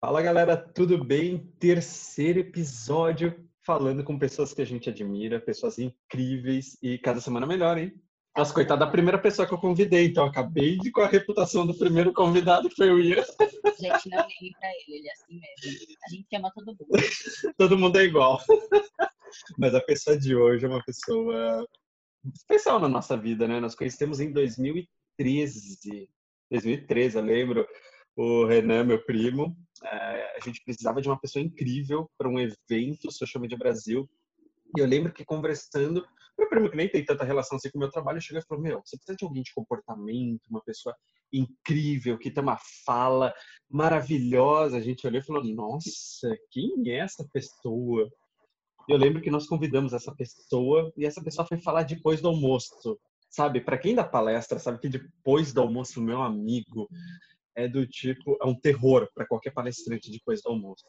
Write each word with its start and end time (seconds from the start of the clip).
Fala 0.00 0.22
galera, 0.22 0.56
tudo 0.56 1.02
bem? 1.02 1.52
Terceiro 1.58 2.38
episódio 2.38 3.34
falando 3.66 4.04
com 4.04 4.16
pessoas 4.16 4.54
que 4.54 4.62
a 4.62 4.64
gente 4.64 4.88
admira, 4.88 5.40
pessoas 5.40 5.76
incríveis 5.76 6.78
e 6.80 6.98
cada 6.98 7.20
semana 7.20 7.44
melhor, 7.44 7.76
hein? 7.76 7.92
Nossa, 8.36 8.54
coitada 8.54 8.84
da 8.84 8.92
primeira 8.92 9.18
pessoa 9.18 9.48
que 9.48 9.52
eu 9.52 9.58
convidei, 9.58 10.06
então 10.06 10.22
eu 10.22 10.30
acabei 10.30 10.78
de 10.78 10.92
com 10.92 11.00
a 11.00 11.08
reputação 11.08 11.66
do 11.66 11.76
primeiro 11.76 12.12
convidado, 12.12 12.68
que 12.68 12.76
foi 12.76 12.90
o 12.92 13.00
Ian. 13.00 13.24
Gente, 13.80 14.08
não 14.08 14.24
ligue 14.28 14.54
pra 14.60 14.68
ele, 14.70 14.98
ele 14.98 15.08
é 15.08 15.12
assim 15.12 15.40
mesmo. 15.40 15.96
A 16.06 16.14
gente 16.14 16.36
ama 16.36 16.52
todo 16.54 16.66
mundo. 16.66 16.88
todo 17.58 17.78
mundo 17.78 17.98
é 17.98 18.04
igual. 18.04 18.40
Mas 19.58 19.74
a 19.74 19.80
pessoa 19.80 20.16
de 20.16 20.36
hoje 20.36 20.64
é 20.64 20.68
uma 20.68 20.84
pessoa 20.84 21.66
especial 22.32 22.78
na 22.78 22.88
nossa 22.88 23.16
vida, 23.16 23.48
né? 23.48 23.58
Nós 23.58 23.74
conhecemos 23.74 24.20
em 24.20 24.30
2013. 24.30 26.08
2013, 26.52 27.16
eu 27.18 27.24
lembro. 27.24 27.66
O 28.20 28.44
Renan, 28.46 28.82
meu 28.82 29.00
primo, 29.04 29.56
é, 29.84 30.36
a 30.36 30.40
gente 30.44 30.60
precisava 30.64 31.00
de 31.00 31.08
uma 31.08 31.20
pessoa 31.20 31.40
incrível 31.40 32.10
para 32.18 32.28
um 32.28 32.36
evento 32.40 33.12
Social 33.12 33.40
Media 33.40 33.56
Brasil. 33.56 34.10
E 34.76 34.80
eu 34.80 34.86
lembro 34.86 35.12
que 35.12 35.24
conversando, 35.24 36.04
meu 36.36 36.48
primo 36.48 36.68
que 36.68 36.76
nem 36.76 36.88
tem 36.88 37.04
tanta 37.04 37.22
relação 37.22 37.56
assim 37.56 37.70
com 37.70 37.78
o 37.78 37.80
meu 37.80 37.92
trabalho, 37.92 38.20
chegou 38.20 38.42
e 38.42 38.44
falou: 38.44 38.64
Meu, 38.64 38.82
você 38.84 38.96
precisa 38.96 39.16
de 39.16 39.24
alguém 39.24 39.44
de 39.44 39.54
comportamento, 39.54 40.42
uma 40.50 40.60
pessoa 40.64 40.96
incrível, 41.32 42.18
que 42.18 42.28
tem 42.28 42.42
uma 42.42 42.58
fala 42.84 43.32
maravilhosa. 43.70 44.78
A 44.78 44.80
gente 44.80 45.06
olhou 45.06 45.20
e 45.20 45.24
falou: 45.24 45.44
Nossa, 45.44 46.36
quem 46.50 46.72
é 46.88 46.96
essa 46.96 47.24
pessoa? 47.32 48.10
Eu 48.88 48.96
lembro 48.96 49.22
que 49.22 49.30
nós 49.30 49.46
convidamos 49.46 49.92
essa 49.92 50.12
pessoa 50.12 50.92
e 50.96 51.06
essa 51.06 51.22
pessoa 51.22 51.46
foi 51.46 51.58
falar 51.58 51.84
depois 51.84 52.20
do 52.20 52.26
almoço. 52.26 52.98
Sabe, 53.30 53.60
para 53.60 53.78
quem 53.78 53.94
dá 53.94 54.02
palestra, 54.02 54.58
sabe 54.58 54.80
que 54.80 54.88
depois 54.88 55.52
do 55.52 55.60
almoço, 55.60 56.00
meu 56.00 56.20
amigo, 56.20 56.88
é 57.58 57.66
do 57.66 57.84
tipo, 57.84 58.38
é 58.40 58.46
um 58.46 58.54
terror 58.54 59.08
para 59.12 59.26
qualquer 59.26 59.52
palestrante 59.52 60.12
depois 60.12 60.40
do 60.40 60.50
almoço. 60.50 60.84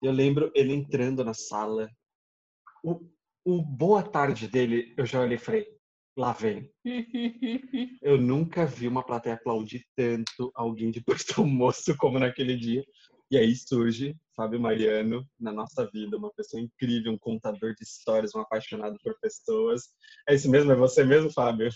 Eu 0.00 0.12
lembro 0.12 0.52
ele 0.54 0.72
entrando 0.72 1.24
na 1.24 1.34
sala, 1.34 1.90
o, 2.84 3.00
o 3.44 3.60
boa 3.60 4.00
tarde 4.00 4.46
dele, 4.46 4.94
eu 4.96 5.04
já 5.04 5.20
olhei 5.20 5.36
e 5.36 5.40
falei, 5.40 5.66
lá 6.16 6.32
vem. 6.32 6.70
eu 8.00 8.16
nunca 8.16 8.64
vi 8.64 8.86
uma 8.86 9.04
plateia 9.04 9.34
aplaudir 9.34 9.84
tanto 9.96 10.52
alguém 10.54 10.92
depois 10.92 11.24
do 11.24 11.42
almoço 11.42 11.96
como 11.96 12.20
naquele 12.20 12.56
dia. 12.56 12.84
E 13.28 13.36
aí 13.36 13.54
surge 13.56 14.16
Fábio 14.36 14.60
Mariano 14.60 15.26
na 15.38 15.52
nossa 15.52 15.84
vida, 15.92 16.16
uma 16.16 16.32
pessoa 16.32 16.62
incrível, 16.62 17.12
um 17.12 17.18
contador 17.18 17.74
de 17.74 17.82
histórias, 17.82 18.34
um 18.36 18.40
apaixonado 18.40 18.96
por 19.02 19.18
pessoas. 19.20 19.88
É 20.28 20.34
isso 20.34 20.48
mesmo? 20.48 20.70
É 20.70 20.76
você 20.76 21.04
mesmo, 21.04 21.30
Fábio? 21.32 21.68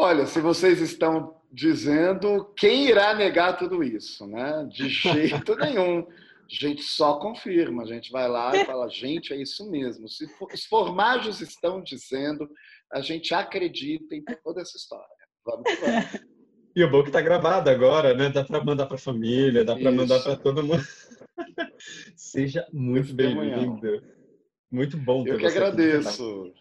Olha, 0.00 0.26
se 0.26 0.40
vocês 0.40 0.80
estão 0.80 1.34
dizendo, 1.52 2.44
quem 2.56 2.86
irá 2.86 3.16
negar 3.16 3.56
tudo 3.56 3.82
isso, 3.82 4.28
né? 4.28 4.64
De 4.70 4.86
jeito 4.88 5.56
nenhum. 5.56 6.06
A 6.06 6.46
gente 6.48 6.84
só 6.84 7.18
confirma, 7.18 7.82
a 7.82 7.86
gente 7.86 8.12
vai 8.12 8.28
lá 8.28 8.56
e 8.56 8.64
fala, 8.64 8.88
gente, 8.88 9.32
é 9.32 9.42
isso 9.42 9.68
mesmo. 9.68 10.08
Se 10.08 10.24
os 10.52 10.64
formagens 10.66 11.40
estão 11.40 11.82
dizendo, 11.82 12.48
a 12.92 13.00
gente 13.00 13.34
acredita 13.34 14.14
em 14.14 14.22
toda 14.44 14.60
essa 14.60 14.76
história. 14.76 15.04
Vamos, 15.44 15.64
vamos. 15.80 16.28
E 16.76 16.84
o 16.84 16.88
bom 16.88 17.02
que 17.02 17.10
tá 17.10 17.20
gravado 17.20 17.68
agora, 17.68 18.14
né? 18.14 18.28
Dá 18.28 18.44
para 18.44 18.62
mandar 18.62 18.86
para 18.86 18.94
a 18.94 19.00
família, 19.00 19.64
dá 19.64 19.74
para 19.74 19.90
mandar 19.90 20.22
para 20.22 20.36
todo 20.36 20.62
mundo. 20.62 20.86
Seja 22.14 22.64
muito 22.72 23.12
bem-vindo. 23.12 24.00
Muito 24.70 24.96
bom 24.96 25.24
ter 25.24 25.32
Eu 25.32 25.38
que 25.38 25.46
agradeço. 25.46 26.54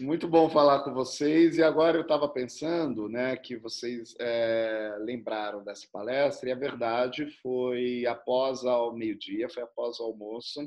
Muito 0.00 0.28
bom 0.28 0.48
falar 0.48 0.84
com 0.84 0.92
vocês. 0.92 1.58
E 1.58 1.62
agora 1.62 1.96
eu 1.96 2.02
estava 2.02 2.28
pensando, 2.28 3.08
né, 3.08 3.36
que 3.36 3.56
vocês 3.56 4.14
é, 4.20 4.96
lembraram 5.00 5.64
dessa 5.64 5.86
palestra. 5.92 6.48
E 6.48 6.52
a 6.52 6.56
verdade 6.56 7.26
foi 7.42 8.06
após 8.06 8.64
ao 8.64 8.94
meio-dia, 8.94 9.48
foi 9.48 9.62
após 9.62 9.98
o 9.98 10.04
almoço, 10.04 10.60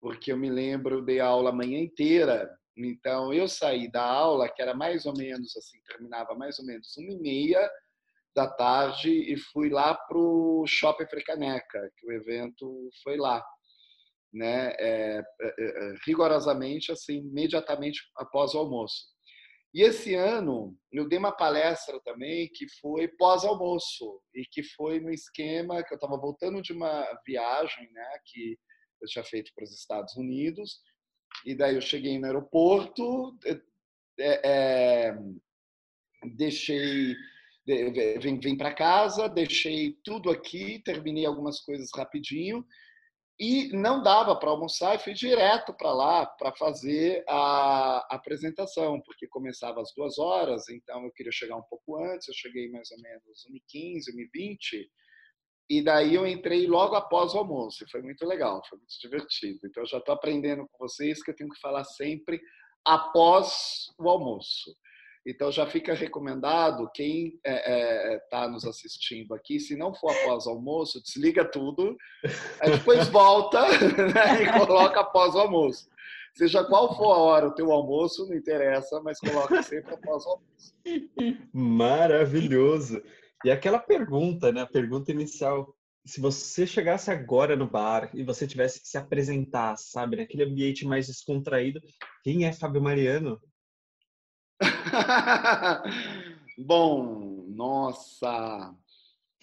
porque 0.00 0.32
eu 0.32 0.36
me 0.36 0.50
lembro 0.50 1.02
de 1.02 1.20
aula 1.20 1.50
a 1.50 1.52
manhã 1.54 1.78
inteira 1.78 2.48
então, 2.76 3.32
eu 3.32 3.46
saí 3.46 3.90
da 3.90 4.02
aula, 4.02 4.48
que 4.48 4.60
era 4.60 4.74
mais 4.74 5.06
ou 5.06 5.16
menos 5.16 5.56
assim, 5.56 5.78
terminava 5.86 6.34
mais 6.34 6.58
ou 6.58 6.66
menos 6.66 6.96
uma 6.96 7.12
e 7.12 7.18
meia 7.18 7.70
da 8.34 8.48
tarde, 8.48 9.10
e 9.10 9.36
fui 9.36 9.68
lá 9.68 9.94
para 9.94 10.18
o 10.18 10.64
Shopping 10.66 11.06
Frecaneca, 11.06 11.88
que 11.96 12.06
o 12.06 12.12
evento 12.12 12.90
foi 13.04 13.16
lá. 13.16 13.44
Né? 14.34 14.74
É, 14.80 15.22
é, 15.40 15.54
é, 15.58 15.94
rigorosamente, 16.04 16.90
assim, 16.90 17.18
imediatamente 17.18 18.00
após 18.16 18.52
o 18.52 18.58
almoço. 18.58 19.14
E 19.72 19.82
esse 19.82 20.14
ano 20.14 20.76
eu 20.92 21.08
dei 21.08 21.18
uma 21.18 21.32
palestra 21.32 22.00
também 22.04 22.48
que 22.54 22.66
foi 22.80 23.08
pós-almoço 23.08 24.20
e 24.34 24.44
que 24.44 24.62
foi 24.62 25.00
no 25.00 25.10
esquema 25.10 25.82
que 25.82 25.92
eu 25.92 25.96
estava 25.96 26.16
voltando 26.16 26.62
de 26.62 26.72
uma 26.72 27.04
viagem, 27.26 27.90
né, 27.92 28.18
que 28.24 28.56
eu 29.02 29.08
tinha 29.08 29.24
feito 29.24 29.50
para 29.52 29.64
os 29.64 29.72
Estados 29.72 30.16
Unidos 30.16 30.80
e 31.44 31.56
daí 31.56 31.74
eu 31.74 31.80
cheguei 31.80 32.18
no 32.20 32.26
aeroporto, 32.26 33.36
é, 34.18 35.08
é, 35.08 35.18
deixei, 36.36 37.16
vim, 38.20 38.38
vim 38.38 38.56
para 38.56 38.72
casa, 38.72 39.28
deixei 39.28 39.98
tudo 40.04 40.30
aqui, 40.30 40.80
terminei 40.84 41.26
algumas 41.26 41.60
coisas 41.60 41.90
rapidinho 41.94 42.64
e 43.38 43.68
não 43.72 44.02
dava 44.02 44.36
para 44.36 44.50
almoçar 44.50 44.94
e 44.94 44.98
fui 44.98 45.12
direto 45.12 45.74
para 45.74 45.92
lá 45.92 46.26
para 46.26 46.52
fazer 46.52 47.24
a 47.28 48.06
apresentação, 48.14 49.00
porque 49.00 49.26
começava 49.26 49.80
às 49.80 49.92
duas 49.96 50.18
horas, 50.18 50.68
então 50.68 51.04
eu 51.04 51.12
queria 51.12 51.32
chegar 51.32 51.56
um 51.56 51.62
pouco 51.68 51.96
antes, 51.96 52.28
eu 52.28 52.34
cheguei 52.34 52.70
mais 52.70 52.90
ou 52.92 53.00
menos 53.00 53.46
1h15, 53.50 54.14
1h20, 54.14 54.86
e 55.68 55.82
daí 55.82 56.14
eu 56.14 56.26
entrei 56.26 56.66
logo 56.66 56.94
após 56.94 57.34
o 57.34 57.38
almoço, 57.38 57.84
e 57.84 57.90
foi 57.90 58.02
muito 58.02 58.24
legal, 58.24 58.62
foi 58.68 58.78
muito 58.78 58.94
divertido. 59.00 59.58
Então 59.64 59.82
eu 59.82 59.88
já 59.88 59.98
estou 59.98 60.14
aprendendo 60.14 60.68
com 60.70 60.86
vocês 60.86 61.22
que 61.22 61.30
eu 61.30 61.36
tenho 61.36 61.50
que 61.50 61.60
falar 61.60 61.84
sempre 61.84 62.40
após 62.86 63.86
o 63.98 64.08
almoço. 64.08 64.70
Então 65.26 65.50
já 65.50 65.66
fica 65.66 65.94
recomendado 65.94 66.90
quem 66.92 67.28
está 67.28 67.50
é, 67.50 68.14
é, 68.14 68.18
tá 68.30 68.48
nos 68.48 68.64
assistindo 68.64 69.34
aqui, 69.34 69.58
se 69.58 69.74
não 69.74 69.94
for 69.94 70.10
após 70.10 70.46
o 70.46 70.50
almoço, 70.50 71.02
desliga 71.02 71.44
tudo, 71.44 71.96
depois 72.62 73.08
volta 73.08 73.60
né, 74.12 74.42
e 74.42 74.52
coloca 74.52 75.00
após 75.00 75.34
o 75.34 75.38
almoço. 75.38 75.88
Seja 76.34 76.64
qual 76.64 76.96
for 76.96 77.12
a 77.12 77.18
hora 77.18 77.46
o 77.46 77.54
teu 77.54 77.70
almoço, 77.70 78.26
não 78.26 78.36
interessa, 78.36 79.00
mas 79.00 79.20
coloca 79.20 79.62
sempre 79.62 79.94
após 79.94 80.24
o 80.26 80.30
almoço. 80.30 80.74
Maravilhoso. 81.52 83.00
E 83.44 83.50
aquela 83.50 83.78
pergunta, 83.78 84.50
né? 84.50 84.62
A 84.62 84.66
pergunta 84.66 85.12
inicial. 85.12 85.74
Se 86.04 86.20
você 86.20 86.66
chegasse 86.66 87.10
agora 87.10 87.54
no 87.54 87.70
bar 87.70 88.10
e 88.12 88.24
você 88.24 88.46
tivesse 88.46 88.80
que 88.80 88.88
se 88.88 88.98
apresentar, 88.98 89.76
sabe, 89.76 90.16
naquele 90.16 90.42
ambiente 90.42 90.84
mais 90.84 91.06
descontraído, 91.06 91.80
quem 92.22 92.44
é 92.44 92.52
Fábio 92.52 92.82
Mariano? 92.82 93.40
Bom, 96.58 97.44
nossa, 97.48 98.74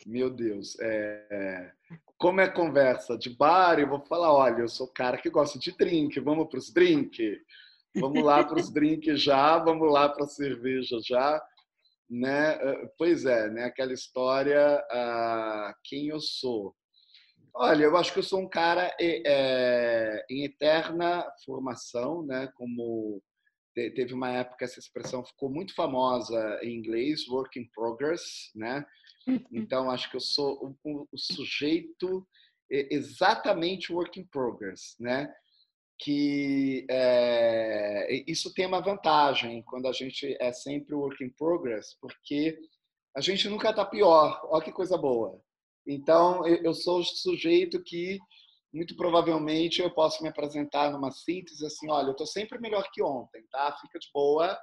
meu 0.05 0.29
Deus, 0.29 0.77
é, 0.79 1.71
como 2.17 2.41
é 2.41 2.47
conversa 2.47 3.17
de 3.17 3.29
bar, 3.29 3.79
eu 3.79 3.87
vou 3.87 3.99
falar, 4.01 4.33
olha, 4.33 4.61
eu 4.61 4.67
sou 4.67 4.87
cara 4.87 5.17
que 5.17 5.29
gosta 5.29 5.59
de 5.59 5.71
drink, 5.77 6.19
vamos 6.19 6.47
para 6.47 6.59
os 6.59 6.71
drink, 6.71 7.39
vamos 7.95 8.23
lá 8.23 8.43
para 8.43 8.59
os 8.59 8.69
drinks 8.73 9.21
já, 9.21 9.57
vamos 9.57 9.91
lá 9.91 10.07
para 10.09 10.25
a 10.25 10.29
cerveja 10.29 10.97
já 11.03 11.41
né? 12.11 12.59
Pois 12.97 13.25
é, 13.25 13.49
né? 13.49 13.63
Aquela 13.63 13.93
história, 13.93 14.85
ah, 14.91 15.73
quem 15.85 16.09
eu 16.09 16.19
sou. 16.19 16.75
Olha, 17.53 17.85
eu 17.85 17.95
acho 17.95 18.11
que 18.11 18.19
eu 18.19 18.23
sou 18.23 18.41
um 18.41 18.49
cara 18.49 18.93
é, 18.99 20.25
em 20.29 20.43
eterna 20.43 21.25
formação, 21.45 22.23
né? 22.23 22.49
Como 22.55 23.21
teve 23.73 24.13
uma 24.13 24.29
época 24.29 24.65
essa 24.65 24.79
expressão 24.79 25.23
ficou 25.23 25.49
muito 25.49 25.73
famosa 25.73 26.59
em 26.61 26.75
inglês, 26.75 27.27
work 27.27 27.59
in 27.59 27.69
progress, 27.73 28.51
né? 28.55 28.85
Então 29.51 29.89
acho 29.91 30.09
que 30.09 30.17
eu 30.17 30.21
sou 30.21 30.75
o, 30.83 31.07
o 31.11 31.17
sujeito 31.17 32.27
exatamente 32.69 33.91
work 33.93 34.19
in 34.19 34.25
progress, 34.25 34.95
né? 34.99 35.31
que 36.03 36.85
é, 36.89 38.23
isso 38.27 38.51
tem 38.53 38.65
uma 38.65 38.81
vantagem 38.81 39.61
quando 39.63 39.87
a 39.87 39.93
gente 39.93 40.35
é 40.39 40.51
sempre 40.51 40.95
work 40.95 41.23
in 41.23 41.29
progress, 41.29 41.95
porque 42.01 42.57
a 43.15 43.21
gente 43.21 43.47
nunca 43.47 43.69
está 43.69 43.85
pior. 43.85 44.41
Olha 44.45 44.63
que 44.63 44.71
coisa 44.71 44.97
boa. 44.97 45.39
Então, 45.85 46.45
eu 46.47 46.73
sou 46.73 46.99
o 46.99 47.03
sujeito 47.03 47.81
que, 47.83 48.19
muito 48.73 48.95
provavelmente, 48.95 49.81
eu 49.81 49.91
posso 49.91 50.23
me 50.23 50.29
apresentar 50.29 50.91
numa 50.91 51.11
síntese 51.11 51.65
assim: 51.65 51.89
olha, 51.89 52.07
eu 52.07 52.11
estou 52.11 52.27
sempre 52.27 52.59
melhor 52.59 52.87
que 52.91 53.01
ontem, 53.01 53.43
tá? 53.51 53.75
Fica 53.81 53.99
de 53.99 54.07
boa, 54.13 54.57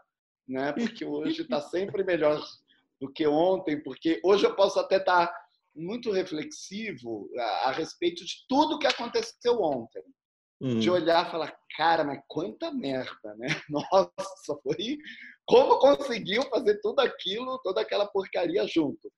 né? 0.46 0.72
Porque 0.72 1.04
hoje 1.04 1.42
está 1.42 1.60
sempre 1.60 2.02
melhor 2.02 2.42
do 3.00 3.12
que 3.12 3.26
ontem, 3.26 3.82
porque 3.82 4.20
hoje 4.24 4.44
eu 4.44 4.56
posso 4.56 4.80
até 4.80 4.96
estar 4.96 5.26
tá 5.26 5.40
muito 5.74 6.10
reflexivo 6.10 7.28
a, 7.38 7.68
a 7.68 7.72
respeito 7.72 8.24
de 8.24 8.34
tudo 8.48 8.78
que 8.78 8.86
aconteceu 8.86 9.60
ontem 9.62 10.02
uhum. 10.60 10.78
de 10.78 10.90
olhar 10.90 11.26
e 11.26 11.30
falar, 11.30 11.56
cara, 11.76 12.04
mas 12.04 12.20
quanta 12.26 12.72
merda, 12.72 13.34
né? 13.36 13.48
Nossa, 13.68 14.60
foi 14.62 14.98
como 15.46 15.78
conseguiu 15.78 16.42
fazer 16.50 16.78
tudo 16.80 17.00
aquilo, 17.00 17.58
toda 17.62 17.80
aquela 17.80 18.06
porcaria 18.06 18.66
junto. 18.66 19.10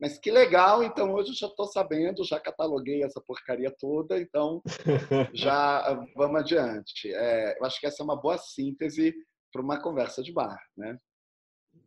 Mas 0.00 0.18
que 0.18 0.30
legal, 0.30 0.82
então 0.82 1.12
hoje 1.12 1.30
eu 1.30 1.34
já 1.34 1.46
estou 1.46 1.66
sabendo, 1.66 2.24
já 2.24 2.40
cataloguei 2.40 3.04
essa 3.04 3.20
porcaria 3.20 3.70
toda, 3.78 4.18
então 4.18 4.62
já 5.34 6.02
vamos 6.16 6.40
adiante. 6.40 7.12
É, 7.12 7.58
eu 7.58 7.64
acho 7.66 7.78
que 7.78 7.86
essa 7.86 8.02
é 8.02 8.04
uma 8.04 8.20
boa 8.20 8.38
síntese 8.38 9.14
para 9.52 9.60
uma 9.60 9.80
conversa 9.80 10.22
de 10.22 10.32
bar, 10.32 10.58
né? 10.74 10.96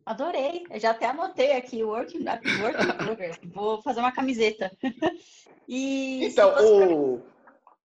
Adorei, 0.06 0.64
eu 0.70 0.78
já 0.78 0.90
até 0.90 1.06
anotei 1.06 1.52
aqui 1.52 1.82
o 1.82 1.88
Work, 1.88 2.16
work 2.18 2.92
Progress. 2.98 3.40
Vou 3.52 3.82
fazer 3.82 4.00
uma 4.00 4.12
camiseta. 4.12 4.70
E 5.66 6.22
então, 6.26 6.52
o... 6.62 7.22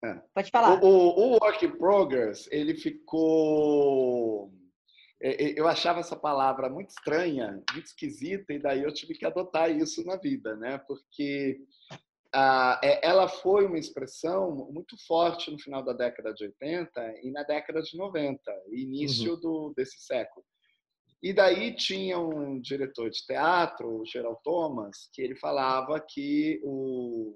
É. 0.03 0.21
Pode 0.33 0.51
falar. 0.51 0.83
O, 0.83 0.85
o, 0.85 1.37
o 1.37 1.37
Work 1.41 1.65
Progress, 1.77 2.45
ele 2.51 2.75
ficou 2.75 4.51
eu 5.21 5.67
achava 5.67 5.99
essa 5.99 6.15
palavra 6.15 6.69
muito 6.69 6.89
estranha, 6.89 7.61
muito 7.73 7.85
esquisita, 7.85 8.53
e 8.53 8.59
daí 8.59 8.83
eu 8.83 8.93
tive 8.93 9.13
que 9.13 9.25
adotar 9.25 9.69
isso 9.69 10.03
na 10.05 10.15
vida, 10.15 10.55
né? 10.55 10.77
Porque 10.87 11.59
ah, 12.33 12.79
ela 12.81 13.27
foi 13.27 13.65
uma 13.65 13.77
expressão 13.77 14.69
muito 14.71 14.95
forte 15.05 15.51
no 15.51 15.59
final 15.59 15.83
da 15.83 15.93
década 15.93 16.33
de 16.33 16.45
80 16.45 17.21
e 17.23 17.31
na 17.31 17.43
década 17.43 17.81
de 17.81 17.97
90, 17.97 18.39
início 18.71 19.33
uhum. 19.33 19.39
do, 19.39 19.73
desse 19.75 19.99
século. 19.99 20.45
E 21.21 21.33
daí 21.33 21.75
tinha 21.75 22.17
um 22.17 22.61
diretor 22.61 23.09
de 23.09 23.25
teatro, 23.25 24.01
o 24.01 24.05
Gerald 24.05 24.39
Thomas, 24.41 25.09
que 25.13 25.21
ele 25.21 25.35
falava 25.35 25.99
que 25.99 26.61
o 26.63 27.35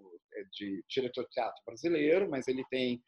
de 0.51 0.83
diretor 0.89 1.23
de 1.25 1.29
teatro 1.29 1.61
brasileiro, 1.65 2.29
mas 2.29 2.47
ele 2.47 2.63
tem 2.69 3.03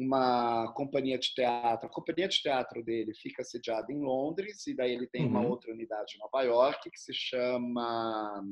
uma 0.00 0.72
companhia 0.72 1.18
de 1.18 1.34
teatro. 1.34 1.86
A 1.86 1.92
companhia 1.92 2.28
de 2.28 2.40
teatro 2.40 2.82
dele 2.82 3.12
fica 3.14 3.44
sediada 3.44 3.92
em 3.92 4.00
Londres 4.00 4.66
e 4.66 4.74
daí 4.74 4.92
ele 4.92 5.06
tem 5.06 5.24
uhum. 5.24 5.30
uma 5.30 5.46
outra 5.46 5.72
unidade 5.72 6.14
em 6.16 6.18
Nova 6.18 6.42
York 6.42 6.90
que 6.90 6.98
se 6.98 7.12
chama 7.12 8.42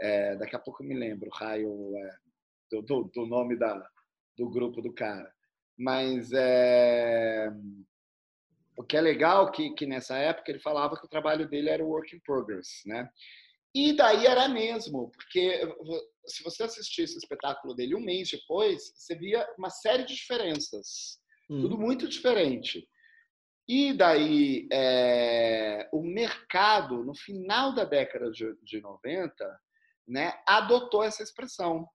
é, 0.00 0.36
daqui 0.36 0.54
a 0.54 0.58
pouco 0.58 0.82
eu 0.82 0.88
me 0.88 0.94
lembro 0.94 1.30
raio 1.32 1.96
é, 1.96 2.16
do, 2.70 2.82
do, 2.82 3.10
do, 3.14 3.26
nome 3.26 3.56
da, 3.56 3.88
do 4.36 4.48
grupo 4.48 4.82
do 4.82 4.92
cara. 4.92 5.30
Mas 5.78 6.30
é, 6.32 7.50
o 8.76 8.82
que 8.82 8.96
é 8.96 9.00
legal 9.00 9.50
que, 9.50 9.70
que 9.74 9.86
nessa 9.86 10.16
época 10.16 10.50
ele 10.50 10.60
falava 10.60 10.96
que 10.96 11.06
o 11.06 11.08
trabalho 11.08 11.48
dele 11.48 11.70
era 11.70 11.84
work 11.84 12.14
in 12.14 12.20
progress, 12.20 12.82
né? 12.86 13.08
E 13.76 13.92
daí 13.92 14.24
era 14.24 14.48
mesmo, 14.48 15.10
porque 15.10 15.60
se 16.24 16.42
você 16.42 16.62
assistisse 16.62 17.14
o 17.14 17.18
espetáculo 17.18 17.74
dele 17.74 17.94
um 17.94 18.00
mês 18.00 18.30
depois, 18.30 18.90
você 18.96 19.14
via 19.14 19.46
uma 19.58 19.68
série 19.68 20.02
de 20.02 20.14
diferenças. 20.14 21.18
Hum. 21.50 21.60
Tudo 21.60 21.76
muito 21.76 22.08
diferente. 22.08 22.88
E 23.68 23.92
daí, 23.92 24.66
é, 24.72 25.90
o 25.92 26.02
mercado, 26.02 27.04
no 27.04 27.14
final 27.14 27.74
da 27.74 27.84
década 27.84 28.30
de, 28.30 28.46
de 28.62 28.80
90, 28.80 29.60
né, 30.08 30.32
adotou 30.48 31.02
essa 31.02 31.22
expressão. 31.22 31.80
Uhum. 31.80 31.86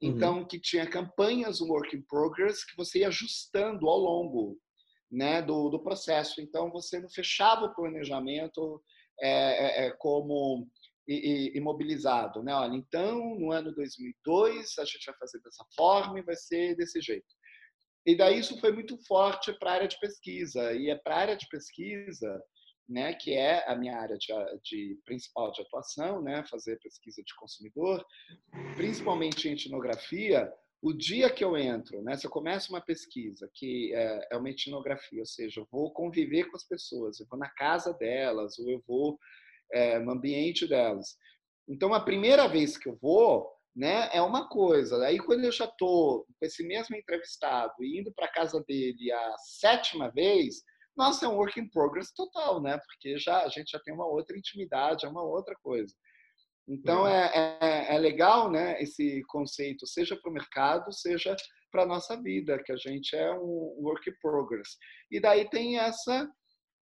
Então, 0.00 0.38
uhum. 0.38 0.46
que 0.46 0.58
tinha 0.58 0.88
campanhas 0.88 1.60
work 1.60 1.94
in 1.94 2.00
progress 2.08 2.64
que 2.64 2.74
você 2.78 3.00
ia 3.00 3.08
ajustando 3.08 3.86
ao 3.90 3.98
longo 3.98 4.58
né, 5.12 5.42
do, 5.42 5.68
do 5.68 5.82
processo. 5.82 6.40
Então, 6.40 6.70
você 6.70 6.98
não 6.98 7.10
fechava 7.10 7.66
o 7.66 7.74
planejamento 7.74 8.82
é, 9.20 9.28
é, 9.28 9.90
é 11.08 11.14
como 11.14 11.56
imobilizado, 11.56 12.42
né? 12.42 12.54
Olha, 12.54 12.74
então 12.74 13.36
no 13.36 13.52
ano 13.52 13.74
2002 13.74 14.78
a 14.78 14.84
gente 14.84 15.06
vai 15.06 15.14
fazer 15.16 15.40
dessa 15.40 15.64
forma 15.76 16.18
e 16.18 16.22
vai 16.22 16.36
ser 16.36 16.74
desse 16.76 17.00
jeito. 17.00 17.26
E 18.06 18.16
daí 18.16 18.38
isso 18.38 18.58
foi 18.60 18.72
muito 18.72 18.96
forte 19.06 19.52
para 19.58 19.70
a 19.70 19.74
área 19.74 19.88
de 19.88 19.98
pesquisa 19.98 20.72
e 20.72 20.88
é 20.90 20.94
para 20.94 21.16
a 21.16 21.18
área 21.18 21.36
de 21.36 21.48
pesquisa, 21.48 22.40
né, 22.88 23.14
que 23.14 23.32
é 23.32 23.68
a 23.68 23.74
minha 23.74 23.98
área 23.98 24.16
de, 24.16 24.32
de, 24.62 24.98
principal 25.04 25.50
de 25.50 25.60
atuação, 25.60 26.22
né, 26.22 26.44
fazer 26.48 26.78
pesquisa 26.78 27.20
de 27.22 27.34
consumidor, 27.34 28.04
principalmente 28.76 29.48
em 29.48 29.52
etnografia. 29.54 30.48
O 30.80 30.92
dia 30.92 31.28
que 31.28 31.42
eu 31.42 31.56
entro, 31.56 32.00
né, 32.02 32.16
se 32.16 32.24
eu 32.24 32.30
começo 32.30 32.72
uma 32.72 32.80
pesquisa 32.80 33.50
que 33.52 33.92
é, 33.92 34.28
é 34.30 34.36
uma 34.36 34.50
etnografia, 34.50 35.18
ou 35.18 35.26
seja, 35.26 35.60
eu 35.60 35.68
vou 35.68 35.92
conviver 35.92 36.44
com 36.44 36.56
as 36.56 36.64
pessoas, 36.64 37.18
eu 37.18 37.26
vou 37.28 37.38
na 37.38 37.48
casa 37.50 37.92
delas, 37.92 38.56
ou 38.60 38.70
eu 38.70 38.80
vou 38.86 39.18
é, 39.72 39.98
no 39.98 40.12
ambiente 40.12 40.66
delas. 40.66 41.16
Então, 41.68 41.92
a 41.92 42.00
primeira 42.00 42.48
vez 42.48 42.76
que 42.76 42.88
eu 42.88 42.96
vou, 43.00 43.50
né, 43.74 44.08
é 44.12 44.22
uma 44.22 44.48
coisa. 44.48 45.04
Aí, 45.04 45.18
quando 45.18 45.44
eu 45.44 45.52
já 45.52 45.66
estou 45.66 46.24
com 46.24 46.46
esse 46.46 46.66
mesmo 46.66 46.96
entrevistado 46.96 47.72
e 47.80 48.00
indo 48.00 48.12
para 48.14 48.32
casa 48.32 48.62
dele 48.66 49.12
a 49.12 49.34
sétima 49.38 50.10
vez, 50.10 50.62
nossa, 50.96 51.26
é 51.26 51.28
um 51.28 51.36
work 51.36 51.60
in 51.60 51.68
progress 51.68 52.12
total, 52.14 52.62
né? 52.62 52.78
Porque 52.78 53.18
já 53.18 53.42
a 53.42 53.48
gente 53.48 53.70
já 53.70 53.78
tem 53.80 53.92
uma 53.92 54.06
outra 54.06 54.36
intimidade, 54.36 55.04
é 55.04 55.08
uma 55.08 55.22
outra 55.22 55.54
coisa. 55.62 55.94
Então 56.66 57.06
é, 57.06 57.58
é, 57.60 57.94
é 57.94 57.98
legal, 57.98 58.50
né? 58.50 58.80
Esse 58.82 59.22
conceito, 59.28 59.86
seja 59.86 60.16
para 60.16 60.30
o 60.30 60.34
mercado, 60.34 60.90
seja 60.92 61.36
para 61.70 61.82
a 61.82 61.86
nossa 61.86 62.20
vida, 62.20 62.62
que 62.64 62.72
a 62.72 62.76
gente 62.76 63.14
é 63.14 63.30
um 63.34 63.76
work 63.82 64.08
in 64.08 64.14
progress. 64.22 64.76
E 65.10 65.20
daí 65.20 65.48
tem 65.50 65.78
essa 65.78 66.26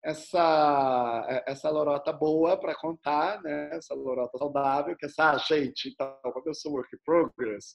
essa, 0.03 1.25
é, 1.29 1.51
essa 1.51 1.69
lorota 1.69 2.11
boa 2.11 2.57
para 2.57 2.75
contar, 2.75 3.41
né? 3.41 3.69
essa 3.71 3.93
lorota 3.93 4.37
saudável, 4.37 4.95
que 4.97 5.05
essa, 5.05 5.31
ah, 5.31 5.37
gente, 5.37 5.89
então, 5.89 6.13
quando 6.21 6.47
eu 6.47 6.53
sou 6.53 6.73
work 6.73 6.93
in 6.93 6.99
progress, 7.05 7.73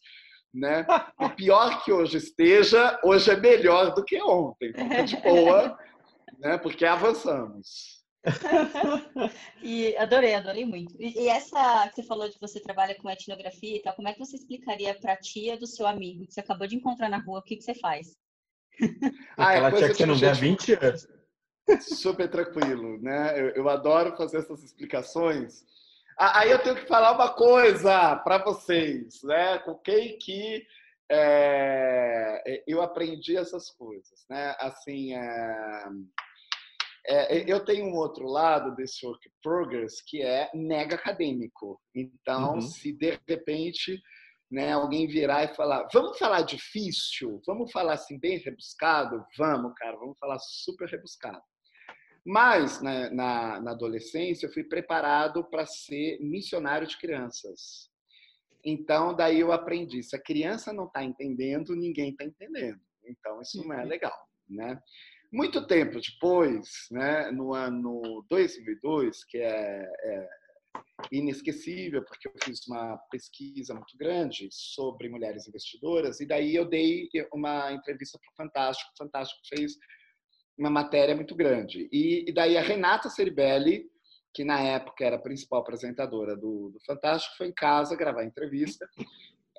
né? 0.52 0.86
o 1.18 1.30
pior 1.30 1.82
que 1.82 1.90
hoje 1.90 2.18
esteja, 2.18 3.00
hoje 3.02 3.30
é 3.30 3.36
melhor 3.36 3.94
do 3.94 4.04
que 4.04 4.20
ontem. 4.22 4.72
Fica 4.74 5.02
de 5.04 5.16
boa, 5.22 5.78
né? 6.38 6.58
porque 6.58 6.84
avançamos. 6.84 7.96
e 9.62 9.96
adorei, 9.96 10.34
adorei 10.34 10.66
muito. 10.66 10.94
E, 11.00 11.22
e, 11.22 11.28
essa 11.28 11.88
que 11.88 11.94
você 11.94 12.02
falou 12.02 12.28
de 12.28 12.36
você 12.38 12.60
trabalha 12.60 12.94
com 12.96 13.08
etnografia 13.08 13.76
e 13.76 13.80
tal, 13.80 13.94
como 13.94 14.08
é 14.08 14.12
que 14.12 14.18
você 14.18 14.36
explicaria 14.36 14.94
para 14.94 15.14
a 15.14 15.16
tia 15.16 15.56
do 15.56 15.66
seu 15.66 15.86
amigo 15.86 16.26
que 16.26 16.34
você 16.34 16.40
acabou 16.40 16.66
de 16.66 16.76
encontrar 16.76 17.08
na 17.08 17.18
rua, 17.18 17.38
o 17.38 17.42
que, 17.42 17.56
que 17.56 17.62
você 17.62 17.74
faz? 17.74 18.16
Ah, 19.38 19.50
Aquela 19.50 19.72
tia 19.72 19.88
que 19.88 19.94
você 19.94 20.06
não 20.06 20.14
há 20.14 20.32
20 20.32 20.72
anos 20.74 21.17
super 21.80 22.30
tranquilo, 22.30 23.00
né? 23.00 23.38
Eu, 23.38 23.48
eu, 23.50 23.68
adoro 23.68 24.16
fazer 24.16 24.38
essas 24.38 24.62
explicações. 24.62 25.64
Aí 26.16 26.50
eu 26.50 26.58
tenho 26.58 26.76
que 26.76 26.86
falar 26.86 27.12
uma 27.12 27.32
coisa 27.32 28.16
para 28.16 28.38
vocês, 28.38 29.22
né? 29.22 29.58
Com 29.58 29.74
quem 29.76 30.18
que 30.18 30.66
é, 31.10 32.62
eu 32.66 32.82
aprendi 32.82 33.36
essas 33.36 33.70
coisas, 33.70 34.24
né? 34.28 34.54
Assim, 34.58 35.14
é, 35.14 35.84
é, 37.06 37.50
eu 37.50 37.64
tenho 37.64 37.86
um 37.86 37.94
outro 37.94 38.26
lado 38.26 38.74
desse 38.74 39.06
work 39.06 39.30
progress 39.42 40.02
que 40.06 40.22
é 40.22 40.50
mega 40.54 40.96
acadêmico. 40.96 41.80
Então, 41.94 42.54
uhum. 42.54 42.60
se 42.60 42.92
de 42.92 43.18
repente 43.26 44.00
né, 44.50 44.72
alguém 44.72 45.06
virar 45.06 45.44
e 45.44 45.54
falar, 45.54 45.86
vamos 45.92 46.18
falar 46.18 46.42
difícil, 46.42 47.40
vamos 47.46 47.70
falar 47.70 47.94
assim 47.94 48.18
bem 48.18 48.38
rebuscado, 48.38 49.24
vamos, 49.36 49.72
cara, 49.76 49.96
vamos 49.96 50.18
falar 50.18 50.38
super 50.38 50.88
rebuscado. 50.88 51.42
Mas, 52.24 52.82
né, 52.82 53.08
na, 53.10 53.60
na 53.60 53.70
adolescência, 53.70 54.46
eu 54.46 54.52
fui 54.52 54.64
preparado 54.64 55.44
para 55.44 55.66
ser 55.66 56.18
missionário 56.20 56.86
de 56.86 56.98
crianças. 56.98 57.90
Então, 58.64 59.14
daí 59.14 59.40
eu 59.40 59.52
aprendi: 59.52 60.02
se 60.02 60.14
a 60.16 60.22
criança 60.22 60.72
não 60.72 60.86
está 60.86 61.02
entendendo, 61.02 61.74
ninguém 61.74 62.10
está 62.10 62.24
entendendo. 62.24 62.80
Então, 63.04 63.40
isso 63.40 63.66
não 63.66 63.74
é 63.74 63.82
uhum. 63.82 63.88
legal. 63.88 64.28
Né? 64.48 64.80
Muito 65.32 65.66
tempo 65.66 66.00
depois, 66.00 66.86
né, 66.90 67.30
no 67.30 67.54
ano 67.54 68.24
2002, 68.30 69.24
que 69.24 69.38
é, 69.38 69.82
é 69.82 70.28
inesquecível, 71.12 72.02
porque 72.04 72.28
eu 72.28 72.32
fiz 72.42 72.66
uma 72.66 72.96
pesquisa 73.10 73.74
muito 73.74 73.96
grande 73.96 74.48
sobre 74.50 75.08
mulheres 75.08 75.46
investidoras, 75.46 76.20
e 76.20 76.26
daí 76.26 76.54
eu 76.54 76.64
dei 76.64 77.08
uma 77.32 77.72
entrevista 77.72 78.18
para 78.18 78.32
o 78.32 78.36
Fantástico. 78.36 78.90
O 78.94 78.96
Fantástico 78.96 79.40
fez 79.48 79.76
uma 80.58 80.70
matéria 80.70 81.14
muito 81.14 81.34
grande. 81.34 81.88
E, 81.92 82.28
e, 82.28 82.32
daí 82.32 82.56
a 82.58 82.62
Renata 82.62 83.08
Ceribelli, 83.08 83.86
que 84.34 84.44
na 84.44 84.60
época 84.60 85.04
era 85.04 85.16
a 85.16 85.20
principal 85.20 85.60
apresentadora 85.60 86.36
do, 86.36 86.70
do 86.70 86.80
Fantástico, 86.84 87.36
foi 87.36 87.48
em 87.48 87.54
casa 87.54 87.96
gravar 87.96 88.24
entrevista. 88.24 88.88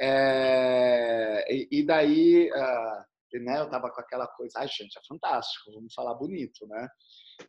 É, 0.01 1.45
e, 1.49 1.67
e, 1.71 1.85
daí 1.85 2.49
uh, 2.51 3.09
né, 3.37 3.59
eu 3.59 3.65
estava 3.65 3.91
com 3.91 4.01
aquela 4.01 4.27
coisa, 4.27 4.59
ai 4.59 4.67
gente, 4.67 4.97
é 4.97 5.01
fantástico, 5.07 5.71
vamos 5.73 5.93
falar 5.93 6.13
bonito, 6.15 6.65
né? 6.67 6.87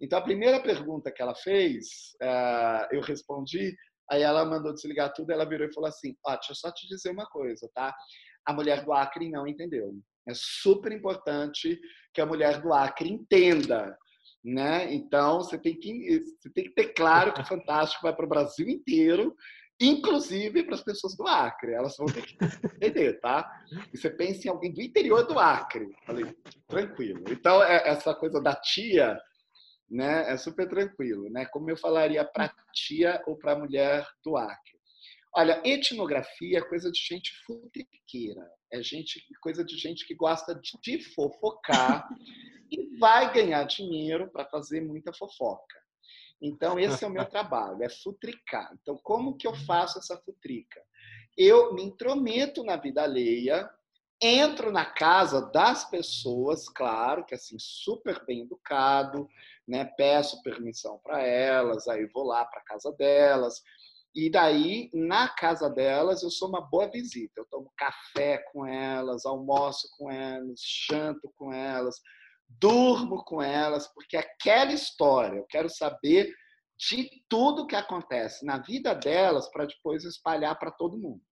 Então 0.01 0.19
a 0.19 0.23
primeira 0.23 0.61
pergunta 0.61 1.11
que 1.11 1.23
ela 1.23 1.35
fez, 1.35 1.87
uh, 2.23 2.87
eu 2.93 3.01
respondi, 3.01 3.75
aí 4.11 4.23
ela 4.23 4.45
mandou 4.45 4.75
desligar 4.75 5.13
tudo, 5.13 5.31
ela 5.31 5.49
virou 5.49 5.69
e 5.69 5.73
falou 5.73 5.89
assim, 5.89 6.17
ó, 6.27 6.35
deixa 6.35 6.53
eu 6.53 6.57
só 6.57 6.73
te 6.73 6.87
dizer 6.89 7.11
uma 7.11 7.27
coisa, 7.27 7.71
tá? 7.75 7.95
A 8.45 8.53
mulher 8.53 8.85
do 8.85 8.93
Acre 8.93 9.31
não 9.31 9.47
entendeu. 9.47 9.95
É 10.29 10.33
super 10.35 10.93
importante 10.93 11.81
que 12.13 12.21
a 12.21 12.27
mulher 12.27 12.61
do 12.61 12.73
Acre 12.73 13.11
entenda. 13.11 13.97
Né? 14.43 14.93
Então, 14.95 15.39
você 15.39 15.59
tem, 15.59 15.79
que, 15.79 16.25
você 16.39 16.51
tem 16.51 16.65
que 16.65 16.75
ter 16.75 16.95
claro 16.95 17.33
que 17.33 17.43
o 17.43 17.47
Fantástico 17.47 18.03
vai 18.03 18.15
para 18.15 18.25
o 18.25 18.29
Brasil 18.29 18.69
inteiro, 18.69 19.37
inclusive 19.79 20.63
para 20.63 20.75
as 20.75 20.83
pessoas 20.83 21.15
do 21.17 21.27
Acre. 21.27 21.75
Elas 21.75 21.97
vão 21.97 22.07
ter 22.07 22.25
que 22.25 22.37
entender, 22.77 23.21
tá? 23.21 23.51
E 23.93 23.99
você 23.99 24.09
pensa 24.09 24.47
em 24.47 24.51
alguém 24.51 24.73
do 24.73 24.81
interior 24.81 25.27
do 25.27 25.39
Acre. 25.39 25.89
Falei, 26.07 26.35
tranquilo. 26.67 27.25
Então, 27.29 27.63
é, 27.63 27.89
essa 27.89 28.15
coisa 28.15 28.41
da 28.41 28.55
tia 28.55 29.19
né, 29.91 30.31
é 30.31 30.37
super 30.37 30.69
tranquilo. 30.69 31.29
Né? 31.31 31.45
Como 31.47 31.69
eu 31.71 31.77
falaria 31.77 32.25
para 32.25 32.55
tia 32.73 33.23
ou 33.27 33.37
para 33.37 33.59
mulher 33.59 34.07
do 34.25 34.37
Acre. 34.37 34.81
Olha, 35.35 35.61
etnografia 35.65 36.59
é 36.59 36.69
coisa 36.69 36.91
de 36.91 36.99
gente 36.99 37.33
futriqueira, 37.47 38.51
é 38.73 38.83
gente, 38.83 39.25
coisa 39.41 39.65
de 39.65 39.77
gente 39.77 40.07
que 40.07 40.15
gosta 40.15 40.55
de 40.83 41.03
fofocar 41.15 42.09
e 42.71 42.97
vai 42.99 43.33
ganhar 43.33 43.65
dinheiro 43.65 44.31
para 44.31 44.45
fazer 44.45 44.81
muita 44.81 45.13
fofoca. 45.13 45.81
Então, 46.41 46.79
esse 46.79 47.05
é 47.05 47.07
o 47.07 47.11
meu 47.11 47.25
trabalho, 47.29 47.83
é 47.83 47.89
futricar. 47.89 48.71
Então, 48.81 48.97
como 49.03 49.37
que 49.37 49.47
eu 49.47 49.55
faço 49.55 49.99
essa 49.99 50.17
futrica? 50.19 50.81
Eu 51.37 51.75
me 51.75 51.83
intrometo 51.83 52.65
na 52.65 52.77
vida 52.77 53.03
alheia, 53.03 53.69
entro 54.21 54.71
na 54.71 54.85
casa 54.85 55.51
das 55.51 55.89
pessoas, 55.89 56.69
claro, 56.69 57.25
que 57.25 57.35
assim, 57.35 57.57
super 57.59 58.25
bem 58.27 58.43
educado, 58.43 59.29
né? 59.67 59.85
Peço 59.85 60.43
permissão 60.43 60.99
para 61.03 61.23
elas, 61.23 61.89
aí 61.89 62.07
vou 62.07 62.25
lá 62.25 62.45
para 62.45 62.63
casa 62.63 62.93
delas, 62.93 63.63
e 64.15 64.31
daí, 64.31 64.91
na 64.93 65.29
casa 65.29 65.71
delas, 65.71 66.23
eu 66.23 66.31
sou 66.31 66.49
uma 66.49 66.61
boa 66.61 66.91
visita. 66.91 67.33
Eu 67.37 67.47
tomo 67.47 67.73
café 67.77 68.39
com 68.53 68.67
elas, 68.67 69.25
almoço 69.25 69.89
com 69.97 70.11
elas, 70.11 70.61
janto 70.89 71.33
com 71.37 71.53
elas, 71.53 72.01
durmo 72.49 73.23
com 73.25 73.41
elas, 73.41 73.87
porque 73.95 74.17
aquela 74.17 74.73
história, 74.73 75.37
eu 75.37 75.47
quero 75.47 75.69
saber 75.69 76.35
de 76.77 77.09
tudo 77.29 77.67
que 77.67 77.77
acontece 77.77 78.45
na 78.45 78.59
vida 78.59 78.95
delas 78.95 79.49
para 79.51 79.67
depois 79.67 80.05
espalhar 80.05 80.59
para 80.59 80.71
todo 80.71 80.99
mundo. 80.99 81.23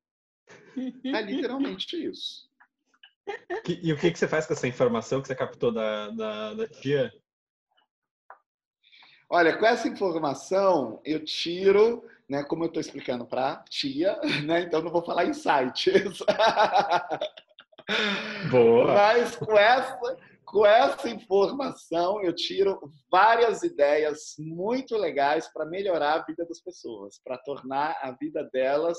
É 1.05 1.21
literalmente 1.23 1.97
isso. 1.97 2.49
E, 3.67 3.93
o 3.93 3.99
que, 3.99 4.11
que 4.11 4.19
você 4.19 4.29
faz 4.29 4.47
com 4.47 4.53
essa 4.55 4.69
informação 4.69 5.21
que 5.21 5.29
você 5.29 5.35
captou 5.35 5.73
da, 5.73 6.11
da, 6.11 6.55
da 6.55 6.69
tia? 6.69 7.13
Olha, 9.31 9.57
com 9.57 9.67
essa 9.67 9.89
informação 9.89 11.01
eu 11.05 11.25
tiro 11.25 12.03
né? 12.29 12.45
Como 12.45 12.65
eu 12.65 12.69
estou 12.69 12.81
explicando 12.81 13.27
para 13.27 13.65
tia, 13.71 14.21
né? 14.45 14.63
Então 14.63 14.83
não 14.83 14.91
vou 14.91 15.03
falar 15.03 15.25
insights. 15.25 16.23
Boa. 18.51 18.93
Mas 18.93 19.37
com 19.37 19.57
essa, 19.57 20.17
com 20.45 20.67
essa 20.67 21.09
informação 21.09 22.23
eu 22.23 22.35
tiro 22.35 22.93
várias 23.11 23.63
ideias 23.63 24.35
muito 24.39 24.97
legais 24.97 25.49
para 25.49 25.65
melhorar 25.65 26.15
a 26.15 26.25
vida 26.25 26.45
das 26.45 26.61
pessoas, 26.61 27.19
para 27.25 27.39
tornar 27.39 27.97
a 28.03 28.11
vida 28.13 28.45
delas 28.53 28.99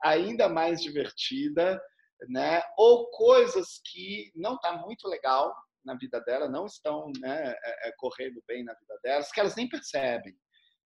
ainda 0.00 0.48
mais 0.48 0.80
divertida, 0.80 1.82
né? 2.28 2.62
Ou 2.76 3.10
coisas 3.10 3.80
que 3.84 4.30
não 4.36 4.56
tá 4.56 4.76
muito 4.76 5.08
legal 5.08 5.52
na 5.88 5.96
vida 5.96 6.20
dela, 6.20 6.48
não 6.48 6.66
estão 6.66 7.10
né, 7.20 7.54
é, 7.64 7.88
é, 7.88 7.92
correndo 7.96 8.42
bem 8.46 8.62
na 8.62 8.74
vida 8.74 8.98
delas, 9.02 9.32
que 9.32 9.40
elas 9.40 9.56
nem 9.56 9.68
percebem. 9.68 10.36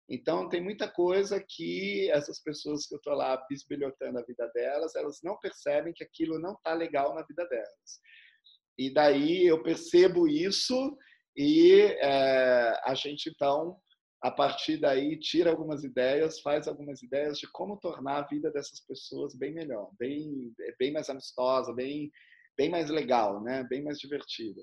Então, 0.09 0.47
tem 0.47 0.61
muita 0.61 0.87
coisa 0.87 1.43
que 1.47 2.09
essas 2.11 2.41
pessoas 2.41 2.87
que 2.87 2.95
eu 2.95 2.97
estou 2.97 3.13
lá 3.13 3.43
bisbilhotando 3.49 4.19
a 4.19 4.23
vida 4.23 4.49
delas, 4.53 4.95
elas 4.95 5.19
não 5.23 5.37
percebem 5.39 5.93
que 5.93 6.03
aquilo 6.03 6.39
não 6.39 6.53
está 6.53 6.73
legal 6.73 7.13
na 7.13 7.23
vida 7.23 7.45
delas. 7.47 7.99
E 8.77 8.93
daí 8.93 9.45
eu 9.45 9.63
percebo 9.63 10.27
isso 10.27 10.97
e 11.35 11.81
é, 11.99 12.79
a 12.83 12.93
gente, 12.93 13.29
então, 13.29 13.77
a 14.21 14.31
partir 14.31 14.77
daí, 14.77 15.19
tira 15.19 15.49
algumas 15.49 15.83
ideias, 15.83 16.39
faz 16.39 16.67
algumas 16.67 17.03
ideias 17.03 17.37
de 17.37 17.47
como 17.51 17.77
tornar 17.77 18.23
a 18.23 18.27
vida 18.27 18.49
dessas 18.51 18.79
pessoas 18.87 19.35
bem 19.35 19.53
melhor, 19.53 19.91
bem, 19.99 20.53
bem 20.79 20.91
mais 20.91 21.09
amistosa, 21.09 21.73
bem, 21.73 22.09
bem 22.57 22.69
mais 22.69 22.89
legal, 22.89 23.43
né? 23.43 23.63
bem 23.69 23.83
mais 23.83 23.99
divertida. 23.99 24.61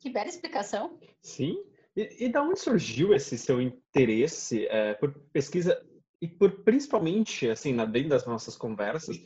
Que 0.00 0.10
bela 0.10 0.28
explicação. 0.28 0.98
Sim, 1.22 1.56
e, 1.96 2.26
e 2.26 2.28
da 2.28 2.42
onde 2.42 2.60
surgiu 2.60 3.12
esse 3.12 3.36
seu 3.36 3.60
interesse 3.60 4.66
é, 4.68 4.94
por 4.94 5.12
pesquisa 5.32 5.84
e 6.20 6.28
por 6.28 6.62
principalmente, 6.62 7.48
assim, 7.48 7.72
na, 7.72 7.84
dentro 7.84 8.10
das 8.10 8.26
nossas 8.26 8.56
conversas, 8.56 9.16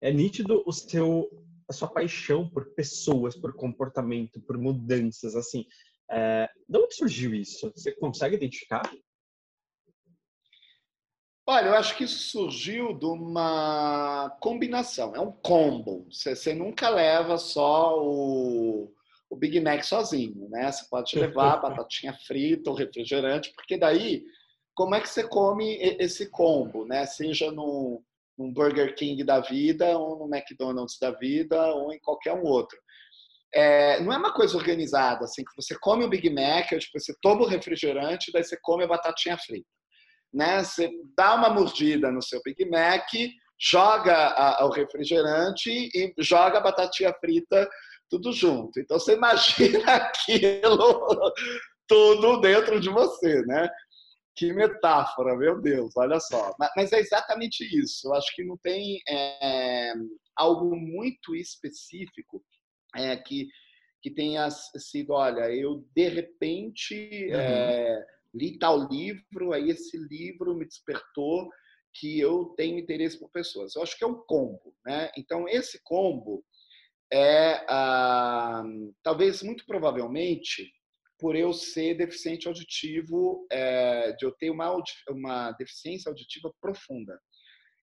é 0.00 0.12
nítido 0.12 0.62
o 0.66 0.72
seu, 0.72 1.28
a 1.68 1.72
sua 1.72 1.88
paixão 1.88 2.48
por 2.48 2.74
pessoas, 2.74 3.36
por 3.36 3.54
comportamento, 3.54 4.40
por 4.40 4.58
mudanças, 4.58 5.34
assim. 5.34 5.66
É, 6.10 6.48
de 6.68 6.78
onde 6.78 6.94
surgiu 6.94 7.34
isso? 7.34 7.72
Você 7.74 7.92
consegue 7.92 8.36
identificar? 8.36 8.82
Olha, 11.44 11.68
eu 11.68 11.74
acho 11.74 11.96
que 11.96 12.04
isso 12.04 12.30
surgiu 12.30 12.96
de 12.96 13.04
uma 13.04 14.30
combinação, 14.40 15.14
é 15.14 15.20
um 15.20 15.32
combo. 15.32 16.06
Você, 16.08 16.36
você 16.36 16.54
nunca 16.54 16.88
leva 16.88 17.36
só 17.36 18.00
o, 18.00 18.94
o 19.32 19.36
Big 19.36 19.58
Mac 19.60 19.82
sozinho, 19.82 20.46
né? 20.50 20.70
Você 20.70 20.84
pode 20.90 21.16
levar 21.18 21.56
batatinha 21.56 22.12
frita 22.26 22.68
ou 22.68 22.76
refrigerante, 22.76 23.50
porque 23.56 23.78
daí, 23.78 24.22
como 24.74 24.94
é 24.94 25.00
que 25.00 25.08
você 25.08 25.26
come 25.26 25.78
esse 25.98 26.30
combo, 26.30 26.84
né? 26.84 27.06
Seja 27.06 27.50
no, 27.50 28.04
num 28.36 28.52
Burger 28.52 28.94
King 28.94 29.24
da 29.24 29.40
vida, 29.40 29.96
ou 29.96 30.18
no 30.18 30.34
McDonald's 30.34 30.98
da 31.00 31.12
vida, 31.12 31.58
ou 31.74 31.94
em 31.94 31.98
qualquer 32.00 32.34
um 32.34 32.44
outro. 32.44 32.78
É, 33.54 34.00
não 34.00 34.12
é 34.12 34.18
uma 34.18 34.34
coisa 34.34 34.56
organizada, 34.56 35.24
assim, 35.24 35.42
que 35.42 35.56
você 35.56 35.78
come 35.78 36.04
o 36.04 36.08
Big 36.08 36.28
Mac, 36.28 36.68
tipo, 36.68 37.00
você 37.00 37.14
toma 37.22 37.42
o 37.42 37.48
refrigerante, 37.48 38.30
daí 38.32 38.44
você 38.44 38.58
come 38.60 38.84
a 38.84 38.88
batatinha 38.88 39.38
frita. 39.38 39.66
Né? 40.32 40.62
Você 40.62 40.90
dá 41.16 41.34
uma 41.34 41.48
mordida 41.50 42.10
no 42.10 42.22
seu 42.22 42.40
Big 42.44 42.64
Mac, 42.66 43.08
joga 43.58 44.14
a, 44.14 44.66
o 44.66 44.70
refrigerante 44.70 45.70
e 45.70 46.14
joga 46.18 46.58
a 46.58 46.62
batatinha 46.62 47.14
frita 47.20 47.68
tudo 48.12 48.30
junto. 48.30 48.78
Então 48.78 48.98
você 48.98 49.14
imagina 49.14 49.84
aquilo 49.96 51.32
tudo 51.88 52.40
dentro 52.42 52.78
de 52.78 52.90
você, 52.90 53.40
né? 53.46 53.70
Que 54.36 54.52
metáfora, 54.52 55.34
meu 55.34 55.60
Deus, 55.60 55.96
olha 55.96 56.20
só. 56.20 56.54
Mas 56.76 56.92
é 56.92 57.00
exatamente 57.00 57.64
isso. 57.64 58.08
Eu 58.08 58.14
acho 58.14 58.34
que 58.34 58.44
não 58.44 58.58
tem 58.58 59.00
é, 59.08 59.94
algo 60.36 60.76
muito 60.76 61.34
específico 61.34 62.44
é, 62.94 63.16
que, 63.16 63.48
que 64.02 64.10
tenha 64.10 64.48
sido, 64.50 65.14
olha, 65.14 65.50
eu 65.50 65.82
de 65.94 66.08
repente 66.08 67.28
uhum. 67.30 67.40
é, 67.40 68.06
li 68.34 68.58
tal 68.58 68.88
livro, 68.88 69.52
aí 69.54 69.70
esse 69.70 69.96
livro 69.96 70.54
me 70.54 70.66
despertou 70.66 71.48
que 71.94 72.18
eu 72.18 72.54
tenho 72.56 72.78
interesse 72.78 73.18
por 73.18 73.30
pessoas. 73.30 73.74
Eu 73.74 73.82
acho 73.82 73.96
que 73.96 74.04
é 74.04 74.06
um 74.06 74.22
combo, 74.26 74.74
né? 74.84 75.10
Então 75.16 75.46
esse 75.48 75.82
combo 75.82 76.42
é, 77.12 77.64
ah, 77.68 78.62
talvez, 79.02 79.42
muito 79.42 79.66
provavelmente, 79.66 80.72
por 81.18 81.36
eu 81.36 81.52
ser 81.52 81.94
deficiente 81.94 82.48
auditivo, 82.48 83.46
é, 83.50 84.12
de 84.12 84.24
eu 84.24 84.32
ter 84.32 84.50
uma, 84.50 84.82
uma 85.10 85.52
deficiência 85.52 86.08
auditiva 86.08 86.52
profunda. 86.58 87.20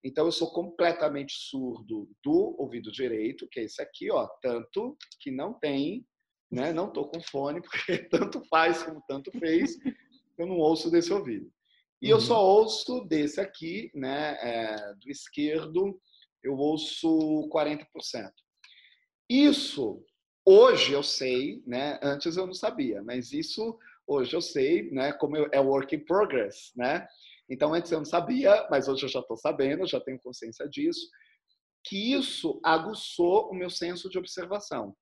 Então, 0.04 0.26
eu 0.26 0.32
sou 0.32 0.52
completamente 0.52 1.34
surdo 1.34 2.10
do 2.24 2.56
ouvido 2.58 2.92
direito, 2.92 3.48
que 3.50 3.60
é 3.60 3.64
esse 3.64 3.82
aqui, 3.82 4.10
ó, 4.12 4.28
tanto 4.42 4.98
que 5.20 5.30
não 5.30 5.54
tem, 5.54 6.06
né? 6.52 6.74
Não 6.74 6.92
tô 6.92 7.08
com 7.08 7.22
fone, 7.22 7.62
porque 7.64 8.00
tanto 8.10 8.44
faz 8.46 8.82
como 8.82 9.04
tanto 9.08 9.32
fez, 9.38 9.78
eu 10.38 10.48
não 10.48 10.58
ouço 10.58 10.90
desse 10.90 11.14
ouvido. 11.14 11.52
E 12.02 12.08
uhum. 12.08 12.18
eu 12.18 12.22
só 12.22 12.44
ouço 12.44 13.02
desse 13.06 13.40
aqui, 13.40 13.92
né? 13.94 14.38
É, 14.42 14.94
do 14.96 15.10
esquerdo, 15.10 16.02
eu 16.42 16.56
ouço 16.56 17.48
40%. 17.54 17.86
Isso 19.30 20.04
hoje 20.44 20.92
eu 20.94 21.04
sei, 21.04 21.62
né? 21.68 22.00
Antes 22.02 22.36
eu 22.36 22.48
não 22.48 22.54
sabia, 22.54 23.04
mas 23.04 23.32
isso 23.32 23.78
hoje 24.08 24.36
eu 24.36 24.42
sei, 24.42 24.90
né? 24.92 25.14
Como 25.14 25.38
é 25.38 25.60
work 25.60 25.96
in 25.96 26.04
progress, 26.04 26.72
né? 26.76 27.08
Então 27.48 27.74
antes 27.74 27.92
eu 27.92 28.00
não 28.00 28.06
sabia, 28.06 28.68
mas 28.72 28.88
hoje 28.88 29.04
eu 29.04 29.10
já 29.10 29.20
estou 29.20 29.38
sabendo, 29.38 29.86
já 29.86 30.00
tenho 30.00 30.20
consciência 30.20 30.68
disso, 30.68 31.08
que 31.86 32.14
isso 32.14 32.60
aguçou 32.64 33.52
o 33.52 33.54
meu 33.54 33.70
senso 33.70 34.10
de 34.10 34.18
observação, 34.18 34.96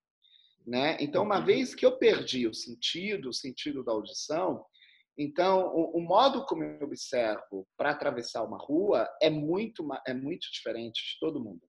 né? 0.65 0.97
Então 0.99 1.23
uma 1.23 1.39
vez 1.39 1.73
que 1.73 1.85
eu 1.85 1.97
perdi 1.97 2.47
o 2.47 2.53
sentido, 2.53 3.29
o 3.29 3.33
sentido 3.33 3.81
da 3.81 3.93
audição, 3.93 4.65
então 5.17 5.67
o, 5.73 5.97
o 5.97 6.01
modo 6.01 6.45
como 6.45 6.63
eu 6.63 6.85
observo 6.85 7.65
para 7.77 7.91
atravessar 7.91 8.43
uma 8.43 8.57
rua 8.57 9.09
é 9.21 9.29
muito 9.29 9.87
é 10.05 10.13
muito 10.13 10.51
diferente 10.51 11.01
de 11.13 11.19
todo 11.19 11.41
mundo. 11.43 11.61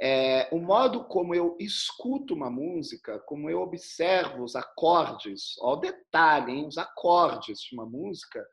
É, 0.00 0.48
o 0.52 0.60
modo 0.60 1.04
como 1.04 1.34
eu 1.34 1.56
escuto 1.58 2.32
uma 2.32 2.48
música, 2.48 3.18
como 3.20 3.50
eu 3.50 3.60
observo 3.60 4.44
os 4.44 4.54
acordes, 4.54 5.56
ó, 5.60 5.72
o 5.72 5.76
detalhe, 5.76 6.52
hein, 6.52 6.66
os 6.68 6.78
acordes 6.78 7.58
de 7.60 7.74
uma 7.74 7.84
música, 7.84 8.46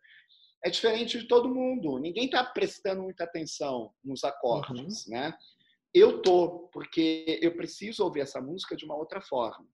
é 0.63 0.69
diferente 0.71 1.19
de 1.19 1.27
todo 1.27 1.53
mundo. 1.53 1.99
Ninguém 1.99 2.25
está 2.25 2.43
prestando 2.43 3.03
muita 3.03 3.25
atenção 3.25 3.91
nos 4.03 4.23
acordes, 4.23 5.05
uhum. 5.05 5.13
né? 5.13 5.33
Eu 5.93 6.21
tô, 6.23 6.67
porque 6.73 7.39
eu 7.41 7.55
preciso 7.55 8.03
ouvir 8.03 8.21
essa 8.21 8.41
música 8.41 8.75
de 8.75 8.83
uma 8.83 8.95
outra 8.95 9.21
forma. 9.21 9.65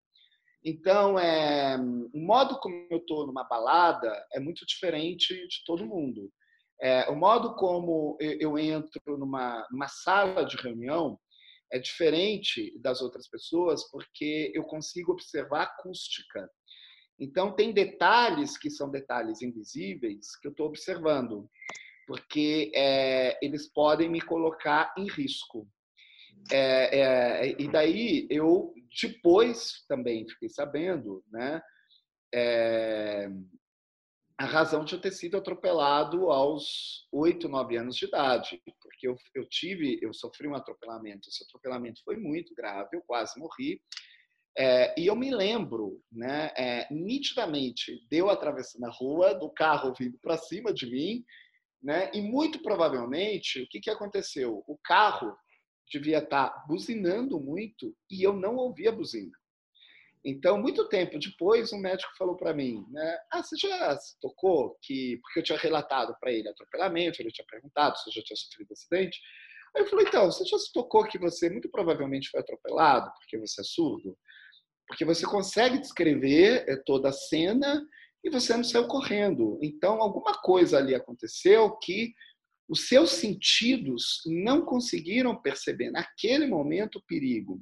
Então, 0.63 1.17
é, 1.17 1.77
o 2.13 2.19
modo 2.19 2.59
como 2.59 2.85
eu 2.91 2.97
estou 2.97 3.25
numa 3.25 3.45
balada 3.45 4.13
é 4.33 4.39
muito 4.39 4.65
diferente 4.65 5.33
de 5.47 5.63
todo 5.65 5.87
mundo. 5.87 6.29
É, 6.81 7.09
o 7.09 7.15
modo 7.15 7.55
como 7.55 8.17
eu 8.19 8.57
entro 8.59 9.17
numa, 9.17 9.65
numa 9.71 9.87
sala 9.87 10.43
de 10.45 10.57
reunião 10.57 11.17
é 11.71 11.79
diferente 11.79 12.77
das 12.79 13.01
outras 13.01 13.27
pessoas 13.29 13.89
porque 13.89 14.51
eu 14.53 14.63
consigo 14.63 15.11
observar 15.13 15.61
a 15.61 15.63
acústica. 15.63 16.49
Então, 17.19 17.55
tem 17.55 17.71
detalhes 17.71 18.57
que 18.57 18.69
são 18.69 18.89
detalhes 18.89 19.41
invisíveis 19.41 20.35
que 20.39 20.47
eu 20.47 20.51
estou 20.51 20.67
observando. 20.67 21.49
porque 22.07 22.71
é, 22.75 23.37
eles 23.41 23.71
podem 23.71 24.09
me 24.09 24.19
colocar 24.19 24.93
em 24.97 25.07
risco. 25.07 25.65
É, 26.51 26.99
é, 26.99 27.55
e 27.57 27.71
daí 27.71 28.27
eu 28.29 28.73
depois 29.01 29.85
também 29.87 30.27
fiquei 30.27 30.49
sabendo, 30.49 31.23
né, 31.31 31.61
é, 32.33 33.29
a 34.41 34.45
razão 34.45 34.83
de 34.83 34.95
eu 34.95 34.99
ter 34.99 35.11
sido 35.11 35.37
atropelado 35.37 36.31
aos 36.31 37.07
oito, 37.11 37.47
nove 37.47 37.77
anos 37.77 37.95
de 37.95 38.05
idade, 38.05 38.59
porque 38.81 39.07
eu, 39.07 39.15
eu 39.35 39.47
tive, 39.47 39.99
eu 40.01 40.11
sofri 40.13 40.47
um 40.47 40.55
atropelamento. 40.55 41.29
Esse 41.29 41.43
atropelamento 41.43 42.03
foi 42.03 42.17
muito 42.17 42.55
grave, 42.55 42.89
eu 42.93 43.03
quase 43.05 43.39
morri. 43.39 43.79
É, 44.57 44.99
e 44.99 45.05
eu 45.05 45.15
me 45.15 45.29
lembro, 45.29 46.01
né, 46.11 46.51
é, 46.57 46.87
nitidamente, 46.91 48.05
deu 48.09 48.29
atravessando 48.31 48.83
a 48.85 48.89
rua, 48.89 49.35
do 49.35 49.49
carro 49.49 49.93
vindo 49.97 50.17
para 50.17 50.37
cima 50.37 50.73
de 50.73 50.87
mim, 50.87 51.23
né, 51.81 52.09
e 52.11 52.19
muito 52.19 52.61
provavelmente, 52.63 53.61
o 53.61 53.67
que, 53.69 53.79
que 53.79 53.91
aconteceu? 53.91 54.63
O 54.67 54.77
carro 54.83 55.37
devia 55.91 56.17
estar 56.17 56.49
tá 56.49 56.65
buzinando 56.67 57.39
muito 57.39 57.95
e 58.09 58.23
eu 58.23 58.33
não 58.33 58.55
ouvia 58.55 58.89
a 58.89 58.95
buzina. 58.95 59.31
Então, 60.23 60.59
muito 60.59 60.87
tempo 60.87 61.17
depois, 61.17 61.73
um 61.73 61.79
médico 61.79 62.11
falou 62.17 62.35
para 62.35 62.53
mim, 62.53 62.85
né, 62.91 63.17
ah, 63.31 63.41
você 63.41 63.55
já 63.57 63.97
se 63.97 64.19
tocou 64.19 64.77
que... 64.81 65.17
Porque 65.21 65.39
eu 65.39 65.43
tinha 65.43 65.57
relatado 65.57 66.15
para 66.19 66.31
ele 66.31 66.47
atropelamento, 66.47 67.21
ele 67.21 67.31
tinha 67.31 67.45
perguntado 67.49 67.97
se 67.97 68.09
eu 68.09 68.13
já 68.13 68.21
tinha 68.21 68.37
sofrido 68.37 68.71
acidente. 68.71 69.19
Aí 69.75 69.83
eu 69.83 69.87
falei, 69.87 70.05
então, 70.07 70.25
você 70.25 70.45
já 70.45 70.57
se 70.59 70.71
tocou 70.71 71.07
que 71.07 71.17
você 71.17 71.49
muito 71.49 71.69
provavelmente 71.69 72.29
foi 72.29 72.39
atropelado 72.39 73.11
porque 73.17 73.37
você 73.39 73.61
é 73.61 73.63
surdo? 73.63 74.15
Porque 74.87 75.05
você 75.05 75.25
consegue 75.25 75.79
descrever 75.79 76.65
eh, 76.67 76.75
toda 76.85 77.09
a 77.09 77.13
cena 77.13 77.81
e 78.23 78.29
você 78.29 78.55
não 78.55 78.63
saiu 78.63 78.87
correndo. 78.87 79.57
Então, 79.61 80.01
alguma 80.01 80.33
coisa 80.41 80.77
ali 80.77 80.93
aconteceu 80.93 81.77
que 81.77 82.13
os 82.69 82.87
seus 82.87 83.11
sentidos 83.11 84.21
não 84.25 84.63
conseguiram 84.63 85.35
perceber 85.41 85.89
naquele 85.91 86.47
momento 86.47 86.97
o 86.97 87.03
perigo. 87.05 87.59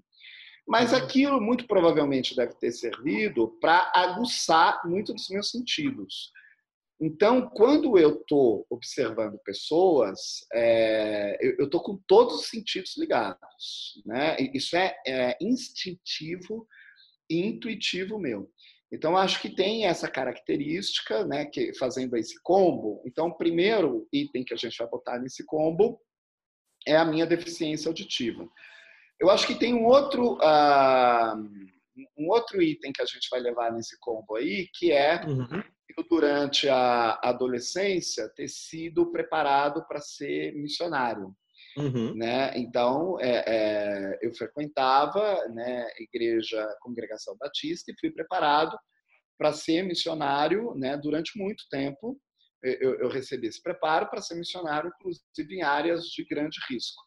Mas 0.70 0.92
uhum. 0.92 1.00
aquilo 1.00 1.42
muito 1.42 1.66
provavelmente 1.66 2.36
deve 2.36 2.54
ter 2.54 2.72
servido 2.72 3.58
para 3.60 3.92
aguçar 3.94 4.80
muito 4.86 5.12
dos 5.16 5.28
meus 5.28 5.50
sentidos. 5.50 6.32
Então, 7.02 7.50
quando 7.50 7.98
eu 7.98 8.20
estou 8.20 8.68
observando 8.70 9.40
pessoas, 9.40 10.46
é, 10.54 11.38
eu 11.42 11.66
estou 11.66 11.82
com 11.82 11.98
todos 12.06 12.42
os 12.42 12.50
sentidos 12.50 12.96
ligados. 12.98 14.00
Né? 14.06 14.38
Isso 14.54 14.76
é, 14.78 14.96
é 15.08 15.38
instintivo 15.42 16.68
e 17.28 17.40
intuitivo 17.48 18.20
meu. 18.20 18.52
Então, 18.92 19.18
acho 19.18 19.42
que 19.42 19.50
tem 19.50 19.86
essa 19.86 20.10
característica, 20.10 21.26
né, 21.26 21.46
que 21.46 21.74
fazendo 21.76 22.16
esse 22.18 22.40
combo. 22.44 23.02
Então, 23.06 23.28
o 23.28 23.38
primeiro 23.38 24.08
item 24.12 24.44
que 24.44 24.54
a 24.54 24.58
gente 24.58 24.78
vai 24.78 24.88
botar 24.88 25.20
nesse 25.20 25.46
combo 25.46 26.00
é 26.88 26.96
a 26.96 27.06
minha 27.06 27.26
deficiência 27.26 27.88
auditiva. 27.88 28.48
Eu 29.20 29.30
acho 29.30 29.46
que 29.46 29.56
tem 29.56 29.74
um 29.74 29.86
outro, 29.86 30.36
uh, 30.36 31.36
um 32.18 32.30
outro 32.30 32.62
item 32.62 32.92
que 32.94 33.02
a 33.02 33.06
gente 33.06 33.28
vai 33.30 33.40
levar 33.40 33.72
nesse 33.72 33.98
combo 34.00 34.38
aí, 34.38 34.68
que 34.74 34.92
é 34.92 35.22
uhum. 35.26 35.62
durante 36.10 36.70
a 36.70 37.20
adolescência 37.22 38.32
ter 38.36 38.48
sido 38.48 39.12
preparado 39.12 39.86
para 39.88 40.00
ser 40.00 40.54
missionário. 40.56 41.36
Uhum. 41.78 42.16
Né? 42.16 42.58
Então, 42.58 43.20
é, 43.20 43.44
é, 43.46 44.20
eu 44.22 44.34
frequentava 44.34 45.48
né, 45.50 45.86
igreja, 46.00 46.66
congregação 46.82 47.36
batista 47.38 47.92
e 47.92 48.00
fui 48.00 48.12
preparado 48.12 48.78
para 49.38 49.54
ser 49.54 49.84
missionário 49.84 50.74
né, 50.76 50.98
durante 50.98 51.38
muito 51.38 51.64
tempo. 51.70 52.20
Eu, 52.62 52.96
eu 53.00 53.10
recebi 53.10 53.48
esse 53.48 53.62
preparo 53.62 54.10
para 54.10 54.22
ser 54.22 54.36
missionário, 54.36 54.92
inclusive 55.00 55.56
em 55.56 55.62
áreas 55.62 56.04
de 56.06 56.26
grande 56.26 56.60
risco. 56.70 57.02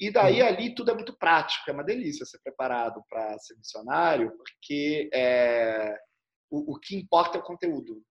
E 0.00 0.10
daí 0.10 0.42
uhum. 0.42 0.48
ali 0.48 0.74
tudo 0.74 0.90
é 0.90 0.94
muito 0.94 1.16
prático, 1.16 1.70
é 1.70 1.72
uma 1.72 1.84
delícia 1.84 2.26
ser 2.26 2.40
preparado 2.42 3.02
para 3.08 3.38
ser 3.38 3.56
missionário, 3.56 4.32
porque 4.36 5.08
é, 5.12 5.96
o, 6.50 6.74
o 6.74 6.80
que 6.80 6.96
importa 6.96 7.38
é 7.38 7.40
o 7.40 7.44
conteúdo. 7.44 8.02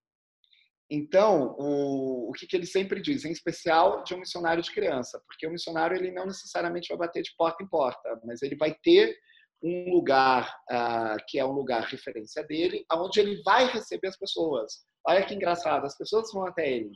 Então, 0.89 1.55
o, 1.57 2.29
o 2.29 2.31
que, 2.33 2.45
que 2.45 2.55
ele 2.55 2.65
sempre 2.65 3.01
diz, 3.01 3.25
em 3.25 3.31
especial 3.31 4.03
de 4.03 4.13
um 4.13 4.19
missionário 4.19 4.61
de 4.61 4.71
criança, 4.71 5.21
porque 5.25 5.47
o 5.47 5.51
missionário 5.51 5.97
ele 5.97 6.11
não 6.11 6.25
necessariamente 6.25 6.89
vai 6.89 7.07
bater 7.07 7.23
de 7.23 7.35
porta 7.35 7.63
em 7.63 7.67
porta, 7.67 8.21
mas 8.23 8.41
ele 8.41 8.55
vai 8.55 8.75
ter 8.83 9.17
um 9.63 9.91
lugar 9.91 10.53
uh, 10.69 11.17
que 11.27 11.39
é 11.39 11.45
um 11.45 11.53
lugar 11.53 11.83
referência 11.83 12.43
dele, 12.43 12.85
aonde 12.89 13.19
ele 13.19 13.41
vai 13.43 13.65
receber 13.71 14.09
as 14.09 14.17
pessoas. 14.17 14.85
Olha 15.05 15.25
que 15.25 15.33
engraçado, 15.33 15.85
as 15.85 15.97
pessoas 15.97 16.31
vão 16.31 16.45
até 16.45 16.69
ele. 16.69 16.91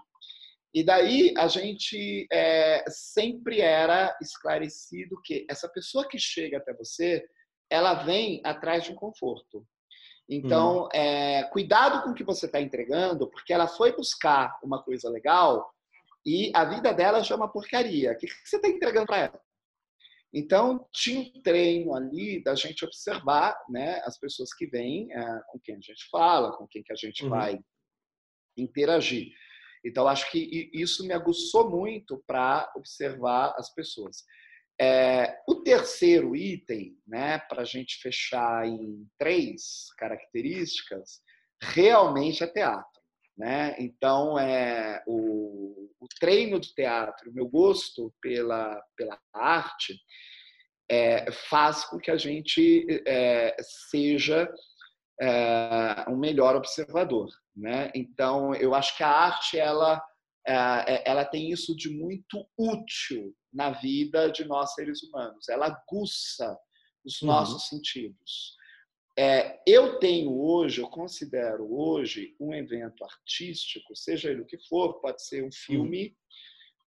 E 0.74 0.84
daí 0.84 1.34
a 1.38 1.48
gente 1.48 2.28
é, 2.32 2.84
sempre 2.90 3.62
era 3.62 4.16
esclarecido 4.22 5.20
que 5.24 5.46
essa 5.50 5.68
pessoa 5.70 6.08
que 6.08 6.20
chega 6.20 6.58
até 6.58 6.74
você, 6.74 7.26
ela 7.70 7.94
vem 8.04 8.42
atrás 8.44 8.84
de 8.84 8.92
um 8.92 8.96
conforto. 8.96 9.66
Então, 10.30 10.84
uhum. 10.84 10.90
é, 10.94 11.44
cuidado 11.52 12.04
com 12.04 12.12
o 12.12 12.14
que 12.14 12.24
você 12.24 12.48
está 12.48 12.60
entregando, 12.60 13.30
porque 13.30 13.54
ela 13.54 13.68
foi 13.68 13.96
buscar 13.96 14.60
uma 14.62 14.84
coisa 14.84 15.10
legal 15.10 15.74
e 16.26 16.52
a 16.54 16.66
vida 16.66 16.94
dela 16.94 17.24
já 17.24 17.36
é 17.36 17.38
uma 17.38 17.52
porcaria. 17.52 18.12
O 18.12 18.18
que, 18.18 18.28
que 18.28 18.34
você 18.48 18.58
está 18.58 18.68
entregando 18.68 19.06
para 19.06 19.18
ela? 19.20 19.42
Então, 20.34 20.86
tinha 20.92 21.22
um 21.22 21.42
treino 21.42 21.96
ali 21.96 22.44
da 22.44 22.54
gente 22.54 22.84
observar 22.84 23.58
né, 23.70 24.02
as 24.04 24.20
pessoas 24.20 24.54
que 24.54 24.68
vêm, 24.68 25.12
é, 25.14 25.42
com 25.48 25.60
quem 25.60 25.76
a 25.76 25.80
gente 25.80 26.06
fala, 26.12 26.56
com 26.58 26.68
quem 26.68 26.84
que 26.84 26.92
a 26.92 26.98
gente 26.98 27.24
uhum. 27.24 27.30
vai 27.30 27.58
interagir. 28.58 29.32
Então, 29.88 30.08
acho 30.08 30.30
que 30.32 30.70
isso 30.74 31.06
me 31.06 31.14
aguçou 31.14 31.70
muito 31.70 32.24
para 32.28 32.72
observar 32.76 33.54
as 33.58 33.74
pessoas. 33.74 34.24
É, 34.80 35.40
o 35.48 35.56
terceiro 35.64 36.36
item, 36.36 36.96
né, 37.08 37.40
para 37.40 37.64
a 37.64 37.66
gente 37.66 37.98
fechar 38.02 38.68
em 38.68 39.08
três 39.18 39.88
características, 39.98 41.22
realmente 41.62 42.44
é 42.44 42.48
teatro. 42.48 43.02
Né? 43.38 43.76
Então, 43.80 44.38
é, 44.38 45.04
o, 45.08 45.90
o 46.00 46.08
treino 46.20 46.60
do 46.60 46.68
teatro, 46.68 47.30
o 47.30 47.34
meu 47.34 47.48
gosto 47.48 48.14
pela, 48.22 48.82
pela 48.96 49.20
arte, 49.34 50.00
é, 50.90 51.32
faz 51.32 51.86
com 51.86 51.98
que 51.98 52.10
a 52.10 52.18
gente 52.18 52.86
é, 53.06 53.56
seja 53.90 54.52
é, 55.22 56.06
um 56.10 56.18
melhor 56.18 56.56
observador. 56.56 57.30
Né? 57.58 57.92
Então, 57.96 58.54
eu 58.54 58.76
acho 58.76 58.96
que 58.96 59.04
a 59.04 59.10
arte 59.10 59.58
ela, 59.58 60.00
é, 60.48 61.10
ela 61.10 61.26
tem 61.26 61.50
isso 61.50 61.76
de 61.76 61.90
muito 61.90 62.48
útil 62.56 63.36
na 63.52 63.72
vida 63.72 64.32
de 64.32 64.46
nós 64.46 64.76
seres 64.76 65.02
humanos. 65.02 65.50
Ela 65.50 65.66
aguça 65.66 66.56
os 67.04 67.20
uhum. 67.22 67.28
nossos 67.28 67.64
uhum. 67.64 67.78
sentidos. 67.78 68.56
É, 69.18 69.60
eu 69.66 69.98
tenho 69.98 70.40
hoje, 70.40 70.80
eu 70.80 70.88
considero 70.88 71.68
hoje 71.74 72.36
um 72.40 72.54
evento 72.54 73.04
artístico, 73.04 73.96
seja 73.96 74.30
ele 74.30 74.42
o 74.42 74.46
que 74.46 74.60
for, 74.70 75.02
pode 75.02 75.26
ser 75.26 75.44
um 75.44 75.52
filme, 75.52 76.10
uhum. 76.10 76.16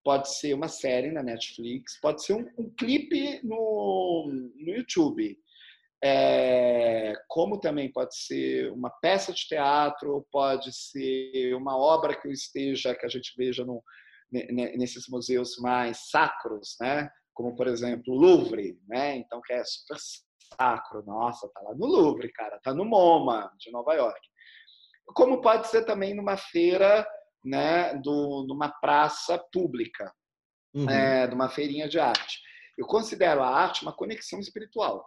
pode 0.05 0.33
ser 0.33 0.55
uma 0.55 0.69
série 0.69 1.11
na 1.11 1.25
Netflix, 1.25 1.99
pode 2.01 2.25
ser 2.25 2.35
um, 2.35 2.49
um 2.57 2.71
clipe 2.71 3.45
no, 3.45 4.29
no 4.55 4.73
YouTube, 4.73 5.37
é, 6.03 7.15
como 7.29 7.61
também 7.61 7.93
pode 7.93 8.17
ser 8.17 8.73
uma 8.73 8.91
peça 8.91 9.33
de 9.33 9.47
teatro, 9.47 10.27
pode 10.33 10.73
ser 10.73 11.55
uma 11.55 11.77
obra 11.77 12.19
que 12.19 12.27
eu 12.27 12.33
esteja, 12.33 12.95
que 12.95 13.05
a 13.05 13.09
gente 13.09 13.35
veja 13.37 13.65
no, 13.65 13.83
nesses 14.33 15.09
museus 15.09 15.59
mais 15.59 16.09
sacros, 16.11 16.77
né? 16.81 17.11
Como 17.35 17.55
por 17.55 17.67
exemplo 17.67 18.15
o 18.15 18.19
Louvre, 18.19 18.79
né? 18.89 19.17
Então 19.17 19.43
que 19.43 19.53
é 19.53 19.63
super 19.65 19.99
sacro, 20.57 21.05
nossa, 21.05 21.49
tá 21.53 21.61
lá 21.61 21.75
no 21.75 21.87
Louvre, 21.87 22.33
cara, 22.33 22.59
tá 22.63 22.73
no 22.73 22.85
MoMA 22.85 23.53
de 23.59 23.71
Nova 23.71 23.93
York. 23.95 24.21
Como 25.15 25.41
pode 25.43 25.69
ser 25.69 25.85
também 25.85 26.15
numa 26.15 26.37
feira, 26.37 27.07
né? 27.45 27.95
Do, 27.97 28.47
numa 28.49 28.71
praça 28.71 29.39
pública, 29.53 30.11
uhum. 30.75 30.89
é, 30.89 31.27
numa 31.27 31.51
feirinha 31.51 31.87
de 31.87 32.01
arte. 32.01 32.41
Eu 32.79 32.87
considero 32.87 33.43
a 33.43 33.49
arte 33.49 33.83
uma 33.83 33.93
conexão 33.93 34.41
espiritual. 34.41 35.07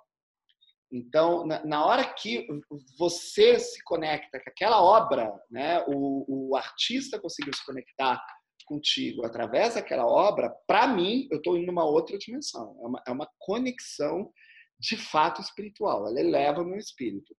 Então, 0.93 1.43
na, 1.47 1.65
na, 1.65 1.83
hora 1.83 2.13
que 2.13 2.45
você 2.99 3.59
se 3.59 3.83
conecta 3.83 4.39
com 4.39 4.49
aquela 4.49 4.79
obra, 4.79 5.33
né, 5.49 5.83
o, 5.87 6.51
o 6.51 6.55
artista 6.55 7.19
conseguiu 7.19 7.51
se 7.51 7.65
conectar 7.65 8.23
contigo 8.67 9.25
através 9.25 9.73
daquela 9.73 10.05
obra, 10.05 10.53
para 10.67 10.87
mim, 10.87 11.27
eu 11.31 11.37
estou 11.37 11.57
em 11.57 11.67
uma 11.67 11.83
outra 11.83 12.15
dimensão. 12.17 12.77
É 12.79 12.87
uma, 12.87 13.03
é 13.07 13.11
uma 13.11 13.29
conexão 13.39 14.31
de 14.79 14.95
fato 14.95 15.41
espiritual. 15.41 16.07
Ela 16.07 16.19
eleva 16.19 16.63
meu 16.63 16.77
espírito. 16.77 17.35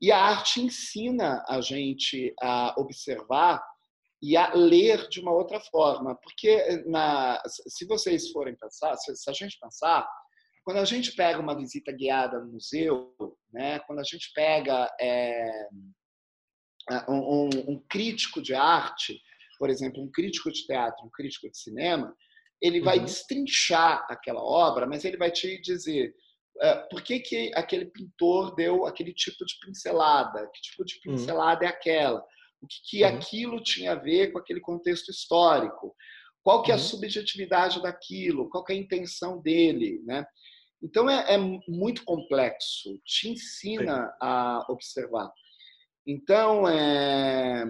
E 0.00 0.10
a 0.10 0.18
arte 0.18 0.60
ensina 0.62 1.44
a 1.48 1.60
gente 1.60 2.34
a 2.40 2.74
observar 2.78 3.62
e 4.22 4.36
a 4.36 4.54
ler 4.54 5.06
de 5.08 5.20
uma 5.20 5.32
outra 5.32 5.60
forma. 5.60 6.16
Porque 6.16 6.82
na, 6.86 7.42
se 7.46 7.86
vocês 7.86 8.30
forem 8.30 8.56
pensar, 8.56 8.96
se 8.96 9.30
a 9.30 9.32
gente 9.34 9.58
pensar, 9.60 10.08
quando 10.66 10.78
a 10.78 10.84
gente 10.84 11.12
pega 11.12 11.38
uma 11.38 11.56
visita 11.56 11.92
guiada 11.92 12.40
no 12.40 12.54
museu, 12.54 13.14
né, 13.52 13.78
quando 13.86 14.00
a 14.00 14.02
gente 14.02 14.32
pega 14.34 14.92
é, 15.00 15.68
um, 17.08 17.48
um, 17.68 17.84
crítico 17.88 18.42
de 18.42 18.52
arte, 18.52 19.22
por 19.60 19.70
exemplo, 19.70 20.02
um 20.02 20.10
crítico 20.10 20.50
de 20.50 20.66
teatro, 20.66 21.06
um 21.06 21.10
crítico 21.10 21.48
de 21.48 21.56
cinema, 21.56 22.12
ele 22.60 22.80
vai 22.80 22.98
uhum. 22.98 23.04
destrinchar 23.04 24.04
aquela 24.10 24.42
obra, 24.42 24.88
mas 24.88 25.04
ele 25.04 25.16
vai 25.16 25.30
te 25.30 25.56
dizer 25.60 26.12
uh, 26.56 26.88
por 26.90 27.00
que, 27.00 27.20
que 27.20 27.52
aquele 27.54 27.84
pintor 27.84 28.52
deu 28.56 28.86
aquele 28.86 29.14
tipo 29.14 29.46
de 29.46 29.54
pincelada, 29.64 30.50
que 30.52 30.62
tipo 30.62 30.84
de 30.84 30.96
uhum. 30.96 31.14
pincelada 31.14 31.60
uhum. 31.60 31.68
é 31.68 31.70
aquela, 31.70 32.18
o 32.60 32.66
que, 32.66 32.80
que 32.90 33.04
uhum. 33.04 33.16
aquilo 33.16 33.62
tinha 33.62 33.92
a 33.92 34.00
ver 34.00 34.32
com 34.32 34.40
aquele 34.40 34.60
contexto 34.60 35.12
histórico, 35.12 35.94
qual 36.42 36.64
que 36.64 36.72
é 36.72 36.74
a 36.74 36.76
uhum. 36.76 36.82
subjetividade 36.82 37.80
daquilo, 37.80 38.50
qual 38.50 38.64
que 38.64 38.72
é 38.72 38.76
a 38.76 38.80
intenção 38.80 39.40
dele, 39.40 40.02
né? 40.04 40.26
Então 40.82 41.08
é, 41.08 41.34
é 41.34 41.38
muito 41.68 42.04
complexo, 42.04 43.00
te 43.04 43.30
ensina 43.30 44.06
Sim. 44.06 44.12
a 44.20 44.66
observar. 44.68 45.30
Então, 46.06 46.68
é, 46.68 47.64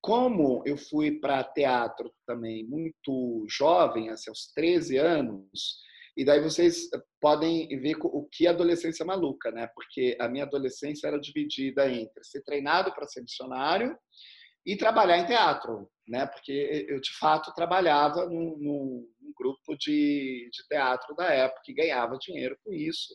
como 0.00 0.62
eu 0.64 0.76
fui 0.76 1.18
para 1.18 1.42
teatro 1.42 2.12
também 2.26 2.64
muito 2.64 3.44
jovem, 3.48 4.10
assim, 4.10 4.30
aos 4.30 4.52
13 4.54 4.98
anos, 4.98 5.80
e 6.16 6.24
daí 6.24 6.40
vocês 6.40 6.88
podem 7.20 7.66
ver 7.80 7.96
o 8.02 8.28
que 8.30 8.46
é 8.46 8.50
adolescência 8.50 9.04
maluca, 9.04 9.50
né? 9.50 9.68
Porque 9.74 10.16
a 10.20 10.28
minha 10.28 10.44
adolescência 10.44 11.06
era 11.06 11.18
dividida 11.18 11.90
entre 11.90 12.22
ser 12.22 12.42
treinado 12.42 12.92
para 12.92 13.06
ser 13.06 13.22
missionário 13.22 13.96
e 14.64 14.76
trabalhar 14.76 15.18
em 15.18 15.26
teatro, 15.26 15.88
né? 16.06 16.26
Porque 16.26 16.86
eu 16.88 17.00
de 17.00 17.16
fato 17.18 17.52
trabalhava 17.54 18.26
num, 18.26 18.56
num, 18.58 19.08
grupo 19.36 19.76
de, 19.76 20.48
de 20.52 20.68
teatro 20.68 21.16
da 21.16 21.24
época 21.24 21.62
e 21.68 21.74
ganhava 21.74 22.18
dinheiro 22.18 22.56
com 22.62 22.72
isso, 22.72 23.14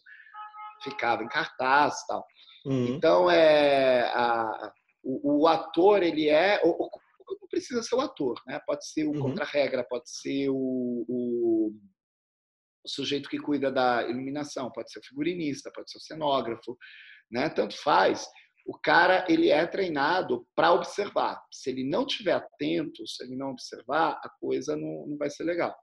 ficava 0.83 1.23
em 1.23 1.29
cartaz, 1.29 1.95
tal. 2.07 2.25
Uhum. 2.65 2.87
Então 2.87 3.31
é 3.31 4.01
a, 4.13 4.73
o, 5.03 5.43
o, 5.43 5.47
ator 5.47 6.03
ele 6.03 6.27
é 6.27 6.59
ou, 6.63 6.89
não 7.29 7.47
precisa 7.49 7.81
ser 7.81 7.95
o 7.95 8.01
ator, 8.01 8.41
né? 8.45 8.59
Pode 8.65 8.87
ser 8.89 9.05
o 9.05 9.11
uhum. 9.11 9.21
contra-regra, 9.21 9.85
pode 9.87 10.09
ser 10.09 10.49
o, 10.49 11.05
o, 11.07 11.71
o 12.83 12.89
sujeito 12.89 13.29
que 13.29 13.39
cuida 13.39 13.71
da 13.71 14.03
iluminação, 14.03 14.71
pode 14.71 14.91
ser 14.91 14.99
o 14.99 15.05
figurinista, 15.05 15.71
pode 15.73 15.89
ser 15.89 15.97
o 15.97 16.01
cenógrafo, 16.01 16.77
né? 17.31 17.49
Tanto 17.49 17.77
faz 17.77 18.27
o 18.67 18.77
cara 18.77 19.25
ele 19.29 19.49
é 19.49 19.65
treinado 19.65 20.45
para 20.53 20.73
observar. 20.73 21.41
Se 21.51 21.69
ele 21.69 21.89
não 21.89 22.05
tiver 22.05 22.33
atento, 22.33 23.07
se 23.07 23.23
ele 23.23 23.37
não 23.37 23.51
observar, 23.51 24.19
a 24.21 24.29
coisa 24.41 24.75
não, 24.75 25.07
não 25.07 25.17
vai 25.17 25.29
ser 25.29 25.45
legal. 25.45 25.73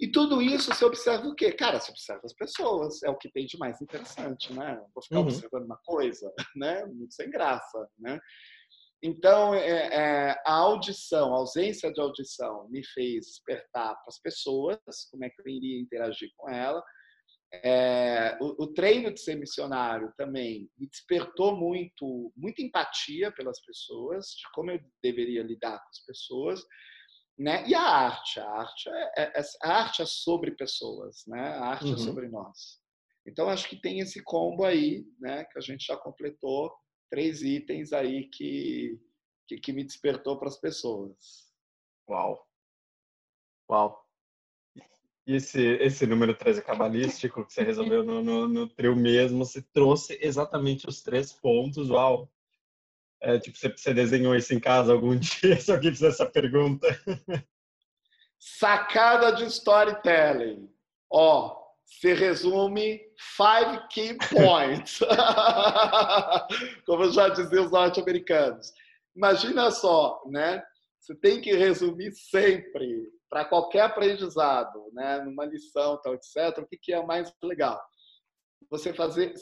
E 0.00 0.10
tudo 0.10 0.40
isso 0.40 0.72
você 0.72 0.84
observa 0.86 1.28
o 1.28 1.34
quê? 1.34 1.52
Cara, 1.52 1.78
você 1.78 1.92
observa 1.92 2.22
as 2.24 2.32
pessoas, 2.32 3.02
é 3.02 3.10
o 3.10 3.16
que 3.16 3.30
tem 3.30 3.44
de 3.44 3.58
mais 3.58 3.80
interessante, 3.82 4.52
né? 4.54 4.82
Vou 4.94 5.02
ficar 5.02 5.18
uhum. 5.18 5.24
observando 5.24 5.64
uma 5.66 5.78
coisa, 5.84 6.32
né? 6.56 6.84
Muito 6.86 7.12
sem 7.12 7.30
graça, 7.30 7.86
né? 7.98 8.18
Então, 9.02 9.54
é, 9.54 10.30
é, 10.30 10.42
a 10.46 10.54
audição, 10.54 11.34
a 11.34 11.38
ausência 11.38 11.92
de 11.92 12.00
audição 12.00 12.68
me 12.70 12.82
fez 12.86 13.26
despertar 13.26 13.94
para 13.94 14.08
as 14.08 14.18
pessoas, 14.18 14.78
como 15.10 15.24
é 15.24 15.28
que 15.28 15.42
eu 15.42 15.48
iria 15.48 15.80
interagir 15.80 16.30
com 16.36 16.48
ela, 16.48 16.82
é, 17.52 18.38
o, 18.40 18.64
o, 18.64 18.72
treino 18.72 19.12
de 19.12 19.20
ser 19.20 19.34
missionário 19.34 20.12
também 20.16 20.70
me 20.78 20.86
despertou 20.88 21.54
muito, 21.56 22.32
muita 22.34 22.62
empatia 22.62 23.30
pelas 23.32 23.60
pessoas, 23.62 24.28
de 24.28 24.50
como 24.54 24.70
eu 24.70 24.80
deveria 25.02 25.42
lidar 25.42 25.78
com 25.78 25.88
as 25.88 26.00
pessoas, 26.06 26.64
né? 27.38 27.66
E 27.68 27.74
a 27.74 27.82
arte, 27.82 28.40
a 28.40 28.48
arte 28.48 28.88
é, 28.88 29.12
é, 29.18 29.32
é 29.38 29.42
a 29.62 29.82
arte 29.82 30.02
é 30.02 30.06
sobre 30.06 30.52
pessoas, 30.52 31.24
né? 31.26 31.40
A 31.40 31.66
arte 31.66 31.84
é 31.84 31.88
uhum. 31.88 31.94
é 31.94 31.98
sobre 31.98 32.28
nós. 32.28 32.80
Então 33.26 33.48
acho 33.48 33.68
que 33.68 33.80
tem 33.80 34.00
esse 34.00 34.22
combo 34.22 34.64
aí, 34.64 35.04
né? 35.20 35.44
Que 35.44 35.58
a 35.58 35.62
gente 35.62 35.84
já 35.84 35.96
completou 35.96 36.72
três 37.10 37.42
itens 37.42 37.92
aí 37.92 38.28
que 38.30 38.98
que, 39.48 39.58
que 39.58 39.72
me 39.72 39.84
despertou 39.84 40.38
para 40.38 40.48
as 40.48 40.58
pessoas. 40.58 41.50
Uau, 42.08 42.46
uau. 43.70 44.01
E 45.26 45.36
esse, 45.36 45.60
esse 45.60 46.06
número 46.06 46.34
13 46.34 46.62
cabalístico 46.62 47.44
que 47.44 47.52
você 47.52 47.62
resolveu 47.62 48.02
no, 48.02 48.22
no, 48.22 48.48
no, 48.48 48.68
trio 48.68 48.96
mesmo, 48.96 49.44
você 49.44 49.62
trouxe 49.72 50.18
exatamente 50.20 50.88
os 50.88 51.00
três 51.00 51.32
pontos. 51.32 51.90
Uau! 51.90 52.28
É, 53.20 53.38
tipo, 53.38 53.56
você, 53.56 53.68
você 53.68 53.94
desenhou 53.94 54.34
isso 54.34 54.52
em 54.52 54.58
casa 54.58 54.92
algum 54.92 55.14
dia? 55.16 55.60
Se 55.60 55.70
alguém 55.70 55.92
fizer 55.92 56.08
essa 56.08 56.26
pergunta. 56.26 56.88
Sacada 58.36 59.30
de 59.30 59.44
storytelling. 59.44 60.68
Ó, 61.08 61.56
se 61.84 62.12
resume 62.14 63.00
five 63.36 63.86
key 63.90 64.18
points. 64.28 64.98
Como 66.84 67.12
já 67.12 67.28
diziam 67.28 67.66
os 67.66 67.70
norte-americanos. 67.70 68.72
Imagina 69.14 69.70
só, 69.70 70.20
né? 70.26 70.60
Você 70.98 71.14
tem 71.14 71.40
que 71.40 71.52
resumir 71.52 72.12
sempre 72.12 73.08
para 73.32 73.46
qualquer 73.46 73.80
aprendizado, 73.80 74.90
né, 74.92 75.22
numa 75.22 75.46
lição, 75.46 75.98
tal, 76.02 76.12
etc., 76.12 76.58
o 76.58 76.66
que, 76.66 76.76
que 76.76 76.92
é 76.92 77.02
mais 77.02 77.32
legal? 77.42 77.82
Você 78.68 78.92
fazer 78.92 79.32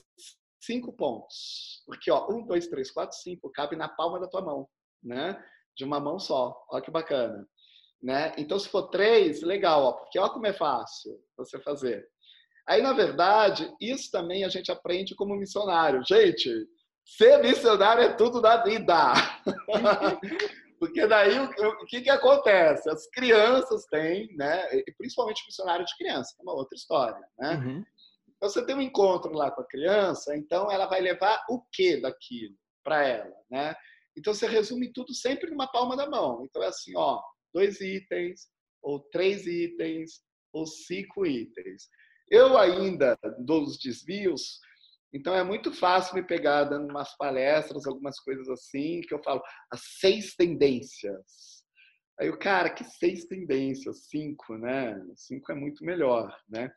cinco 0.62 0.92
pontos. 0.92 1.82
Porque, 1.86 2.08
ó, 2.08 2.30
um, 2.30 2.46
dois, 2.46 2.68
três, 2.68 2.88
quatro, 2.92 3.18
cinco, 3.18 3.50
cabe 3.50 3.74
na 3.74 3.88
palma 3.88 4.20
da 4.20 4.28
tua 4.28 4.42
mão, 4.42 4.68
né? 5.02 5.44
De 5.76 5.82
uma 5.82 5.98
mão 5.98 6.20
só. 6.20 6.56
Olha 6.70 6.84
que 6.84 6.90
bacana. 6.90 7.44
Né? 8.00 8.32
Então, 8.38 8.60
se 8.60 8.68
for 8.68 8.90
três, 8.90 9.42
legal, 9.42 9.82
ó, 9.82 9.92
porque 9.94 10.20
olha 10.20 10.30
como 10.30 10.46
é 10.46 10.52
fácil 10.52 11.20
você 11.36 11.58
fazer. 11.58 12.06
Aí, 12.68 12.80
na 12.80 12.92
verdade, 12.92 13.74
isso 13.80 14.08
também 14.12 14.44
a 14.44 14.48
gente 14.48 14.70
aprende 14.70 15.16
como 15.16 15.34
missionário. 15.34 16.04
Gente, 16.06 16.48
ser 17.04 17.38
missionário 17.38 18.04
é 18.04 18.12
tudo 18.12 18.40
na 18.40 18.62
vida. 18.62 19.14
Porque 20.80 21.06
daí 21.06 21.38
o, 21.38 21.84
que, 21.84 22.00
que 22.00 22.08
acontece? 22.08 22.88
As 22.88 23.06
crianças 23.10 23.84
têm, 23.84 24.34
né? 24.34 24.66
E 24.74 24.90
principalmente 24.96 25.44
missionário 25.46 25.84
de 25.84 25.94
criança, 25.94 26.34
é 26.40 26.42
uma 26.42 26.54
outra 26.54 26.74
história, 26.74 27.22
né? 27.38 27.56
Uhum. 27.56 27.84
Então 28.34 28.48
você 28.48 28.64
tem 28.64 28.74
um 28.74 28.80
encontro 28.80 29.30
lá 29.34 29.50
com 29.50 29.60
a 29.60 29.66
criança, 29.66 30.34
então 30.34 30.72
ela 30.72 30.86
vai 30.86 31.02
levar 31.02 31.44
o 31.50 31.60
que 31.70 32.00
daquilo 32.00 32.56
para 32.82 33.06
ela, 33.06 33.36
né? 33.50 33.74
Então 34.16 34.32
você 34.32 34.46
resume 34.46 34.90
tudo 34.90 35.12
sempre 35.12 35.50
numa 35.50 35.70
palma 35.70 35.94
da 35.94 36.08
mão. 36.08 36.46
Então 36.48 36.62
é 36.62 36.68
assim, 36.68 36.96
ó, 36.96 37.20
dois 37.52 37.82
itens, 37.82 38.48
ou 38.82 39.00
três 39.10 39.46
itens, 39.46 40.22
ou 40.50 40.66
cinco 40.66 41.26
itens. 41.26 41.90
Eu 42.30 42.56
ainda 42.56 43.18
dou 43.40 43.64
os 43.64 43.78
desvios 43.78 44.58
então 45.12 45.34
é 45.34 45.42
muito 45.42 45.72
fácil 45.72 46.14
me 46.14 46.22
pegar 46.22 46.64
dando 46.64 46.90
umas 46.90 47.16
palestras, 47.16 47.86
algumas 47.86 48.18
coisas 48.20 48.48
assim, 48.48 49.00
que 49.02 49.12
eu 49.12 49.22
falo 49.22 49.42
as 49.72 49.80
seis 49.98 50.34
tendências. 50.34 51.60
Aí 52.20 52.28
o 52.28 52.38
cara, 52.38 52.70
que 52.70 52.84
seis 52.84 53.24
tendências? 53.24 54.08
Cinco, 54.08 54.56
né? 54.56 55.02
Cinco 55.16 55.50
é 55.50 55.54
muito 55.54 55.84
melhor, 55.84 56.36
né? 56.48 56.70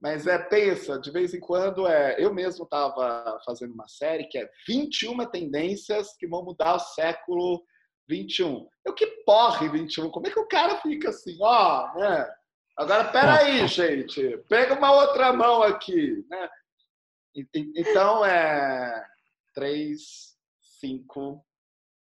Mas 0.00 0.26
é, 0.26 0.38
pensa, 0.38 0.98
de 0.98 1.10
vez 1.10 1.34
em 1.34 1.40
quando, 1.40 1.86
é, 1.86 2.16
eu 2.18 2.32
mesmo 2.32 2.64
estava 2.64 3.38
fazendo 3.44 3.72
uma 3.72 3.86
série 3.86 4.26
que 4.26 4.38
é 4.38 4.50
21 4.66 5.26
tendências 5.26 6.16
que 6.18 6.26
vão 6.26 6.42
mudar 6.42 6.74
o 6.74 6.80
século 6.80 7.62
21. 8.08 8.66
Eu 8.84 8.94
que 8.94 9.06
porre 9.24 9.68
21, 9.68 10.10
como 10.10 10.26
é 10.26 10.30
que 10.30 10.40
o 10.40 10.48
cara 10.48 10.76
fica 10.78 11.10
assim, 11.10 11.36
ó, 11.40 11.94
né? 11.94 12.28
Agora, 12.76 13.04
peraí, 13.12 13.68
gente, 13.68 14.38
pega 14.48 14.74
uma 14.74 14.90
outra 14.90 15.32
mão 15.32 15.62
aqui, 15.62 16.24
né? 16.30 16.48
Então, 17.34 18.24
é 18.24 19.04
três, 19.54 20.36
cinco. 20.60 21.44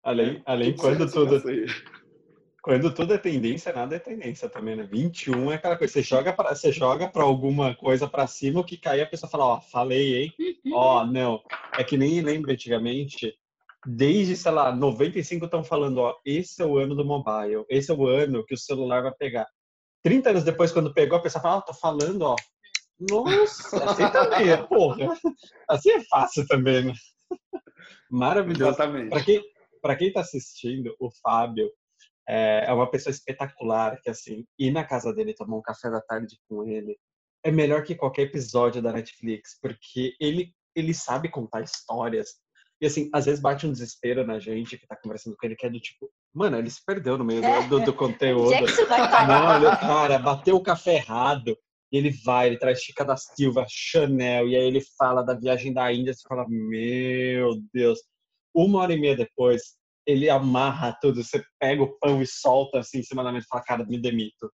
Além, 0.04 0.42
além 0.46 0.76
quando 0.76 1.12
tudo. 1.12 1.42
Quando 2.62 2.94
tudo 2.94 3.14
é 3.14 3.18
tendência, 3.18 3.72
nada 3.72 3.96
é 3.96 4.00
tendência 4.00 4.50
também, 4.50 4.76
né? 4.76 4.84
21 4.84 5.52
é 5.52 5.56
aquela 5.56 5.78
coisa, 5.78 5.94
você 5.94 6.02
joga 6.02 6.34
para 6.34 6.54
você 6.54 6.74
joga 6.74 7.08
para 7.08 7.24
alguma 7.24 7.74
coisa 7.74 8.08
para 8.08 8.28
cima, 8.28 8.60
o 8.60 8.66
que 8.66 8.76
cair 8.76 9.02
a 9.02 9.06
pessoa 9.06 9.30
fala, 9.30 9.46
ó, 9.46 9.62
falei, 9.62 10.24
hein? 10.24 10.34
Ó, 10.74 11.06
não. 11.06 11.42
É 11.78 11.86
que 11.86 11.98
nem 11.98 12.20
lembra 12.20 12.52
antigamente, 12.52 13.34
desde, 13.86 14.36
sei 14.36 14.52
lá, 14.52 14.76
95 14.76 15.46
estão 15.46 15.64
falando, 15.64 16.00
ó, 16.00 16.16
esse 16.26 16.62
é 16.62 16.66
o 16.66 16.78
ano 16.78 16.96
do 16.96 17.06
mobile, 17.06 17.66
esse 17.70 17.92
é 17.92 17.94
o 17.94 18.06
ano 18.08 18.46
que 18.46 18.54
o 18.54 18.58
celular 18.58 19.04
vai 19.04 19.14
pegar. 19.14 19.48
30 20.04 20.30
anos 20.30 20.44
depois, 20.44 20.72
quando 20.72 20.94
pegou, 20.94 21.18
a 21.18 21.22
pessoa 21.22 21.42
fala, 21.42 21.56
ó, 21.56 21.60
oh, 21.60 21.62
tô 21.62 21.74
falando, 21.74 22.24
ó, 22.24 22.36
nossa, 23.00 23.84
assim 23.86 24.12
também 24.12 24.50
é, 24.50 24.58
porra. 24.58 25.16
Assim 25.70 25.92
é 25.92 26.04
fácil 26.06 26.46
também, 26.48 26.86
né? 26.86 26.94
Maravilhoso. 28.10 28.72
Exatamente. 28.72 29.10
Para 29.10 29.24
quem, 29.24 29.44
pra 29.82 29.96
quem 29.96 30.12
tá 30.12 30.22
assistindo, 30.22 30.96
o 31.00 31.10
Fábio 31.22 31.70
é, 32.28 32.66
é 32.68 32.74
uma 32.74 32.90
pessoa 32.90 33.12
espetacular, 33.12 34.00
que 34.02 34.10
assim, 34.10 34.46
ir 34.58 34.72
na 34.72 34.84
casa 34.84 35.14
dele 35.14 35.34
tomar 35.34 35.58
um 35.58 35.62
café 35.62 35.90
da 35.90 36.02
tarde 36.02 36.38
com 36.48 36.64
ele 36.64 36.98
é 37.44 37.52
melhor 37.52 37.84
que 37.84 37.96
qualquer 37.96 38.24
episódio 38.24 38.82
da 38.82 38.92
Netflix, 38.92 39.58
porque 39.62 40.14
ele, 40.20 40.54
ele 40.76 40.94
sabe 40.94 41.30
contar 41.30 41.62
histórias. 41.62 42.36
E 42.82 42.86
assim, 42.86 43.10
às 43.14 43.26
vezes 43.26 43.42
bate 43.42 43.66
um 43.66 43.72
desespero 43.72 44.26
na 44.26 44.40
gente 44.40 44.78
que 44.78 44.88
tá 44.88 44.96
conversando 44.96 45.36
com 45.38 45.46
ele, 45.46 45.56
que 45.56 45.66
é 45.66 45.70
do 45.70 45.80
tipo, 45.80 46.10
mano, 46.34 46.58
ele 46.58 46.70
se 46.70 46.84
perdeu 46.86 47.18
no 47.18 47.26
meio 47.26 47.42
do, 47.42 47.70
do, 47.70 47.86
do 47.86 47.94
conteúdo. 47.96 48.52
Não, 48.52 49.58
ele, 49.58 49.78
cara, 49.78 50.20
bateu 50.20 50.56
o 50.56 50.64
café 50.64 50.96
errado. 50.96 51.58
Ele 51.92 52.12
vai, 52.24 52.48
ele 52.48 52.60
traz 52.60 52.82
Chica 52.82 53.04
da 53.04 53.18
Silva, 53.18 53.66
Chanel, 53.68 54.48
e 54.48 54.56
aí 54.56 54.64
ele 54.64 54.82
fala 54.98 55.24
da 55.24 55.34
viagem 55.34 55.74
da 55.74 55.92
Índia, 55.92 56.14
você 56.14 56.22
fala, 56.28 56.46
meu 56.48 57.56
Deus. 57.74 58.00
Uma 58.54 58.80
hora 58.80 58.94
e 58.94 59.00
meia 59.00 59.16
depois, 59.16 59.76
ele 60.06 60.30
amarra 60.30 60.98
tudo. 61.02 61.24
Você 61.24 61.44
pega 61.60 61.84
o 61.84 61.98
pão 62.00 62.22
e 62.22 62.28
solta 62.28 62.80
assim 62.80 63.00
em 63.00 63.04
cima 63.04 63.24
da 63.24 63.32
mesa 63.32 63.46
e 63.46 63.50
fala, 63.50 63.64
cara, 63.64 63.86
me 63.86 64.00
demito. 64.00 64.52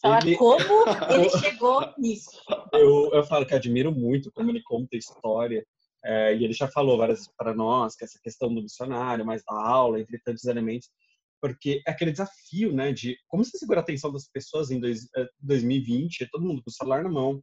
Fala 0.00 0.18
ele... 0.18 0.36
como 0.36 0.58
ele 1.14 1.30
chegou 1.30 1.94
nisso. 1.98 2.30
Eu, 2.72 3.10
eu 3.12 3.24
falo 3.24 3.46
que 3.46 3.54
admiro 3.54 3.92
muito 3.92 4.32
como 4.32 4.50
ele 4.50 4.62
conta 4.62 4.88
a 4.94 4.98
história. 4.98 5.64
É, 6.04 6.34
e 6.34 6.44
ele 6.44 6.52
já 6.52 6.66
falou 6.66 6.98
várias 6.98 7.28
para 7.38 7.54
nós 7.54 7.94
que 7.94 8.04
essa 8.04 8.18
questão 8.20 8.52
do 8.52 8.60
missionário, 8.60 9.24
mais 9.24 9.42
da 9.44 9.54
aula, 9.54 10.00
entre 10.00 10.18
tantos 10.18 10.44
elementos, 10.44 10.88
porque 11.42 11.82
é 11.84 11.90
aquele 11.90 12.12
desafio, 12.12 12.72
né, 12.72 12.92
de 12.92 13.18
como 13.26 13.44
você 13.44 13.58
segura 13.58 13.80
a 13.80 13.82
atenção 13.82 14.12
das 14.12 14.28
pessoas 14.30 14.70
em 14.70 14.78
dois, 14.78 15.08
2020, 15.40 16.22
é, 16.22 16.28
todo 16.30 16.46
mundo 16.46 16.62
com 16.62 16.70
o 16.70 16.72
celular 16.72 17.02
na 17.02 17.10
mão, 17.10 17.42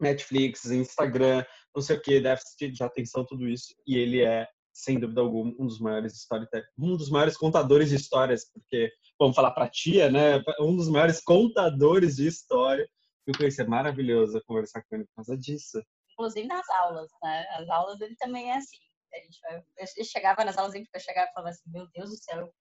Netflix, 0.00 0.64
Instagram, 0.64 1.44
não 1.76 1.82
sei 1.82 1.96
o 1.96 2.00
que, 2.00 2.20
déficit 2.20 2.72
de 2.72 2.82
atenção, 2.82 3.24
tudo 3.24 3.46
isso, 3.46 3.74
e 3.86 3.98
ele 3.98 4.22
é 4.22 4.48
sem 4.72 4.98
dúvida 4.98 5.20
alguma, 5.20 5.54
um 5.58 5.66
dos 5.66 5.78
maiores 5.78 6.14
storytellers, 6.14 6.68
um 6.76 6.96
dos 6.96 7.10
maiores 7.10 7.36
contadores 7.36 7.90
de 7.90 7.96
histórias, 7.96 8.50
porque, 8.50 8.90
vamos 9.20 9.36
falar 9.36 9.52
para 9.52 9.68
tia, 9.68 10.10
né? 10.10 10.42
Um 10.58 10.74
dos 10.74 10.88
maiores 10.88 11.22
contadores 11.22 12.16
de 12.16 12.26
história. 12.26 12.88
Eu 13.24 13.34
conheci, 13.38 13.62
é 13.62 13.66
maravilhoso 13.66 14.42
conversar 14.46 14.82
com 14.82 14.96
ele 14.96 15.04
por 15.04 15.14
causa 15.16 15.38
disso. 15.38 15.80
Inclusive 16.10 16.48
nas 16.48 16.68
aulas, 16.70 17.08
né? 17.22 17.46
As 17.52 17.68
aulas 17.68 18.00
ele 18.00 18.16
também 18.16 18.50
é 18.50 18.56
assim. 18.56 18.76
A 19.14 19.18
gente 19.18 19.96
eu 19.96 20.04
chegava 20.04 20.44
nas 20.44 20.58
aulas 20.58 20.72
sempre 20.72 20.90
que 20.90 20.96
eu 20.96 21.00
chegava 21.00 21.28
e 21.30 21.32
falava 21.32 21.50
assim, 21.50 21.70
meu 21.70 21.86
Deus 21.94 22.10
do 22.10 22.16
céu, 22.16 22.52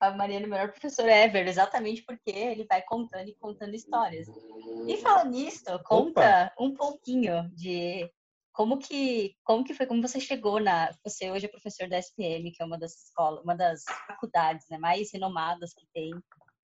a 0.00 0.10
Mariana 0.10 0.44
é 0.44 0.48
o 0.48 0.50
melhor 0.50 0.70
professor 0.70 1.08
ever, 1.08 1.46
exatamente 1.46 2.02
porque 2.02 2.30
ele 2.30 2.64
vai 2.64 2.82
contando 2.82 3.28
e 3.28 3.34
contando 3.34 3.74
histórias. 3.74 4.28
E 4.86 4.96
falando 4.98 5.30
nisso, 5.30 5.64
conta 5.84 6.52
Opa. 6.52 6.54
um 6.58 6.74
pouquinho 6.74 7.50
de 7.54 8.10
como 8.52 8.78
que, 8.78 9.36
como 9.44 9.64
que 9.64 9.74
foi, 9.74 9.86
como 9.86 10.00
você 10.00 10.20
chegou 10.20 10.60
na, 10.60 10.90
você 11.04 11.30
hoje 11.30 11.46
é 11.46 11.48
professor 11.48 11.88
da 11.88 11.98
SPM, 11.98 12.50
que 12.52 12.62
é 12.62 12.66
uma 12.66 12.78
das 12.78 13.04
escolas, 13.04 13.42
uma 13.42 13.54
das 13.54 13.84
faculdades 14.06 14.66
né, 14.70 14.78
mais 14.78 15.12
renomadas 15.12 15.74
que 15.74 15.86
tem 15.92 16.10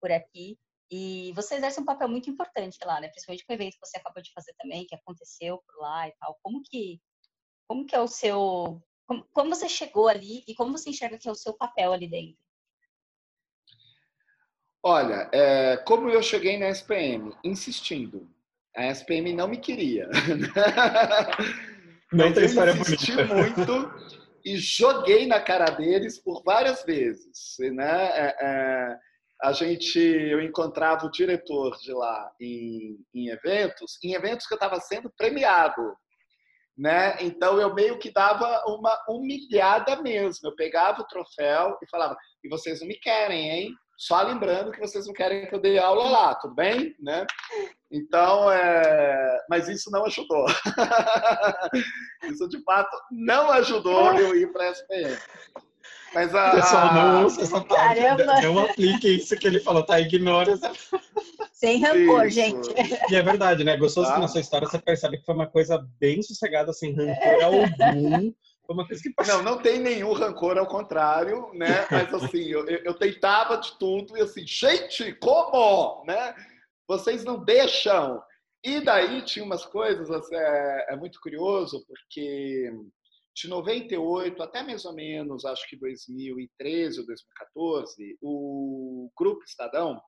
por 0.01 0.11
aqui, 0.11 0.59
e 0.90 1.33
você 1.35 1.55
exerce 1.55 1.81
um 1.81 1.85
papel 1.85 2.09
muito 2.09 2.29
importante 2.29 2.79
lá, 2.85 3.01
né, 3.01 3.09
principalmente 3.09 3.47
com 3.47 3.53
o 3.53 3.57
evento 3.57 3.75
que 3.75 3.87
você 3.87 3.99
acabou 3.99 4.23
de 4.23 4.33
fazer 4.33 4.55
também, 4.59 4.87
que 4.87 4.95
aconteceu 4.95 5.62
por 5.66 5.83
lá 5.83 6.09
e 6.09 6.12
tal, 6.18 6.38
como 6.42 6.62
que, 6.62 7.01
como 7.68 7.87
que 7.87 7.95
é 7.95 8.01
o 8.01 8.09
seu, 8.09 8.83
como, 9.07 9.25
como 9.33 9.55
você 9.55 9.68
chegou 9.68 10.09
ali 10.09 10.42
e 10.47 10.55
como 10.55 10.73
você 10.73 10.90
enxerga 10.90 11.18
que 11.18 11.29
é 11.29 11.33
o 11.33 11.35
seu 11.35 11.55
papel 11.55 11.92
ali 11.92 12.09
dentro? 12.09 12.41
Olha, 14.83 15.29
é, 15.33 15.77
como 15.79 16.09
eu 16.09 16.23
cheguei 16.23 16.59
na 16.59 16.68
SPM? 16.68 17.33
Insistindo. 17.45 18.29
A 18.77 18.87
SPM 18.87 19.33
não 19.33 19.49
me 19.49 19.59
queria. 19.59 20.09
Não 22.12 22.31
tem 22.31 22.45
história 22.45 22.73
insisti 22.73 23.12
bonita. 23.12 23.35
muito 23.35 23.95
e 24.45 24.57
joguei 24.57 25.27
na 25.27 25.40
cara 25.40 25.66
deles 25.71 26.18
por 26.18 26.42
várias 26.45 26.85
vezes. 26.85 27.57
Né? 27.59 28.11
É, 28.14 28.37
é, 28.40 28.99
a 29.42 29.53
gente, 29.53 29.99
eu 29.99 30.40
encontrava 30.42 31.07
o 31.07 31.11
diretor 31.11 31.77
de 31.79 31.92
lá 31.92 32.31
em, 32.40 32.99
em 33.14 33.29
eventos, 33.29 33.99
em 34.05 34.12
eventos 34.12 34.47
que 34.47 34.53
eu 34.53 34.57
estava 34.57 34.79
sendo 34.81 35.11
premiado. 35.16 35.97
Né? 36.77 37.16
Então 37.21 37.61
eu 37.61 37.75
meio 37.75 37.99
que 37.99 38.12
dava 38.12 38.62
uma 38.66 38.99
humilhada 39.09 40.01
mesmo. 40.03 40.49
Eu 40.49 40.55
pegava 40.55 41.03
o 41.03 41.07
troféu 41.07 41.79
e 41.83 41.88
falava: 41.88 42.16
e 42.45 42.49
vocês 42.49 42.81
não 42.81 42.88
me 42.88 42.99
querem, 42.99 43.51
hein? 43.51 43.75
Só 44.02 44.20
lembrando 44.20 44.72
que 44.72 44.80
vocês 44.80 45.06
não 45.06 45.14
querem 45.14 45.46
que 45.46 45.54
eu 45.54 45.60
dê 45.60 45.78
aula 45.78 46.10
lá, 46.10 46.34
tudo 46.34 46.56
bem? 46.56 46.92
Né? 47.00 47.24
Então, 47.88 48.50
é... 48.50 49.38
mas 49.48 49.68
isso 49.68 49.92
não 49.92 50.04
ajudou. 50.04 50.44
isso 52.28 52.48
de 52.48 52.60
fato 52.64 52.90
não 53.12 53.52
ajudou 53.52 54.12
eu 54.14 54.34
ir 54.34 54.52
para 54.52 54.64
a 54.64 54.70
SPM. 54.72 55.16
Mas 56.12 56.34
a... 56.34 56.50
Pessoal, 56.50 56.94
não 56.94 57.22
ouça 57.22 57.42
essa 57.42 57.60
parte. 57.60 58.00
Caramba. 58.00 58.40
Não 58.42 58.58
aplique 58.58 59.08
isso 59.18 59.36
que 59.36 59.46
ele 59.46 59.60
falou, 59.60 59.84
tá? 59.84 60.00
Ignora 60.00 60.50
essa. 60.50 60.72
Sem 61.52 61.80
rancor, 61.80 62.26
isso. 62.26 62.34
gente. 62.34 62.70
E 63.08 63.14
é 63.14 63.22
verdade, 63.22 63.62
né? 63.62 63.76
Gostoso 63.76 64.08
tá. 64.08 64.14
que 64.16 64.20
na 64.20 64.26
sua 64.26 64.40
história 64.40 64.66
você 64.66 64.80
percebe 64.80 65.18
que 65.18 65.24
foi 65.24 65.36
uma 65.36 65.46
coisa 65.46 65.78
bem 66.00 66.20
sossegada, 66.22 66.72
sem 66.72 66.92
rancor 66.92 67.44
algum. 67.44 68.32
Foi 68.66 68.75
uma 68.75 68.87
coisa 68.87 69.03
que 69.03 69.12
Não, 69.27 69.42
não 69.42 69.61
tem 69.61 69.81
nenhum 69.81 70.12
rancor, 70.12 70.57
ao 70.57 70.66
contrário, 70.66 71.51
né? 71.53 71.66
Mas 71.90 72.14
assim, 72.14 72.44
eu, 72.44 72.66
eu 72.66 72.94
tentava 72.94 73.57
de 73.57 73.77
tudo 73.79 74.16
e 74.16 74.20
assim, 74.20 74.46
gente, 74.46 75.12
como? 75.14 76.05
Né? 76.05 76.35
Vocês 76.87 77.25
não 77.25 77.42
deixam. 77.42 78.22
E 78.64 78.81
daí 78.81 79.22
tinha 79.22 79.44
umas 79.44 79.66
coisas, 79.66 80.09
assim, 80.11 80.37
é, 80.37 80.87
é 80.90 80.96
muito 80.96 81.20
curioso, 81.20 81.85
porque 81.87 82.72
de 83.35 83.48
98 83.48 84.42
até 84.42 84.62
mais 84.62 84.85
ou 84.85 84.92
menos, 84.92 85.44
acho 85.44 85.68
que 85.68 85.77
2013 85.77 87.01
ou 87.01 87.07
2014, 87.07 88.18
o 88.20 89.11
Grupo 89.18 89.42
Estadão, 89.44 90.01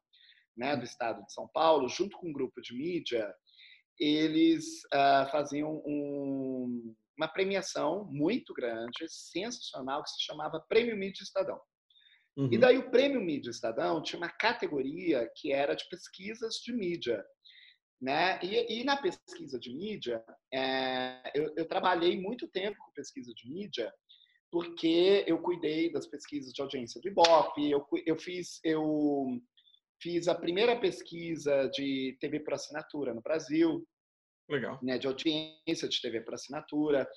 né, 0.57 0.77
do 0.77 0.85
Estado 0.85 1.25
de 1.25 1.33
São 1.33 1.49
Paulo, 1.53 1.89
junto 1.89 2.17
com 2.19 2.29
um 2.29 2.33
grupo 2.33 2.61
de 2.61 2.77
mídia, 2.77 3.35
eles 3.99 4.65
uh, 4.93 5.31
faziam 5.31 5.83
um, 5.87 6.95
uma 7.17 7.29
premiação 7.29 8.05
muito 8.11 8.53
grande, 8.53 9.07
sensacional, 9.09 10.03
que 10.03 10.11
se 10.11 10.25
chamava 10.25 10.65
Prêmio 10.69 10.97
Mídia 10.97 11.23
Estadão. 11.23 11.61
Uhum. 12.37 12.49
E 12.53 12.59
daí 12.59 12.79
o 12.79 12.91
Prêmio 12.91 13.21
Mídia 13.21 13.51
Estadão 13.51 14.03
tinha 14.03 14.19
uma 14.19 14.31
categoria 14.31 15.31
que 15.37 15.53
era 15.53 15.75
de 15.75 15.89
pesquisas 15.89 16.57
de 16.57 16.73
mídia. 16.73 17.25
Né? 18.01 18.39
E, 18.43 18.81
e 18.81 18.85
na 18.85 18.97
pesquisa 18.97 19.59
de 19.59 19.73
mídia, 19.73 20.23
é, 20.53 21.31
eu, 21.35 21.55
eu, 21.57 21.67
trabalhei 21.67 22.21
muito 22.21 22.49
tempo 22.49 22.77
com 22.79 22.93
pesquisa 22.93 23.33
de 23.33 23.49
mídia, 23.49 23.93
porque 24.51 25.25
eu 25.27 25.41
cuidei 25.41 25.91
das 25.91 26.07
pesquisas 26.07 26.53
de 26.53 26.61
audiência 26.61 27.01
do 27.01 27.09
Ibope, 27.09 27.71
eu, 27.71 27.87
eu, 28.05 28.19
fiz, 28.19 28.61
eu 28.63 29.41
fiz 30.03 30.29
a 30.29 30.35
primeira 30.35 30.79
pesquisa 30.79 31.69
de 31.73 32.17
TV 32.21 32.41
por 32.41 32.55
assinatura 32.55 33.15
no 33.15 33.23
Brasil, 33.23 33.87
Legal. 34.49 34.79
Né, 34.83 34.99
de 34.99 35.07
audiência 35.07 35.89
de 35.89 36.01
TV 36.01 36.21
para 36.21 36.35
assinatura. 36.35 37.09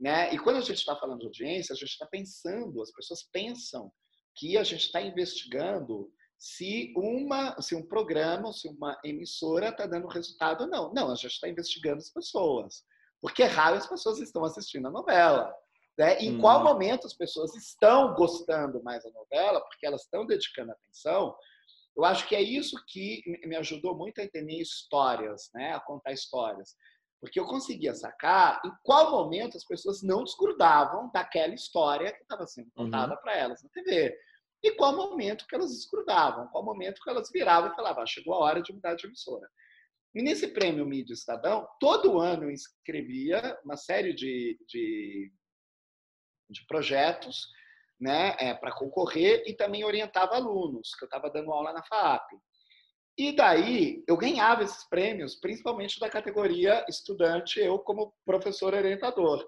Né? 0.00 0.34
E 0.34 0.38
quando 0.38 0.56
a 0.56 0.60
gente 0.60 0.78
está 0.78 0.96
falando 0.96 1.20
de 1.20 1.26
audiência, 1.26 1.72
a 1.72 1.76
gente 1.76 1.90
está 1.90 2.06
pensando, 2.06 2.82
as 2.82 2.92
pessoas 2.92 3.22
pensam 3.32 3.92
que 4.36 4.56
a 4.56 4.64
gente 4.64 4.86
está 4.86 5.00
investigando 5.00 6.10
se 6.36 6.92
uma, 6.96 7.60
se 7.60 7.74
um 7.74 7.86
programa, 7.86 8.52
se 8.52 8.68
uma 8.68 8.98
emissora 9.04 9.68
está 9.68 9.86
dando 9.86 10.08
resultado 10.08 10.62
ou 10.62 10.66
não. 10.66 10.92
Não, 10.92 11.10
a 11.10 11.14
gente 11.14 11.32
está 11.32 11.48
investigando 11.48 11.98
as 11.98 12.10
pessoas, 12.10 12.84
porque 13.20 13.42
é 13.42 13.46
raro 13.46 13.76
as 13.76 13.86
pessoas 13.86 14.18
estão 14.18 14.44
assistindo 14.44 14.88
a 14.88 14.90
novela. 14.90 15.54
Né? 15.96 16.18
Em 16.18 16.36
hum. 16.36 16.40
qual 16.40 16.64
momento 16.64 17.06
as 17.06 17.14
pessoas 17.14 17.54
estão 17.54 18.14
gostando 18.14 18.82
mais 18.82 19.04
da 19.04 19.10
novela, 19.10 19.60
porque 19.60 19.86
elas 19.86 20.02
estão 20.02 20.26
dedicando 20.26 20.72
atenção 20.72 21.34
eu 21.96 22.04
acho 22.04 22.28
que 22.28 22.34
é 22.34 22.42
isso 22.42 22.76
que 22.88 23.22
me 23.46 23.56
ajudou 23.56 23.96
muito 23.96 24.20
a 24.20 24.24
entender 24.24 24.60
histórias, 24.60 25.50
né? 25.54 25.72
a 25.72 25.80
contar 25.80 26.12
histórias. 26.12 26.76
Porque 27.20 27.38
eu 27.38 27.46
conseguia 27.46 27.94
sacar 27.94 28.60
em 28.64 28.72
qual 28.82 29.10
momento 29.10 29.56
as 29.56 29.64
pessoas 29.64 30.02
não 30.02 30.24
desgrudavam 30.24 31.10
daquela 31.12 31.54
história 31.54 32.12
que 32.12 32.22
estava 32.22 32.46
sendo 32.46 32.70
contada 32.72 33.14
uhum. 33.14 33.20
para 33.20 33.36
elas 33.36 33.62
na 33.62 33.70
TV. 33.70 34.14
E 34.62 34.72
qual 34.72 34.96
momento 34.96 35.46
que 35.46 35.54
elas 35.54 35.70
desgrudavam, 35.70 36.48
qual 36.48 36.64
momento 36.64 37.00
que 37.02 37.10
elas 37.10 37.30
viravam 37.30 37.70
e 37.70 37.76
falavam, 37.76 38.02
ah, 38.02 38.06
chegou 38.06 38.34
a 38.34 38.38
hora 38.38 38.62
de 38.62 38.72
mudar 38.72 38.94
de 38.94 39.06
emissora. 39.06 39.48
E 40.14 40.22
nesse 40.22 40.48
prêmio 40.48 40.86
Mídia 40.86 41.12
Estadão, 41.12 41.68
todo 41.80 42.18
ano 42.18 42.44
eu 42.44 42.50
inscrevia 42.50 43.58
uma 43.64 43.76
série 43.76 44.12
de, 44.12 44.58
de, 44.68 45.32
de 46.50 46.66
projetos 46.66 47.46
né, 48.00 48.36
é, 48.38 48.54
para 48.54 48.72
concorrer 48.72 49.42
e 49.46 49.54
também 49.54 49.84
orientava 49.84 50.36
alunos, 50.36 50.94
que 50.98 51.04
eu 51.04 51.06
estava 51.06 51.30
dando 51.30 51.52
aula 51.52 51.72
na 51.72 51.82
FAP. 51.84 52.28
E 53.16 53.32
daí 53.34 54.02
eu 54.08 54.16
ganhava 54.16 54.64
esses 54.64 54.88
prêmios, 54.88 55.36
principalmente 55.36 56.00
da 56.00 56.10
categoria 56.10 56.84
estudante, 56.88 57.60
eu 57.60 57.78
como 57.78 58.12
professor 58.24 58.74
orientador. 58.74 59.46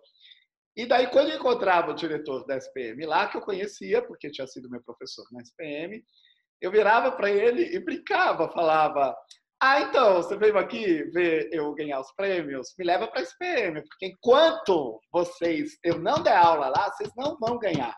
E 0.76 0.86
daí, 0.86 1.08
quando 1.08 1.30
eu 1.30 1.36
encontrava 1.36 1.90
o 1.90 1.94
diretor 1.94 2.46
da 2.46 2.56
SPM 2.56 3.04
lá, 3.06 3.26
que 3.26 3.36
eu 3.36 3.40
conhecia, 3.40 4.02
porque 4.02 4.30
tinha 4.30 4.46
sido 4.46 4.70
meu 4.70 4.82
professor 4.82 5.24
na 5.32 5.40
SPM, 5.40 6.04
eu 6.60 6.70
virava 6.70 7.10
para 7.12 7.30
ele 7.30 7.74
e 7.74 7.80
brincava, 7.80 8.52
falava: 8.52 9.16
Ah, 9.60 9.80
então, 9.80 10.16
você 10.16 10.36
veio 10.36 10.56
aqui 10.58 11.02
ver 11.10 11.48
eu 11.50 11.74
ganhar 11.74 11.98
os 11.98 12.12
prêmios? 12.14 12.74
Me 12.78 12.84
leva 12.84 13.08
para 13.08 13.20
a 13.20 13.22
SPM, 13.22 13.82
porque 13.82 14.06
enquanto 14.06 15.00
vocês 15.10 15.76
eu 15.82 15.98
não 15.98 16.22
der 16.22 16.36
aula 16.36 16.68
lá, 16.68 16.90
vocês 16.92 17.10
não 17.16 17.36
vão 17.38 17.58
ganhar 17.58 17.96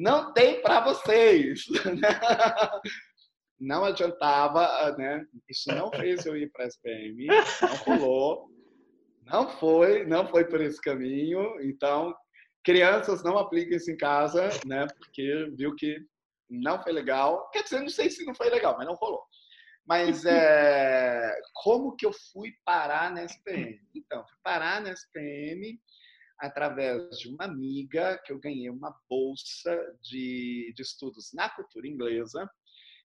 não 0.00 0.32
tem 0.32 0.62
para 0.62 0.80
vocês. 0.80 1.66
Não 3.62 3.84
adiantava, 3.84 4.96
né? 4.96 5.22
Isso 5.46 5.70
não 5.74 5.90
fez 5.90 6.24
eu 6.24 6.34
ir 6.34 6.50
para 6.50 6.64
a 6.64 6.68
SPM, 6.68 7.26
não 7.26 7.76
rolou, 7.84 8.48
não 9.26 9.50
foi, 9.58 10.06
não 10.06 10.26
foi 10.26 10.46
por 10.46 10.62
esse 10.62 10.80
caminho. 10.80 11.60
Então, 11.60 12.14
crianças 12.64 13.22
não 13.22 13.36
apliquem 13.36 13.76
isso 13.76 13.90
em 13.90 13.98
casa, 13.98 14.48
né? 14.64 14.86
Porque 14.96 15.52
viu 15.58 15.76
que 15.76 15.98
não 16.48 16.82
foi 16.82 16.92
legal. 16.92 17.50
Quer 17.50 17.64
dizer, 17.64 17.80
não 17.80 17.90
sei 17.90 18.08
se 18.08 18.24
não 18.24 18.34
foi 18.34 18.48
legal, 18.48 18.78
mas 18.78 18.86
não 18.86 18.94
rolou. 18.94 19.22
Mas 19.86 20.24
é, 20.24 21.30
como 21.62 21.94
que 21.96 22.06
eu 22.06 22.14
fui 22.32 22.54
parar 22.64 23.12
na 23.12 23.24
SPM? 23.24 23.78
Então, 23.94 24.26
fui 24.26 24.38
parar 24.42 24.80
na 24.80 24.90
SPM 24.92 25.78
através 26.40 27.18
de 27.18 27.28
uma 27.28 27.44
amiga 27.44 28.18
que 28.24 28.32
eu 28.32 28.38
ganhei 28.40 28.70
uma 28.70 28.94
bolsa 29.08 29.76
de, 30.02 30.72
de 30.74 30.82
estudos 30.82 31.32
na 31.34 31.48
cultura 31.50 31.86
inglesa, 31.86 32.48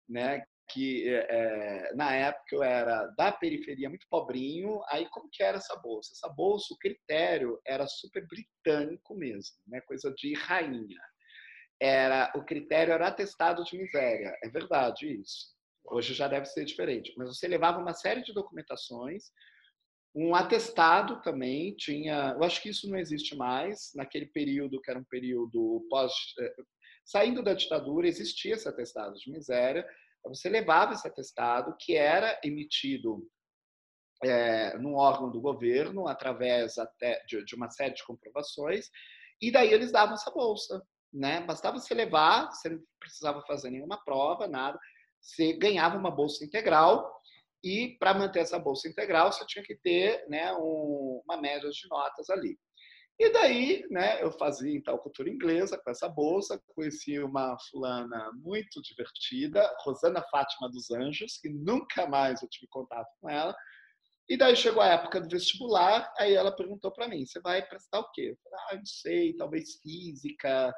né? 0.08 0.44
Que 0.72 1.08
é, 1.10 1.94
na 1.96 2.12
época 2.16 2.56
eu 2.56 2.64
era 2.64 3.06
da 3.18 3.32
periferia, 3.32 3.90
muito 3.90 4.08
pobrinho. 4.10 4.82
Aí 4.90 5.08
como 5.10 5.30
que 5.32 5.44
era 5.44 5.58
essa 5.58 5.76
bolsa? 5.76 6.14
Essa 6.14 6.34
bolsa, 6.34 6.74
o 6.74 6.78
critério 6.78 7.60
era 7.66 7.86
super 7.86 8.26
britânico 8.26 9.16
mesmo, 9.16 9.58
né? 9.68 9.82
Coisa 9.82 10.12
de 10.14 10.34
rainha. 10.34 11.02
Era 11.80 12.32
o 12.36 12.44
critério 12.44 12.94
era 12.94 13.10
atestado 13.10 13.64
de 13.66 13.78
miséria. 13.78 14.36
É 14.44 14.50
verdade 14.50 15.08
isso. 15.22 15.54
Hoje 15.88 16.14
já 16.14 16.28
deve 16.28 16.46
ser 16.46 16.66
diferente. 16.66 17.14
Mas 17.18 17.38
você 17.38 17.48
levava 17.48 17.80
uma 17.80 17.94
série 17.94 18.24
de 18.24 18.34
documentações 18.34 19.26
um 20.16 20.34
atestado 20.34 21.22
também 21.22 21.76
tinha, 21.76 22.34
eu 22.38 22.44
acho 22.44 22.62
que 22.62 22.70
isso 22.70 22.90
não 22.90 22.98
existe 22.98 23.36
mais, 23.36 23.92
naquele 23.94 24.28
período 24.28 24.80
que 24.82 24.90
era 24.90 25.00
um 25.00 25.04
período 25.04 25.86
pós 25.90 26.14
eh, 26.40 26.56
saindo 27.04 27.44
da 27.44 27.54
ditadura, 27.54 28.08
existia 28.08 28.56
esse 28.56 28.68
atestado 28.68 29.14
de 29.16 29.30
miséria, 29.30 29.86
você 30.24 30.48
levava 30.50 30.94
esse 30.94 31.08
atestado 31.08 31.76
que 31.80 31.96
era 31.96 32.40
emitido 32.44 33.28
é, 34.24 34.78
num 34.78 34.96
órgão 34.96 35.30
do 35.30 35.42
governo 35.42 36.08
através 36.08 36.78
até 36.78 37.22
de, 37.28 37.44
de 37.44 37.54
uma 37.54 37.70
série 37.70 37.94
de 37.94 38.06
comprovações 38.06 38.90
e 39.42 39.52
daí 39.52 39.72
eles 39.72 39.92
davam 39.92 40.16
essa 40.16 40.32
bolsa, 40.32 40.82
né? 41.14 41.42
Bastava 41.42 41.78
você 41.78 41.94
levar, 41.94 42.50
você 42.50 42.70
não 42.70 42.80
precisava 43.00 43.42
fazer 43.46 43.70
nenhuma 43.70 44.02
prova, 44.04 44.48
nada, 44.48 44.80
você 45.22 45.54
ganhava 45.54 45.98
uma 45.98 46.10
bolsa 46.10 46.44
integral 46.46 47.15
e 47.66 47.98
para 47.98 48.14
manter 48.14 48.42
essa 48.42 48.60
bolsa 48.60 48.88
integral, 48.88 49.32
você 49.32 49.44
tinha 49.48 49.66
que 49.66 49.76
ter 49.76 50.24
né, 50.30 50.54
um, 50.54 51.20
uma 51.26 51.36
média 51.42 51.68
de 51.68 51.90
notas 51.90 52.30
ali. 52.30 52.56
E 53.18 53.32
daí, 53.32 53.84
né, 53.90 54.22
eu 54.22 54.32
fazia 54.32 54.78
então 54.78 54.98
cultura 55.00 55.30
inglesa 55.30 55.82
com 55.84 55.90
essa 55.90 56.08
bolsa, 56.08 56.62
conheci 56.76 57.18
uma 57.18 57.58
fulana 57.72 58.32
muito 58.36 58.80
divertida, 58.84 59.68
Rosana 59.84 60.22
Fátima 60.30 60.70
dos 60.70 60.92
Anjos, 60.92 61.40
que 61.42 61.50
nunca 61.50 62.06
mais 62.06 62.44
eu 62.44 62.50
tive 62.50 62.68
contato 62.70 63.08
com 63.20 63.30
ela. 63.30 63.56
E 64.30 64.38
daí 64.38 64.56
chegou 64.56 64.84
a 64.84 64.88
época 64.88 65.22
do 65.22 65.30
vestibular, 65.30 66.14
aí 66.20 66.34
ela 66.34 66.56
perguntou 66.56 66.92
para 66.92 67.08
mim: 67.08 67.26
"Você 67.26 67.40
vai 67.40 67.66
prestar 67.66 68.00
o 68.00 68.12
quê?" 68.12 68.32
Eu 68.32 68.38
falei: 68.44 68.66
"Ah, 68.70 68.76
não 68.76 68.86
sei, 68.86 69.36
talvez 69.36 69.80
física, 69.82 70.74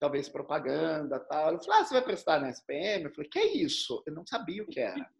talvez 0.00 0.28
propaganda, 0.28 1.20
tal". 1.20 1.48
Ela 1.48 1.58
falou: 1.58 1.74
"Ah, 1.80 1.84
você 1.84 1.94
vai 1.94 2.04
prestar 2.04 2.40
na 2.40 2.50
SPM?" 2.50 3.04
Eu 3.04 3.14
falei: 3.14 3.30
"Que 3.30 3.38
é 3.38 3.56
isso?" 3.56 4.02
Eu 4.06 4.14
não 4.14 4.26
sabia 4.26 4.62
o 4.62 4.68
que 4.68 4.80
era. 4.80 5.10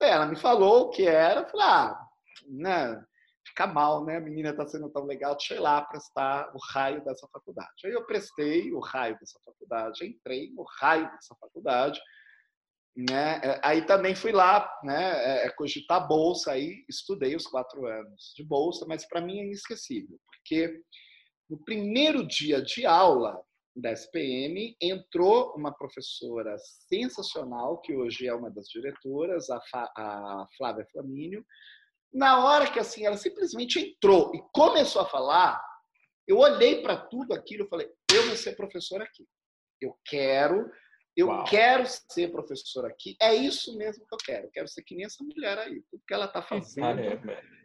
Ela 0.00 0.26
me 0.26 0.36
falou 0.36 0.86
o 0.86 0.90
que 0.90 1.06
era, 1.06 1.48
falei, 1.48 1.66
ah, 1.66 2.00
né, 2.48 3.04
fica 3.46 3.66
mal, 3.66 4.04
né? 4.04 4.16
A 4.16 4.20
menina 4.20 4.50
está 4.50 4.66
sendo 4.66 4.88
tão 4.90 5.04
legal, 5.04 5.36
deixa 5.36 5.54
eu 5.54 5.58
ir 5.58 5.60
lá 5.60 5.82
prestar 5.82 6.50
o 6.54 6.58
raio 6.72 7.04
dessa 7.04 7.26
faculdade. 7.32 7.86
Aí 7.86 7.92
eu 7.92 8.06
prestei 8.06 8.72
o 8.72 8.80
raio 8.80 9.18
dessa 9.18 9.38
faculdade, 9.44 10.06
entrei 10.06 10.50
no 10.52 10.64
raio 10.78 11.10
dessa 11.10 11.34
faculdade, 11.40 12.00
né? 12.96 13.40
É, 13.42 13.60
aí 13.62 13.84
também 13.84 14.14
fui 14.14 14.32
lá, 14.32 14.70
né? 14.82 15.12
É, 15.24 15.46
é, 15.46 15.50
cogitar 15.50 16.06
bolsa, 16.06 16.52
aí 16.52 16.84
estudei 16.88 17.34
os 17.36 17.46
quatro 17.46 17.86
anos 17.86 18.32
de 18.36 18.44
bolsa, 18.44 18.84
mas 18.88 19.06
para 19.06 19.20
mim 19.20 19.38
é 19.38 19.44
inesquecível, 19.44 20.18
porque 20.26 20.80
no 21.48 21.62
primeiro 21.64 22.26
dia 22.26 22.62
de 22.62 22.86
aula 22.86 23.40
da 23.74 23.92
SPM, 23.92 24.76
entrou 24.80 25.54
uma 25.56 25.72
professora 25.72 26.56
sensacional, 26.58 27.80
que 27.80 27.94
hoje 27.94 28.26
é 28.26 28.34
uma 28.34 28.50
das 28.50 28.66
diretoras, 28.68 29.48
a, 29.50 29.60
a 29.74 30.46
Flávia 30.56 30.86
Flamínio. 30.92 31.44
Na 32.12 32.44
hora 32.44 32.70
que 32.70 32.80
assim, 32.80 33.06
ela 33.06 33.16
simplesmente 33.16 33.78
entrou 33.78 34.32
e 34.34 34.42
começou 34.52 35.02
a 35.02 35.06
falar, 35.06 35.62
eu 36.26 36.38
olhei 36.38 36.82
para 36.82 36.96
tudo 36.96 37.32
aquilo 37.32 37.64
e 37.64 37.68
falei: 37.68 37.88
eu 38.12 38.26
vou 38.26 38.36
ser 38.36 38.56
professora 38.56 39.04
aqui. 39.04 39.26
Eu 39.80 39.96
quero, 40.04 40.70
eu 41.16 41.28
Uau. 41.28 41.44
quero 41.44 41.84
ser 41.86 42.30
professora 42.30 42.88
aqui. 42.88 43.16
É 43.20 43.34
isso 43.34 43.76
mesmo 43.76 44.06
que 44.06 44.14
eu 44.14 44.18
quero. 44.18 44.46
Eu 44.46 44.50
quero 44.50 44.68
ser 44.68 44.82
que 44.82 44.94
nem 44.94 45.06
essa 45.06 45.22
mulher 45.24 45.58
aí. 45.58 45.82
Tudo 45.90 46.02
que 46.06 46.14
ela 46.14 46.26
está 46.26 46.42
fazendo, 46.42 47.00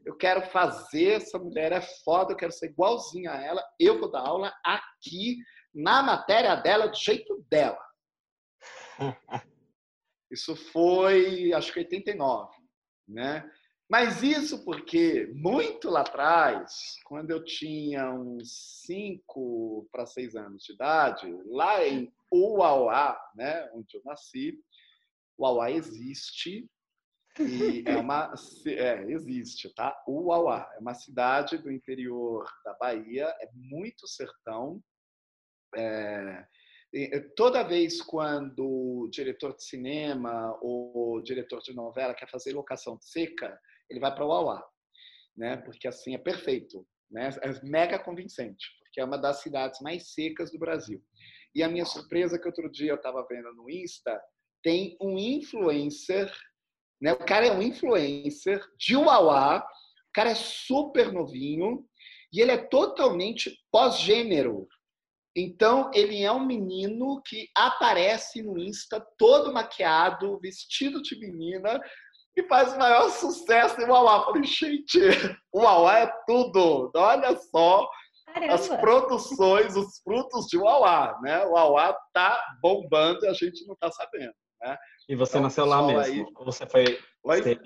eu 0.06 0.16
quero 0.16 0.42
fazer. 0.50 1.14
Essa 1.14 1.40
mulher 1.40 1.72
é 1.72 1.82
foda, 1.82 2.34
eu 2.34 2.38
quero 2.38 2.52
ser 2.52 2.68
igualzinha 2.68 3.32
a 3.32 3.44
ela. 3.44 3.64
Eu 3.80 4.00
vou 4.00 4.12
dar 4.12 4.22
aula 4.22 4.54
aqui 4.64 5.38
na 5.76 6.02
matéria 6.02 6.56
dela, 6.56 6.88
do 6.88 6.96
jeito 6.96 7.46
dela. 7.50 7.84
Isso 10.32 10.56
foi, 10.56 11.54
acho 11.54 11.72
que 11.72 11.80
89, 11.80 12.56
né? 13.08 13.50
Mas 13.88 14.24
isso 14.24 14.66
porque 14.66 15.32
muito 15.36 15.92
lá 15.92 16.02
atrás, 16.02 16.96
quando 17.06 17.30
eu 17.30 17.44
tinha 17.44 18.12
uns 18.12 18.82
5 18.84 19.88
para 19.92 20.08
6 20.08 20.36
anos 20.36 20.64
de 20.64 20.74
idade, 20.74 21.32
lá 21.46 21.86
em 21.86 22.12
Uauá, 22.34 23.16
né, 23.36 23.70
onde 23.74 23.96
eu 23.96 24.02
nasci, 24.04 24.60
Uauá 25.40 25.70
existe 25.70 26.68
e 27.40 27.84
é 27.86 27.98
uma 27.98 28.34
é, 28.66 29.04
existe, 29.12 29.72
tá? 29.76 29.96
Uauá 30.08 30.68
é 30.76 30.80
uma 30.80 30.96
cidade 30.96 31.58
do 31.60 31.72
interior 31.72 32.44
da 32.64 32.74
Bahia, 32.74 33.26
é 33.40 33.50
muito 33.54 34.08
sertão, 34.08 34.82
é, 35.76 37.20
toda 37.36 37.64
vez 37.64 38.02
quando 38.02 38.66
o 38.66 39.10
diretor 39.10 39.56
de 39.56 39.64
cinema 39.64 40.58
ou 40.62 41.22
diretor 41.22 41.60
de 41.62 41.74
novela 41.74 42.14
quer 42.14 42.30
fazer 42.30 42.54
locação 42.54 42.98
seca, 43.02 43.60
ele 43.90 44.00
vai 44.00 44.14
para 44.14 44.26
o 44.26 44.30
Uauá, 44.30 44.64
né? 45.36 45.58
Porque 45.58 45.88
assim 45.88 46.16
é 46.16 46.18
perfeito, 46.18 46.88
né? 47.12 47.30
É 47.42 47.66
mega 47.66 48.00
convincente, 48.00 48.66
porque 48.80 49.02
é 49.02 49.06
uma 49.06 49.18
das 49.18 49.42
cidades 49.42 49.82
mais 49.82 50.14
secas 50.14 50.52
do 50.52 50.60
Brasil. 50.60 51.04
E 51.54 51.62
a 51.62 51.70
minha 51.70 51.86
surpresa 51.86 52.36
é 52.36 52.40
que 52.40 52.48
outro 52.48 52.70
dia 52.72 52.92
eu 52.92 52.96
estava 52.96 53.26
vendo 53.30 53.54
no 53.54 53.70
Insta, 53.70 54.22
tem 54.64 54.98
um 55.02 55.18
influencer, 55.18 56.32
né? 57.02 57.14
O 57.14 57.26
cara 57.26 57.46
é 57.46 57.52
um 57.52 57.62
influencer 57.62 58.66
de 58.80 58.96
Uauá, 58.96 59.60
o 59.60 60.12
cara 60.14 60.32
é 60.32 60.36
super 60.36 61.12
novinho 61.12 61.86
e 62.32 62.42
ele 62.42 62.52
é 62.52 62.58
totalmente 62.58 63.54
pós-gênero. 63.72 64.68
Então, 65.36 65.92
ele 65.94 66.24
é 66.24 66.32
um 66.32 66.46
menino 66.46 67.22
que 67.26 67.50
aparece 67.56 68.42
no 68.42 68.58
Insta 68.58 69.06
todo 69.18 69.52
maquiado, 69.52 70.40
vestido 70.40 71.02
de 71.02 71.20
menina, 71.20 71.80
e 72.38 72.44
faz 72.44 72.74
o 72.74 72.78
maior 72.78 73.10
sucesso 73.10 73.80
em 73.82 73.86
Uauá. 73.86 74.26
Falei, 74.26 74.44
gente, 74.44 75.00
o 75.52 75.62
Uauá 75.62 76.00
é 76.00 76.14
tudo. 76.26 76.92
Olha 76.96 77.36
só 77.38 77.90
Caramba. 78.28 78.54
as 78.54 78.68
produções, 78.68 79.76
os 79.76 80.00
frutos 80.00 80.46
de 80.48 80.58
Uauá. 80.58 81.20
Né? 81.22 81.46
O 81.46 81.52
Uauá 81.52 81.98
tá 82.14 82.42
bombando 82.62 83.26
e 83.26 83.28
a 83.28 83.34
gente 83.34 83.66
não 83.66 83.74
está 83.74 83.92
sabendo. 83.92 84.34
Né? 84.62 84.78
E 85.10 85.16
você 85.16 85.34
então, 85.34 85.44
nasceu 85.44 85.66
lá 85.66 85.82
mesmo? 85.82 86.02
Aí... 86.02 86.26
Você 86.46 86.66
foi 86.66 87.00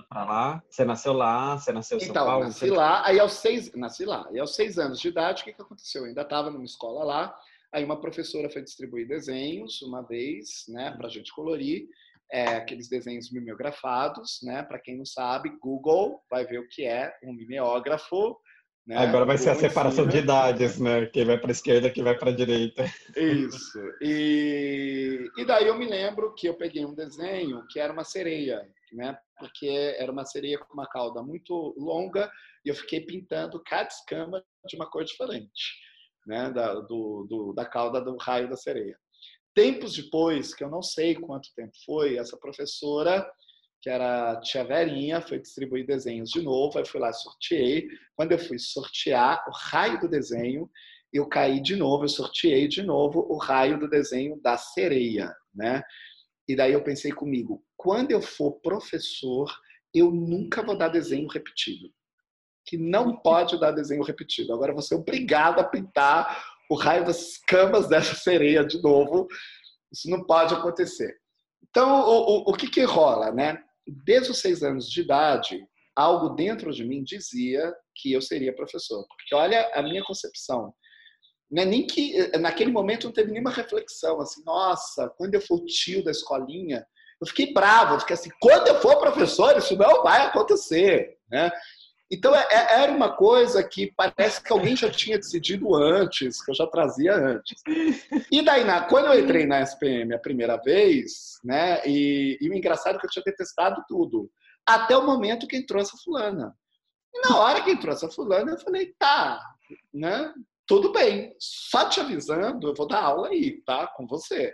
para 0.07 0.25
lá? 0.25 0.63
Você 0.69 0.85
nasceu 0.85 1.13
lá? 1.13 1.57
Você 1.57 1.71
nasceu 1.71 1.97
em 1.97 2.01
São 2.01 2.09
então, 2.09 2.25
Paulo? 2.25 2.45
nasci 2.45 2.69
lá. 2.69 3.05
Aí 3.05 3.19
aos 3.19 3.33
seis, 3.33 3.71
nasci 3.75 4.05
lá. 4.05 4.27
E 4.31 4.39
aos 4.39 4.55
seis 4.55 4.77
anos 4.77 4.99
de 4.99 5.07
idade, 5.07 5.41
o 5.41 5.45
que, 5.45 5.53
que 5.53 5.61
aconteceu? 5.61 6.03
Eu 6.03 6.07
ainda 6.07 6.21
estava 6.21 6.49
numa 6.49 6.63
escola 6.63 7.03
lá. 7.03 7.35
Aí 7.73 7.83
uma 7.83 7.99
professora 7.99 8.49
foi 8.49 8.63
distribuir 8.63 9.07
desenhos 9.07 9.81
uma 9.83 10.01
vez, 10.01 10.65
né, 10.69 10.91
para 10.97 11.07
a 11.07 11.09
gente 11.09 11.31
colorir, 11.33 11.87
é, 12.31 12.57
aqueles 12.57 12.87
desenhos 12.87 13.31
mimeografados, 13.31 14.39
né? 14.43 14.61
Para 14.63 14.79
quem 14.79 14.97
não 14.97 15.05
sabe, 15.05 15.57
Google 15.59 16.21
vai 16.29 16.45
ver 16.45 16.59
o 16.59 16.67
que 16.67 16.85
é 16.85 17.11
um 17.23 17.33
mimeógrafo. 17.33 18.37
Né? 18.85 18.97
Agora 18.97 19.25
vai 19.25 19.37
ser 19.37 19.49
a 19.49 19.55
separação 19.55 20.07
de 20.07 20.17
idades, 20.17 20.79
né? 20.79 21.07
Quem 21.07 21.25
vai 21.25 21.37
para 21.39 21.49
a 21.49 21.51
esquerda, 21.51 21.89
quem 21.89 22.03
vai 22.03 22.17
para 22.17 22.29
a 22.29 22.35
direita. 22.35 22.85
Isso. 23.15 23.79
E, 24.01 25.27
e 25.37 25.45
daí 25.45 25.67
eu 25.67 25.77
me 25.77 25.87
lembro 25.87 26.33
que 26.35 26.47
eu 26.47 26.55
peguei 26.55 26.85
um 26.85 26.93
desenho 26.93 27.65
que 27.69 27.79
era 27.79 27.91
uma 27.91 28.03
sereia, 28.03 28.61
né? 28.93 29.17
Porque 29.37 29.95
era 29.97 30.11
uma 30.11 30.25
sereia 30.25 30.59
com 30.59 30.73
uma 30.73 30.87
cauda 30.87 31.23
muito 31.23 31.73
longa 31.77 32.31
e 32.63 32.69
eu 32.69 32.75
fiquei 32.75 33.01
pintando 33.01 33.61
cada 33.63 33.87
escama 33.87 34.43
de 34.67 34.75
uma 34.75 34.89
cor 34.89 35.03
diferente 35.03 35.88
né, 36.29 36.51
da, 36.51 36.75
do, 36.75 37.25
do, 37.27 37.53
da 37.53 37.65
cauda 37.65 37.99
do 37.99 38.15
raio 38.15 38.47
da 38.47 38.55
sereia. 38.55 38.95
Tempos 39.55 39.95
depois, 39.95 40.53
que 40.53 40.63
eu 40.63 40.69
não 40.69 40.83
sei 40.83 41.15
quanto 41.15 41.49
tempo 41.55 41.71
foi, 41.83 42.17
essa 42.17 42.37
professora, 42.37 43.27
que 43.81 43.89
era 43.89 44.39
tia 44.39 44.63
Verinha, 44.63 45.21
foi 45.21 45.39
distribuir 45.39 45.87
desenhos 45.87 46.29
de 46.29 46.41
novo, 46.43 46.77
aí 46.77 46.85
fui 46.85 46.99
lá, 46.99 47.11
sorteei. 47.11 47.87
Quando 48.15 48.31
eu 48.31 48.37
fui 48.37 48.59
sortear 48.59 49.43
o 49.47 49.51
raio 49.51 49.99
do 49.99 50.07
desenho, 50.07 50.69
eu 51.11 51.27
caí 51.27 51.59
de 51.59 51.75
novo, 51.75 52.03
eu 52.03 52.09
sorteei 52.09 52.67
de 52.67 52.83
novo 52.83 53.25
o 53.27 53.37
raio 53.37 53.79
do 53.79 53.89
desenho 53.89 54.39
da 54.39 54.55
sereia, 54.55 55.35
né? 55.53 55.81
E 56.47 56.55
daí 56.55 56.73
eu 56.73 56.83
pensei 56.83 57.11
comigo, 57.11 57.63
quando 57.75 58.11
eu 58.11 58.21
for 58.21 58.59
professor, 58.61 59.51
eu 59.93 60.11
nunca 60.11 60.61
vou 60.61 60.77
dar 60.77 60.89
desenho 60.89 61.27
repetido 61.27 61.91
que 62.69 62.77
não 62.77 63.17
pode 63.17 63.59
dar 63.59 63.71
desenho 63.71 64.03
repetido. 64.03 64.53
Agora 64.53 64.75
você 64.75 64.93
é 64.93 64.97
obrigado 64.97 65.59
a 65.59 65.63
pintar 65.63 66.45
o 66.69 66.75
raio 66.75 67.03
das 67.03 67.35
camas 67.47 67.89
dessa 67.89 68.13
sereia 68.13 68.63
de 68.63 68.79
novo. 68.79 69.27
Isso 69.91 70.07
não 70.07 70.23
pode 70.23 70.53
acontecer. 70.53 71.17
Então, 71.67 72.01
o, 72.01 72.11
o, 72.11 72.51
o 72.51 72.53
que, 72.53 72.69
que 72.69 72.83
rola? 72.83 73.31
Né? 73.31 73.59
Desde 74.05 74.29
os 74.29 74.37
seis 74.37 74.61
anos 74.61 74.87
de 74.87 75.01
idade, 75.01 75.59
algo 75.95 76.35
dentro 76.35 76.71
de 76.71 76.85
mim 76.85 77.03
dizia 77.03 77.73
que 77.95 78.13
eu 78.13 78.21
seria 78.21 78.55
professor. 78.55 79.03
Porque 79.07 79.33
olha 79.33 79.67
a 79.73 79.81
minha 79.81 80.03
concepção. 80.03 80.71
Né? 81.51 81.65
Nem 81.65 81.87
que 81.87 82.37
naquele 82.37 82.71
momento 82.71 83.05
não 83.05 83.11
teve 83.11 83.31
nenhuma 83.31 83.49
reflexão, 83.49 84.21
assim, 84.21 84.43
nossa, 84.45 85.09
quando 85.17 85.33
eu 85.33 85.41
for 85.41 85.59
tio 85.65 86.03
da 86.03 86.11
escolinha, 86.11 86.85
eu 87.19 87.27
fiquei 87.27 87.51
bravo, 87.51 87.95
eu 87.95 87.99
fiquei 87.99 88.13
assim, 88.13 88.29
quando 88.39 88.67
eu 88.67 88.79
for 88.79 88.99
professor, 88.99 89.57
isso 89.57 89.75
não 89.75 90.03
vai 90.03 90.27
acontecer. 90.27 91.17
Né? 91.31 91.51
Então, 92.11 92.35
é, 92.35 92.47
é, 92.49 92.81
era 92.81 92.91
uma 92.91 93.15
coisa 93.15 93.63
que 93.63 93.93
parece 93.95 94.41
que 94.43 94.51
alguém 94.51 94.75
já 94.75 94.89
tinha 94.89 95.17
decidido 95.17 95.75
antes, 95.75 96.43
que 96.43 96.49
eu 96.49 96.55
já 96.55 96.65
trazia 96.65 97.13
antes. 97.13 97.61
E 98.31 98.41
daí, 98.41 98.63
na, 98.63 98.81
quando 98.81 99.07
eu 99.07 99.19
entrei 99.19 99.45
na 99.45 99.61
SPM 99.61 100.13
a 100.13 100.19
primeira 100.19 100.57
vez, 100.57 101.39
né, 101.43 101.81
e, 101.85 102.37
e 102.41 102.49
o 102.49 102.53
engraçado 102.53 102.95
é 102.95 102.99
que 102.99 103.05
eu 103.05 103.11
tinha 103.11 103.23
detestado 103.23 103.83
tudo, 103.87 104.29
até 104.65 104.97
o 104.97 105.05
momento 105.05 105.47
que 105.47 105.57
entrou 105.57 105.81
essa 105.81 105.95
fulana. 106.03 106.55
E 107.13 107.27
na 107.27 107.37
hora 107.37 107.61
que 107.61 107.71
entrou 107.71 107.93
essa 107.93 108.09
fulana, 108.09 108.51
eu 108.51 108.59
falei, 108.59 108.93
tá, 108.97 109.39
né, 109.93 110.33
tudo 110.65 110.91
bem, 110.91 111.35
só 111.39 111.89
te 111.89 111.99
avisando, 111.99 112.69
eu 112.69 112.73
vou 112.73 112.87
dar 112.87 113.03
aula 113.03 113.29
aí, 113.29 113.61
tá, 113.63 113.85
com 113.87 114.07
você. 114.07 114.53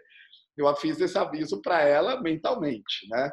Eu 0.57 0.73
fiz 0.75 0.99
esse 0.99 1.17
aviso 1.17 1.61
para 1.61 1.81
ela 1.81 2.21
mentalmente, 2.21 3.07
né. 3.09 3.31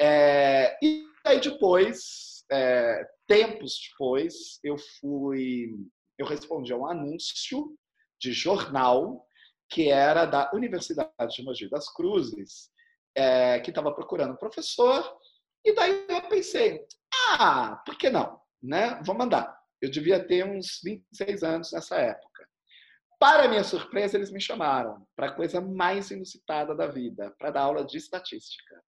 É, 0.00 0.76
e 0.82 1.04
aí 1.24 1.40
depois, 1.40 2.44
é, 2.50 3.06
tempos 3.32 3.80
depois, 3.90 4.60
eu 4.62 4.76
fui, 4.76 5.74
eu 6.18 6.26
respondi 6.26 6.70
a 6.70 6.76
um 6.76 6.86
anúncio 6.86 7.74
de 8.20 8.30
jornal 8.30 9.26
que 9.70 9.90
era 9.90 10.26
da 10.26 10.50
Universidade 10.52 11.34
de 11.34 11.42
Mogi 11.42 11.70
das 11.70 11.90
Cruzes, 11.94 12.70
é, 13.16 13.58
que 13.60 13.70
estava 13.70 13.94
procurando 13.94 14.34
um 14.34 14.36
professor, 14.36 15.02
e 15.64 15.74
daí 15.74 16.04
eu 16.10 16.28
pensei, 16.28 16.84
ah, 17.30 17.82
por 17.86 17.96
que 17.96 18.10
não? 18.10 18.38
Né? 18.62 19.00
Vou 19.02 19.16
mandar. 19.16 19.58
Eu 19.80 19.90
devia 19.90 20.22
ter 20.22 20.44
uns 20.44 20.80
26 20.84 21.42
anos 21.42 21.72
nessa 21.72 21.96
época. 21.96 22.46
Para 23.18 23.48
minha 23.48 23.64
surpresa, 23.64 24.18
eles 24.18 24.30
me 24.30 24.40
chamaram 24.42 25.06
para 25.16 25.28
a 25.28 25.32
coisa 25.32 25.58
mais 25.58 26.10
inusitada 26.10 26.74
da 26.74 26.86
vida, 26.86 27.34
para 27.38 27.50
dar 27.50 27.62
aula 27.62 27.84
de 27.84 27.96
estatística. 27.96 28.82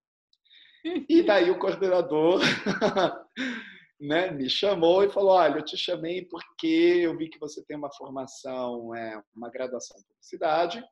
E 1.09 1.23
daí 1.23 1.49
o 1.49 1.57
coordenador 1.57 2.41
né, 4.05 4.31
me 4.31 4.49
chamou 4.49 5.03
e 5.03 5.09
falou: 5.09 5.31
Olha, 5.31 5.57
eu 5.57 5.65
te 5.65 5.77
chamei 5.77 6.25
porque 6.25 7.01
eu 7.01 7.17
vi 7.17 7.29
que 7.29 7.39
você 7.39 7.63
tem 7.65 7.77
uma 7.77 7.91
formação, 7.93 8.93
é, 8.95 9.21
uma 9.35 9.49
graduação 9.49 9.97
em 9.99 10.03
publicidade, 10.03 10.83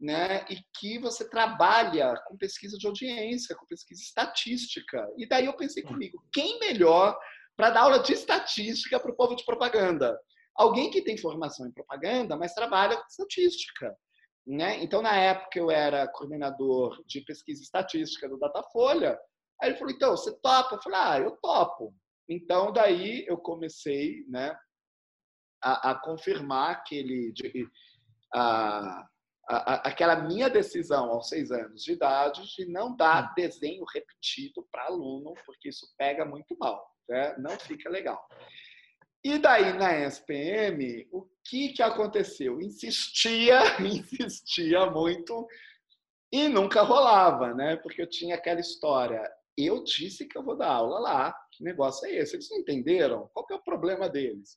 né, 0.00 0.44
e 0.50 0.58
que 0.78 0.98
você 0.98 1.28
trabalha 1.28 2.14
com 2.26 2.36
pesquisa 2.36 2.76
de 2.78 2.86
audiência, 2.86 3.56
com 3.56 3.66
pesquisa 3.66 4.02
estatística. 4.02 5.06
E 5.16 5.26
daí 5.26 5.46
eu 5.46 5.56
pensei 5.56 5.82
hum. 5.84 5.88
comigo: 5.88 6.22
quem 6.32 6.58
melhor 6.60 7.18
para 7.56 7.70
dar 7.70 7.82
aula 7.82 7.98
de 7.98 8.12
estatística 8.12 9.00
para 9.00 9.10
o 9.10 9.16
povo 9.16 9.34
de 9.34 9.44
propaganda? 9.44 10.18
Alguém 10.54 10.90
que 10.90 11.02
tem 11.02 11.18
formação 11.18 11.66
em 11.66 11.72
propaganda, 11.72 12.36
mas 12.36 12.54
trabalha 12.54 12.96
com 12.96 13.06
estatística. 13.06 13.94
Né? 14.46 14.82
Então, 14.82 15.02
na 15.02 15.14
época, 15.16 15.58
eu 15.58 15.70
era 15.70 16.06
coordenador 16.08 17.02
de 17.04 17.20
pesquisa 17.22 17.62
estatística 17.62 18.28
do 18.28 18.38
Datafolha. 18.38 19.18
Aí 19.60 19.70
ele 19.70 19.78
falou: 19.78 19.92
então, 19.92 20.10
você 20.12 20.32
topa? 20.40 20.76
Eu 20.76 20.82
falei: 20.82 20.98
ah, 20.98 21.18
eu 21.20 21.36
topo. 21.42 21.94
Então, 22.28 22.72
daí 22.72 23.24
eu 23.26 23.38
comecei 23.38 24.24
né, 24.28 24.56
a, 25.62 25.90
a 25.90 25.94
confirmar 25.94 26.72
aquele, 26.72 27.32
de, 27.32 27.68
a, 28.34 29.08
a, 29.48 29.88
aquela 29.88 30.16
minha 30.16 30.50
decisão 30.50 31.10
aos 31.10 31.28
seis 31.28 31.50
anos 31.50 31.82
de 31.82 31.92
idade 31.92 32.42
de 32.56 32.66
não 32.66 32.96
dar 32.96 33.30
hum. 33.30 33.34
desenho 33.36 33.84
repetido 33.92 34.66
para 34.70 34.86
aluno, 34.86 35.34
porque 35.44 35.68
isso 35.68 35.86
pega 35.96 36.24
muito 36.24 36.56
mal, 36.58 36.84
né? 37.08 37.36
não 37.38 37.52
fica 37.58 37.88
legal. 37.88 38.26
E 39.24 39.38
daí, 39.38 39.72
na 39.72 39.92
SPM, 40.06 41.08
o 41.10 41.26
que, 41.44 41.70
que 41.70 41.82
aconteceu? 41.82 42.60
Insistia, 42.60 43.58
insistia 43.82 44.86
muito 44.86 45.46
e 46.32 46.48
nunca 46.48 46.82
rolava, 46.82 47.52
né? 47.52 47.76
Porque 47.76 48.02
eu 48.02 48.08
tinha 48.08 48.36
aquela 48.36 48.60
história. 48.60 49.28
Eu 49.58 49.82
disse 49.82 50.26
que 50.26 50.38
eu 50.38 50.44
vou 50.44 50.56
dar 50.56 50.70
aula 50.70 51.00
lá, 51.00 51.36
que 51.56 51.64
negócio 51.64 52.06
é 52.06 52.16
esse? 52.16 52.36
Eles 52.36 52.50
não 52.50 52.58
entenderam 52.58 53.30
qual 53.32 53.46
é 53.50 53.54
o 53.54 53.62
problema 53.62 54.08
deles. 54.08 54.56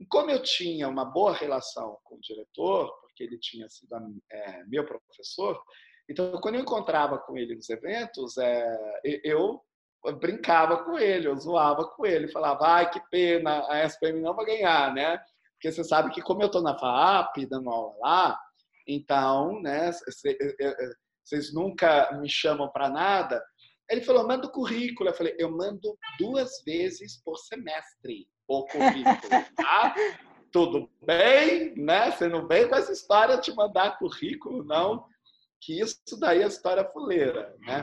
E 0.00 0.06
como 0.06 0.30
eu 0.30 0.42
tinha 0.42 0.88
uma 0.88 1.04
boa 1.04 1.32
relação 1.32 1.98
com 2.04 2.16
o 2.16 2.20
diretor, 2.20 2.92
porque 3.00 3.24
ele 3.24 3.38
tinha 3.38 3.68
sido 3.68 3.94
é, 4.30 4.64
meu 4.64 4.84
professor, 4.84 5.60
então 6.08 6.40
quando 6.40 6.54
eu 6.54 6.62
encontrava 6.62 7.18
com 7.18 7.36
ele 7.36 7.56
nos 7.56 7.68
eventos, 7.68 8.38
é, 8.38 8.66
eu 9.24 9.60
brincava 10.20 10.84
com 10.84 10.96
ele, 10.96 11.26
eu 11.26 11.36
zoava 11.36 11.84
com 11.84 12.06
ele, 12.06 12.28
falava, 12.28 12.66
ai, 12.66 12.90
que 12.90 13.00
pena, 13.10 13.66
a 13.68 13.84
SPM 13.84 14.20
não 14.20 14.34
vai 14.34 14.46
ganhar, 14.46 14.94
né? 14.94 15.18
Porque 15.54 15.72
você 15.72 15.82
sabe 15.82 16.10
que 16.12 16.22
como 16.22 16.40
eu 16.40 16.46
estou 16.46 16.62
na 16.62 16.78
FAP, 16.78 17.44
dando 17.46 17.68
aula 17.68 17.96
lá, 17.98 18.40
então, 18.86 19.60
né, 19.60 19.90
vocês 21.24 21.52
nunca 21.52 22.10
me 22.20 22.28
chamam 22.28 22.70
para 22.70 22.88
nada, 22.88 23.44
ele 23.90 24.02
falou, 24.02 24.26
manda 24.26 24.46
o 24.46 24.52
currículo. 24.52 25.08
Eu 25.08 25.14
falei, 25.14 25.34
eu 25.38 25.50
mando 25.50 25.98
duas 26.18 26.62
vezes 26.64 27.22
por 27.22 27.36
semestre 27.38 28.28
o 28.46 28.64
currículo, 28.66 29.44
tá? 29.56 29.94
Tudo 30.52 30.90
bem, 31.02 31.74
né? 31.76 32.10
Você 32.10 32.26
não 32.28 32.46
vem 32.46 32.68
com 32.68 32.74
essa 32.74 32.92
história 32.92 33.38
de 33.38 33.54
mandar 33.54 33.98
currículo, 33.98 34.64
não. 34.64 35.06
Que 35.60 35.80
isso 35.80 36.18
daí 36.18 36.42
é 36.42 36.46
história 36.46 36.84
fuleira, 36.84 37.54
né? 37.60 37.82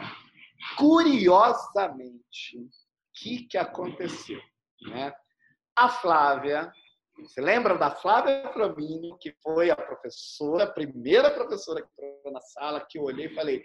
Curiosamente, 0.78 2.58
o 2.58 2.70
que, 3.14 3.46
que 3.48 3.58
aconteceu? 3.58 4.42
Né? 4.82 5.14
A 5.76 5.90
Flávia, 5.90 6.72
você 7.20 7.40
lembra 7.40 7.78
da 7.78 7.92
Flávia 7.92 8.52
Flamínio, 8.52 9.18
que 9.20 9.36
foi 9.44 9.70
a 9.70 9.76
professora, 9.76 10.64
a 10.64 10.72
primeira 10.72 11.30
professora 11.30 11.82
que 11.82 12.06
entrou 12.06 12.34
na 12.34 12.42
sala, 12.42 12.86
que 12.90 12.98
eu 12.98 13.04
olhei 13.04 13.28
e 13.28 13.36
falei, 13.36 13.64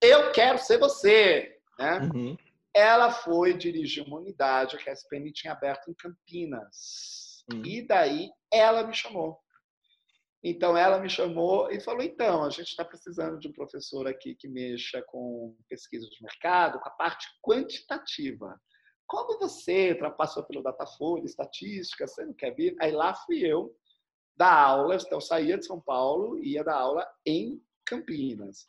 eu 0.00 0.32
quero 0.32 0.58
ser 0.58 0.78
você. 0.78 1.57
Né? 1.78 2.00
Uhum. 2.00 2.36
Ela 2.74 3.10
foi 3.10 3.54
dirigir 3.54 4.06
uma 4.06 4.18
unidade 4.18 4.76
que 4.78 4.90
a 4.90 4.92
SPN 4.92 5.32
tinha 5.32 5.52
aberto 5.52 5.90
em 5.90 5.94
Campinas. 5.94 7.44
Uhum. 7.52 7.64
E 7.64 7.86
daí 7.86 8.30
ela 8.52 8.86
me 8.86 8.94
chamou. 8.94 9.38
Então 10.42 10.76
ela 10.76 11.00
me 11.00 11.08
chamou 11.08 11.70
e 11.70 11.80
falou: 11.80 12.02
então, 12.02 12.44
a 12.44 12.50
gente 12.50 12.68
está 12.68 12.84
precisando 12.84 13.38
de 13.38 13.48
um 13.48 13.52
professor 13.52 14.06
aqui 14.06 14.34
que 14.34 14.48
mexa 14.48 15.02
com 15.02 15.56
pesquisa 15.68 16.08
de 16.08 16.22
mercado, 16.22 16.78
com 16.78 16.88
a 16.88 16.92
parte 16.92 17.26
quantitativa. 17.42 18.60
Como 19.06 19.38
você 19.38 19.94
passou 20.16 20.44
pelo 20.44 20.62
Datafolha, 20.62 21.24
estatística, 21.24 22.06
você 22.06 22.26
não 22.26 22.34
quer 22.34 22.54
vir? 22.54 22.76
Aí 22.78 22.92
lá 22.92 23.14
fui 23.14 23.38
eu 23.38 23.74
dar 24.36 24.52
aula, 24.52 24.96
então 24.96 25.16
eu 25.16 25.20
saía 25.20 25.58
de 25.58 25.66
São 25.66 25.80
Paulo 25.80 26.38
e 26.38 26.52
ia 26.52 26.62
dar 26.62 26.76
aula 26.76 27.06
em 27.26 27.60
Campinas. 27.84 28.66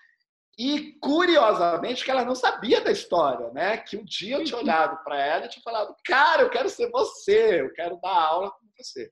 E, 0.60 0.92
curiosamente, 1.00 2.04
que 2.04 2.12
ela 2.12 2.26
não 2.26 2.36
sabia 2.36 2.82
da 2.82 2.92
história, 2.92 3.50
né? 3.52 3.78
Que 3.78 3.96
um 3.96 4.04
dia 4.04 4.36
eu 4.36 4.44
tinha 4.44 4.58
uhum. 4.58 4.64
olhado 4.64 5.02
para 5.06 5.18
ela 5.18 5.46
e 5.46 5.48
tinha 5.48 5.64
falado, 5.64 5.96
cara, 6.04 6.42
eu 6.42 6.50
quero 6.50 6.68
ser 6.68 6.92
você, 6.92 7.62
eu 7.62 7.72
quero 7.72 7.98
dar 8.02 8.12
aula 8.12 8.52
com 8.52 8.68
você. 8.78 9.10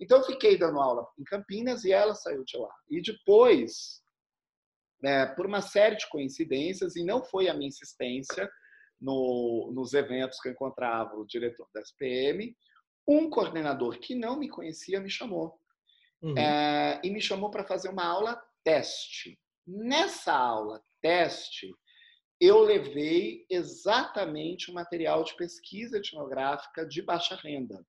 Então, 0.00 0.18
eu 0.18 0.24
fiquei 0.24 0.58
dando 0.58 0.80
aula 0.80 1.06
em 1.16 1.22
Campinas 1.22 1.84
e 1.84 1.92
ela 1.92 2.12
saiu 2.16 2.42
de 2.44 2.56
lá. 2.56 2.74
E 2.90 3.00
depois, 3.00 4.02
né, 5.00 5.26
por 5.26 5.46
uma 5.46 5.62
série 5.62 5.94
de 5.94 6.08
coincidências, 6.08 6.96
e 6.96 7.04
não 7.04 7.24
foi 7.24 7.48
a 7.48 7.54
minha 7.54 7.68
insistência 7.68 8.50
no, 9.00 9.70
nos 9.72 9.94
eventos 9.94 10.40
que 10.40 10.48
eu 10.48 10.52
encontrava 10.52 11.14
o 11.14 11.24
diretor 11.24 11.68
da 11.72 11.82
SPM, 11.82 12.52
um 13.06 13.30
coordenador 13.30 14.00
que 14.00 14.16
não 14.16 14.36
me 14.36 14.48
conhecia 14.48 14.98
me 14.98 15.08
chamou. 15.08 15.56
Uhum. 16.20 16.36
É, 16.36 17.00
e 17.04 17.10
me 17.10 17.20
chamou 17.20 17.48
para 17.48 17.62
fazer 17.62 17.90
uma 17.90 18.04
aula 18.04 18.42
teste. 18.64 19.38
Nessa 19.66 20.34
aula 20.34 20.82
teste, 21.00 21.70
eu 22.40 22.60
levei 22.60 23.46
exatamente 23.48 24.70
o 24.70 24.74
material 24.74 25.24
de 25.24 25.34
pesquisa 25.36 25.98
etnográfica 25.98 26.86
de 26.86 27.00
baixa 27.02 27.36
renda. 27.36 27.84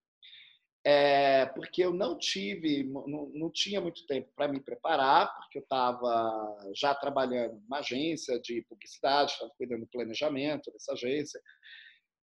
É, 0.88 1.48
porque 1.48 1.84
eu 1.84 1.92
não 1.92 2.16
tive, 2.16 2.84
não, 2.84 3.32
não 3.34 3.52
tinha 3.52 3.82
muito 3.82 4.06
tempo 4.06 4.32
para 4.36 4.48
me 4.48 4.62
preparar, 4.62 5.36
porque 5.36 5.58
eu 5.58 5.64
estava 5.64 6.58
já 6.76 6.94
trabalhando 6.94 7.60
numa 7.60 7.80
agência 7.80 8.40
de 8.40 8.62
publicidade, 8.70 9.32
estava 9.32 9.52
cuidando 9.58 9.82
do 9.82 9.88
planejamento 9.88 10.72
dessa 10.72 10.94
agência. 10.94 11.42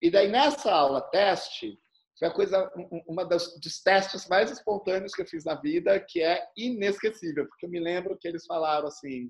E 0.00 0.10
daí, 0.10 0.28
nessa 0.28 0.72
aula 0.72 1.00
teste, 1.00 1.76
foi 2.22 2.28
a 2.28 2.32
coisa, 2.32 2.72
uma 3.08 3.24
das, 3.24 3.58
dos 3.58 3.82
testes 3.82 4.28
mais 4.28 4.48
espontâneos 4.48 5.12
que 5.12 5.22
eu 5.22 5.26
fiz 5.26 5.44
na 5.44 5.56
vida, 5.56 5.98
que 5.98 6.22
é 6.22 6.40
inesquecível, 6.56 7.48
porque 7.48 7.66
eu 7.66 7.70
me 7.70 7.80
lembro 7.80 8.16
que 8.16 8.28
eles 8.28 8.46
falaram 8.46 8.86
assim, 8.86 9.28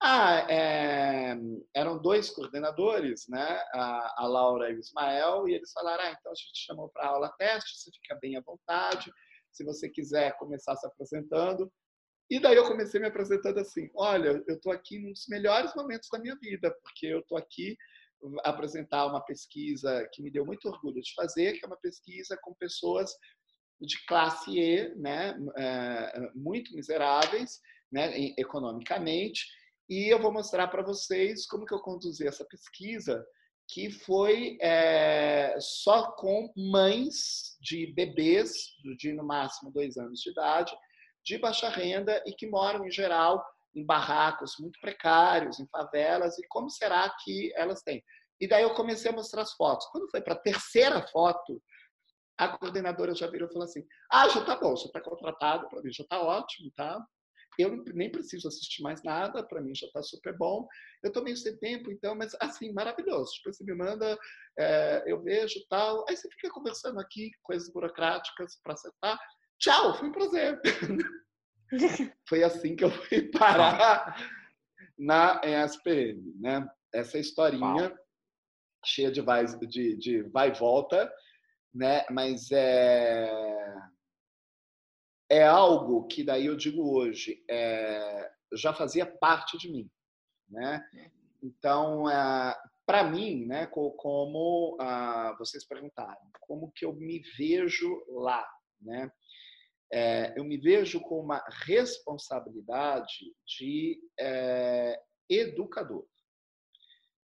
ah, 0.00 0.46
é, 0.48 1.36
eram 1.74 2.00
dois 2.00 2.30
coordenadores, 2.30 3.26
né? 3.28 3.60
A, 3.74 4.22
a, 4.22 4.26
Laura 4.28 4.70
e 4.70 4.76
o 4.76 4.78
Ismael, 4.78 5.48
e 5.48 5.54
eles 5.54 5.72
falaram: 5.72 6.04
ah, 6.04 6.16
então 6.16 6.30
a 6.30 6.34
gente 6.34 6.64
chamou 6.64 6.88
para 6.90 7.06
aula 7.06 7.34
teste, 7.38 7.76
você 7.76 7.90
fica 8.00 8.18
bem 8.20 8.36
à 8.36 8.40
vontade, 8.40 9.12
se 9.50 9.64
você 9.64 9.88
quiser 9.88 10.36
começar 10.38 10.76
se 10.76 10.86
apresentando. 10.86 11.72
E 12.30 12.40
daí 12.40 12.56
eu 12.56 12.66
comecei 12.66 13.00
me 13.00 13.06
apresentando 13.06 13.58
assim: 13.58 13.88
olha, 13.96 14.42
eu 14.48 14.56
estou 14.56 14.72
aqui 14.72 14.98
nos 14.98 15.24
melhores 15.28 15.72
momentos 15.74 16.08
da 16.10 16.18
minha 16.18 16.36
vida, 16.36 16.72
porque 16.82 17.06
eu 17.06 17.20
estou 17.20 17.38
aqui 17.38 17.76
apresentar 18.44 19.06
uma 19.06 19.20
pesquisa 19.20 20.08
que 20.12 20.22
me 20.22 20.30
deu 20.30 20.44
muito 20.44 20.68
orgulho 20.68 21.00
de 21.00 21.14
fazer, 21.14 21.54
que 21.54 21.64
é 21.64 21.66
uma 21.66 21.76
pesquisa 21.76 22.38
com 22.42 22.54
pessoas 22.54 23.12
de 23.80 24.04
classe 24.06 24.58
E, 24.58 24.94
né, 24.94 25.36
é, 25.56 26.30
muito 26.34 26.74
miseráveis, 26.74 27.60
né, 27.90 28.12
economicamente, 28.38 29.44
e 29.88 30.08
eu 30.08 30.20
vou 30.20 30.32
mostrar 30.32 30.68
para 30.68 30.82
vocês 30.82 31.46
como 31.46 31.66
que 31.66 31.74
eu 31.74 31.80
conduzi 31.80 32.26
essa 32.26 32.44
pesquisa, 32.44 33.24
que 33.68 33.90
foi 33.90 34.58
é, 34.60 35.54
só 35.58 36.12
com 36.12 36.52
mães 36.56 37.56
de 37.60 37.92
bebês 37.94 38.52
de 38.98 39.12
no 39.12 39.24
máximo 39.24 39.70
dois 39.72 39.96
anos 39.96 40.20
de 40.20 40.30
idade, 40.30 40.72
de 41.24 41.38
baixa 41.38 41.68
renda 41.68 42.22
e 42.26 42.32
que 42.32 42.46
moram 42.46 42.86
em 42.86 42.90
geral 42.90 43.44
em 43.74 43.84
barracos 43.84 44.56
muito 44.58 44.78
precários, 44.80 45.58
em 45.58 45.66
favelas, 45.68 46.38
e 46.38 46.46
como 46.48 46.70
será 46.70 47.08
que 47.22 47.52
elas 47.54 47.82
têm? 47.82 48.02
E 48.40 48.48
daí 48.48 48.62
eu 48.62 48.74
comecei 48.74 49.10
a 49.10 49.14
mostrar 49.14 49.42
as 49.42 49.52
fotos. 49.52 49.86
Quando 49.86 50.10
foi 50.10 50.20
para 50.20 50.34
a 50.34 50.38
terceira 50.38 51.06
foto, 51.08 51.62
a 52.38 52.48
coordenadora 52.58 53.14
já 53.14 53.28
virou 53.28 53.48
e 53.48 53.52
falou 53.52 53.64
assim: 53.64 53.86
Ah, 54.10 54.28
já 54.28 54.44
tá 54.44 54.56
bom, 54.56 54.74
já 54.76 54.86
está 54.86 55.00
contratado 55.00 55.68
para 55.68 55.80
mim, 55.80 55.92
já 55.92 56.02
está 56.02 56.20
ótimo, 56.20 56.70
tá? 56.76 57.00
Eu 57.58 57.84
nem 57.94 58.10
preciso 58.10 58.48
assistir 58.48 58.82
mais 58.82 59.02
nada, 59.02 59.46
para 59.46 59.60
mim 59.60 59.74
já 59.74 59.86
está 59.86 60.02
super 60.02 60.36
bom. 60.36 60.66
Eu 61.02 61.08
estou 61.08 61.22
meio 61.22 61.36
sem 61.36 61.56
tempo, 61.58 61.90
então, 61.92 62.14
mas 62.14 62.34
assim, 62.40 62.72
maravilhoso. 62.72 63.32
Tipo, 63.34 63.52
você 63.52 63.64
me 63.64 63.74
manda, 63.74 64.18
é, 64.58 65.04
eu 65.06 65.22
vejo 65.22 65.60
tal. 65.68 66.04
Aí 66.08 66.16
você 66.16 66.28
fica 66.30 66.50
conversando 66.50 66.98
aqui, 66.98 67.30
coisas 67.42 67.70
burocráticas 67.70 68.58
para 68.62 68.72
acertar. 68.72 69.18
Tchau, 69.58 69.94
foi 69.94 70.08
um 70.08 70.12
prazer. 70.12 70.60
foi 72.28 72.42
assim 72.42 72.76
que 72.76 72.84
eu 72.84 72.90
fui 72.90 73.30
parar 73.32 74.16
na 74.98 75.40
ESPM, 75.44 76.34
né? 76.40 76.68
Essa 76.92 77.18
historinha 77.18 77.96
cheia 78.84 79.10
de 79.10 79.20
vai, 79.20 79.44
de, 79.44 79.96
de 79.96 80.22
vai 80.24 80.50
e 80.50 80.58
volta, 80.58 81.12
né? 81.74 82.04
Mas 82.10 82.50
é 82.50 83.30
é 85.30 85.44
algo 85.46 86.06
que 86.08 86.22
daí 86.22 86.44
eu 86.44 86.56
digo 86.56 86.94
hoje 86.94 87.42
é, 87.48 88.30
já 88.54 88.74
fazia 88.74 89.06
parte 89.06 89.56
de 89.56 89.72
mim, 89.72 89.90
né? 90.46 90.84
Então, 91.42 92.08
é, 92.08 92.54
para 92.84 93.04
mim, 93.04 93.46
né? 93.46 93.66
Como 93.66 94.76
ah, 94.78 95.34
vocês 95.38 95.66
perguntaram, 95.66 96.20
como 96.42 96.70
que 96.72 96.84
eu 96.84 96.92
me 96.92 97.22
vejo 97.38 98.04
lá, 98.08 98.46
né? 98.80 99.10
É, 99.92 100.32
eu 100.36 100.44
me 100.44 100.56
vejo 100.56 101.00
com 101.00 101.20
uma 101.20 101.44
responsabilidade 101.66 103.34
de 103.46 104.00
é, 104.18 104.98
educador. 105.28 106.06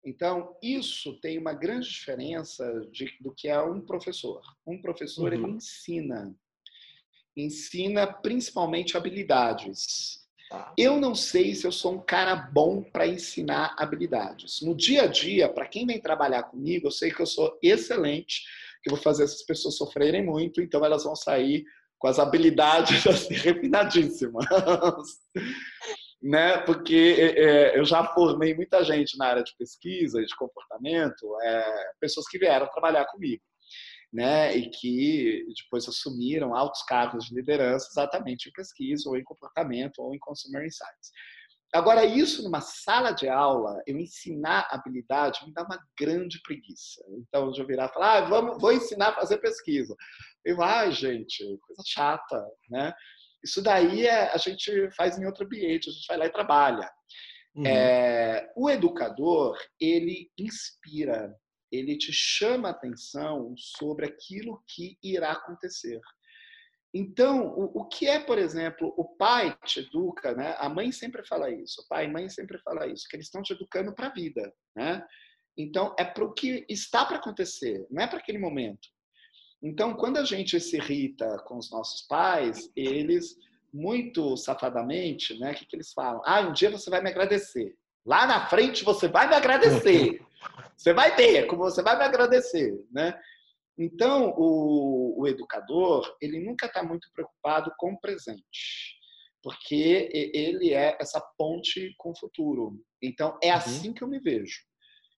Então, 0.05 0.55
isso 0.61 1.19
tem 1.19 1.37
uma 1.37 1.53
grande 1.53 1.89
diferença 1.89 2.63
de, 2.91 3.11
do 3.19 3.33
que 3.33 3.47
é 3.47 3.59
um 3.61 3.81
professor. 3.81 4.41
Um 4.65 4.79
professor, 4.79 5.33
uhum. 5.33 5.45
ele 5.45 5.53
ensina. 5.55 6.33
Ensina 7.35 8.05
principalmente 8.07 8.95
habilidades. 8.95 10.23
Tá. 10.49 10.73
Eu 10.77 10.99
não 10.99 11.15
sei 11.15 11.55
se 11.55 11.65
eu 11.65 11.71
sou 11.71 11.95
um 11.95 12.01
cara 12.01 12.35
bom 12.35 12.83
para 12.83 13.07
ensinar 13.07 13.75
habilidades. 13.79 14.61
No 14.61 14.75
dia 14.75 15.03
a 15.03 15.07
dia, 15.07 15.49
para 15.49 15.67
quem 15.67 15.87
vem 15.87 15.99
trabalhar 15.99 16.43
comigo, 16.43 16.87
eu 16.87 16.91
sei 16.91 17.11
que 17.11 17.21
eu 17.21 17.25
sou 17.25 17.57
excelente, 17.61 18.43
que 18.83 18.91
vou 18.91 18.99
fazer 18.99 19.23
essas 19.23 19.41
pessoas 19.41 19.75
sofrerem 19.75 20.23
muito, 20.23 20.61
então 20.61 20.85
elas 20.85 21.03
vão 21.03 21.15
sair 21.15 21.65
com 22.05 22.09
as 22.09 22.19
habilidades 22.19 23.05
assim, 23.07 23.33
refinadíssimas 23.33 24.45
né? 26.21 26.59
Porque 26.59 27.15
é, 27.17 27.39
é, 27.39 27.79
eu 27.79 27.83
já 27.83 28.05
formei 28.13 28.53
muita 28.53 28.83
gente 28.83 29.17
na 29.17 29.27
área 29.27 29.43
de 29.43 29.55
pesquisa 29.57 30.23
de 30.23 30.35
comportamento, 30.35 31.35
é, 31.41 31.91
pessoas 31.99 32.27
que 32.27 32.37
vieram 32.37 32.67
trabalhar 32.69 33.05
comigo, 33.05 33.41
né? 34.13 34.55
E 34.55 34.69
que 34.69 35.45
depois 35.63 35.87
assumiram 35.87 36.55
altos 36.55 36.83
cargos 36.83 37.25
de 37.25 37.35
liderança 37.35 37.87
exatamente 37.91 38.49
em 38.49 38.51
pesquisa, 38.51 39.09
ou 39.09 39.17
em 39.17 39.23
comportamento, 39.23 39.99
ou 39.99 40.13
em 40.13 40.19
consumer 40.19 40.63
insights. 40.63 41.11
Agora, 41.75 42.05
isso 42.05 42.41
numa 42.43 42.61
sala 42.61 43.11
de 43.11 43.27
aula, 43.27 43.81
eu 43.85 43.97
ensinar 43.97 44.67
habilidade, 44.71 45.45
me 45.45 45.53
dá 45.53 45.63
uma 45.63 45.79
grande 45.99 46.41
preguiça. 46.41 47.03
Então, 47.09 47.51
eu 47.55 47.67
virar 47.67 47.87
e 47.87 47.93
falar, 47.93 48.17
ah, 48.17 48.21
vamos, 48.29 48.61
vou 48.61 48.71
ensinar 48.71 49.09
a 49.09 49.15
fazer 49.15 49.37
pesquisa. 49.39 49.95
Eu, 50.43 50.61
ah, 50.61 50.89
gente, 50.89 51.43
coisa 51.59 51.83
chata, 51.85 52.45
né? 52.69 52.93
Isso 53.43 53.61
daí 53.61 54.07
é, 54.07 54.31
a 54.31 54.37
gente 54.37 54.89
faz 54.91 55.19
em 55.19 55.25
outro 55.25 55.45
ambiente, 55.45 55.89
a 55.89 55.93
gente 55.93 56.07
vai 56.07 56.17
lá 56.17 56.25
e 56.25 56.31
trabalha. 56.31 56.89
Uhum. 57.55 57.65
É, 57.65 58.51
o 58.55 58.69
educador, 58.69 59.57
ele 59.79 60.31
inspira, 60.37 61.35
ele 61.71 61.97
te 61.97 62.11
chama 62.13 62.69
a 62.69 62.71
atenção 62.71 63.53
sobre 63.57 64.05
aquilo 64.05 64.63
que 64.67 64.97
irá 65.03 65.33
acontecer. 65.33 65.99
Então, 66.97 67.47
o, 67.47 67.81
o, 67.81 67.85
que 67.85 68.07
é, 68.07 68.19
por 68.21 68.37
exemplo, 68.37 68.93
o 68.95 69.03
pai 69.03 69.53
te 69.65 69.81
educa, 69.81 70.33
né? 70.33 70.55
A 70.57 70.69
mãe 70.69 70.93
sempre 70.93 71.25
fala 71.27 71.51
isso, 71.51 71.81
o 71.81 71.87
pai 71.89 72.05
e 72.05 72.07
mãe 72.07 72.29
sempre 72.29 72.57
fala 72.59 72.87
isso, 72.87 73.05
que 73.09 73.17
eles 73.17 73.25
estão 73.25 73.41
te 73.41 73.51
educando 73.51 73.93
para 73.93 74.07
a 74.07 74.13
vida, 74.13 74.53
né? 74.73 75.05
Então, 75.57 75.93
é 75.99 76.05
para 76.05 76.23
o 76.23 76.33
que 76.33 76.65
está 76.69 77.03
para 77.03 77.17
acontecer, 77.17 77.85
não 77.91 78.01
é 78.01 78.07
para 78.07 78.19
aquele 78.19 78.37
momento. 78.37 78.87
Então, 79.61 79.93
quando 79.93 80.17
a 80.17 80.23
gente 80.23 80.57
se 80.57 80.77
irrita 80.77 81.37
com 81.45 81.57
os 81.57 81.69
nossos 81.69 82.07
pais, 82.07 82.71
eles, 82.77 83.35
muito 83.73 84.37
safadamente, 84.37 85.37
né, 85.37 85.51
o 85.51 85.55
que, 85.55 85.65
que 85.65 85.75
eles 85.75 85.91
falam? 85.91 86.21
Ah, 86.23 86.39
um 86.41 86.53
dia 86.53 86.71
você 86.71 86.89
vai 86.89 87.01
me 87.01 87.09
agradecer. 87.09 87.75
Lá 88.05 88.25
na 88.25 88.47
frente 88.47 88.85
você 88.85 89.09
vai 89.09 89.27
me 89.27 89.35
agradecer. 89.35 90.21
Você 90.77 90.93
vai 90.93 91.13
ter, 91.15 91.47
como 91.47 91.63
você 91.63 91.81
vai 91.81 91.97
me 91.97 92.05
agradecer, 92.05 92.73
né? 92.91 93.19
Então, 93.77 94.33
o, 94.37 95.21
o 95.21 95.27
educador, 95.27 96.15
ele 96.21 96.39
nunca 96.39 96.67
está 96.67 96.83
muito 96.83 97.09
preocupado 97.13 97.71
com 97.77 97.93
o 97.93 97.99
presente, 97.99 98.97
porque 99.43 100.09
ele 100.13 100.73
é 100.73 100.97
essa 100.99 101.21
ponte 101.37 101.93
com 101.97 102.11
o 102.11 102.17
futuro. 102.17 102.81
Então, 103.01 103.37
é 103.43 103.49
uhum. 103.49 103.57
assim 103.57 103.93
que 103.93 104.01
eu 104.01 104.07
me 104.07 104.19
vejo 104.19 104.59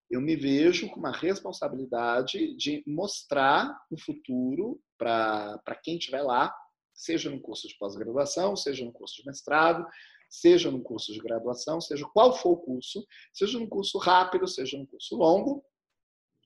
eu 0.09 0.21
me 0.21 0.35
vejo 0.35 0.89
com 0.89 0.99
uma 0.99 1.11
responsabilidade 1.11 2.55
de 2.55 2.83
mostrar 2.87 3.77
o 3.91 3.99
futuro 3.99 4.81
para 4.97 5.79
quem 5.83 5.97
estiver 5.97 6.21
lá, 6.21 6.53
seja 6.93 7.29
no 7.29 7.41
curso 7.41 7.67
de 7.67 7.77
pós-graduação, 7.77 8.55
seja 8.55 8.85
no 8.85 8.91
curso 8.91 9.17
de 9.17 9.25
mestrado, 9.25 9.85
seja 10.29 10.71
no 10.71 10.81
curso 10.81 11.11
de 11.11 11.19
graduação, 11.19 11.79
seja 11.81 12.05
qual 12.13 12.35
for 12.35 12.51
o 12.51 12.57
curso, 12.57 13.05
seja 13.33 13.59
no 13.59 13.67
curso 13.67 13.97
rápido, 13.97 14.47
seja 14.47 14.77
no 14.77 14.87
curso 14.87 15.15
longo. 15.15 15.63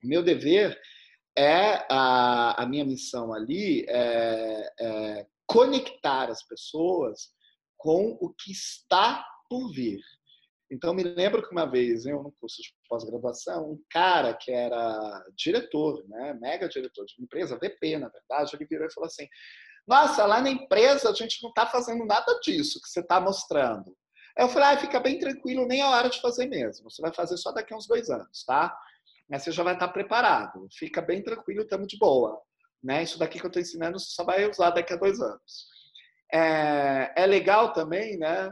Meu 0.03 0.23
dever 0.23 0.77
é 1.37 1.85
a, 1.89 2.63
a 2.63 2.65
minha 2.65 2.85
missão 2.85 3.33
ali 3.33 3.85
é, 3.87 4.73
é 4.79 5.27
conectar 5.45 6.29
as 6.29 6.43
pessoas 6.43 7.29
com 7.77 8.17
o 8.21 8.29
que 8.29 8.51
está 8.51 9.25
por 9.49 9.71
vir. 9.73 10.01
Então, 10.71 10.93
me 10.93 11.03
lembro 11.03 11.45
que 11.45 11.51
uma 11.51 11.65
vez, 11.65 12.05
eu 12.05 12.23
no 12.23 12.31
curso 12.39 12.61
de 12.61 12.73
pós-graduação, 12.87 13.71
um 13.71 13.83
cara 13.89 14.33
que 14.33 14.51
era 14.51 15.25
diretor, 15.35 16.01
né, 16.07 16.33
mega 16.39 16.69
diretor 16.69 17.05
de 17.05 17.15
uma 17.17 17.25
empresa, 17.25 17.57
VP, 17.57 17.97
na 17.97 18.07
verdade, 18.07 18.55
ele 18.55 18.65
virou 18.65 18.87
e 18.87 18.93
falou 18.93 19.07
assim: 19.07 19.27
Nossa, 19.85 20.25
lá 20.25 20.41
na 20.41 20.49
empresa 20.49 21.09
a 21.09 21.13
gente 21.13 21.43
não 21.43 21.49
está 21.49 21.65
fazendo 21.67 22.05
nada 22.05 22.39
disso 22.41 22.79
que 22.81 22.87
você 22.87 23.01
está 23.01 23.19
mostrando. 23.19 23.97
Eu 24.37 24.47
falei: 24.47 24.69
ah, 24.69 24.77
fica 24.77 24.99
bem 24.99 25.19
tranquilo, 25.19 25.67
nem 25.67 25.81
é 25.81 25.85
hora 25.85 26.09
de 26.09 26.21
fazer 26.21 26.47
mesmo. 26.47 26.89
Você 26.89 27.01
vai 27.01 27.13
fazer 27.13 27.35
só 27.35 27.51
daqui 27.51 27.73
a 27.73 27.77
uns 27.77 27.87
dois 27.87 28.09
anos, 28.09 28.45
tá? 28.45 28.73
Mas 29.31 29.43
você 29.43 29.51
já 29.53 29.63
vai 29.63 29.75
estar 29.75 29.87
preparado. 29.87 30.67
Fica 30.73 31.01
bem 31.01 31.23
tranquilo, 31.23 31.61
estamos 31.61 31.87
de 31.87 31.97
boa. 31.97 32.37
Né? 32.83 33.03
Isso 33.03 33.17
daqui 33.17 33.39
que 33.39 33.45
eu 33.45 33.47
estou 33.47 33.61
ensinando, 33.61 33.97
você 33.97 34.13
só 34.13 34.25
vai 34.25 34.47
usar 34.49 34.71
daqui 34.71 34.91
a 34.91 34.97
dois 34.97 35.21
anos. 35.21 35.71
É, 36.33 37.13
é, 37.15 37.25
legal 37.25 37.73
também, 37.73 38.17
né, 38.17 38.49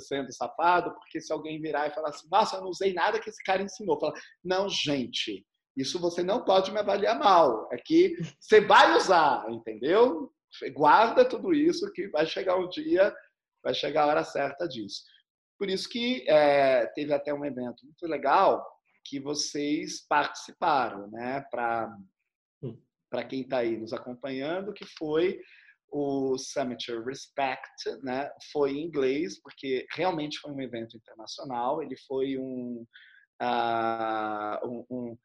sendo 0.00 0.32
safado, 0.32 0.92
porque 0.94 1.20
se 1.20 1.32
alguém 1.32 1.60
virar 1.60 1.86
e 1.86 1.94
falar 1.94 2.08
assim, 2.08 2.26
nossa, 2.28 2.56
eu 2.56 2.62
não 2.62 2.70
usei 2.70 2.92
nada 2.92 3.20
que 3.20 3.30
esse 3.30 3.40
cara 3.44 3.62
ensinou, 3.62 4.00
fala, 4.00 4.12
não, 4.42 4.68
gente, 4.68 5.46
isso 5.76 6.00
você 6.00 6.24
não 6.24 6.44
pode 6.44 6.72
me 6.72 6.80
avaliar 6.80 7.16
mal, 7.16 7.68
é 7.72 7.76
que 7.76 8.16
você 8.40 8.60
vai 8.60 8.96
usar, 8.96 9.48
entendeu? 9.48 10.32
Guarda 10.72 11.24
tudo 11.24 11.54
isso 11.54 11.92
que 11.92 12.08
vai 12.08 12.26
chegar 12.26 12.56
um 12.56 12.68
dia, 12.68 13.14
vai 13.62 13.72
chegar 13.72 14.02
a 14.02 14.06
hora 14.08 14.24
certa 14.24 14.66
disso. 14.66 15.04
Por 15.56 15.70
isso 15.70 15.88
que 15.88 16.28
é, 16.28 16.86
teve 16.96 17.12
até 17.14 17.32
um 17.32 17.44
evento 17.44 17.84
muito 17.84 18.06
legal 18.08 18.64
que 19.04 19.20
vocês 19.20 20.06
participaram, 20.06 21.10
né, 21.10 21.44
para 21.50 21.94
hum. 22.62 22.80
para 23.10 23.24
quem 23.24 23.42
está 23.42 23.58
aí 23.58 23.76
nos 23.76 23.92
acompanhando, 23.92 24.72
que 24.72 24.84
foi 24.98 25.40
o 25.88 26.36
Summit 26.36 26.90
Respect, 27.04 28.02
né, 28.02 28.28
foi 28.50 28.72
em 28.72 28.82
inglês, 28.82 29.40
porque 29.40 29.86
realmente 29.92 30.38
foi 30.40 30.50
um 30.50 30.60
evento 30.60 30.96
internacional, 30.96 31.80
ele 31.82 31.96
foi 32.08 32.36
um, 32.36 32.84
uh, 33.40 34.68
um, 34.68 34.86
um, 34.90 35.18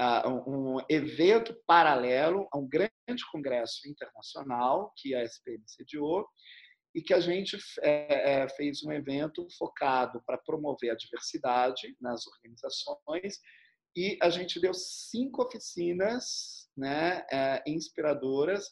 uh, 0.00 0.50
um, 0.50 0.78
evento 0.88 1.54
paralelo 1.66 2.48
a 2.52 2.58
um 2.58 2.66
grande 2.66 2.90
congresso 3.30 3.86
internacional 3.86 4.92
que 4.96 5.14
a 5.14 5.22
SPM 5.22 5.62
sediou, 5.66 6.26
e 6.94 7.02
que 7.02 7.12
a 7.12 7.20
gente 7.20 7.58
é, 7.82 8.42
é, 8.42 8.48
fez 8.50 8.82
um 8.84 8.92
evento 8.92 9.46
focado 9.58 10.22
para 10.24 10.38
promover 10.38 10.90
a 10.90 10.96
diversidade 10.96 11.96
nas 12.00 12.26
organizações, 12.26 13.40
e 13.96 14.18
a 14.20 14.30
gente 14.30 14.60
deu 14.60 14.74
cinco 14.74 15.42
oficinas 15.42 16.68
né, 16.76 17.24
é, 17.30 17.62
inspiradoras 17.66 18.70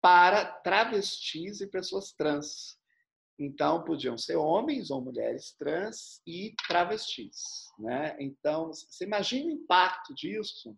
para 0.00 0.44
travestis 0.44 1.60
e 1.60 1.66
pessoas 1.66 2.12
trans. 2.12 2.78
Então, 3.38 3.84
podiam 3.84 4.16
ser 4.16 4.36
homens 4.36 4.90
ou 4.90 5.02
mulheres 5.02 5.54
trans 5.58 6.20
e 6.26 6.54
travestis. 6.66 7.42
Né? 7.78 8.16
Então, 8.18 8.72
você 8.72 9.04
imagina 9.04 9.46
o 9.46 9.50
impacto 9.50 10.14
disso 10.14 10.76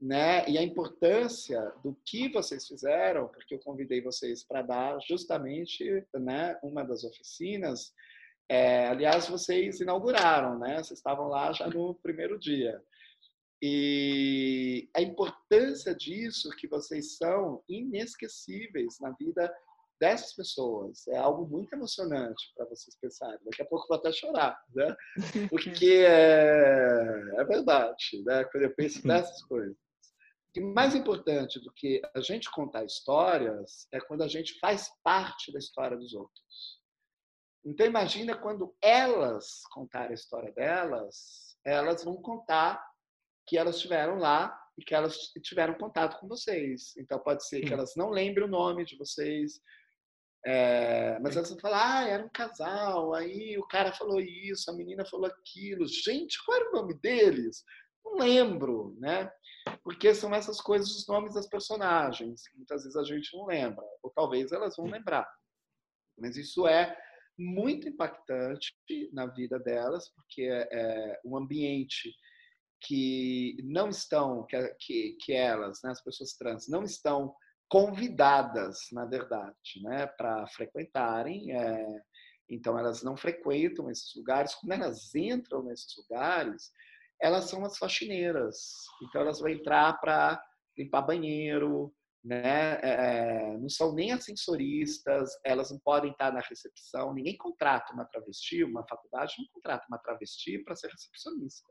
né? 0.00 0.48
E 0.48 0.56
a 0.56 0.62
importância 0.62 1.60
do 1.82 1.96
que 2.04 2.28
vocês 2.28 2.66
fizeram, 2.66 3.28
porque 3.28 3.54
eu 3.54 3.60
convidei 3.60 4.00
vocês 4.00 4.44
para 4.44 4.62
dar 4.62 4.98
justamente, 5.00 5.84
né, 6.14 6.58
uma 6.62 6.84
das 6.84 7.04
oficinas. 7.04 7.92
É, 8.48 8.86
aliás, 8.88 9.28
vocês 9.28 9.80
inauguraram, 9.80 10.58
né? 10.58 10.76
Vocês 10.76 10.98
estavam 10.98 11.28
lá 11.28 11.52
já 11.52 11.66
no 11.66 11.94
primeiro 11.96 12.38
dia. 12.38 12.82
E 13.60 14.88
a 14.96 15.02
importância 15.02 15.94
disso 15.94 16.48
que 16.56 16.68
vocês 16.68 17.16
são 17.16 17.62
inesquecíveis 17.68 18.98
na 19.00 19.10
vida 19.10 19.52
dessas 20.00 20.32
pessoas. 20.32 21.06
É 21.08 21.18
algo 21.18 21.46
muito 21.46 21.72
emocionante 21.74 22.52
para 22.56 22.66
vocês 22.66 22.96
pensarem. 23.00 23.38
Daqui 23.44 23.62
a 23.62 23.66
pouco 23.66 23.84
eu 23.84 23.88
vou 23.88 23.98
até 23.98 24.12
chorar, 24.12 24.58
né? 24.74 24.96
Porque 25.50 26.04
é, 26.06 27.34
é 27.36 27.44
verdade, 27.44 28.22
né? 28.24 28.44
Quando 28.44 28.62
eu 28.62 28.74
penso 28.74 29.04
nessas 29.06 29.42
coisas. 29.44 29.76
E 30.58 30.60
mais 30.60 30.92
importante 30.92 31.60
do 31.60 31.72
que 31.72 32.02
a 32.12 32.20
gente 32.20 32.50
contar 32.50 32.84
histórias 32.84 33.86
é 33.92 34.00
quando 34.00 34.22
a 34.22 34.26
gente 34.26 34.58
faz 34.58 34.90
parte 35.04 35.52
da 35.52 35.58
história 35.60 35.96
dos 35.96 36.12
outros. 36.14 36.80
Então 37.64 37.86
imagina 37.86 38.36
quando 38.36 38.74
elas 38.82 39.62
contarem 39.72 40.10
a 40.10 40.14
história 40.14 40.50
delas, 40.50 41.56
elas 41.64 42.02
vão 42.02 42.16
contar 42.20 42.84
que 43.46 43.56
elas 43.56 43.76
estiveram 43.76 44.16
lá 44.18 44.52
e 44.76 44.84
que 44.84 44.96
elas 44.96 45.30
tiveram 45.44 45.74
contato 45.74 46.18
com 46.18 46.26
vocês. 46.26 46.92
Então 46.96 47.20
pode 47.20 47.46
ser 47.46 47.60
que 47.60 47.72
elas 47.72 47.94
não 47.94 48.10
lembrem 48.10 48.44
o 48.44 48.50
nome 48.50 48.84
de 48.84 48.96
vocês, 48.96 49.60
é, 50.44 51.20
mas 51.20 51.36
elas 51.36 51.50
vão 51.50 51.60
falar, 51.60 51.98
ah, 51.98 52.08
era 52.08 52.24
um 52.24 52.30
casal, 52.30 53.14
aí 53.14 53.56
o 53.58 53.66
cara 53.68 53.92
falou 53.92 54.20
isso, 54.20 54.68
a 54.68 54.74
menina 54.74 55.06
falou 55.06 55.26
aquilo. 55.26 55.86
Gente, 55.86 56.44
qual 56.44 56.58
era 56.58 56.70
o 56.70 56.72
nome 56.72 56.94
deles? 56.94 57.62
Não 58.04 58.16
lembro, 58.16 58.96
né? 58.98 59.30
Porque 59.82 60.14
são 60.14 60.34
essas 60.34 60.60
coisas, 60.60 60.90
os 60.90 61.06
nomes 61.06 61.34
das 61.34 61.48
personagens, 61.48 62.46
que 62.48 62.56
muitas 62.56 62.82
vezes 62.82 62.96
a 62.96 63.04
gente 63.04 63.36
não 63.36 63.46
lembra, 63.46 63.84
ou 64.02 64.10
talvez 64.10 64.52
elas 64.52 64.76
vão 64.76 64.86
lembrar. 64.86 65.28
Mas 66.16 66.36
isso 66.36 66.66
é 66.66 66.96
muito 67.38 67.88
impactante 67.88 68.74
na 69.12 69.26
vida 69.26 69.58
delas, 69.58 70.10
porque 70.14 70.42
é, 70.42 70.68
é 70.72 71.20
um 71.24 71.36
ambiente 71.36 72.12
que 72.80 73.56
não 73.62 73.88
estão, 73.88 74.44
que, 74.46 74.74
que, 74.80 75.16
que 75.20 75.32
elas, 75.32 75.80
né, 75.82 75.90
as 75.90 76.02
pessoas 76.02 76.32
trans, 76.34 76.68
não 76.68 76.82
estão 76.82 77.34
convidadas, 77.68 78.78
na 78.92 79.04
verdade, 79.04 79.82
né, 79.82 80.06
para 80.06 80.46
frequentarem. 80.48 81.52
É, 81.52 82.02
então, 82.48 82.78
elas 82.78 83.02
não 83.02 83.16
frequentam 83.16 83.90
esses 83.90 84.14
lugares. 84.16 84.54
Quando 84.54 84.72
elas 84.72 85.14
entram 85.14 85.62
nesses 85.62 85.94
lugares, 85.96 86.72
elas 87.20 87.44
são 87.44 87.64
as 87.64 87.76
faxineiras. 87.76 88.56
Então, 89.02 89.20
elas 89.20 89.40
vão 89.40 89.48
entrar 89.48 89.98
para 90.00 90.42
limpar 90.76 91.02
banheiro, 91.02 91.92
né? 92.24 92.80
É, 92.82 93.52
é, 93.52 93.58
não 93.58 93.68
são 93.68 93.94
nem 93.94 94.12
ascensoristas, 94.12 95.30
elas 95.44 95.70
não 95.70 95.78
podem 95.78 96.10
estar 96.12 96.32
na 96.32 96.40
recepção. 96.40 97.14
Ninguém 97.14 97.36
contrata 97.36 97.92
uma 97.92 98.04
travesti, 98.04 98.64
uma 98.64 98.86
faculdade 98.86 99.34
não 99.38 99.46
contrata 99.52 99.86
uma 99.88 99.98
travesti 99.98 100.58
para 100.58 100.76
ser 100.76 100.88
recepcionista. 100.88 101.68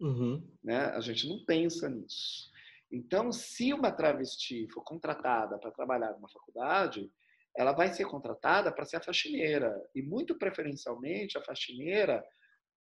Uhum. 0.00 0.46
Né? 0.62 0.86
A 0.86 1.00
gente 1.00 1.28
não 1.28 1.44
pensa 1.44 1.88
nisso. 1.88 2.50
Então, 2.90 3.32
se 3.32 3.72
uma 3.72 3.90
travesti 3.90 4.68
for 4.72 4.82
contratada 4.82 5.58
para 5.58 5.70
trabalhar 5.70 6.12
numa 6.12 6.28
faculdade, 6.28 7.10
ela 7.56 7.72
vai 7.72 7.88
ser 7.88 8.04
contratada 8.06 8.72
para 8.72 8.84
ser 8.84 8.96
a 8.96 9.00
faxineira. 9.00 9.74
E, 9.94 10.02
muito 10.02 10.36
preferencialmente, 10.36 11.38
a 11.38 11.42
faxineira 11.42 12.24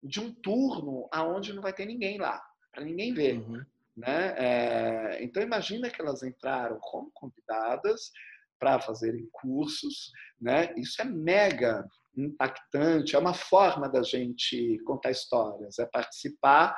de 0.03 0.21
um 0.21 0.33
turno 0.33 1.09
aonde 1.13 1.53
não 1.53 1.63
vai 1.63 1.73
ter 1.73 1.87
ninguém 1.87 2.19
lá, 2.19 2.43
para 2.73 2.85
ninguém 2.85 3.13
ver. 3.13 3.39
Uhum. 3.39 3.65
Né? 3.97 4.35
É, 4.39 5.19
então, 5.23 5.43
imagina 5.43 5.91
que 5.91 6.01
elas 6.01 6.23
entraram 6.23 6.79
como 6.81 7.11
convidadas 7.13 8.11
para 8.59 8.81
fazerem 8.81 9.29
cursos. 9.33 10.11
Né? 10.41 10.73
Isso 10.77 11.01
é 11.03 11.05
mega 11.05 11.87
impactante, 12.17 13.15
é 13.15 13.19
uma 13.19 13.35
forma 13.35 13.89
da 13.89 14.03
gente 14.03 14.79
contar 14.85 15.11
histórias, 15.11 15.79
é 15.79 15.87
participar 15.87 16.75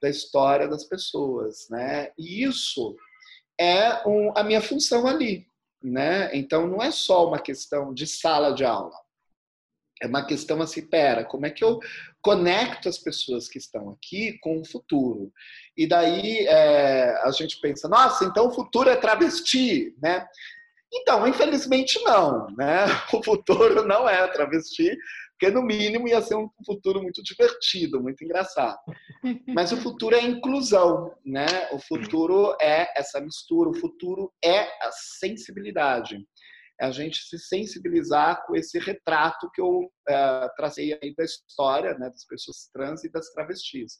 da 0.00 0.08
história 0.08 0.68
das 0.68 0.84
pessoas. 0.84 1.66
Né? 1.70 2.10
E 2.18 2.44
isso 2.44 2.96
é 3.58 4.06
um, 4.06 4.32
a 4.36 4.42
minha 4.42 4.60
função 4.60 5.06
ali. 5.06 5.46
Né? 5.82 6.34
Então, 6.36 6.66
não 6.66 6.82
é 6.82 6.90
só 6.90 7.26
uma 7.28 7.38
questão 7.38 7.94
de 7.94 8.06
sala 8.06 8.52
de 8.52 8.64
aula. 8.64 9.05
É 10.00 10.06
uma 10.06 10.24
questão 10.26 10.60
assim, 10.60 10.86
pera, 10.86 11.24
como 11.24 11.46
é 11.46 11.50
que 11.50 11.64
eu 11.64 11.78
conecto 12.20 12.88
as 12.88 12.98
pessoas 12.98 13.48
que 13.48 13.58
estão 13.58 13.90
aqui 13.90 14.38
com 14.40 14.60
o 14.60 14.64
futuro? 14.64 15.32
E 15.76 15.86
daí 15.86 16.46
é, 16.46 17.16
a 17.22 17.30
gente 17.30 17.58
pensa, 17.60 17.88
nossa, 17.88 18.24
então 18.24 18.48
o 18.48 18.52
futuro 18.52 18.90
é 18.90 18.96
travesti, 18.96 19.94
né? 20.02 20.26
Então, 20.92 21.26
infelizmente 21.26 21.98
não, 22.04 22.46
né? 22.56 22.84
O 23.12 23.22
futuro 23.22 23.86
não 23.86 24.08
é 24.08 24.26
travesti, 24.28 24.96
porque 25.38 25.52
no 25.52 25.62
mínimo 25.62 26.08
ia 26.08 26.22
ser 26.22 26.34
um 26.34 26.48
futuro 26.64 27.02
muito 27.02 27.22
divertido, 27.22 28.02
muito 28.02 28.24
engraçado. 28.24 28.78
Mas 29.48 29.70
o 29.70 29.76
futuro 29.76 30.16
é 30.16 30.22
inclusão, 30.22 31.14
né? 31.24 31.46
O 31.72 31.78
futuro 31.78 32.56
é 32.60 32.88
essa 32.98 33.20
mistura, 33.20 33.68
o 33.68 33.74
futuro 33.74 34.32
é 34.42 34.60
a 34.60 34.90
sensibilidade 34.92 36.26
é 36.80 36.86
a 36.86 36.90
gente 36.90 37.18
se 37.24 37.38
sensibilizar 37.38 38.44
com 38.46 38.54
esse 38.54 38.78
retrato 38.78 39.50
que 39.54 39.60
eu 39.60 39.90
é, 40.08 40.48
tracei 40.56 40.98
aí 41.02 41.14
da 41.14 41.24
história 41.24 41.94
né, 41.94 42.10
das 42.10 42.24
pessoas 42.26 42.68
trans 42.72 43.02
e 43.04 43.10
das 43.10 43.30
travestis. 43.30 43.98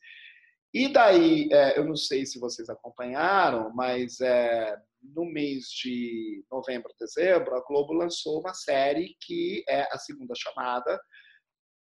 E 0.75 0.93
daí, 0.93 1.49
é, 1.51 1.79
eu 1.79 1.85
não 1.85 1.97
sei 1.97 2.27
se 2.27 2.39
vocês 2.39 2.69
acompanharam, 2.69 3.73
mas 3.75 4.21
é, 4.21 4.77
no 5.03 5.25
mês 5.25 5.69
de 5.69 6.45
novembro, 6.51 6.93
dezembro, 7.01 7.55
a 7.57 7.65
Globo 7.67 7.95
lançou 7.95 8.41
uma 8.41 8.53
série 8.53 9.17
que 9.23 9.65
é 9.69 9.89
a 9.91 9.99
segunda 9.99 10.35
chamada, 10.37 11.01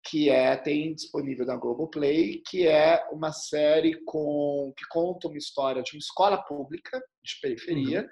que 0.06 0.30
é 0.30 0.56
tem 0.56 0.96
disponível 0.96 1.46
na 1.46 1.58
Globoplay, 1.58 2.42
que 2.48 2.66
é 2.66 3.06
uma 3.12 3.34
série 3.34 4.02
com 4.06 4.72
que 4.78 4.88
conta 4.90 5.28
uma 5.28 5.38
história 5.38 5.84
de 5.84 5.94
uma 5.94 6.00
escola 6.00 6.42
pública 6.44 6.98
de 7.22 7.42
periferia. 7.42 8.04
Uhum 8.04 8.08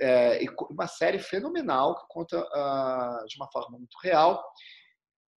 é, 0.00 0.40
uma 0.70 0.86
série 0.86 1.18
fenomenal 1.18 1.94
que 1.94 2.06
conta 2.08 2.40
uh, 2.40 3.26
de 3.26 3.36
uma 3.36 3.50
forma 3.52 3.78
muito 3.78 3.96
real. 4.02 4.42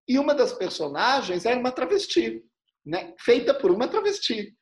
E 0.08 0.18
uma 0.18 0.34
das 0.34 0.54
personagens 0.54 1.46
era 1.46 1.60
uma 1.60 1.72
travesti, 1.72 2.44
né? 2.86 3.14
feita 3.20 3.54
por 3.54 3.72
uma 3.72 3.88
travesti. 3.88 4.56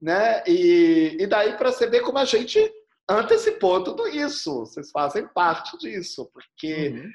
Né? 0.00 0.42
E, 0.46 1.16
e 1.20 1.26
daí 1.26 1.56
para 1.56 1.70
você 1.70 1.86
ver 1.86 2.00
como 2.00 2.18
a 2.18 2.24
gente 2.24 2.58
antecipou 3.08 3.82
tudo 3.82 4.06
isso. 4.08 4.60
Vocês 4.60 4.90
fazem 4.90 5.26
parte 5.28 5.76
disso, 5.78 6.28
porque 6.32 6.88
uhum. 6.88 7.10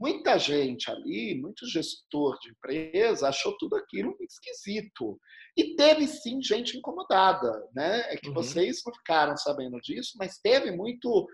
muita 0.00 0.38
gente 0.38 0.90
ali, 0.90 1.34
muito 1.40 1.66
gestor 1.66 2.38
de 2.40 2.50
empresa, 2.50 3.28
achou 3.28 3.56
tudo 3.58 3.76
aquilo 3.76 4.16
esquisito. 4.20 5.18
E 5.56 5.74
teve 5.74 6.06
sim 6.06 6.40
gente 6.40 6.76
incomodada, 6.76 7.66
né? 7.74 8.12
É 8.12 8.16
que 8.16 8.28
uhum. 8.28 8.34
vocês 8.34 8.80
não 8.86 8.94
ficaram 8.94 9.36
sabendo 9.36 9.80
disso, 9.80 10.12
mas 10.16 10.38
teve 10.38 10.70
muito 10.70 11.26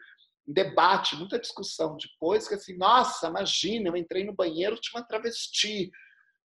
debate, 0.46 1.16
muita 1.16 1.38
discussão 1.38 1.96
depois, 1.96 2.46
que 2.46 2.54
assim, 2.54 2.76
nossa, 2.76 3.28
imagina, 3.28 3.88
eu 3.88 3.96
entrei 3.96 4.24
no 4.24 4.34
banheiro, 4.34 4.76
tinha 4.76 5.00
uma 5.00 5.06
travesti, 5.06 5.90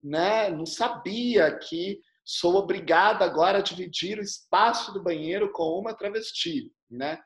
né? 0.02 0.50
Não 0.50 0.64
sabia 0.64 1.56
que 1.58 2.00
sou 2.24 2.56
obrigada 2.56 3.24
agora 3.24 3.58
a 3.58 3.62
dividir 3.62 4.18
o 4.18 4.22
espaço 4.22 4.92
do 4.92 5.02
banheiro 5.02 5.52
com 5.52 5.78
uma 5.78 5.94
travesti, 5.94 6.72
né? 6.90 7.20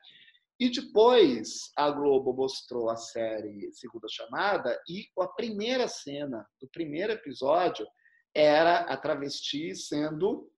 E 0.59 0.69
depois 0.69 1.71
a 1.75 1.91
Globo 1.91 2.33
mostrou 2.33 2.89
a 2.89 2.95
série 2.95 3.71
Segunda 3.73 4.07
Chamada 4.09 4.81
e 4.87 5.05
a 5.19 5.27
primeira 5.27 5.87
cena 5.87 6.47
do 6.61 6.67
primeiro 6.69 7.11
episódio 7.11 7.85
era 8.33 8.79
a 8.79 8.95
travesti 8.95 9.75
sendo 9.75 10.49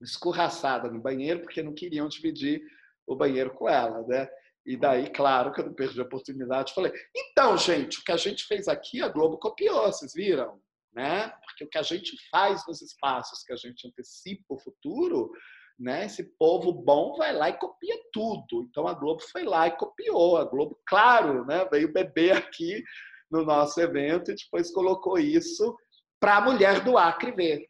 escorraçada 0.00 0.88
no 0.88 1.00
banheiro 1.00 1.40
porque 1.40 1.62
não 1.62 1.74
queriam 1.74 2.08
dividir 2.08 2.62
o 3.06 3.16
banheiro 3.16 3.52
com 3.52 3.68
ela, 3.68 4.06
né? 4.06 4.28
E 4.66 4.76
daí, 4.76 5.08
claro, 5.10 5.52
que 5.52 5.60
eu 5.60 5.66
não 5.66 5.74
perdi 5.74 6.00
a 6.00 6.04
oportunidade, 6.04 6.74
falei: 6.74 6.92
então, 7.16 7.56
gente, 7.56 7.98
o 7.98 8.04
que 8.04 8.12
a 8.12 8.16
gente 8.16 8.44
fez 8.44 8.68
aqui, 8.68 9.02
a 9.02 9.08
Globo 9.08 9.38
copiou, 9.38 9.86
vocês 9.86 10.12
viram? 10.14 10.60
Né? 10.92 11.28
Porque 11.44 11.64
o 11.64 11.68
que 11.68 11.78
a 11.78 11.82
gente 11.82 12.16
faz 12.30 12.66
nos 12.66 12.82
espaços 12.82 13.44
que 13.44 13.52
a 13.52 13.56
gente 13.56 13.86
antecipa 13.86 14.44
o 14.48 14.58
futuro, 14.58 15.30
né? 15.78 16.04
Esse 16.06 16.24
povo 16.36 16.72
bom 16.72 17.16
vai 17.16 17.32
lá 17.32 17.48
e 17.48 17.58
copia 17.58 17.96
tudo. 18.12 18.66
Então 18.68 18.86
a 18.86 18.92
Globo 18.92 19.22
foi 19.32 19.44
lá 19.44 19.68
e 19.68 19.76
copiou. 19.76 20.36
A 20.36 20.44
Globo, 20.44 20.78
claro, 20.86 21.46
né? 21.46 21.64
Veio 21.70 21.92
beber 21.92 22.36
aqui 22.36 22.82
no 23.30 23.44
nosso 23.44 23.80
evento 23.80 24.30
e 24.30 24.34
depois 24.34 24.72
colocou 24.72 25.18
isso 25.18 25.76
para 26.20 26.36
a 26.36 26.40
mulher 26.40 26.84
do 26.84 26.98
Acre 26.98 27.32
ver. 27.32 27.69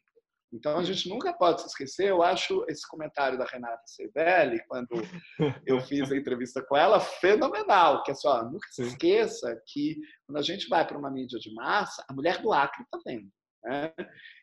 Então 0.53 0.77
a 0.77 0.83
gente 0.83 1.07
nunca 1.07 1.33
pode 1.33 1.61
se 1.61 1.67
esquecer. 1.67 2.09
Eu 2.09 2.21
acho 2.21 2.65
esse 2.67 2.87
comentário 2.87 3.37
da 3.37 3.45
Renata 3.45 3.83
Cervelli, 3.85 4.61
quando 4.67 4.89
eu 5.65 5.79
fiz 5.81 6.11
a 6.11 6.17
entrevista 6.17 6.61
com 6.61 6.75
ela, 6.75 6.99
fenomenal. 6.99 8.03
Que 8.03 8.11
é 8.11 8.15
só, 8.15 8.43
nunca 8.43 8.67
se 8.71 8.83
esqueça 8.83 9.61
que 9.67 9.97
quando 10.27 10.37
a 10.37 10.41
gente 10.41 10.67
vai 10.67 10.85
para 10.85 10.97
uma 10.97 11.09
mídia 11.09 11.39
de 11.39 11.53
massa, 11.53 12.03
a 12.09 12.13
mulher 12.13 12.41
do 12.41 12.51
Acre 12.51 12.83
está 12.83 12.99
vendo. 13.05 13.29
Né? 13.63 13.93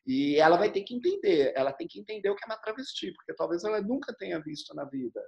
E 0.07 0.37
ela 0.37 0.57
vai 0.57 0.71
ter 0.71 0.83
que 0.83 0.95
entender, 0.95 1.53
ela 1.55 1.73
tem 1.73 1.87
que 1.87 2.01
entender 2.01 2.31
o 2.31 2.37
que 2.37 2.45
é 2.45 2.47
uma 2.47 2.61
travesti, 2.61 3.13
porque 3.13 3.35
talvez 3.35 3.65
ela 3.65 3.81
nunca 3.83 4.15
tenha 4.15 4.41
visto 4.41 4.75
na 4.75 4.85
vida. 4.85 5.21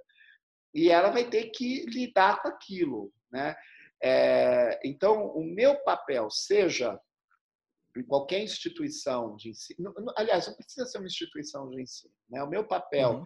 E 0.73 0.89
ela 0.89 1.11
vai 1.11 1.29
ter 1.29 1.51
que 1.51 1.85
lidar 1.85 2.41
com 2.41 2.47
aquilo. 2.47 3.11
Né? 3.31 3.55
É, 4.01 4.79
então, 4.83 5.27
o 5.27 5.43
meu 5.43 5.75
papel, 5.83 6.29
seja 6.31 6.99
em 7.97 8.03
qualquer 8.03 8.43
instituição 8.43 9.35
de 9.35 9.49
ensino, 9.49 9.93
aliás, 10.15 10.47
não 10.47 10.55
precisa 10.55 10.85
ser 10.85 10.97
uma 10.97 11.07
instituição 11.07 11.69
de 11.69 11.81
ensino, 11.81 12.13
né? 12.29 12.43
o 12.43 12.49
meu 12.49 12.65
papel 12.65 13.11
uhum. 13.11 13.23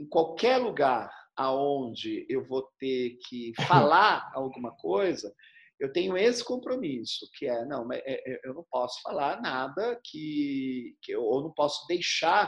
em 0.00 0.06
qualquer 0.08 0.58
lugar 0.58 1.10
aonde 1.36 2.26
eu 2.28 2.46
vou 2.46 2.68
ter 2.78 3.18
que 3.28 3.52
falar 3.66 4.30
alguma 4.34 4.74
coisa, 4.76 5.32
eu 5.78 5.92
tenho 5.92 6.16
esse 6.16 6.42
compromisso, 6.42 7.28
que 7.34 7.46
é, 7.46 7.64
não, 7.66 7.92
é, 7.92 8.02
é, 8.06 8.40
eu 8.44 8.54
não 8.54 8.64
posso 8.70 9.00
falar 9.02 9.40
nada 9.42 10.00
que, 10.02 10.96
que 11.02 11.12
eu, 11.12 11.22
ou 11.22 11.42
não 11.42 11.52
posso 11.52 11.86
deixar 11.86 12.46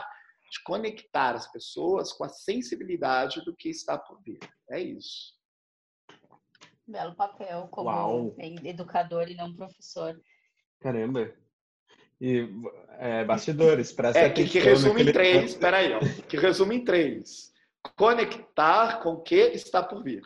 de 0.51 0.63
conectar 0.63 1.35
as 1.35 1.51
pessoas 1.51 2.11
com 2.11 2.23
a 2.23 2.29
sensibilidade 2.29 3.43
do 3.45 3.55
que 3.55 3.69
está 3.69 3.99
por 3.99 4.19
vir. 4.23 4.39
É 4.71 4.79
isso. 4.81 5.37
Belo 6.87 7.15
papel 7.15 7.67
como 7.67 7.89
Uau. 7.89 8.35
educador 8.39 9.29
e 9.29 9.35
não 9.35 9.53
professor. 9.53 10.19
Caramba. 10.79 11.31
E 12.21 12.49
é, 12.99 13.23
bastidores, 13.23 13.91
presta 13.93 14.19
é, 14.19 14.29
que, 14.29 14.43
que 14.43 14.59
resume 14.59 15.03
em 15.03 15.11
três, 15.11 15.51
espera 15.51 15.77
aí, 15.77 15.93
ó, 15.93 15.99
que 16.27 16.35
resume 16.35 16.75
em 16.75 16.83
três. 16.83 17.49
Conectar 17.95 18.99
com 19.01 19.13
o 19.13 19.21
que 19.21 19.35
está 19.35 19.81
por 19.81 20.03
vir. 20.03 20.21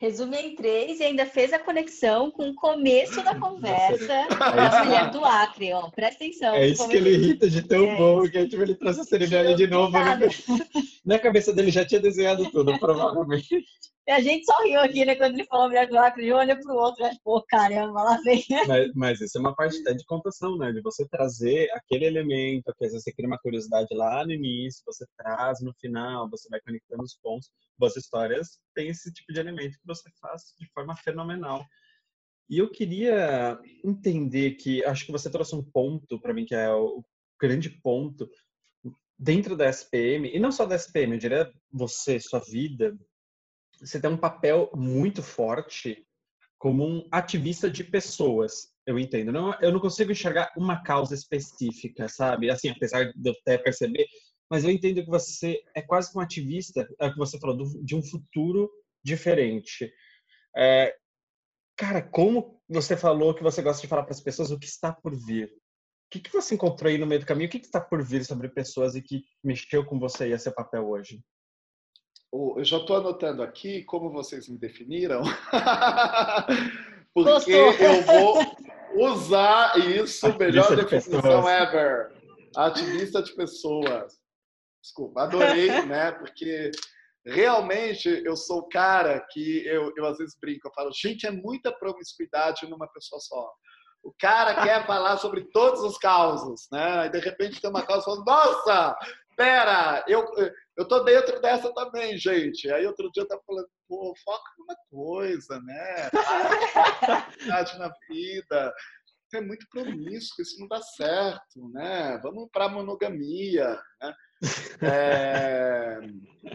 Resume 0.00 0.36
em 0.36 0.54
três 0.54 1.00
e 1.00 1.02
ainda 1.02 1.26
fez 1.26 1.52
a 1.52 1.58
conexão 1.58 2.30
com 2.30 2.50
o 2.50 2.54
começo 2.54 3.20
da 3.24 3.34
conversa 3.34 4.12
é 4.12 4.28
da 4.54 4.84
mulher 4.84 5.10
do 5.10 5.24
Acre, 5.24 5.72
ó. 5.72 5.90
Presta 5.90 6.22
atenção. 6.22 6.54
É 6.54 6.68
isso 6.68 6.88
que 6.88 6.96
ele 6.96 7.14
irrita 7.14 7.50
de 7.50 7.62
tão 7.62 7.84
é. 7.84 7.96
bom, 7.96 8.22
que 8.22 8.46
tipo, 8.46 8.62
ele 8.62 8.76
trouxe 8.76 9.00
a 9.00 9.04
cerimônia 9.04 9.56
de 9.56 9.66
novo. 9.66 9.98
Né? 9.98 10.28
Na 11.04 11.18
cabeça 11.18 11.52
dele 11.52 11.72
já 11.72 11.84
tinha 11.84 12.00
desenhado 12.00 12.48
tudo, 12.52 12.78
provavelmente. 12.78 13.64
E 14.08 14.10
a 14.10 14.20
gente 14.20 14.46
só 14.46 14.54
riu 14.64 14.80
aqui, 14.80 15.04
né? 15.04 15.14
Quando 15.16 15.34
ele 15.34 15.44
falou 15.44 15.66
mulher 15.66 15.86
do 15.86 15.98
Acre, 15.98 16.32
olha 16.32 16.58
pro 16.58 16.74
outro, 16.74 17.04
e 17.04 17.10
pô, 17.22 17.44
caramba, 17.46 18.02
lá 18.02 18.18
vem. 18.24 18.42
Mas, 18.66 18.90
mas, 18.94 19.20
isso 19.20 19.36
é 19.36 19.40
uma 19.42 19.54
parte 19.54 19.82
de 19.82 20.04
contação, 20.06 20.56
né? 20.56 20.72
De 20.72 20.80
você 20.80 21.06
trazer 21.06 21.70
aquele 21.72 22.06
elemento, 22.06 22.72
que 22.78 22.86
às 22.86 22.92
vezes 22.92 23.04
você 23.04 23.12
cria 23.12 23.28
uma 23.28 23.38
curiosidade 23.38 23.94
lá 23.94 24.24
no 24.24 24.32
início, 24.32 24.82
você 24.86 25.04
traz 25.14 25.60
no 25.60 25.74
final, 25.74 26.26
você 26.30 26.48
vai 26.48 26.58
conectando 26.62 27.02
os 27.02 27.18
pontos. 27.22 27.50
Boas 27.76 27.96
histórias 27.96 28.58
tem 28.74 28.88
esse 28.88 29.12
tipo 29.12 29.30
de 29.30 29.40
elemento 29.40 29.78
que 29.78 29.86
você 29.86 30.08
faz 30.22 30.54
de 30.58 30.66
forma 30.72 30.96
fenomenal. 30.96 31.62
E 32.48 32.56
eu 32.56 32.70
queria 32.70 33.60
entender 33.84 34.52
que, 34.52 34.82
acho 34.86 35.04
que 35.04 35.12
você 35.12 35.30
trouxe 35.30 35.54
um 35.54 35.62
ponto 35.62 36.18
para 36.18 36.32
mim, 36.32 36.46
que 36.46 36.54
é 36.54 36.72
o 36.72 37.04
grande 37.38 37.68
ponto, 37.68 38.26
dentro 39.18 39.54
da 39.54 39.68
SPM, 39.68 40.34
e 40.34 40.38
não 40.38 40.50
só 40.50 40.64
da 40.64 40.76
SPM, 40.76 41.12
eu 41.12 41.18
diria 41.18 41.52
você, 41.70 42.18
sua 42.18 42.38
vida, 42.38 42.96
você 43.80 44.00
tem 44.00 44.10
um 44.10 44.16
papel 44.16 44.70
muito 44.74 45.22
forte 45.22 46.06
como 46.58 46.84
um 46.84 47.08
ativista 47.10 47.70
de 47.70 47.84
pessoas. 47.84 48.68
Eu 48.86 48.98
entendo. 48.98 49.30
Não, 49.30 49.54
eu 49.60 49.72
não 49.72 49.80
consigo 49.80 50.10
enxergar 50.10 50.52
uma 50.56 50.82
causa 50.82 51.14
específica, 51.14 52.08
sabe? 52.08 52.50
Assim, 52.50 52.68
apesar 52.68 53.12
de 53.12 53.28
eu 53.28 53.34
até 53.40 53.58
perceber, 53.58 54.06
mas 54.50 54.64
eu 54.64 54.70
entendo 54.70 55.04
que 55.04 55.10
você 55.10 55.62
é 55.74 55.82
quase 55.82 56.10
um 56.16 56.20
ativista, 56.20 56.88
é 56.98 57.06
o 57.06 57.12
que 57.12 57.18
você 57.18 57.38
falou, 57.38 57.56
de 57.82 57.94
um 57.94 58.02
futuro 58.02 58.70
diferente. 59.04 59.92
É, 60.56 60.94
cara, 61.76 62.02
como 62.02 62.60
você 62.68 62.96
falou 62.96 63.34
que 63.34 63.42
você 63.42 63.62
gosta 63.62 63.82
de 63.82 63.88
falar 63.88 64.02
para 64.02 64.12
as 64.12 64.20
pessoas 64.20 64.50
o 64.50 64.58
que 64.58 64.66
está 64.66 64.92
por 64.92 65.14
vir? 65.14 65.46
O 65.46 66.10
que, 66.10 66.20
que 66.20 66.32
você 66.32 66.54
encontrou 66.54 66.90
aí 66.90 66.96
no 66.96 67.06
meio 67.06 67.20
do 67.20 67.26
caminho? 67.26 67.48
O 67.48 67.50
que, 67.50 67.58
está 67.58 67.80
por 67.80 68.02
vir 68.02 68.24
sobre 68.24 68.48
pessoas 68.48 68.94
e 68.96 69.02
que 69.02 69.22
mexeu 69.44 69.84
com 69.84 69.98
você 69.98 70.28
e 70.28 70.32
a 70.32 70.38
seu 70.38 70.52
papel 70.52 70.88
hoje? 70.88 71.22
Eu 72.32 72.64
já 72.64 72.76
estou 72.76 72.96
anotando 72.96 73.42
aqui 73.42 73.82
como 73.84 74.10
vocês 74.10 74.48
me 74.48 74.58
definiram, 74.58 75.22
porque 77.14 77.30
Gostou. 77.30 77.54
eu 77.54 78.02
vou 78.02 79.12
usar 79.12 79.78
isso, 79.78 80.36
melhor 80.38 80.68
de 80.68 80.76
definição 80.76 81.20
pessoas. 81.20 81.46
ever. 81.46 82.12
Ativista 82.56 83.22
de 83.22 83.34
pessoas. 83.34 84.18
Desculpa, 84.82 85.22
adorei, 85.22 85.68
né? 85.86 86.12
Porque 86.12 86.70
realmente 87.24 88.08
eu 88.24 88.36
sou 88.36 88.60
o 88.60 88.68
cara 88.68 89.20
que 89.30 89.66
eu, 89.66 89.92
eu 89.96 90.06
às 90.06 90.18
vezes 90.18 90.36
brinco, 90.40 90.68
eu 90.68 90.72
falo, 90.72 90.90
gente, 90.92 91.26
é 91.26 91.30
muita 91.30 91.72
promiscuidade 91.72 92.68
numa 92.68 92.88
pessoa 92.88 93.20
só. 93.20 93.52
O 94.02 94.12
cara 94.18 94.62
quer 94.62 94.86
falar 94.86 95.18
sobre 95.18 95.44
todos 95.52 95.80
os 95.82 95.98
causos, 95.98 96.68
né? 96.72 97.06
E 97.06 97.10
de 97.10 97.18
repente 97.18 97.60
tem 97.60 97.68
uma 97.68 97.84
causa 97.84 98.04
falando, 98.04 98.24
nossa, 98.24 98.96
pera, 99.38 100.04
eu, 100.08 100.26
eu 100.76 100.88
tô 100.88 101.04
dentro 101.04 101.40
dessa 101.40 101.72
também, 101.72 102.18
gente. 102.18 102.68
Aí 102.72 102.84
outro 102.84 103.08
dia 103.12 103.22
eu 103.22 103.28
tava 103.28 103.40
falando, 103.46 103.68
pô, 103.88 104.12
foca 104.24 104.50
numa 104.58 104.76
coisa, 104.90 105.60
né? 105.60 106.10
na 107.78 107.92
vida. 108.10 108.74
É 109.32 109.40
muito 109.40 109.66
promíscuo, 109.70 110.42
isso 110.42 110.58
não 110.58 110.66
dá 110.66 110.80
certo, 110.80 111.68
né? 111.72 112.18
Vamos 112.22 112.48
para 112.50 112.68
monogamia, 112.68 113.78
né? 114.02 114.14
É... 114.82 115.98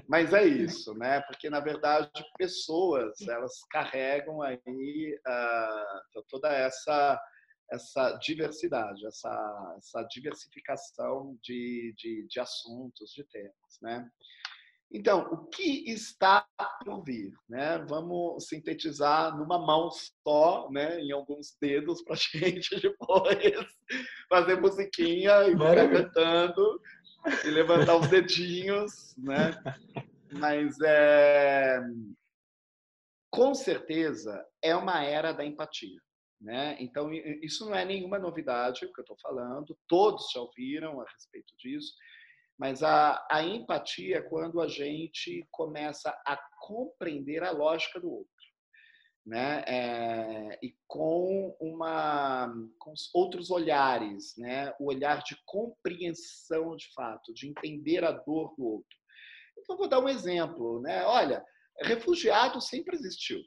Mas 0.07 0.33
é 0.33 0.43
isso, 0.43 0.93
né? 0.95 1.21
Porque 1.21 1.49
na 1.49 1.59
verdade 1.59 2.09
pessoas 2.37 3.13
elas 3.21 3.53
carregam 3.69 4.41
aí 4.41 5.19
uh, 5.27 6.23
toda 6.29 6.51
essa 6.51 7.21
essa 7.71 8.17
diversidade, 8.17 9.05
essa, 9.05 9.75
essa 9.77 10.03
diversificação 10.03 11.37
de, 11.41 11.93
de, 11.97 12.27
de 12.27 12.39
assuntos, 12.39 13.11
de 13.11 13.23
temas, 13.25 13.79
né? 13.81 14.07
Então, 14.93 15.21
o 15.31 15.47
que 15.47 15.91
está 15.91 16.45
por 16.85 17.03
vir? 17.03 17.33
Né? 17.49 17.83
Vamos 17.89 18.47
sintetizar 18.47 19.35
numa 19.35 19.57
mão 19.57 19.89
só, 19.91 20.69
né? 20.69 20.99
em 20.99 21.11
alguns 21.11 21.57
dedos, 21.59 22.03
para 22.03 22.13
a 22.13 22.17
gente 22.37 22.79
depois 22.79 23.65
fazer 24.29 24.61
musiquinha 24.61 25.47
e 25.47 25.53
ficar 25.53 25.89
cantando 25.89 26.79
e 27.43 27.49
levantar 27.49 27.97
os 27.97 28.07
dedinhos. 28.07 29.15
Né? 29.17 29.51
Mas, 30.31 30.79
é... 30.81 31.81
com 33.31 33.55
certeza, 33.55 34.45
é 34.61 34.75
uma 34.75 35.03
era 35.03 35.31
da 35.31 35.43
empatia. 35.43 35.99
Né? 36.43 36.75
Então, 36.77 37.09
isso 37.41 37.65
não 37.65 37.73
é 37.73 37.85
nenhuma 37.85 38.19
novidade 38.19 38.85
o 38.85 38.91
que 38.91 38.99
eu 38.99 39.03
estou 39.03 39.17
falando, 39.21 39.79
todos 39.87 40.29
já 40.33 40.41
ouviram 40.41 40.99
a 40.99 41.05
respeito 41.09 41.55
disso, 41.55 41.93
mas 42.59 42.83
a, 42.83 43.25
a 43.31 43.41
empatia 43.41 44.17
é 44.17 44.21
quando 44.21 44.59
a 44.59 44.67
gente 44.67 45.47
começa 45.49 46.09
a 46.27 46.37
compreender 46.59 47.43
a 47.43 47.51
lógica 47.51 47.97
do 47.97 48.11
outro. 48.11 48.29
Né? 49.25 49.63
É, 49.65 50.59
e 50.61 50.75
com 50.85 51.55
uma 51.61 52.53
com 52.77 52.93
outros 53.13 53.49
olhares, 53.49 54.33
né? 54.37 54.75
O 54.77 54.89
olhar 54.89 55.23
de 55.23 55.37
compreensão 55.45 56.75
de 56.75 56.91
fato, 56.93 57.33
de 57.33 57.47
entender 57.47 58.03
a 58.03 58.11
dor 58.11 58.53
do 58.57 58.65
outro. 58.65 58.97
Então 59.57 59.77
vou 59.77 59.87
dar 59.87 60.01
um 60.01 60.09
exemplo, 60.09 60.81
né? 60.81 61.05
Olha, 61.05 61.41
refugiado 61.83 62.59
sempre 62.59 62.97
existiu, 62.97 63.39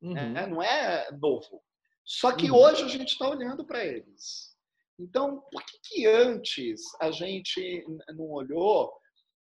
né? 0.00 0.22
uhum. 0.22 0.32
né? 0.32 0.46
não 0.46 0.62
é 0.62 1.10
novo. 1.10 1.60
Só 2.04 2.32
que 2.32 2.50
uhum. 2.50 2.56
hoje 2.58 2.84
a 2.84 2.88
gente 2.88 3.12
está 3.12 3.28
olhando 3.28 3.64
para 3.64 3.84
eles. 3.84 4.54
Então, 4.98 5.42
por 5.50 5.64
que, 5.64 5.78
que 5.82 6.06
antes 6.06 6.80
a 7.00 7.10
gente 7.10 7.84
não 8.14 8.30
olhou 8.30 8.92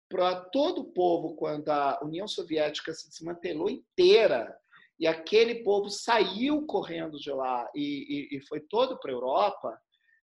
para 0.09 0.37
todo 0.51 0.83
o 0.83 0.93
povo 0.93 1.35
quando 1.35 1.69
a 1.71 1.99
União 2.03 2.29
Soviética 2.29 2.93
se 2.93 3.09
desmantelou 3.09 3.71
inteira 3.71 4.55
e 5.01 5.07
aquele 5.07 5.65
povo 5.65 5.89
saiu 5.89 6.67
correndo 6.67 7.19
de 7.19 7.31
lá 7.33 7.69
e, 7.75 8.29
e, 8.33 8.37
e 8.37 8.47
foi 8.47 8.61
todo 8.61 8.99
para 9.01 9.11
a 9.11 9.15
Europa, 9.15 9.81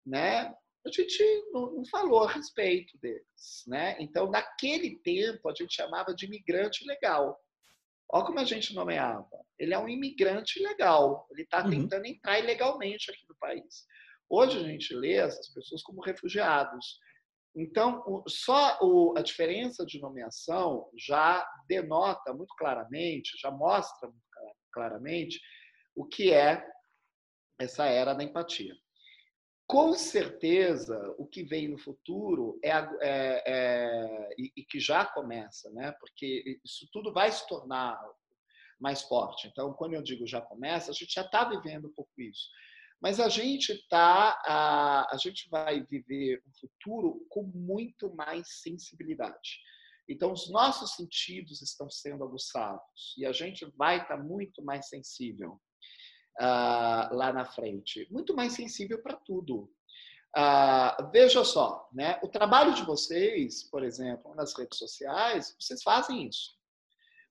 né? 0.06 0.54
A 0.86 0.92
gente 0.92 1.24
não, 1.52 1.74
não, 1.74 1.86
falou 1.86 2.24
a 2.24 2.32
respeito 2.32 2.98
deles, 3.00 3.64
né? 3.66 3.98
Então, 4.00 4.30
naquele 4.30 5.00
tempo, 5.00 5.50
a 5.50 5.54
gente 5.54 5.74
chamava 5.74 6.14
de 6.14 6.26
imigrante 6.26 6.86
legal. 6.86 7.40
Olha 8.10 8.26
como 8.26 8.39
a 8.39 8.45
gente 8.45 8.74
nomeava. 8.74 9.28
Ele 9.60 9.74
é 9.74 9.80
um 9.80 9.89
imigrante 9.89 10.62
legal. 10.62 11.28
Ele 11.32 11.43
está 11.43 11.64
uhum. 11.64 11.70
tentando 11.70 12.05
entrar 12.05 12.39
ilegalmente 12.39 13.12
aqui 13.12 13.26
no 13.28 13.36
país. 13.36 13.86
Hoje 14.30 14.58
a 14.58 14.64
gente 14.64 14.93
lê 14.93 15.14
essas 15.14 15.53
pessoas 15.53 15.82
como 15.84 16.01
refugiados. 16.01 16.99
Então, 17.55 18.24
só 18.28 18.78
a 19.18 19.22
diferença 19.22 19.86
de 19.86 19.99
nomeação 19.99 20.89
já 20.95 21.45
denota 21.68 22.34
muito 22.34 22.53
claramente, 22.55 23.38
já 23.41 23.49
mostra 23.49 24.08
muito 24.08 24.22
claramente 24.72 25.39
o 25.95 26.05
que 26.05 26.32
é 26.32 26.64
essa 27.60 27.86
era 27.88 28.14
da 28.14 28.24
empatia. 28.24 28.76
Com 29.68 29.93
certeza, 29.95 31.13
o 31.18 31.28
que 31.28 31.43
vem 31.43 31.68
no 31.68 31.78
futuro 31.78 32.57
é, 32.63 32.72
é, 32.72 33.43
é 33.45 34.30
e, 34.38 34.53
e, 34.55 34.63
que 34.63 34.80
já 34.80 35.05
começa, 35.05 35.70
né? 35.72 35.91
Porque 35.99 36.59
isso 36.63 36.88
tudo 36.93 37.11
vai 37.11 37.30
se 37.30 37.45
tornar 37.47 37.99
mais 38.80 39.01
forte. 39.01 39.47
Então, 39.47 39.74
quando 39.74 39.93
eu 39.93 40.01
digo 40.01 40.26
já 40.26 40.39
começa, 40.39 40.91
a 40.91 40.93
gente 40.93 41.13
já 41.13 41.22
está 41.22 41.43
vivendo 41.43 41.89
um 41.89 41.93
pouco 41.93 42.11
isso. 42.22 42.49
Mas 43.01 43.20
a 43.20 43.28
gente 43.28 43.86
tá, 43.89 44.41
a, 44.45 45.13
a 45.13 45.18
gente 45.18 45.49
vai 45.49 45.84
viver 45.84 46.41
um 46.47 46.51
futuro 46.59 47.26
com 47.30 47.43
muito 47.43 48.15
mais 48.15 48.61
sensibilidade. 48.61 49.59
Então, 50.09 50.32
os 50.32 50.49
nossos 50.49 50.95
sentidos 50.95 51.61
estão 51.61 51.89
sendo 51.89 52.24
aguçados 52.24 53.13
e 53.18 53.26
a 53.26 53.34
gente 53.34 53.65
vai 53.76 53.97
estar 53.97 54.18
tá 54.18 54.24
muito 54.24 54.63
mais 54.63 54.88
sensível 54.88 55.59
uh, 56.40 57.14
lá 57.16 57.32
na 57.34 57.46
frente, 57.46 58.08
muito 58.12 58.36
mais 58.36 58.54
sensível 58.54 59.02
para 59.02 59.16
tudo. 59.16 59.70
Uh, 60.38 61.10
veja 61.12 61.44
só, 61.44 61.88
né? 61.92 62.20
O 62.22 62.28
trabalho 62.28 62.74
de 62.74 62.84
vocês, 62.84 63.64
por 63.64 63.84
exemplo, 63.84 64.36
nas 64.36 64.56
redes 64.58 64.78
sociais, 64.78 65.56
vocês 65.60 65.82
fazem 65.82 66.28
isso. 66.28 66.56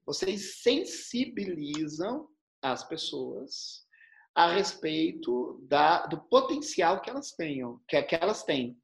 Vocês 0.04 0.62
sensibilizam 0.62 2.28
as 2.62 2.84
pessoas 2.84 3.86
a 4.34 4.52
respeito 4.52 5.64
da, 5.68 6.06
do 6.06 6.20
potencial 6.20 7.00
que 7.00 7.08
elas 7.08 7.32
tenham, 7.32 7.80
que, 7.88 8.00
que 8.02 8.14
elas 8.14 8.42
têm. 8.42 8.78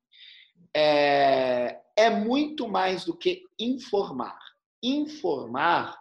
É, 0.74 1.80
é 1.96 2.08
muito 2.08 2.68
mais 2.68 3.04
do 3.04 3.16
que 3.16 3.44
informar. 3.58 4.38
Informar 4.82 5.98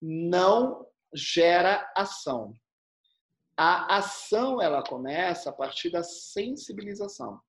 não 0.00 0.86
gera 1.14 1.90
ação. 1.96 2.56
A 3.56 3.96
ação 3.96 4.60
ela 4.60 4.82
começa 4.82 5.50
a 5.50 5.52
partir 5.52 5.90
da 5.90 6.02
sensibilização. 6.02 7.40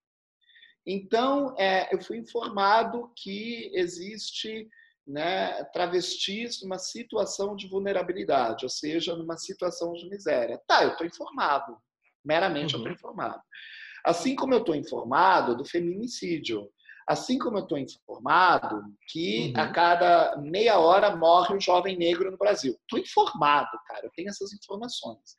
Então, 0.86 1.56
é, 1.58 1.94
eu 1.94 2.02
fui 2.02 2.18
informado 2.18 3.12
que 3.16 3.72
existe 3.74 4.68
né, 5.08 5.64
travestis 5.66 6.62
numa 6.62 6.78
situação 6.78 7.56
de 7.56 7.68
vulnerabilidade, 7.68 8.66
ou 8.66 8.70
seja, 8.70 9.16
numa 9.16 9.38
situação 9.38 9.94
de 9.94 10.10
miséria. 10.10 10.62
Tá, 10.68 10.84
eu 10.84 10.92
estou 10.92 11.06
informado. 11.08 11.78
Meramente 12.24 12.76
uhum. 12.76 12.82
eu 12.82 12.92
estou 12.92 13.10
informado. 13.10 13.42
Assim 14.06 14.36
como 14.36 14.54
eu 14.54 14.60
estou 14.60 14.76
informado 14.76 15.56
do 15.56 15.66
feminicídio. 15.66 16.70
Assim 17.08 17.38
como 17.38 17.58
eu 17.58 17.64
estou 17.64 17.78
informado 17.78 18.82
que 19.10 19.54
uhum. 19.56 19.62
a 19.62 19.68
cada 19.72 20.38
meia 20.38 20.80
hora 20.80 21.16
morre 21.16 21.54
um 21.54 21.60
jovem 21.60 21.98
negro 21.98 22.32
no 22.32 22.38
Brasil. 22.38 22.78
Estou 22.82 23.00
informado, 23.00 23.78
cara. 23.88 24.06
Eu 24.06 24.12
tenho 24.16 24.30
essas 24.30 24.54
informações. 24.54 25.36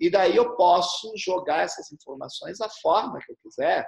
E 0.00 0.10
daí 0.10 0.34
eu 0.34 0.56
posso 0.56 1.12
jogar 1.16 1.64
essas 1.64 1.92
informações 1.92 2.58
da 2.58 2.68
forma 2.68 3.18
que 3.18 3.30
eu 3.30 3.36
quiser, 3.42 3.86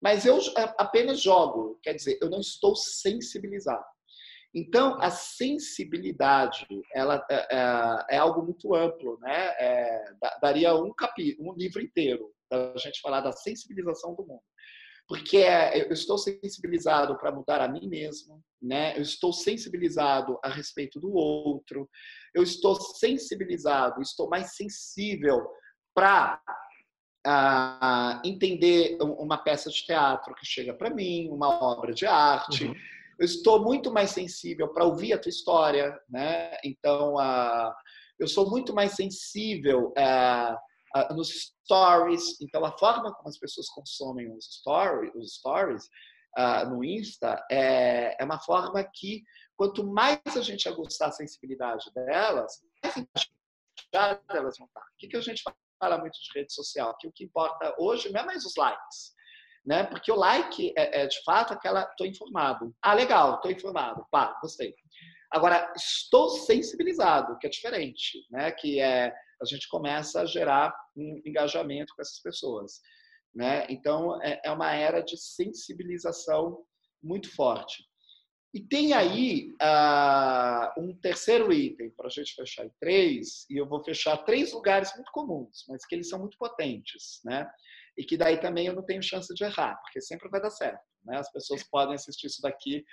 mas 0.00 0.24
eu 0.24 0.38
apenas 0.78 1.20
jogo. 1.20 1.78
Quer 1.82 1.94
dizer, 1.94 2.18
eu 2.22 2.30
não 2.30 2.40
estou 2.40 2.76
sensibilizado. 2.76 3.84
Então, 4.54 5.00
a 5.00 5.10
sensibilidade 5.10 6.66
ela 6.92 7.24
é, 7.30 7.34
é, 7.34 8.16
é 8.16 8.18
algo 8.18 8.42
muito 8.42 8.74
amplo, 8.74 9.18
né? 9.20 9.54
É, 9.58 10.04
daria 10.40 10.74
um 10.74 10.92
capítulo, 10.92 11.52
um 11.52 11.54
livro 11.54 11.80
inteiro 11.80 12.32
para 12.48 12.72
a 12.72 12.78
gente 12.78 13.00
falar 13.00 13.20
da 13.20 13.30
sensibilização 13.30 14.14
do 14.14 14.26
mundo, 14.26 14.42
porque 15.10 15.38
é, 15.38 15.88
eu 15.88 15.92
estou 15.92 16.16
sensibilizado 16.16 17.18
para 17.18 17.32
mudar 17.32 17.60
a 17.60 17.66
mim 17.66 17.88
mesmo, 17.88 18.40
né? 18.62 18.96
Eu 18.96 19.02
estou 19.02 19.32
sensibilizado 19.32 20.38
a 20.40 20.48
respeito 20.48 21.00
do 21.00 21.12
outro, 21.12 21.90
eu 22.32 22.44
estou 22.44 22.76
sensibilizado, 22.80 24.00
estou 24.00 24.28
mais 24.28 24.54
sensível 24.54 25.44
para 25.92 26.40
uh, 27.26 28.24
entender 28.24 28.96
uma 29.00 29.36
peça 29.36 29.68
de 29.68 29.84
teatro 29.84 30.32
que 30.36 30.46
chega 30.46 30.72
para 30.72 30.90
mim, 30.90 31.28
uma 31.28 31.60
obra 31.60 31.92
de 31.92 32.06
arte. 32.06 32.66
Uhum 32.66 32.74
eu 33.18 33.26
estou 33.26 33.62
muito 33.62 33.92
mais 33.92 34.12
sensível 34.12 34.68
para 34.68 34.86
ouvir 34.86 35.12
a 35.12 35.18
tua 35.18 35.28
história, 35.28 35.94
né? 36.08 36.52
Então, 36.64 37.16
uh, 37.16 37.70
eu 38.18 38.26
sou 38.26 38.48
muito 38.48 38.74
mais 38.74 38.92
sensível 38.92 39.88
uh, 39.88 40.54
uh, 40.54 40.58
nos 41.14 41.54
stories. 41.64 42.40
Então, 42.40 42.64
a 42.64 42.76
forma 42.76 43.12
como 43.14 43.28
as 43.28 43.38
pessoas 43.38 43.68
consomem 43.68 44.30
os 44.34 44.44
stories, 44.44 45.14
os 45.14 45.34
stories 45.34 45.88
no 46.68 46.84
Insta 46.84 47.44
é, 47.50 48.16
é 48.20 48.24
uma 48.24 48.38
forma 48.38 48.82
que, 48.94 49.22
quanto 49.56 49.86
mais 49.86 50.20
a 50.36 50.40
gente 50.40 50.68
aguçar 50.68 51.08
a 51.08 51.12
sensibilidade 51.12 51.90
delas, 51.92 52.60
mais 52.82 52.96
engajadas 52.96 54.24
elas 54.30 54.58
vão 54.58 54.66
estar. 54.66 54.80
O 54.80 54.96
que, 54.98 55.08
que 55.08 55.16
a 55.16 55.20
gente 55.20 55.42
fala 55.78 55.98
muito 55.98 56.18
de 56.20 56.38
rede 56.38 56.52
social? 56.52 56.96
Que 56.98 57.08
o 57.08 57.12
que 57.12 57.24
importa 57.24 57.74
hoje 57.78 58.12
não 58.12 58.20
é 58.20 58.24
mais 58.24 58.44
os 58.44 58.54
likes 58.56 59.14
né? 59.64 59.84
Porque 59.84 60.10
o 60.10 60.16
like 60.16 60.72
é, 60.76 61.02
é 61.02 61.06
de 61.06 61.22
fato 61.22 61.52
aquela, 61.52 61.82
estou 61.82 62.06
informado. 62.06 62.74
Ah, 62.82 62.94
legal, 62.94 63.36
estou 63.36 63.50
informado. 63.50 64.04
Pá, 64.10 64.38
gostei. 64.40 64.74
Agora, 65.30 65.72
estou 65.76 66.30
sensibilizado, 66.30 67.38
que 67.38 67.46
é 67.46 67.50
diferente, 67.50 68.18
né? 68.30 68.50
Que 68.52 68.80
é 68.80 69.12
a 69.40 69.44
gente 69.46 69.68
começa 69.68 70.20
a 70.20 70.26
gerar 70.26 70.74
um 71.00 71.20
engajamento 71.24 71.92
com 71.94 72.02
essas 72.02 72.20
pessoas, 72.20 72.80
né? 73.34 73.66
Então, 73.68 74.20
é, 74.22 74.40
é 74.44 74.50
uma 74.50 74.72
era 74.74 75.00
de 75.00 75.16
sensibilização 75.16 76.64
muito 77.02 77.34
forte. 77.34 77.84
E 78.52 78.60
tem 78.60 78.92
aí 78.92 79.54
uh, 79.62 80.80
um 80.80 80.98
terceiro 81.00 81.52
item 81.52 81.90
para 81.96 82.08
a 82.08 82.10
gente 82.10 82.34
fechar 82.34 82.66
em 82.66 82.72
três, 82.80 83.46
e 83.48 83.56
eu 83.56 83.66
vou 83.68 83.82
fechar 83.84 84.16
três 84.24 84.52
lugares 84.52 84.92
muito 84.96 85.10
comuns, 85.12 85.64
mas 85.68 85.86
que 85.86 85.94
eles 85.94 86.08
são 86.08 86.18
muito 86.18 86.36
potentes, 86.36 87.20
né? 87.24 87.48
e 88.00 88.04
que 88.04 88.16
daí 88.16 88.40
também 88.40 88.66
eu 88.66 88.74
não 88.74 88.82
tenho 88.82 89.02
chance 89.02 89.32
de 89.34 89.44
errar, 89.44 89.76
porque 89.82 90.00
sempre 90.00 90.28
vai 90.30 90.40
dar 90.40 90.50
certo. 90.50 90.80
Né? 91.04 91.18
As 91.18 91.30
pessoas 91.30 91.62
podem 91.64 91.94
assistir 91.94 92.28
isso 92.28 92.40
daqui 92.40 92.84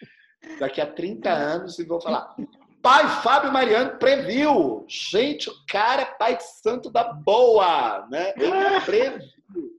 daqui 0.60 0.80
a 0.80 0.94
30 0.94 1.32
anos 1.32 1.80
e 1.80 1.86
vão 1.86 2.00
falar: 2.02 2.36
Pai 2.82 3.22
Fábio 3.22 3.52
Mariano 3.52 3.98
previu. 3.98 4.86
Gente, 4.88 5.50
o 5.50 5.54
cara 5.68 6.04
é 6.04 6.18
pai 6.18 6.38
de 6.38 6.44
santo 6.44 6.90
da 6.90 7.12
boa, 7.12 8.08
né? 8.10 8.34
Ele 8.38 8.82
previu. 8.86 9.78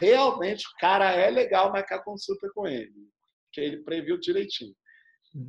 Realmente, 0.00 0.66
o 0.66 0.78
cara 0.78 1.10
é 1.12 1.30
legal 1.30 1.70
marcar 1.72 2.02
consulta 2.02 2.50
com 2.54 2.66
ele, 2.66 3.08
que 3.52 3.60
ele 3.60 3.76
previu 3.78 4.18
direitinho. 4.18 4.74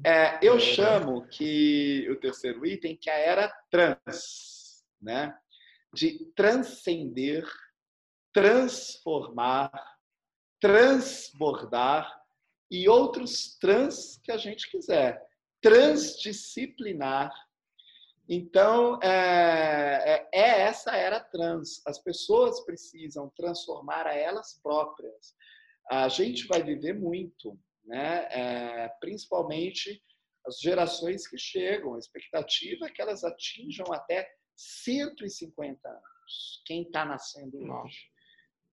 É, 0.05 0.37
eu 0.41 0.59
chamo 0.59 1.25
que 1.27 2.07
o 2.11 2.15
terceiro 2.17 2.65
item 2.65 2.97
que 2.97 3.09
é 3.09 3.13
a 3.13 3.17
era 3.17 3.53
trans, 3.71 4.83
né? 5.01 5.35
De 5.93 6.31
transcender 6.35 7.45
transformar, 8.33 9.71
transbordar 10.59 12.09
e 12.69 12.87
outros 12.87 13.57
trans 13.59 14.19
que 14.23 14.31
a 14.31 14.37
gente 14.37 14.69
quiser. 14.69 15.21
Transdisciplinar. 15.61 17.31
Então, 18.27 18.99
é, 19.01 20.27
é, 20.31 20.39
é 20.39 20.61
essa 20.61 20.95
era 20.95 21.19
trans. 21.19 21.81
As 21.85 21.97
pessoas 21.97 22.63
precisam 22.63 23.29
transformar 23.35 24.05
a 24.05 24.13
elas 24.13 24.59
próprias. 24.61 25.35
A 25.89 26.07
gente 26.07 26.45
vai 26.45 26.61
viver 26.61 26.93
muito, 26.93 27.59
né? 27.83 28.27
É, 28.29 28.89
principalmente 28.99 29.99
as 30.45 30.59
gerações 30.59 31.27
que 31.27 31.37
chegam. 31.37 31.95
A 31.95 31.99
expectativa 31.99 32.85
é 32.85 32.89
que 32.91 33.01
elas 33.01 33.23
atinjam 33.23 33.91
até 33.91 34.29
150 34.55 35.89
anos. 35.89 36.61
Quem 36.65 36.83
está 36.83 37.03
nascendo 37.03 37.57
hoje. 37.57 37.97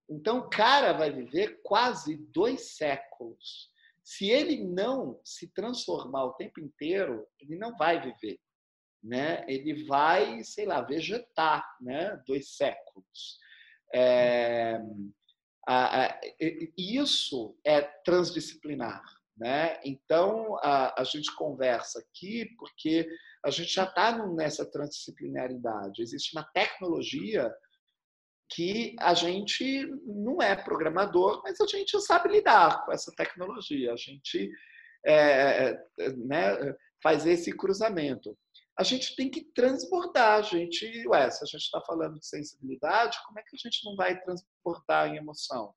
Então, 0.09 0.39
o 0.39 0.51
cara 0.51 0.93
vai 0.93 1.11
viver 1.11 1.61
quase 1.63 2.17
dois 2.17 2.77
séculos. 2.77 3.71
Se 4.07 4.31
ele 4.31 4.63
não 4.63 5.21
se 5.25 5.49
transformar 5.49 6.27
o 6.27 6.35
tempo 6.35 6.61
inteiro, 6.61 7.27
ele 7.41 7.57
não 7.57 7.77
vai 7.77 8.01
viver. 8.01 8.39
Né? 9.03 9.45
Ele 9.49 9.85
vai, 9.85 10.45
sei 10.45 10.65
lá, 10.65 10.81
vegetar 10.81 11.67
né? 11.81 12.17
dois 12.25 12.55
séculos. 12.55 13.37
É, 13.93 14.79
a, 15.67 16.05
a, 16.05 16.21
isso 16.79 17.59
é 17.65 17.83
transdisciplinar. 18.05 19.03
Né? 19.37 19.81
Então, 19.85 20.57
a, 20.63 21.01
a 21.01 21.03
gente 21.03 21.35
conversa 21.35 21.99
aqui 21.99 22.55
porque 22.57 23.09
a 23.45 23.51
gente 23.51 23.75
já 23.75 23.85
está 23.85 24.25
nessa 24.29 24.65
transdisciplinaridade. 24.71 26.01
Existe 26.01 26.37
uma 26.37 26.45
tecnologia 26.55 27.53
que 28.49 28.95
a 29.01 29.15
gente 29.15 29.87
não 30.05 30.41
é 30.41 30.55
programador, 30.55 31.43
mas 31.43 31.61
a 31.61 31.67
gente 31.67 32.01
sabe 32.01 32.29
lidar 32.29 32.85
com 32.85 32.93
essa 32.93 33.13
tecnologia, 33.17 33.93
a 33.93 33.97
gente 33.97 34.51
é, 35.05 35.79
é, 35.99 36.13
né, 36.13 36.75
faz 37.03 37.27
esse 37.27 37.53
cruzamento. 37.53 38.37
A 38.79 38.83
gente 38.83 39.17
tem 39.17 39.31
que 39.31 39.43
transbordar, 39.55 40.39
a 40.39 40.43
gente, 40.43 41.07
ué, 41.09 41.31
se 41.31 41.43
a 41.43 41.47
gente 41.47 41.63
está 41.63 41.81
falando 41.81 42.19
de 42.19 42.27
sensibilidade, 42.27 43.19
como 43.27 43.39
é 43.39 43.43
que 43.43 43.57
a 43.57 43.59
gente 43.59 43.85
não 43.85 43.97
vai 43.97 44.21
transportar 44.21 45.09
em 45.09 45.17
emoção? 45.17 45.75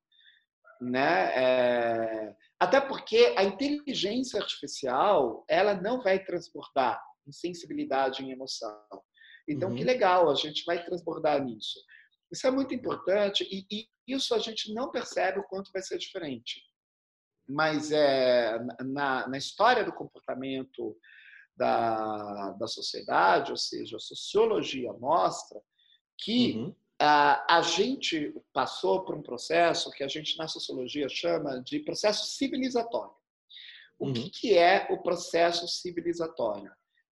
Né? 0.80 1.32
É, 1.34 2.34
até 2.58 2.80
porque 2.80 3.34
a 3.36 3.44
inteligência 3.44 4.40
artificial, 4.40 5.44
ela 5.48 5.74
não 5.74 6.02
vai 6.02 6.22
transportar 6.22 7.00
em 7.26 7.32
sensibilidade 7.32 8.22
em 8.22 8.32
emoção. 8.32 8.78
Então, 9.48 9.70
uhum. 9.70 9.76
que 9.76 9.84
legal, 9.84 10.30
a 10.30 10.34
gente 10.34 10.62
vai 10.64 10.84
transbordar 10.84 11.42
nisso. 11.42 11.78
Isso 12.30 12.46
é 12.46 12.50
muito 12.50 12.74
importante 12.74 13.44
e, 13.50 13.66
e 13.70 13.88
isso 14.06 14.34
a 14.34 14.38
gente 14.38 14.72
não 14.72 14.90
percebe 14.90 15.38
o 15.38 15.44
quanto 15.44 15.70
vai 15.72 15.82
ser 15.82 15.98
diferente. 15.98 16.62
Mas 17.48 17.90
é, 17.90 18.58
na, 18.84 19.28
na 19.28 19.38
história 19.38 19.84
do 19.84 19.92
comportamento 19.92 20.96
da, 21.56 22.52
da 22.52 22.66
sociedade, 22.66 23.50
ou 23.50 23.56
seja, 23.56 23.96
a 23.96 24.00
sociologia 24.00 24.92
mostra 24.94 25.60
que 26.16 26.52
uhum. 26.52 26.74
a, 27.00 27.56
a 27.58 27.62
gente 27.62 28.34
passou 28.52 29.04
por 29.04 29.16
um 29.16 29.22
processo 29.22 29.90
que 29.90 30.04
a 30.04 30.08
gente 30.08 30.38
na 30.38 30.46
sociologia 30.46 31.08
chama 31.08 31.60
de 31.62 31.80
processo 31.80 32.26
civilizatório. 32.26 33.14
O 33.98 34.06
uhum. 34.06 34.12
que, 34.14 34.30
que 34.30 34.56
é 34.56 34.86
o 34.90 35.02
processo 35.02 35.66
civilizatório? 35.68 36.72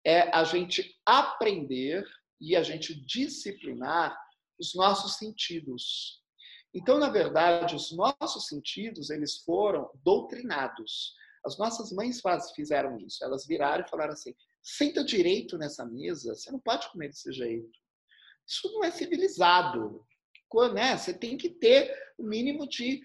É 0.04 0.34
a 0.34 0.44
gente 0.44 0.98
aprender 1.04 2.04
e 2.40 2.56
a 2.56 2.62
gente 2.62 2.94
disciplinar 3.04 4.16
os 4.60 4.74
nossos 4.74 5.16
sentidos. 5.16 6.20
Então, 6.72 6.98
na 6.98 7.08
verdade, 7.08 7.74
os 7.74 7.90
nossos 7.92 8.46
sentidos 8.46 9.10
eles 9.10 9.38
foram 9.38 9.90
doutrinados. 10.04 11.14
As 11.44 11.58
nossas 11.58 11.90
mães 11.90 12.20
fizeram 12.54 12.98
isso. 12.98 13.24
Elas 13.24 13.46
viraram 13.46 13.84
e 13.84 13.88
falaram 13.88 14.12
assim: 14.12 14.34
senta 14.62 15.02
direito 15.02 15.56
nessa 15.56 15.84
mesa, 15.84 16.34
você 16.34 16.52
não 16.52 16.60
pode 16.60 16.88
comer 16.90 17.08
desse 17.08 17.32
jeito. 17.32 17.78
Isso 18.46 18.70
não 18.72 18.84
é 18.84 18.90
civilizado. 18.90 20.04
Né? 20.74 20.96
Você 20.96 21.14
tem 21.14 21.36
que 21.36 21.48
ter 21.48 21.96
o 22.18 22.24
mínimo 22.24 22.68
de 22.68 23.00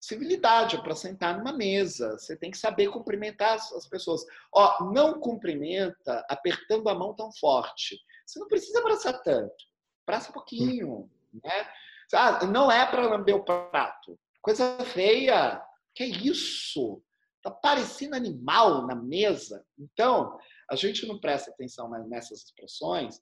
civilidade 0.00 0.80
para 0.82 0.94
sentar 0.94 1.36
numa 1.36 1.52
mesa. 1.52 2.18
Você 2.18 2.36
tem 2.36 2.50
que 2.50 2.58
saber 2.58 2.90
cumprimentar 2.90 3.54
as 3.54 3.88
pessoas. 3.88 4.22
Ó, 4.54 4.92
não 4.92 5.18
cumprimenta 5.18 6.24
apertando 6.28 6.88
a 6.88 6.94
mão 6.94 7.14
tão 7.14 7.32
forte. 7.32 7.98
Você 8.26 8.38
não 8.38 8.48
precisa 8.48 8.78
abraçar 8.78 9.22
tanto. 9.22 9.69
Abraça 10.10 10.30
um 10.30 10.32
pouquinho, 10.32 11.08
né? 11.32 11.68
Ah, 12.12 12.44
não 12.44 12.70
é 12.70 12.84
para 12.84 13.06
lamber 13.06 13.36
o 13.36 13.44
prato. 13.44 14.18
Coisa 14.42 14.84
feia. 14.84 15.64
Que 15.94 16.02
é 16.02 16.06
isso? 16.08 17.00
Tá 17.40 17.50
parecendo 17.52 18.16
animal 18.16 18.88
na 18.88 18.96
mesa. 18.96 19.64
Então, 19.78 20.36
a 20.68 20.74
gente 20.74 21.06
não 21.06 21.20
presta 21.20 21.52
atenção 21.52 21.88
nessas 22.08 22.42
expressões, 22.42 23.20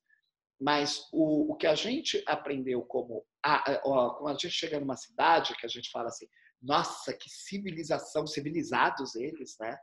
mas 0.58 1.06
o, 1.12 1.52
o 1.52 1.56
que 1.56 1.66
a 1.66 1.74
gente 1.74 2.24
aprendeu 2.26 2.80
como 2.82 3.22
a, 3.44 3.82
ó, 3.84 4.14
quando 4.14 4.36
a 4.36 4.38
gente 4.38 4.50
chega 4.50 4.80
numa 4.80 4.96
cidade 4.96 5.54
que 5.56 5.66
a 5.66 5.68
gente 5.68 5.90
fala 5.90 6.08
assim, 6.08 6.26
nossa, 6.60 7.12
que 7.12 7.28
civilização, 7.28 8.26
civilizados 8.26 9.14
eles, 9.14 9.56
né? 9.60 9.78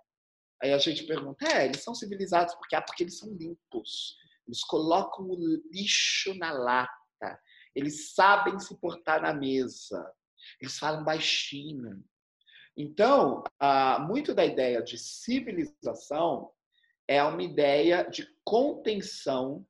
Aí 0.62 0.74
a 0.74 0.80
gente 0.80 1.06
pergunta, 1.06 1.48
é, 1.48 1.66
eles 1.66 1.84
são 1.84 1.94
civilizados 1.94 2.56
porque, 2.56 2.76
ah, 2.76 2.82
porque 2.82 3.04
eles 3.04 3.20
são 3.20 3.30
limpos. 3.30 4.18
Eles 4.48 4.64
colocam 4.64 5.26
o 5.26 5.36
lixo 5.72 6.34
na 6.36 6.52
lata. 6.52 7.40
Eles 7.76 8.14
sabem 8.14 8.60
se 8.60 8.80
portar 8.80 9.22
na 9.22 9.34
mesa. 9.34 10.12
Eles 10.62 10.78
falam 10.78 11.04
baixinho. 11.04 12.04
Então, 12.78 13.44
muito 14.08 14.34
da 14.34 14.46
ideia 14.46 14.82
de 14.82 14.98
civilização 14.98 16.52
é 17.08 17.24
uma 17.24 17.42
ideia 17.42 18.04
de 18.04 18.28
contenção 18.44 19.66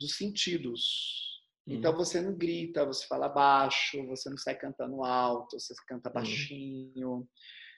dos 0.00 0.16
sentidos. 0.16 1.32
Então 1.66 1.92
uhum. 1.92 1.98
você 1.98 2.20
não 2.20 2.34
grita, 2.34 2.84
você 2.84 3.06
fala 3.06 3.28
baixo, 3.28 4.04
você 4.08 4.28
não 4.28 4.36
sai 4.36 4.56
cantando 4.56 5.04
alto, 5.04 5.58
você 5.58 5.74
canta 5.86 6.08
uhum. 6.08 6.14
baixinho, 6.14 7.28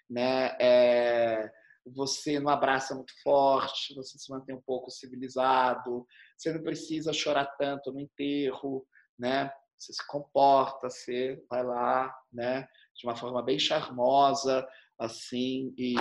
né? 0.08 0.56
É, 0.58 1.52
você 1.86 2.40
não 2.40 2.50
abraça 2.50 2.94
muito 2.94 3.12
forte, 3.22 3.94
você 3.94 4.18
se 4.18 4.30
mantém 4.30 4.54
um 4.54 4.62
pouco 4.62 4.90
civilizado, 4.90 6.06
você 6.36 6.52
não 6.52 6.62
precisa 6.62 7.12
chorar 7.12 7.46
tanto 7.58 7.92
no 7.92 8.00
enterro, 8.00 8.86
né? 9.18 9.50
Você 9.78 9.92
se 9.92 10.06
comporta, 10.06 10.88
você 10.88 11.42
vai 11.48 11.62
lá, 11.62 12.14
né? 12.32 12.66
De 12.96 13.06
uma 13.06 13.16
forma 13.16 13.42
bem 13.42 13.58
charmosa, 13.58 14.66
assim, 14.98 15.74
e 15.76 15.94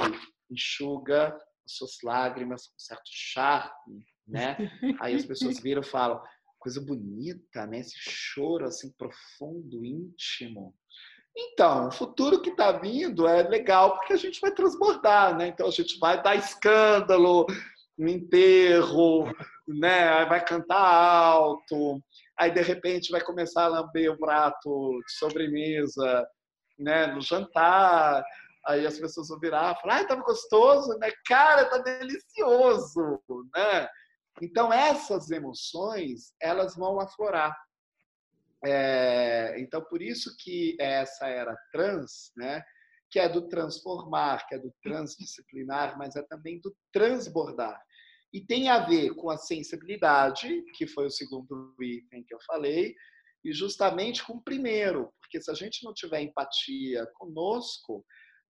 enxuga 0.50 1.36
as 1.66 1.76
suas 1.76 1.98
lágrimas 2.04 2.68
com 2.68 2.78
certo 2.78 3.10
charme, 3.12 4.06
né? 4.28 4.58
Aí 5.02 5.16
as 5.16 5.26
pessoas 5.26 5.60
viram 5.60 5.82
e 5.82 5.86
falam, 5.86 6.22
coisa 6.60 6.80
bonita, 6.80 7.66
né? 7.68 7.80
Esse 7.80 7.96
choro 7.98 8.66
assim 8.66 8.92
profundo, 8.94 9.84
íntimo. 9.84 10.74
Então, 11.36 11.88
o 11.88 11.92
futuro 11.92 12.42
que 12.42 12.52
está 12.52 12.72
vindo 12.72 13.28
é 13.28 13.42
legal 13.42 13.96
porque 13.96 14.14
a 14.14 14.18
gente 14.18 14.40
vai 14.40 14.52
transbordar, 14.52 15.36
né? 15.36 15.48
Então 15.48 15.68
a 15.68 15.72
gente 15.72 15.98
vai 16.00 16.22
dar 16.22 16.36
escândalo 16.36 17.48
no 17.98 18.08
enterro, 18.08 19.26
né? 19.68 20.26
Vai 20.26 20.44
cantar 20.46 20.78
alto, 20.78 22.00
aí 22.38 22.52
de 22.52 22.62
repente 22.62 23.12
vai 23.12 23.22
começar 23.22 23.64
a 23.64 23.68
lamber 23.68 24.12
o 24.12 24.18
prato 24.18 25.00
de 25.08 25.14
sobremesa, 25.14 26.28
né? 26.78 27.08
No 27.08 27.22
jantar, 27.22 28.24
aí 28.68 28.86
as 28.86 29.00
pessoas 29.00 29.30
vão 29.30 29.40
virar 29.40 29.76
falar, 29.82 29.96
ai, 29.96 30.08
tava 30.08 30.22
gostoso, 30.22 30.96
né? 31.00 31.12
Cara, 31.26 31.66
tá 31.66 31.80
delicioso, 31.80 33.20
né? 33.56 33.88
Então 34.40 34.72
essas 34.72 35.32
emoções, 35.32 36.34
elas 36.40 36.76
vão 36.76 37.00
aflorar. 37.00 37.56
É, 38.66 39.60
então, 39.60 39.84
por 39.84 40.02
isso 40.02 40.36
que 40.40 40.78
essa 40.80 41.28
era 41.28 41.56
trans, 41.72 42.32
né, 42.38 42.64
que 43.12 43.20
é 43.20 43.28
do 43.28 43.48
transformar, 43.48 44.48
que 44.48 44.56
é 44.56 44.60
do 44.60 44.74
transdisciplinar, 44.82 45.98
mas 45.98 46.16
é 46.16 46.24
também 46.24 46.60
do 46.62 46.76
transbordar. 46.92 47.80
E 48.34 48.42
tem 48.42 48.70
a 48.70 48.80
ver 48.80 49.14
com 49.16 49.30
a 49.30 49.38
sensibilidade, 49.38 50.64
que 50.76 50.88
foi 50.88 51.06
o 51.06 51.12
segundo 51.12 51.76
item 51.80 52.24
que 52.24 52.34
eu 52.34 52.40
falei, 52.48 52.96
e 53.44 53.54
justamente 53.54 54.26
com 54.26 54.34
o 54.34 54.44
primeiro, 54.44 55.14
porque 55.22 55.42
se 55.42 55.52
a 55.52 55.54
gente 55.54 55.84
não 55.84 55.94
tiver 55.94 56.22
empatia 56.22 57.06
conosco, 57.16 58.04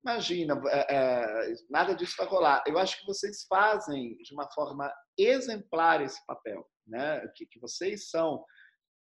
imagina, 0.06 0.62
é, 0.68 0.96
é, 0.96 1.54
nada 1.70 1.96
disso 1.96 2.16
vai 2.18 2.28
rolar. 2.28 2.64
Eu 2.68 2.78
acho 2.78 3.00
que 3.00 3.08
vocês 3.08 3.46
fazem 3.50 4.16
de 4.18 4.34
uma 4.34 4.50
forma 4.52 4.94
exemplar 5.18 6.02
esse 6.02 6.24
papel, 6.26 6.66
né? 6.86 7.26
que, 7.36 7.46
que 7.46 7.60
vocês 7.60 8.10
são 8.10 8.44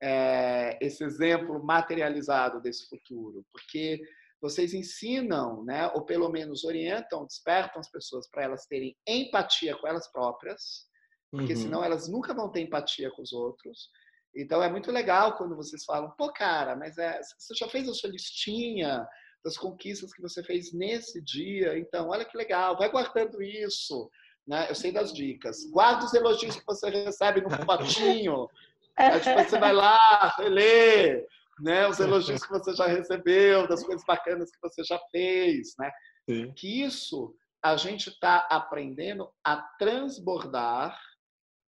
é, 0.06 0.78
esse 0.82 1.02
exemplo 1.02 1.64
materializado 1.64 2.62
desse 2.62 2.90
futuro, 2.90 3.46
porque 3.54 4.02
vocês 4.42 4.74
ensinam, 4.74 5.64
né, 5.64 5.88
ou 5.96 6.04
pelo 6.04 6.28
menos 6.28 6.66
orientam, 6.66 7.26
despertam 7.26 7.80
as 7.80 7.90
pessoas 7.90 8.30
para 8.30 8.44
elas 8.44 8.66
terem 8.66 8.98
empatia 9.08 9.78
com 9.78 9.88
elas 9.88 10.12
próprias, 10.12 10.86
porque 11.32 11.54
uhum. 11.54 11.60
senão 11.60 11.84
elas 11.84 12.10
nunca 12.10 12.34
vão 12.34 12.52
ter 12.52 12.60
empatia 12.60 13.10
com 13.12 13.22
os 13.22 13.32
outros. 13.32 13.90
Então 14.36 14.62
é 14.62 14.70
muito 14.70 14.92
legal 14.92 15.38
quando 15.38 15.56
vocês 15.56 15.86
falam, 15.86 16.12
pô, 16.18 16.34
cara, 16.34 16.76
mas 16.76 16.98
é, 16.98 17.22
você 17.40 17.56
já 17.56 17.70
fez 17.70 17.88
a 17.88 17.94
sua 17.94 18.10
listinha 18.10 19.08
das 19.42 19.58
conquistas 19.58 20.14
que 20.14 20.22
você 20.22 20.44
fez 20.44 20.74
nesse 20.74 21.22
dia, 21.22 21.78
então 21.80 22.10
olha 22.10 22.26
que 22.26 22.38
legal, 22.38 22.78
vai 22.78 22.92
guardando 22.92 23.42
isso. 23.42 24.10
Né? 24.46 24.70
Eu 24.70 24.76
sei 24.76 24.92
das 24.92 25.14
dicas. 25.14 25.64
Guarda 25.72 26.04
os 26.04 26.14
elogios 26.14 26.58
que 26.58 26.66
você 26.66 26.90
recebe 26.90 27.40
no 27.40 27.48
potinho. 27.66 28.50
Aí, 28.98 29.20
tipo, 29.20 29.44
você 29.44 29.60
vai 29.60 29.74
lá, 29.74 30.36
lê, 30.40 31.26
né? 31.60 31.88
Os 31.88 32.00
elogios 32.00 32.44
que 32.44 32.52
você 32.52 32.76
já 32.76 32.88
recebeu, 32.88 33.68
das 33.68 33.84
coisas 33.84 34.06
bacanas 34.06 34.52
que 34.52 34.62
você 34.62 34.84
já 34.84 35.00
fez, 35.12 35.74
né? 35.80 35.92
Sim. 36.30 36.54
Que 36.54 36.84
isso 36.84 37.36
a 37.64 37.76
gente 37.78 38.10
está 38.10 38.48
aprendendo 38.50 39.32
a 39.44 39.58
transbordar 39.80 41.00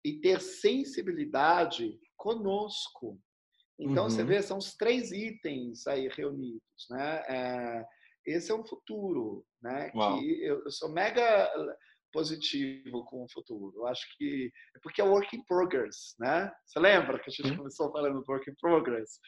e 0.04 0.20
ter 0.20 0.40
sensibilidade 0.40 1.98
conosco. 2.16 3.18
Então, 3.78 4.04
uhum. 4.04 4.10
você 4.10 4.24
vê, 4.24 4.42
são 4.42 4.58
os 4.58 4.74
três 4.74 5.10
itens 5.12 5.86
aí 5.86 6.08
reunidos, 6.08 6.86
né? 6.90 7.22
É, 7.28 7.86
esse 8.26 8.50
é 8.50 8.54
um 8.54 8.66
futuro, 8.66 9.44
né? 9.62 9.90
Uau. 9.94 10.18
Que 10.18 10.44
eu, 10.44 10.62
eu 10.64 10.70
sou 10.70 10.90
mega 10.92 11.50
positivo 12.14 13.04
com 13.06 13.24
o 13.24 13.28
futuro. 13.28 13.76
Eu 13.76 13.88
acho 13.88 14.06
que 14.16 14.50
é 14.76 14.78
porque 14.80 15.02
é 15.02 15.04
work 15.04 15.36
in 15.36 15.44
progress, 15.44 16.14
né? 16.20 16.50
Você 16.64 16.78
lembra 16.78 17.18
que 17.18 17.28
a 17.28 17.32
gente 17.32 17.56
começou 17.56 17.90
falando 17.90 18.22
do 18.22 18.32
work 18.32 18.48
in 18.48 18.54
progress? 18.54 19.18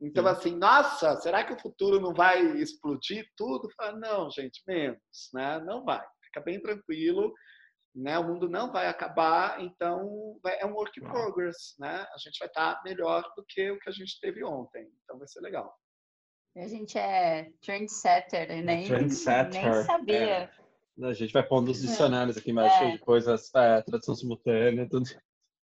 Então, 0.00 0.24
Sim. 0.24 0.30
assim, 0.30 0.56
nossa, 0.56 1.16
será 1.16 1.44
que 1.44 1.52
o 1.52 1.60
futuro 1.60 2.00
não 2.00 2.14
vai 2.14 2.40
explodir 2.56 3.26
tudo? 3.36 3.68
Fala, 3.76 3.98
não, 3.98 4.30
gente, 4.30 4.62
menos, 4.66 5.28
né? 5.34 5.58
Não 5.58 5.84
vai. 5.84 6.02
Fica 6.24 6.40
bem 6.40 6.62
tranquilo, 6.62 7.34
né? 7.94 8.16
O 8.18 8.24
mundo 8.24 8.48
não 8.48 8.72
vai 8.72 8.86
acabar, 8.86 9.60
então 9.60 10.38
é 10.46 10.64
um 10.64 10.72
work 10.72 10.98
in 11.00 11.02
progress, 11.02 11.74
né? 11.80 12.06
A 12.14 12.18
gente 12.18 12.38
vai 12.38 12.48
estar 12.48 12.80
melhor 12.84 13.22
do 13.36 13.44
que 13.46 13.72
o 13.72 13.78
que 13.80 13.90
a 13.90 13.92
gente 13.92 14.18
teve 14.20 14.42
ontem. 14.44 14.88
Então, 15.02 15.18
vai 15.18 15.26
ser 15.26 15.40
legal. 15.40 15.74
A 16.56 16.66
gente 16.66 16.96
é 16.98 17.50
trendsetter, 17.60 18.64
nem, 18.64 18.86
trendsetter. 18.86 19.62
nem 19.62 19.84
sabia. 19.84 20.16
É. 20.16 20.59
A 21.02 21.12
gente 21.12 21.32
vai 21.32 21.46
pondo 21.46 21.70
os 21.70 21.80
dicionários 21.80 22.36
aqui 22.36 22.50
embaixo 22.50 22.82
é. 22.84 22.92
de 22.92 22.98
coisas, 22.98 23.52
é, 23.54 23.82
tradução 23.82 24.14
simultânea, 24.14 24.88
tudo. 24.88 25.08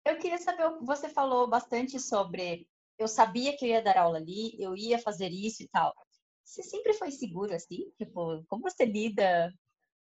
Eu 0.06 0.18
queria 0.18 0.38
saber, 0.38 0.70
você 0.82 1.10
falou 1.10 1.48
bastante 1.48 2.00
sobre, 2.00 2.68
eu 2.98 3.08
sabia 3.08 3.56
que 3.56 3.66
eu 3.66 3.70
ia 3.70 3.82
dar 3.82 3.98
aula 3.98 4.18
ali, 4.18 4.56
eu 4.60 4.76
ia 4.76 5.00
fazer 5.00 5.30
isso 5.30 5.64
e 5.64 5.68
tal. 5.68 5.94
Você 6.44 6.64
sempre 6.64 6.94
foi 6.94 7.12
seguro 7.12 7.54
assim? 7.54 7.92
Tipo, 7.98 8.44
como 8.48 8.64
você 8.64 8.84
lida, 8.84 9.54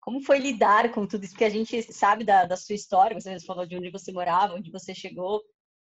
como 0.01 0.23
foi 0.23 0.39
lidar 0.39 0.91
com 0.93 1.07
tudo 1.07 1.25
isso? 1.25 1.33
Porque 1.33 1.45
a 1.45 1.51
gente 1.51 1.83
sabe 1.93 2.25
da, 2.25 2.47
da 2.47 2.57
sua 2.57 2.75
história, 2.75 3.19
você 3.19 3.39
falou 3.41 3.67
de 3.67 3.77
onde 3.77 3.91
você 3.91 4.13
morava, 4.13 4.55
onde 4.55 4.71
você 4.71 4.95
chegou. 4.95 5.43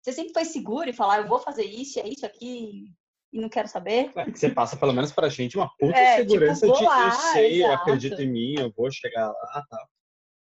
Você 0.01 0.11
sempre 0.11 0.33
foi 0.33 0.45
seguro 0.45 0.89
e 0.89 0.93
falar, 0.93 1.19
eu 1.19 1.27
vou 1.27 1.39
fazer 1.39 1.63
isso, 1.63 1.99
é 1.99 2.07
isso 2.09 2.25
aqui, 2.25 2.91
e 3.31 3.39
não 3.39 3.49
quero 3.49 3.67
saber. 3.67 4.11
É 4.15 4.25
que 4.25 4.37
você 4.37 4.49
passa 4.49 4.75
pelo 4.75 4.93
menos 4.93 5.11
pra 5.11 5.29
gente 5.29 5.57
uma 5.57 5.69
puta 5.77 5.97
é, 5.97 6.17
tipo, 6.17 6.31
segurança 6.31 6.67
tipo, 6.67 6.77
de 6.77 6.83
lá, 6.83 7.05
eu 7.05 7.11
sei, 7.11 7.63
exato. 7.63 7.73
acredita 7.73 8.23
em 8.23 8.31
mim, 8.31 8.55
eu 8.57 8.71
vou 8.75 8.91
chegar 8.91 9.27
lá, 9.27 9.65
tá. 9.69 9.87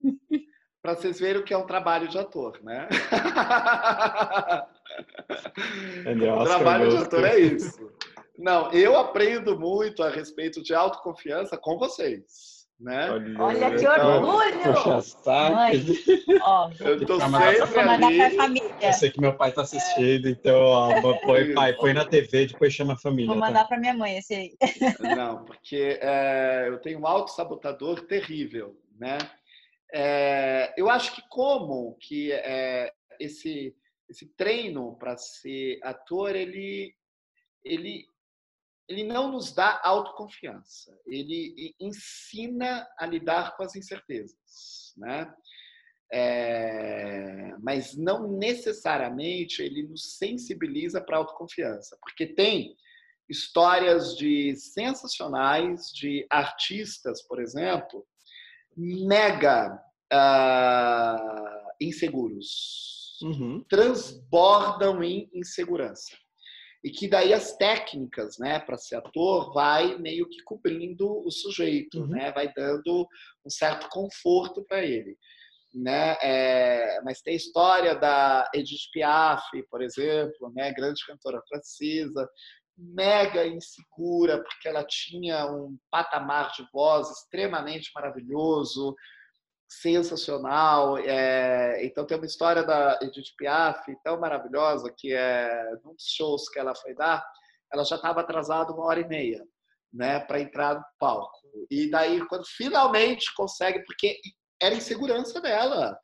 para 0.83 0.95
vocês 0.95 1.21
verem 1.21 1.43
o 1.43 1.45
que 1.45 1.53
é 1.53 1.59
um 1.59 1.67
trabalho 1.67 2.09
de 2.09 2.19
ator, 2.19 2.59
né? 2.63 2.89
o 6.41 6.45
trabalho 6.45 6.91
de 6.91 6.97
ator 6.97 7.25
é 7.25 7.39
isso. 7.39 7.93
Não, 8.39 8.73
eu 8.73 8.97
aprendo 8.97 9.59
muito 9.59 10.03
a 10.03 10.09
respeito 10.09 10.63
de 10.63 10.75
autoconfiança 10.75 11.59
com 11.59 11.79
vocês. 11.79 12.60
Né? 12.81 13.11
Olha, 13.39 13.71
que 13.73 13.85
então, 13.85 14.25
orgulho! 14.25 14.63
Puxa, 14.63 15.03
saco. 15.03 15.57
eu 16.81 17.07
tô 17.07 17.21
sempre 17.21 17.79
ali. 17.79 18.63
Eu 18.81 18.93
sei 18.95 19.11
que 19.11 19.21
meu 19.21 19.37
pai 19.37 19.53
tá 19.53 19.61
assistindo, 19.61 20.31
então 20.31 20.59
ó, 20.59 21.19
põe, 21.19 21.53
pai, 21.53 21.75
põe 21.75 21.93
na 21.93 22.07
TV, 22.07 22.47
depois 22.47 22.73
chama 22.73 22.95
a 22.95 22.97
família. 22.97 23.27
Vou 23.27 23.37
mandar 23.37 23.61
tá? 23.61 23.69
para 23.69 23.79
minha 23.79 23.93
mãe 23.93 24.17
esse 24.17 24.35
aí. 24.35 24.57
Não, 25.15 25.45
porque 25.45 25.99
é, 26.01 26.69
eu 26.69 26.79
tenho 26.79 27.01
um 27.01 27.07
auto-sabotador 27.07 28.07
terrível, 28.07 28.75
né? 28.99 29.19
É, 29.93 30.73
eu 30.77 30.89
acho 30.89 31.15
que 31.15 31.23
como 31.29 31.99
que 32.01 32.33
é, 32.33 32.91
esse, 33.19 33.77
esse 34.09 34.27
treino 34.37 34.97
para 34.97 35.19
ser 35.19 35.81
ator, 35.83 36.35
ele, 36.35 36.95
ele, 37.63 38.07
ele 38.91 39.05
não 39.05 39.31
nos 39.31 39.53
dá 39.53 39.81
autoconfiança. 39.85 40.93
Ele 41.07 41.75
ensina 41.79 42.85
a 42.99 43.07
lidar 43.07 43.57
com 43.57 43.63
as 43.63 43.77
incertezas, 43.77 44.93
né? 44.97 45.33
É, 46.13 47.55
mas 47.63 47.97
não 47.97 48.37
necessariamente 48.37 49.63
ele 49.63 49.85
nos 49.85 50.17
sensibiliza 50.17 51.01
para 51.01 51.17
a 51.17 51.21
autoconfiança, 51.21 51.97
porque 52.03 52.27
tem 52.27 52.77
histórias 53.29 54.17
de 54.17 54.57
sensacionais 54.57 55.93
de 55.95 56.27
artistas, 56.29 57.23
por 57.29 57.41
exemplo, 57.41 58.05
mega 58.77 59.81
uh, 60.13 61.71
inseguros, 61.81 63.21
uhum. 63.23 63.65
transbordam 63.69 65.01
em 65.05 65.31
insegurança. 65.33 66.17
E 66.83 66.91
que 66.91 67.09
daí 67.09 67.33
as 67.35 67.57
técnicas, 67.57 68.39
né, 68.39 68.59
para 68.59 68.79
ser 68.79 68.97
ator, 68.97 69.53
vai 69.53 69.99
meio 69.99 70.29
que 70.29 70.43
cobrindo 70.43 71.07
o 71.27 71.31
sujeito, 71.31 72.01
uhum. 72.01 72.07
né, 72.07 72.33
vai 72.33 72.53
dando 72.55 73.07
um 73.45 73.51
certo 73.51 73.89
conforto 73.91 74.65
para 74.65 74.83
ele. 74.83 75.17
Né? 75.75 76.17
É, 76.21 77.01
mas 77.05 77.21
tem 77.21 77.35
a 77.35 77.37
história 77.37 77.95
da 77.95 78.51
Edith 78.55 78.91
Piaf, 78.93 79.45
por 79.71 79.83
exemplo, 79.83 80.53
né? 80.53 80.73
grande 80.73 81.05
cantora 81.07 81.41
francesa, 81.49 82.29
mega 82.77 83.47
insegura, 83.47 84.43
porque 84.43 84.67
ela 84.67 84.85
tinha 84.85 85.47
um 85.47 85.79
patamar 85.91 86.51
de 86.53 86.67
voz 86.73 87.09
extremamente 87.11 87.91
maravilhoso, 87.95 88.97
sensacional. 89.71 90.99
É... 90.99 91.85
então 91.85 92.05
tem 92.05 92.17
uma 92.17 92.27
história 92.27 92.65
da 92.65 92.99
Edith 93.01 93.35
Piaf 93.39 93.81
tão 94.03 94.19
maravilhosa 94.19 94.93
que 94.97 95.13
é 95.13 95.71
num 95.85 95.95
dos 95.95 96.07
shows 96.09 96.49
que 96.49 96.59
ela 96.59 96.75
foi 96.75 96.95
dar, 96.95 97.25
ela 97.73 97.85
já 97.85 97.95
estava 97.95 98.21
atrasada 98.21 98.73
uma 98.73 98.85
hora 98.85 99.01
e 99.01 99.07
meia, 99.07 99.45
né, 99.93 100.19
para 100.19 100.41
entrar 100.41 100.75
no 100.75 100.85
palco. 100.99 101.39
E 101.71 101.89
daí 101.89 102.27
quando 102.27 102.45
finalmente 102.47 103.33
consegue, 103.35 103.85
porque 103.85 104.19
era 104.61 104.75
insegurança 104.75 105.41
dela. 105.41 105.99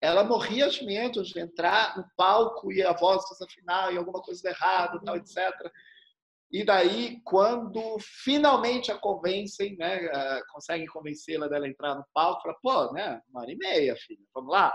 Ela 0.00 0.24
morria 0.24 0.68
de 0.68 0.84
medo 0.84 1.22
de 1.22 1.40
entrar 1.40 1.96
no 1.96 2.04
palco 2.14 2.70
e 2.70 2.82
a 2.82 2.92
voz 2.92 3.24
desafinar 3.30 3.92
e 3.92 3.96
alguma 3.96 4.20
coisa 4.20 4.50
errada, 4.50 5.00
tal, 5.02 5.16
etc. 5.16 5.38
E 6.52 6.64
daí, 6.64 7.20
quando 7.24 7.96
finalmente 8.00 8.92
a 8.92 8.98
convencem, 8.98 9.76
né, 9.76 10.08
conseguem 10.52 10.86
convencê-la 10.86 11.48
dela 11.48 11.68
entrar 11.68 11.94
no 11.96 12.04
palco, 12.14 12.42
fala, 12.42 12.56
pô, 12.62 12.92
né, 12.92 13.20
uma 13.28 13.40
hora 13.40 13.50
e 13.50 13.56
meia, 13.56 13.96
filha, 13.96 14.24
vamos 14.32 14.52
lá. 14.52 14.72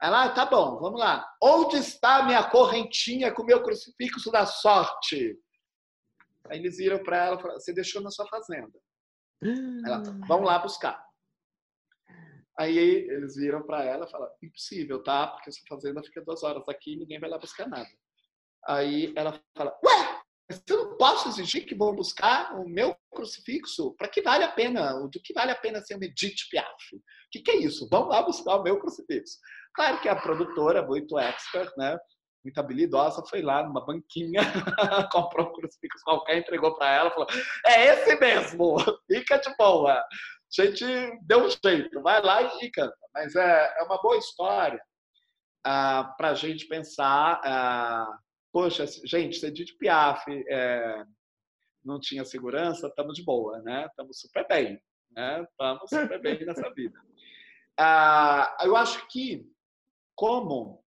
Ela, 0.00 0.24
ah, 0.24 0.30
tá 0.30 0.46
bom, 0.46 0.78
vamos 0.78 0.98
lá. 0.98 1.28
Onde 1.42 1.76
está 1.76 2.22
minha 2.22 2.48
correntinha 2.48 3.32
com 3.32 3.42
meu 3.42 3.62
crucifixo 3.62 4.30
da 4.30 4.46
sorte? 4.46 5.36
Aí 6.48 6.58
eles 6.58 6.76
viram 6.78 7.02
para 7.02 7.26
ela, 7.26 7.38
falaram, 7.38 7.60
você 7.60 7.74
deixou 7.74 8.00
na 8.00 8.10
sua 8.10 8.26
fazenda. 8.28 8.78
Ela, 9.84 10.02
vamos 10.26 10.46
lá 10.46 10.58
buscar. 10.58 11.04
Aí 12.58 12.76
eles 12.76 13.36
viram 13.36 13.62
para 13.62 13.84
ela 13.84 14.06
e 14.06 14.10
falaram, 14.10 14.32
impossível, 14.42 15.02
tá? 15.02 15.28
Porque 15.28 15.50
essa 15.50 15.60
fazenda 15.68 16.02
fica 16.02 16.24
duas 16.24 16.42
horas 16.42 16.62
aqui 16.68 16.94
e 16.94 16.96
ninguém 16.96 17.20
vai 17.20 17.28
lá 17.30 17.38
buscar 17.38 17.68
nada. 17.68 17.88
Aí 18.66 19.12
ela 19.16 19.40
fala, 19.56 19.78
ué, 19.84 20.17
mas 20.48 20.62
eu 20.66 20.84
não 20.84 20.96
posso 20.96 21.28
exigir 21.28 21.66
que 21.66 21.74
vão 21.74 21.94
buscar 21.94 22.54
o 22.58 22.66
meu 22.66 22.96
crucifixo. 23.12 23.94
Para 23.96 24.08
que 24.08 24.22
vale 24.22 24.44
a 24.44 24.50
pena? 24.50 24.92
Do 24.94 25.20
que 25.22 25.34
vale 25.34 25.50
a 25.50 25.56
pena 25.56 25.82
ser 25.82 25.94
uma 25.94 26.06
Edith 26.06 26.48
Piaf? 26.50 26.94
O 26.94 27.00
que, 27.30 27.40
que 27.40 27.50
é 27.50 27.56
isso? 27.56 27.86
Vão 27.90 28.08
lá 28.08 28.22
buscar 28.22 28.56
o 28.56 28.62
meu 28.62 28.80
crucifixo. 28.80 29.38
Claro 29.74 30.00
que 30.00 30.08
a 30.08 30.16
produtora, 30.16 30.82
muito 30.82 31.18
expert, 31.18 31.70
né? 31.76 31.98
muito 32.44 32.58
habilidosa, 32.58 33.22
foi 33.28 33.42
lá 33.42 33.62
numa 33.62 33.84
banquinha, 33.84 34.40
comprou 35.12 35.48
um 35.48 35.52
crucifixo 35.52 36.04
qualquer, 36.04 36.38
entregou 36.38 36.74
para 36.76 36.90
ela, 36.90 37.10
falou: 37.10 37.26
é 37.66 37.86
esse 37.86 38.18
mesmo, 38.18 38.76
fica 39.06 39.38
de 39.38 39.54
boa. 39.56 39.92
A 39.92 40.62
gente 40.62 40.84
deu 41.22 41.44
um 41.44 41.50
jeito, 41.50 42.00
vai 42.00 42.22
lá 42.22 42.42
e 42.62 42.70
canta. 42.70 42.96
Mas 43.12 43.34
é, 43.34 43.76
é 43.78 43.82
uma 43.82 44.00
boa 44.00 44.16
história 44.16 44.80
ah, 45.64 46.14
para 46.16 46.30
a 46.30 46.34
gente 46.34 46.66
pensar 46.66 47.40
ah, 47.44 48.18
poxa, 48.52 48.86
gente, 49.04 49.38
se 49.38 49.46
Edith 49.46 49.76
Piaf 49.78 50.24
é, 50.48 51.04
não 51.84 52.00
tinha 52.00 52.24
segurança, 52.24 52.88
estamos 52.88 53.16
de 53.16 53.24
boa, 53.24 53.60
né? 53.62 53.86
Estamos 53.86 54.20
super 54.20 54.46
bem, 54.46 54.80
né? 55.10 55.42
Estamos 55.42 55.88
super 55.88 56.20
bem 56.20 56.44
nessa 56.44 56.68
vida. 56.74 56.98
Ah, 57.78 58.56
eu 58.62 58.76
acho 58.76 59.06
que, 59.08 59.50
como 60.14 60.84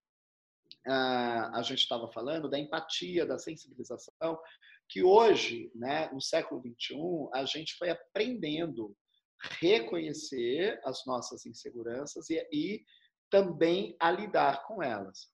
ah, 0.88 1.51
a 1.53 1.62
gente 1.62 1.80
estava 1.80 2.12
falando, 2.12 2.49
da 2.49 2.59
empatia, 2.59 3.26
da 3.26 3.38
sensibilização, 3.38 4.39
que 4.89 5.03
hoje, 5.03 5.72
né, 5.74 6.09
no 6.12 6.22
século 6.22 6.62
XXI, 6.62 7.30
a 7.34 7.45
gente 7.45 7.76
foi 7.76 7.89
aprendendo 7.89 8.95
reconhecer 9.59 10.80
as 10.84 11.05
nossas 11.05 11.45
inseguranças 11.45 12.30
e, 12.30 12.47
e 12.51 12.84
também 13.30 13.95
a 13.99 14.12
lidar 14.12 14.68
com 14.68 14.84
elas 14.84 15.31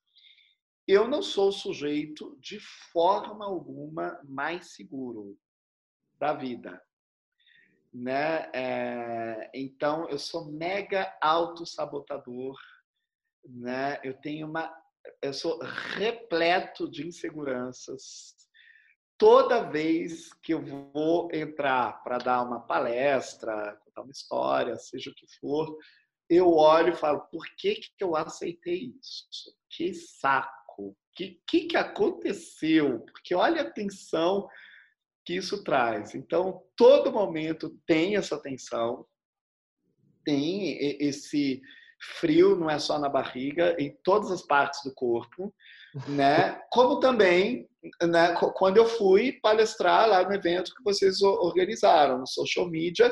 eu 0.88 1.06
não 1.06 1.22
sou 1.22 1.52
sujeito 1.52 2.38
de 2.40 2.60
forma 2.94 3.46
alguma 3.46 4.20
mais 4.24 4.74
seguro 4.74 5.38
da 6.18 6.34
vida. 6.34 6.82
Né? 7.94 8.50
É, 8.54 9.52
então, 9.54 10.08
eu 10.08 10.18
sou 10.18 10.52
mega 10.52 11.14
autossabotador. 11.22 12.58
Né? 13.44 14.00
Eu 14.04 14.14
tenho 14.22 14.48
uma. 14.48 14.74
Eu 15.22 15.34
sou 15.34 15.60
repleto 15.60 16.90
de 16.90 17.06
inseguranças. 17.06 18.36
Toda 19.18 19.70
vez 19.70 20.32
que 20.44 20.54
eu 20.54 20.62
vou 20.64 21.28
entrar 21.34 22.04
para 22.04 22.18
dar 22.18 22.44
uma 22.44 22.62
palestra, 22.62 23.78
contar 23.84 24.04
uma 24.04 24.12
história, 24.12 24.78
seja 24.78 25.10
o 25.10 25.16
que 25.16 25.26
for, 25.40 25.76
eu 26.30 26.54
olho 26.54 26.94
e 26.94 26.96
falo: 26.96 27.22
por 27.32 27.44
que, 27.58 27.76
que 27.76 27.92
eu 28.00 28.16
aceitei 28.16 28.94
isso? 29.02 29.58
Que 29.70 29.94
saco! 29.94 30.67
O 31.18 31.24
que, 31.26 31.42
que, 31.48 31.62
que 31.62 31.78
aconteceu? 31.78 33.00
Porque 33.00 33.34
olha 33.34 33.64
a 33.64 33.72
tensão 33.72 34.48
que 35.26 35.34
isso 35.34 35.64
traz. 35.64 36.14
Então, 36.14 36.62
todo 36.76 37.12
momento 37.12 37.76
tem 37.88 38.16
essa 38.16 38.40
tensão, 38.40 39.04
tem 40.24 40.78
esse 41.02 41.60
frio, 42.20 42.56
não 42.56 42.70
é 42.70 42.78
só 42.78 43.00
na 43.00 43.10
barriga, 43.10 43.76
em 43.80 43.98
todas 44.04 44.30
as 44.30 44.44
partes 44.44 44.84
do 44.84 44.94
corpo, 44.94 45.52
né? 46.08 46.62
Como 46.72 47.00
também, 47.00 47.68
né, 48.04 48.36
quando 48.54 48.78
eu 48.78 48.86
fui 48.86 49.34
palestrar 49.42 50.08
lá 50.08 50.24
no 50.24 50.34
evento 50.34 50.74
que 50.76 50.84
vocês 50.84 51.22
organizaram, 51.22 52.20
no 52.20 52.28
social 52.28 52.70
media, 52.70 53.12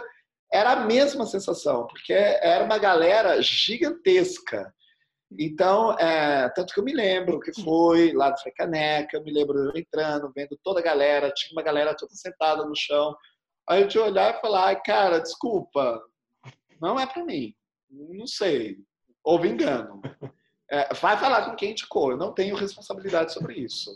era 0.53 0.73
a 0.73 0.85
mesma 0.85 1.25
sensação, 1.25 1.87
porque 1.87 2.13
era 2.13 2.63
uma 2.63 2.77
galera 2.77 3.41
gigantesca. 3.41 4.71
Então, 5.31 5.93
é, 5.99 6.49
tanto 6.49 6.73
que 6.73 6.79
eu 6.79 6.83
me 6.83 6.93
lembro 6.93 7.39
que 7.39 7.51
foi 7.61 8.13
lá 8.13 8.29
do 8.29 8.39
Frecaneca, 8.39 9.17
eu 9.17 9.23
me 9.23 9.33
lembro 9.33 9.57
eu 9.57 9.75
entrando, 9.75 10.31
vendo 10.35 10.57
toda 10.63 10.79
a 10.79 10.83
galera, 10.83 11.31
tinha 11.31 11.51
uma 11.51 11.63
galera 11.63 11.95
toda 11.95 12.13
sentada 12.13 12.63
no 12.63 12.75
chão. 12.75 13.15
Aí 13.67 13.81
eu 13.81 13.87
de 13.87 13.97
olhar 13.97 14.35
e 14.35 14.41
falar, 14.41 14.75
cara, 14.81 15.19
desculpa, 15.19 16.01
não 16.79 16.99
é 16.99 17.07
para 17.07 17.25
mim, 17.25 17.53
não 17.89 18.27
sei, 18.27 18.77
houve 19.23 19.49
engano. 19.49 20.01
É, 20.71 20.93
vai 20.95 21.15
falar 21.17 21.45
com 21.45 21.55
quem 21.55 21.71
indicou, 21.71 22.11
eu 22.11 22.17
não 22.17 22.33
tenho 22.33 22.55
responsabilidade 22.55 23.33
sobre 23.33 23.53
isso. 23.53 23.91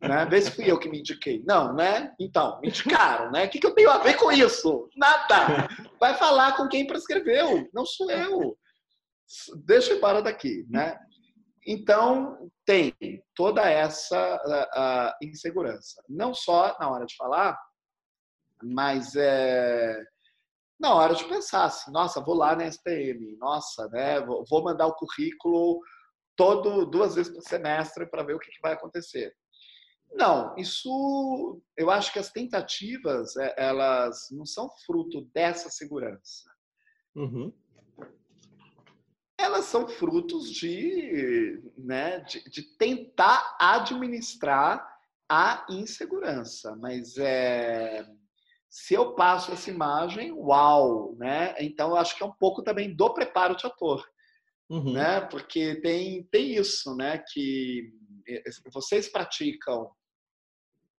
Né? 0.00 0.26
Vê 0.26 0.40
se 0.40 0.50
fui 0.50 0.70
eu 0.70 0.78
que 0.78 0.88
me 0.88 1.00
indiquei. 1.00 1.42
Não, 1.46 1.74
né? 1.74 2.14
Então, 2.18 2.60
me 2.60 2.68
indicaram, 2.68 3.30
né? 3.30 3.44
O 3.44 3.48
que, 3.50 3.58
que 3.58 3.66
eu 3.66 3.74
tenho 3.74 3.90
a 3.90 3.98
ver 3.98 4.16
com 4.16 4.32
isso? 4.32 4.88
Nada! 4.96 5.68
Vai 6.00 6.14
falar 6.14 6.56
com 6.56 6.68
quem 6.68 6.86
prescreveu, 6.86 7.68
não 7.72 7.84
sou 7.84 8.10
eu 8.10 8.56
deixa 9.66 9.94
embora 9.94 10.22
daqui, 10.22 10.66
né? 10.68 10.98
Então, 11.66 12.50
tem 12.64 12.94
toda 13.34 13.62
essa 13.70 15.16
insegurança. 15.22 16.02
Não 16.08 16.34
só 16.34 16.76
na 16.78 16.90
hora 16.90 17.06
de 17.06 17.16
falar, 17.16 17.58
mas 18.62 19.16
é, 19.16 20.02
na 20.78 20.94
hora 20.94 21.14
de 21.14 21.24
pensar 21.24 21.64
assim, 21.64 21.90
nossa, 21.90 22.20
vou 22.20 22.34
lá 22.34 22.54
na 22.54 22.66
SPM, 22.66 23.36
nossa, 23.38 23.88
né, 23.88 24.20
vou 24.20 24.62
mandar 24.62 24.86
o 24.86 24.94
currículo 24.94 25.80
todo 26.36 26.86
duas 26.86 27.14
vezes 27.14 27.32
por 27.32 27.42
semestre 27.42 28.06
para 28.06 28.22
ver 28.22 28.34
o 28.34 28.38
que, 28.38 28.50
que 28.50 28.60
vai 28.62 28.72
acontecer. 28.72 29.34
Não, 30.12 30.54
isso 30.56 31.60
eu 31.76 31.90
acho 31.90 32.12
que 32.12 32.18
as 32.18 32.30
tentativas 32.30 33.36
é, 33.36 33.54
elas 33.56 34.28
não 34.30 34.46
são 34.46 34.68
fruto 34.86 35.22
dessa 35.34 35.68
segurança. 35.70 36.48
Uhum. 37.16 37.52
Elas 39.38 39.64
são 39.64 39.88
frutos 39.88 40.50
de, 40.50 41.60
né, 41.76 42.20
de, 42.20 42.48
de, 42.48 42.62
tentar 42.76 43.56
administrar 43.60 44.86
a 45.28 45.66
insegurança. 45.68 46.76
Mas 46.76 47.16
é, 47.18 48.06
se 48.74 48.94
eu 48.94 49.14
passo 49.14 49.52
essa 49.52 49.70
imagem, 49.70 50.32
uau, 50.32 51.14
né? 51.16 51.54
Então 51.60 51.90
eu 51.90 51.96
acho 51.96 52.16
que 52.16 52.24
é 52.24 52.26
um 52.26 52.32
pouco 52.32 52.60
também 52.60 52.92
do 52.92 53.14
preparo 53.14 53.56
de 53.56 53.64
ator, 53.64 54.04
uhum. 54.68 54.92
né? 54.92 55.20
Porque 55.20 55.76
tem 55.76 56.24
tem 56.24 56.56
isso, 56.56 56.96
né? 56.96 57.22
Que 57.32 57.92
eh, 58.28 58.42
vocês 58.72 59.08
praticam 59.08 59.88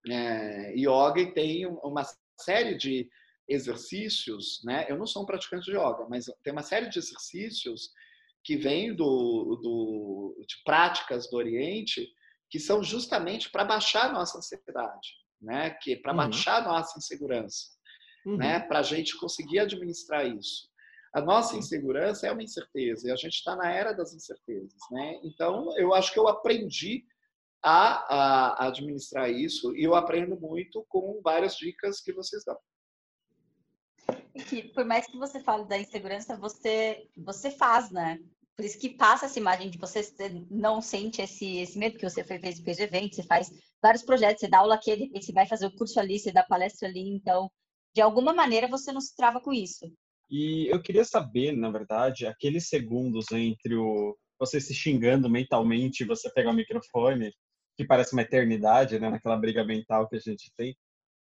é, 0.08 0.72
yoga 0.76 1.20
e 1.20 1.34
tem 1.34 1.66
uma 1.66 2.04
série 2.38 2.76
de 2.76 3.08
exercícios, 3.48 4.60
né? 4.64 4.86
Eu 4.88 4.96
não 4.96 5.06
sou 5.06 5.24
um 5.24 5.26
praticante 5.26 5.64
de 5.64 5.72
yoga, 5.72 6.06
mas 6.08 6.26
tem 6.44 6.52
uma 6.52 6.62
série 6.62 6.88
de 6.88 7.00
exercícios 7.00 7.90
que 8.44 8.56
vêm 8.56 8.94
do, 8.94 9.58
do, 9.62 10.44
de 10.46 10.62
práticas 10.64 11.28
do 11.30 11.36
Oriente 11.36 12.06
que 12.50 12.60
são 12.60 12.84
justamente 12.84 13.50
para 13.50 13.64
baixar 13.64 14.10
a 14.10 14.12
nossa 14.12 14.38
ansiedade, 14.38 15.08
né? 15.40 15.70
Que 15.70 15.96
para 15.96 16.12
uhum. 16.12 16.18
baixar 16.18 16.62
a 16.62 16.64
nossa 16.64 16.98
insegurança, 16.98 17.70
uhum. 18.24 18.36
né? 18.36 18.60
Para 18.60 18.80
a 18.80 18.82
gente 18.82 19.16
conseguir 19.16 19.58
administrar 19.58 20.26
isso. 20.26 20.68
A 21.12 21.20
nossa 21.20 21.56
insegurança 21.56 22.26
é 22.26 22.32
uma 22.32 22.42
incerteza 22.42 23.08
e 23.08 23.10
a 23.10 23.16
gente 23.16 23.34
está 23.34 23.56
na 23.56 23.72
era 23.72 23.92
das 23.92 24.12
incertezas, 24.14 24.80
né? 24.90 25.20
Então 25.24 25.76
eu 25.78 25.94
acho 25.94 26.12
que 26.12 26.18
eu 26.18 26.28
aprendi 26.28 27.04
a, 27.62 28.14
a 28.14 28.66
administrar 28.68 29.30
isso 29.30 29.74
e 29.74 29.82
eu 29.82 29.94
aprendo 29.94 30.38
muito 30.38 30.84
com 30.88 31.20
várias 31.24 31.56
dicas 31.56 32.00
que 32.00 32.12
vocês 32.12 32.44
dão. 32.44 32.58
Que, 34.48 34.64
por 34.72 34.84
mais 34.84 35.06
que 35.06 35.16
você 35.16 35.40
fale 35.40 35.64
da 35.64 35.78
insegurança, 35.78 36.36
você 36.36 37.08
você 37.16 37.50
faz, 37.50 37.90
né? 37.90 38.18
Por 38.56 38.64
isso 38.64 38.78
que 38.78 38.90
passa 38.90 39.26
essa 39.26 39.38
imagem 39.38 39.70
de 39.70 39.78
você 39.78 40.00
não 40.50 40.80
sente 40.80 41.22
esse, 41.22 41.58
esse 41.58 41.78
medo 41.78 41.98
que 41.98 42.08
você 42.08 42.22
fez 42.22 42.60
fez 42.60 42.78
evento, 42.78 43.16
você 43.16 43.22
faz 43.24 43.50
vários 43.82 44.02
projetos, 44.02 44.40
você 44.40 44.48
dá 44.48 44.58
aula 44.58 44.74
aqui, 44.74 45.10
você 45.12 45.32
vai 45.32 45.46
fazer 45.46 45.66
o 45.66 45.76
curso 45.76 45.98
ali, 45.98 46.18
você 46.18 46.32
dá 46.32 46.42
palestra 46.42 46.88
ali, 46.88 47.08
então 47.08 47.50
de 47.94 48.00
alguma 48.00 48.32
maneira 48.32 48.68
você 48.68 48.92
não 48.92 49.00
se 49.00 49.14
trava 49.14 49.40
com 49.40 49.52
isso. 49.52 49.90
E 50.30 50.66
eu 50.72 50.82
queria 50.82 51.04
saber, 51.04 51.52
na 51.52 51.70
verdade, 51.70 52.26
aqueles 52.26 52.68
segundos 52.68 53.30
entre 53.30 53.76
o 53.76 54.16
você 54.38 54.60
se 54.60 54.74
xingando 54.74 55.30
mentalmente 55.30 56.04
você 56.04 56.30
pegar 56.32 56.50
o 56.50 56.54
microfone 56.54 57.32
que 57.76 57.84
parece 57.84 58.12
uma 58.12 58.22
eternidade, 58.22 58.98
né, 58.98 59.10
naquela 59.10 59.36
briga 59.36 59.64
mental 59.64 60.08
que 60.08 60.16
a 60.16 60.20
gente 60.20 60.52
tem. 60.56 60.76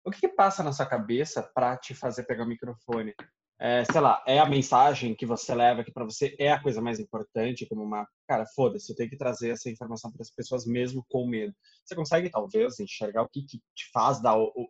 O 0.07 0.09
que, 0.09 0.21
que 0.21 0.29
passa 0.29 0.63
na 0.63 0.71
sua 0.71 0.85
cabeça 0.85 1.43
para 1.43 1.75
te 1.75 1.93
fazer 1.93 2.23
pegar 2.23 2.45
o 2.45 2.47
microfone? 2.47 3.13
É, 3.59 3.83
sei 3.83 3.99
lá, 3.99 4.23
é 4.25 4.39
a 4.39 4.45
mensagem 4.45 5.13
que 5.13 5.25
você 5.25 5.53
leva 5.53 5.83
que 5.83 5.91
para 5.91 6.05
você 6.05 6.33
é 6.39 6.49
a 6.49 6.63
coisa 6.63 6.81
mais 6.81 6.97
importante, 6.97 7.65
como 7.65 7.83
uma, 7.83 8.07
cara, 8.25 8.45
foda-se, 8.45 8.89
eu 8.89 8.95
tenho 8.95 9.09
que 9.09 9.17
trazer 9.17 9.49
essa 9.49 9.69
informação 9.69 10.09
para 10.09 10.21
as 10.21 10.31
pessoas 10.31 10.65
mesmo 10.65 11.05
com 11.09 11.27
medo. 11.27 11.53
Você 11.83 11.93
consegue 11.93 12.29
talvez 12.29 12.79
enxergar 12.79 13.23
o 13.23 13.27
que, 13.27 13.41
que 13.41 13.57
te 13.75 13.91
faz 13.91 14.21
dar 14.21 14.37
o, 14.37 14.45
o 14.55 14.69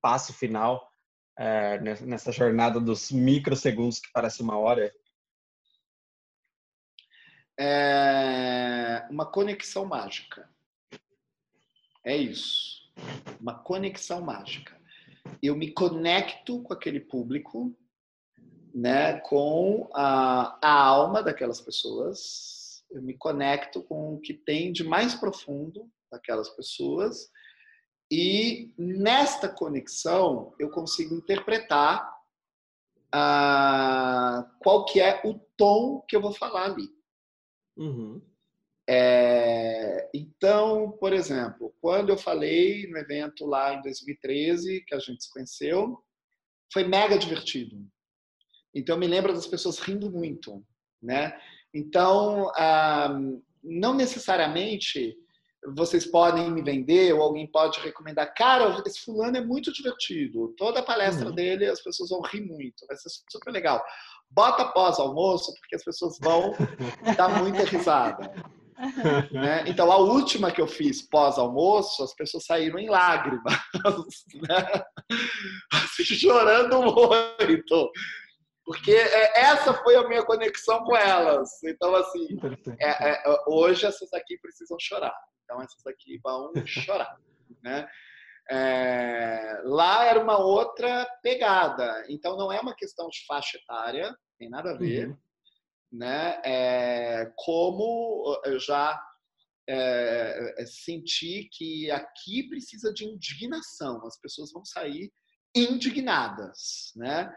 passo 0.00 0.32
final 0.32 0.88
é, 1.38 1.78
nessa 2.06 2.32
jornada 2.32 2.80
dos 2.80 3.10
microsegundos 3.10 4.00
que 4.00 4.10
parece 4.10 4.40
uma 4.40 4.56
hora? 4.56 4.90
É 7.60 9.06
uma 9.10 9.26
conexão 9.26 9.84
mágica. 9.84 10.48
É 12.02 12.16
isso. 12.16 12.90
Uma 13.38 13.54
conexão 13.54 14.22
mágica. 14.22 14.77
Eu 15.42 15.56
me 15.56 15.72
conecto 15.72 16.62
com 16.62 16.72
aquele 16.72 17.00
público, 17.00 17.76
né, 18.74 19.20
com 19.20 19.88
a, 19.94 20.58
a 20.62 20.82
alma 20.84 21.22
daquelas 21.22 21.60
pessoas. 21.60 22.84
Eu 22.90 23.02
me 23.02 23.14
conecto 23.14 23.82
com 23.82 24.14
o 24.14 24.20
que 24.20 24.34
tem 24.34 24.72
de 24.72 24.84
mais 24.84 25.14
profundo 25.14 25.90
daquelas 26.10 26.48
pessoas. 26.50 27.30
E 28.10 28.72
nesta 28.78 29.48
conexão 29.48 30.54
eu 30.58 30.70
consigo 30.70 31.14
interpretar 31.14 32.10
ah, 33.12 34.50
qual 34.60 34.84
que 34.86 35.00
é 35.00 35.20
o 35.24 35.34
tom 35.56 36.02
que 36.08 36.16
eu 36.16 36.20
vou 36.20 36.32
falar 36.32 36.64
ali. 36.64 36.88
Uhum. 37.76 38.22
É, 38.90 40.08
então, 40.14 40.92
por 40.92 41.12
exemplo, 41.12 41.74
quando 41.78 42.08
eu 42.08 42.16
falei 42.16 42.86
no 42.88 42.96
evento 42.96 43.44
lá 43.44 43.74
em 43.74 43.82
2013, 43.82 44.82
que 44.86 44.94
a 44.94 44.98
gente 44.98 45.22
se 45.24 45.30
conheceu, 45.30 46.02
foi 46.72 46.84
mega 46.84 47.18
divertido. 47.18 47.76
Então, 48.74 48.96
eu 48.96 49.00
me 49.00 49.06
lembro 49.06 49.34
das 49.34 49.46
pessoas 49.46 49.78
rindo 49.78 50.10
muito, 50.10 50.64
né? 51.02 51.38
Então, 51.74 52.50
ah, 52.56 53.14
não 53.62 53.92
necessariamente 53.92 55.14
vocês 55.74 56.06
podem 56.06 56.50
me 56.50 56.62
vender 56.62 57.12
ou 57.12 57.20
alguém 57.20 57.46
pode 57.50 57.80
recomendar, 57.80 58.32
cara, 58.34 58.80
esse 58.86 59.00
fulano 59.00 59.36
é 59.36 59.44
muito 59.44 59.72
divertido. 59.72 60.54
Toda 60.56 60.82
palestra 60.82 61.28
uhum. 61.28 61.34
dele 61.34 61.66
as 61.66 61.82
pessoas 61.82 62.08
vão 62.08 62.22
rir 62.22 62.42
muito, 62.42 62.86
vai 62.86 62.96
ser 62.96 63.10
super 63.30 63.50
legal. 63.50 63.84
Bota 64.30 64.66
pós-almoço, 64.66 65.52
porque 65.60 65.76
as 65.76 65.84
pessoas 65.84 66.16
vão 66.20 66.54
dar 67.16 67.42
muita 67.42 67.64
risada. 67.64 68.32
Né? 69.32 69.64
Então, 69.66 69.90
a 69.90 69.96
última 69.96 70.52
que 70.52 70.60
eu 70.60 70.68
fiz 70.68 71.02
pós-almoço, 71.02 72.02
as 72.02 72.14
pessoas 72.14 72.44
saíram 72.44 72.78
em 72.78 72.88
lágrimas, 72.88 73.54
né? 74.48 74.84
assim, 75.72 76.04
chorando 76.04 76.80
muito. 76.82 77.90
Porque 78.64 78.92
é, 78.92 79.40
essa 79.40 79.74
foi 79.74 79.96
a 79.96 80.06
minha 80.06 80.24
conexão 80.24 80.84
com 80.84 80.96
elas. 80.96 81.48
Então, 81.64 81.94
assim, 81.96 82.28
é, 82.78 83.10
é, 83.10 83.22
hoje 83.48 83.86
essas 83.86 84.12
aqui 84.12 84.38
precisam 84.40 84.76
chorar. 84.80 85.14
Então, 85.44 85.60
essas 85.60 85.84
aqui 85.86 86.18
vão 86.22 86.52
chorar. 86.64 87.16
Né? 87.64 87.88
É, 88.50 89.62
lá 89.64 90.04
era 90.04 90.20
uma 90.20 90.36
outra 90.36 91.08
pegada. 91.22 92.04
Então, 92.10 92.36
não 92.36 92.52
é 92.52 92.60
uma 92.60 92.74
questão 92.74 93.08
de 93.08 93.24
faixa 93.26 93.56
etária, 93.56 94.14
tem 94.38 94.50
nada 94.50 94.72
a 94.72 94.76
ver. 94.76 95.08
Uhum 95.08 95.16
né? 95.90 96.40
É, 96.44 97.32
como 97.36 98.40
eu 98.44 98.58
já 98.58 99.00
é, 99.68 100.64
senti 100.66 101.48
que 101.52 101.90
aqui 101.90 102.48
precisa 102.48 102.92
de 102.92 103.04
indignação, 103.04 104.04
as 104.06 104.18
pessoas 104.20 104.52
vão 104.52 104.64
sair 104.64 105.12
indignadas, 105.54 106.92
né? 106.96 107.34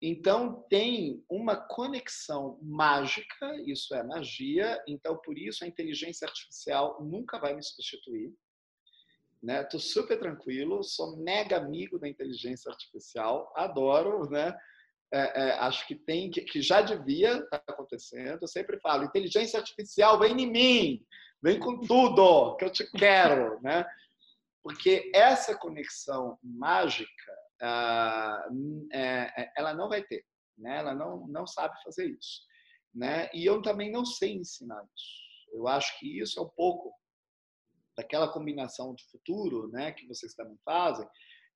Então 0.00 0.62
tem 0.70 1.24
uma 1.28 1.56
conexão 1.56 2.58
mágica, 2.62 3.60
isso 3.66 3.94
é 3.94 4.02
magia, 4.04 4.80
então 4.86 5.16
por 5.16 5.36
isso 5.36 5.64
a 5.64 5.66
inteligência 5.66 6.26
artificial 6.26 7.02
nunca 7.02 7.38
vai 7.38 7.54
me 7.54 7.62
substituir. 7.62 8.32
Né? 9.42 9.64
Tô 9.64 9.78
super 9.78 10.18
tranquilo, 10.18 10.84
sou 10.84 11.16
mega 11.16 11.56
amigo 11.56 11.98
da 11.98 12.08
inteligência 12.08 12.70
artificial, 12.70 13.52
adoro, 13.56 14.28
né? 14.30 14.56
É, 15.12 15.20
é, 15.20 15.52
acho 15.60 15.86
que 15.86 15.94
tem 15.94 16.30
que, 16.30 16.42
que 16.42 16.60
já 16.60 16.82
devia 16.82 17.38
estar 17.38 17.58
tá 17.60 17.72
acontecendo. 17.72 18.42
Eu 18.42 18.48
sempre 18.48 18.78
falo, 18.80 19.04
inteligência 19.04 19.58
artificial 19.58 20.18
vem 20.18 20.40
em 20.40 20.50
mim, 20.50 21.06
vem 21.42 21.58
com 21.58 21.80
tudo 21.80 22.56
que 22.56 22.64
eu 22.64 22.70
te 22.70 22.90
quero, 22.92 23.60
né? 23.62 23.86
Porque 24.62 25.10
essa 25.14 25.56
conexão 25.56 26.38
mágica, 26.42 27.32
ah, 27.62 28.48
é, 28.92 29.42
é, 29.42 29.52
ela 29.56 29.72
não 29.72 29.88
vai 29.88 30.02
ter, 30.02 30.24
né? 30.58 30.78
Ela 30.78 30.94
não 30.94 31.26
não 31.28 31.46
sabe 31.46 31.74
fazer 31.82 32.06
isso, 32.06 32.42
né? 32.94 33.30
E 33.32 33.46
eu 33.46 33.62
também 33.62 33.90
não 33.90 34.04
sei 34.04 34.34
ensinar 34.34 34.82
isso. 34.94 35.28
Eu 35.54 35.66
acho 35.66 35.98
que 35.98 36.20
isso 36.20 36.38
é 36.38 36.42
um 36.42 36.50
pouco 36.50 36.92
daquela 37.96 38.30
combinação 38.30 38.94
de 38.94 39.04
futuro, 39.10 39.68
né? 39.70 39.92
Que 39.92 40.06
vocês 40.06 40.34
também 40.34 40.58
fazem, 40.64 41.08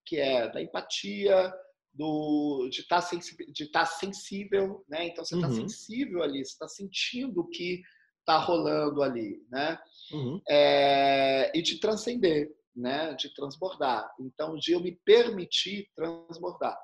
que 0.06 0.18
é 0.18 0.48
da 0.50 0.62
empatia, 0.62 1.52
do, 1.92 2.68
de 2.70 2.80
estar 2.80 3.02
tá 3.02 3.16
de 3.48 3.66
tá 3.70 3.84
sensível, 3.84 4.84
né? 4.88 5.08
Então 5.08 5.24
você 5.24 5.34
está 5.34 5.48
uhum. 5.48 5.54
sensível 5.54 6.22
ali, 6.22 6.44
você 6.44 6.52
está 6.52 6.68
sentindo 6.68 7.40
o 7.40 7.48
que 7.48 7.82
está 8.20 8.38
rolando 8.38 9.02
ali, 9.02 9.44
né? 9.50 9.78
Uhum. 10.12 10.40
É, 10.48 11.52
e 11.54 11.60
de 11.60 11.78
transcender, 11.78 12.50
né? 12.74 13.14
De 13.14 13.32
transbordar. 13.34 14.10
Então, 14.18 14.56
de 14.56 14.72
eu 14.72 14.80
me 14.80 14.92
permitir 15.04 15.88
transbordar. 15.94 16.78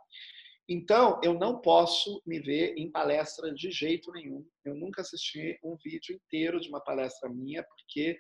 Então, 0.69 1.19
eu 1.23 1.33
não 1.33 1.61
posso 1.61 2.23
me 2.27 2.39
ver 2.41 2.75
em 2.77 2.91
palestra 2.91 3.55
de 3.55 3.71
jeito 3.71 4.13
nenhum. 4.13 4.47
Eu 4.65 4.75
nunca 4.75 5.01
assisti 5.01 5.59
um 5.65 5.77
vídeo 5.83 6.15
inteiro 6.15 6.61
de 6.61 6.69
uma 6.69 6.81
palestra 6.81 7.31
minha, 7.31 7.63
porque 7.63 8.19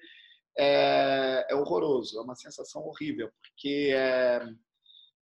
é, 0.59 1.47
é 1.51 1.55
horroroso, 1.55 2.19
é 2.19 2.23
uma 2.23 2.35
sensação 2.35 2.82
horrível. 2.85 3.31
Porque 3.43 3.90
é, 3.94 4.40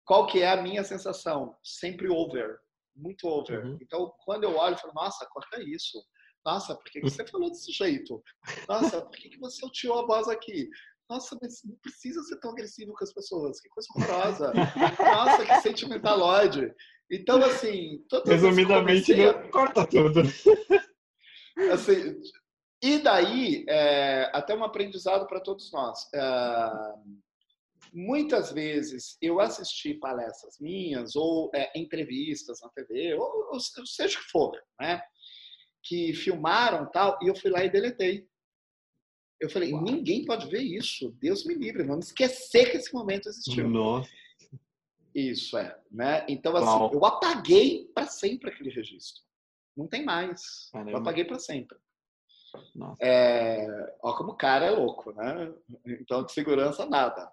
qual 0.07 0.27
que 0.27 0.41
é 0.41 0.51
a 0.51 0.63
minha 0.63 0.85
sensação? 0.85 1.55
Sempre 1.63 2.09
over, 2.09 2.59
muito 2.95 3.27
over. 3.27 3.65
Uhum. 3.65 3.79
Então, 3.83 4.13
quando 4.25 4.45
eu 4.45 4.57
olho, 4.57 4.75
eu 4.75 4.79
falo, 4.79 4.95
nossa, 4.95 5.27
corta 5.27 5.61
isso. 5.61 6.03
Nossa, 6.45 6.77
por 6.77 6.85
que, 6.85 7.01
que 7.01 7.11
você 7.11 7.27
falou 7.27 7.51
desse 7.51 7.73
jeito? 7.73 8.23
Nossa, 8.69 9.03
por 9.03 9.17
que, 9.19 9.29
que 9.29 9.39
você 9.39 9.65
altiou 9.65 9.99
a 9.99 10.07
voz 10.07 10.29
aqui? 10.29 10.71
Nossa, 11.11 11.37
mas 11.43 11.61
não 11.65 11.77
precisa 11.83 12.23
ser 12.23 12.39
tão 12.39 12.53
agressivo 12.53 12.93
com 12.95 13.03
as 13.03 13.13
pessoas. 13.13 13.61
Que 13.61 13.69
coisa 13.69 13.89
horrorosa. 13.97 14.53
Nossa, 14.99 15.45
que 15.45 15.61
sentimentaloide. 15.61 16.73
Então, 17.11 17.45
assim... 17.45 18.01
Resumidamente, 18.25 19.13
a... 19.13 19.51
corta 19.51 19.87
tudo. 19.87 20.23
Assim, 21.73 22.21
e 22.83 22.99
daí, 22.99 23.65
é, 23.67 24.31
até 24.35 24.55
um 24.55 24.63
aprendizado 24.63 25.27
para 25.27 25.41
todos 25.41 25.73
nós. 25.73 26.07
É, 26.15 26.21
muitas 27.97 28.53
vezes 28.53 29.17
eu 29.23 29.41
assisti 29.41 29.95
palestras 29.95 30.59
minhas 30.61 31.17
ou 31.17 31.51
é, 31.55 31.73
entrevistas 31.75 32.61
na 32.61 32.69
TV, 32.69 33.15
ou, 33.15 33.55
ou, 33.55 33.59
seja 33.59 34.19
o 34.19 34.23
que 34.23 34.31
for, 34.31 34.53
né? 34.79 35.01
Que 35.83 36.13
filmaram 36.13 36.91
tal, 36.91 37.19
e 37.23 37.29
eu 37.29 37.35
fui 37.35 37.51
lá 37.51 37.65
e 37.65 37.71
deletei. 37.71 38.29
Eu 39.41 39.49
falei, 39.49 39.73
Uau. 39.73 39.83
ninguém 39.83 40.27
pode 40.27 40.47
ver 40.51 40.61
isso. 40.61 41.11
Deus 41.21 41.47
me 41.47 41.55
livre, 41.55 41.85
vamos 41.85 42.07
esquecer 42.09 42.71
que 42.71 42.77
esse 42.77 42.93
momento 42.93 43.31
existiu. 43.31 43.67
Nossa. 43.69 44.11
Isso 45.15 45.57
é, 45.57 45.81
né? 45.91 46.27
Então 46.29 46.55
assim, 46.55 46.67
Uau. 46.67 46.93
eu 46.93 47.03
apaguei 47.03 47.91
para 47.95 48.07
sempre 48.07 48.51
aquele 48.51 48.69
registro. 48.69 49.23
Não 49.75 49.89
tem 49.89 50.05
mais. 50.05 50.69
Caramba. 50.71 50.91
Eu 50.91 50.99
apaguei 50.99 51.25
para 51.25 51.39
sempre. 51.39 51.79
Nossa. 52.75 52.97
É, 53.03 53.97
ó 54.03 54.15
como 54.17 54.33
o 54.33 54.37
cara 54.37 54.67
é 54.67 54.71
louco, 54.71 55.13
né? 55.13 55.55
Então 55.87 56.25
de 56.25 56.33
segurança 56.33 56.85
nada. 56.85 57.31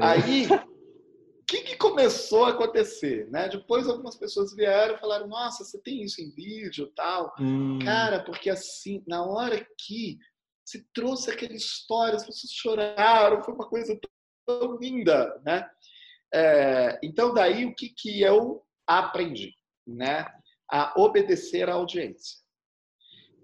Aí, 0.00 0.46
o 0.46 1.44
que, 1.46 1.62
que, 1.62 1.76
começou 1.76 2.46
a 2.46 2.50
acontecer, 2.50 3.28
né? 3.30 3.48
Depois 3.48 3.86
algumas 3.86 4.16
pessoas 4.16 4.54
vieram 4.54 4.94
e 4.94 5.00
falaram: 5.00 5.28
Nossa, 5.28 5.64
você 5.64 5.80
tem 5.82 6.02
isso 6.02 6.20
em 6.20 6.30
vídeo, 6.30 6.92
tal? 6.94 7.34
Hum. 7.38 7.78
Cara, 7.84 8.24
porque 8.24 8.48
assim, 8.48 9.02
na 9.06 9.24
hora 9.24 9.66
que 9.78 10.18
se 10.64 10.86
trouxe 10.94 11.30
aquela 11.30 11.52
história, 11.52 12.16
as 12.16 12.24
pessoas 12.24 12.52
choraram, 12.52 13.42
foi 13.42 13.54
uma 13.54 13.68
coisa 13.68 13.98
tão 14.46 14.78
linda, 14.78 15.40
né? 15.44 15.68
É, 16.32 16.98
então, 17.02 17.34
daí, 17.34 17.66
o 17.66 17.74
que, 17.74 17.90
que 17.90 18.22
eu 18.22 18.62
aprendi? 18.86 19.52
Né? 19.86 20.26
A 20.70 20.94
obedecer 20.98 21.68
à 21.68 21.74
audiência. 21.74 22.40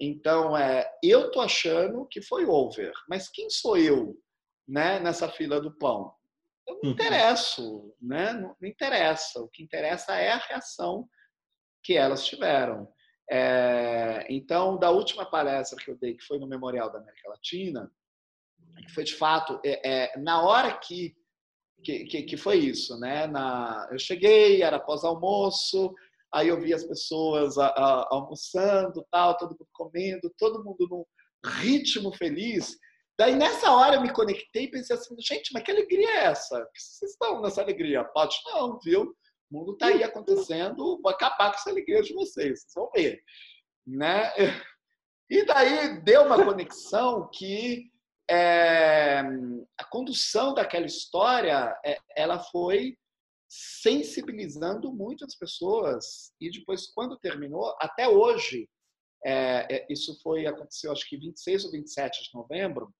Então, 0.01 0.57
é, 0.57 0.91
eu 1.03 1.31
tô 1.31 1.41
achando 1.41 2.07
que 2.07 2.23
foi 2.23 2.47
over, 2.47 2.93
mas 3.09 3.29
quem 3.29 3.51
sou 3.51 3.77
eu 3.77 4.17
né, 4.67 5.01
nessa 5.01 5.29
fila 5.29 5.61
do 5.61 5.77
pão? 5.77 6.15
Eu 6.69 6.75
não 6.75 6.81
uhum. 6.85 6.91
interesso, 6.91 7.95
né? 8.01 8.33
não, 8.35 8.55
não 8.61 8.69
interessa. 8.69 9.41
O 9.41 9.49
que 9.49 9.63
interessa 9.63 10.15
é 10.15 10.31
a 10.31 10.37
reação 10.37 11.09
que 11.83 11.97
elas 11.97 12.27
tiveram. 12.27 12.87
É, 13.31 14.27
então, 14.29 14.79
da 14.79 14.91
última 14.91 15.25
palestra 15.25 15.83
que 15.83 15.91
eu 15.91 15.99
dei, 15.99 16.15
que 16.15 16.25
foi 16.25 16.39
no 16.39 16.47
Memorial 16.47 16.93
da 16.93 16.99
América 16.99 17.29
Latina, 17.31 17.91
que 18.87 18.93
foi 18.93 19.05
de 19.05 19.15
fato, 19.15 19.61
é, 19.65 20.13
é, 20.15 20.19
na 20.19 20.43
hora 20.43 20.79
que, 20.79 21.15
que, 21.83 22.23
que, 22.23 22.37
foi 22.37 22.57
isso, 22.57 22.99
né? 22.99 23.27
Na, 23.27 23.89
eu 23.91 23.99
cheguei, 23.99 24.63
era 24.63 24.81
pós-almoço, 24.81 25.95
aí 26.33 26.49
eu 26.49 26.61
vi 26.61 26.73
as 26.73 26.85
pessoas 26.85 27.59
a, 27.59 27.67
a, 27.69 28.09
almoçando, 28.11 29.07
tal, 29.11 29.37
todo 29.37 29.51
mundo 29.51 29.69
comendo, 29.73 30.35
todo 30.39 30.65
mundo 30.65 30.87
num 30.91 31.05
ritmo 31.61 32.13
feliz. 32.13 32.77
Daí, 33.19 33.35
nessa 33.35 33.73
hora, 33.73 33.97
eu 33.97 34.01
me 34.01 34.13
conectei 34.13 34.65
e 34.65 34.71
pensei 34.71 34.95
assim, 34.95 35.17
gente, 35.21 35.53
mas 35.53 35.65
que 35.65 35.73
alegria 35.73 36.09
é 36.09 36.25
essa? 36.27 36.65
Vocês 36.73 37.11
estão 37.11 37.43
nessa 37.43 37.61
alegria? 37.61 38.05
Pode 38.05 38.39
não, 38.47 38.79
viu? 38.79 39.13
O 39.51 39.59
mundo 39.59 39.73
está 39.73 39.87
aí 39.87 40.05
acontecendo, 40.05 41.01
vou 41.03 41.11
acabar 41.11 41.51
com 41.51 41.57
essa 41.57 41.71
alegria 41.71 42.01
de 42.01 42.15
vocês, 42.15 42.61
vocês 42.61 42.73
vão 42.75 42.91
ver. 42.95 43.21
Né? 43.87 44.33
E 45.31 45.45
daí 45.45 46.01
deu 46.05 46.23
uma 46.23 46.43
conexão 46.43 47.29
que 47.31 47.93
é, 48.31 49.21
a 49.77 49.85
condução 49.91 50.55
daquela 50.55 50.87
história 50.87 51.79
é, 51.85 51.99
ela 52.17 52.39
foi 52.39 52.97
sensibilizando 53.47 54.91
muitas 54.91 55.35
pessoas 55.35 56.33
e 56.41 56.51
depois 56.51 56.87
quando 56.95 57.19
terminou 57.19 57.77
até 57.79 58.09
hoje 58.09 58.67
é, 59.23 59.67
é 59.71 59.87
isso 59.91 60.19
foi 60.23 60.47
aconteceu 60.47 60.93
acho 60.93 61.07
que 61.07 61.19
26 61.19 61.67
ou 61.67 61.73
27 61.73 62.23
de 62.23 62.31
novembro 62.35 62.91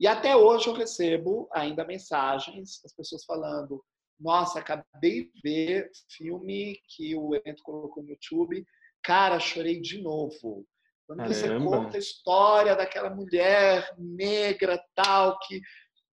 e 0.00 0.06
até 0.06 0.36
hoje 0.36 0.68
eu 0.68 0.74
recebo 0.74 1.48
ainda 1.52 1.84
mensagens 1.84 2.80
das 2.82 2.94
pessoas 2.94 3.24
falando 3.24 3.82
nossa, 4.22 4.60
acabei 4.60 5.24
de 5.24 5.40
ver 5.42 5.90
filme 6.08 6.80
que 6.86 7.14
o 7.16 7.34
evento 7.34 7.62
colocou 7.64 8.02
no 8.02 8.10
YouTube. 8.10 8.64
Cara, 9.02 9.40
chorei 9.40 9.80
de 9.80 10.00
novo. 10.00 10.64
Quando 11.06 11.26
você 11.26 11.58
conta 11.58 11.96
a 11.96 12.00
história 12.00 12.76
daquela 12.76 13.10
mulher 13.10 13.92
negra, 13.98 14.82
tal, 14.94 15.38
que 15.40 15.60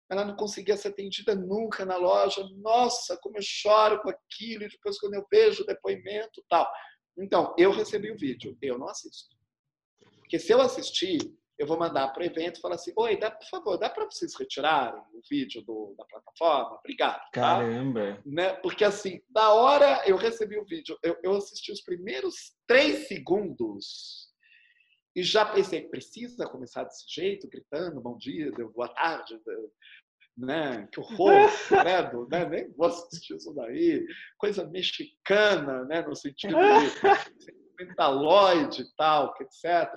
ela 0.09 0.25
não 0.25 0.35
conseguia 0.35 0.75
ser 0.75 0.87
atendida 0.87 1.35
nunca 1.35 1.85
na 1.85 1.97
loja. 1.97 2.43
Nossa, 2.57 3.15
como 3.21 3.37
eu 3.37 3.43
choro 3.43 4.01
com 4.01 4.09
aquilo. 4.09 4.63
E 4.63 4.69
depois, 4.69 4.97
quando 4.99 5.13
eu 5.13 5.25
vejo 5.31 5.61
o 5.61 5.67
depoimento, 5.67 6.43
tal. 6.49 6.67
Então, 7.15 7.53
eu 7.59 7.69
recebi 7.69 8.11
o 8.11 8.17
vídeo. 8.17 8.57
Eu 8.59 8.79
não 8.79 8.89
assisto. 8.89 9.37
Porque 10.17 10.39
se 10.39 10.51
eu 10.51 10.59
assistir, 10.59 11.19
eu 11.59 11.67
vou 11.67 11.77
mandar 11.77 12.07
para 12.07 12.23
o 12.23 12.25
evento 12.25 12.57
e 12.57 12.61
falar 12.61 12.75
assim: 12.75 12.93
Oi, 12.95 13.19
dá, 13.19 13.29
por 13.29 13.45
favor, 13.49 13.77
dá 13.77 13.89
para 13.89 14.05
vocês 14.05 14.33
retirarem 14.39 15.01
o 15.13 15.21
vídeo 15.29 15.61
do, 15.63 15.93
da 15.97 16.05
plataforma? 16.05 16.77
Obrigado. 16.79 17.19
Tá? 17.19 17.29
Caramba! 17.31 18.21
Né? 18.25 18.53
Porque 18.53 18.85
assim, 18.85 19.21
na 19.29 19.51
hora 19.51 20.01
eu 20.07 20.15
recebi 20.15 20.57
o 20.57 20.65
vídeo, 20.65 20.97
eu, 21.03 21.17
eu 21.21 21.35
assisti 21.35 21.73
os 21.73 21.81
primeiros 21.81 22.53
três 22.65 23.09
segundos 23.09 24.29
e 25.13 25.21
já 25.21 25.45
pensei: 25.45 25.81
precisa 25.89 26.47
começar 26.47 26.85
desse 26.85 27.03
jeito, 27.13 27.49
gritando 27.49 27.99
bom 27.99 28.17
dia, 28.17 28.49
boa 28.73 28.87
tarde, 28.87 29.37
né? 30.37 30.87
Que 30.93 31.01
horror, 31.01 31.49
credo, 31.67 32.25
né? 32.31 32.45
Nem 32.47 32.71
vou 32.71 32.87
assistir 32.87 33.35
isso 33.35 33.53
daí. 33.53 34.05
Coisa 34.37 34.65
mexicana, 34.65 35.83
né? 35.83 36.01
No 36.03 36.15
sentido 36.15 36.55
de 36.55 36.89
sentimentaloide 37.43 38.83
e 38.83 38.95
tal, 38.95 39.35
etc. 39.41 39.93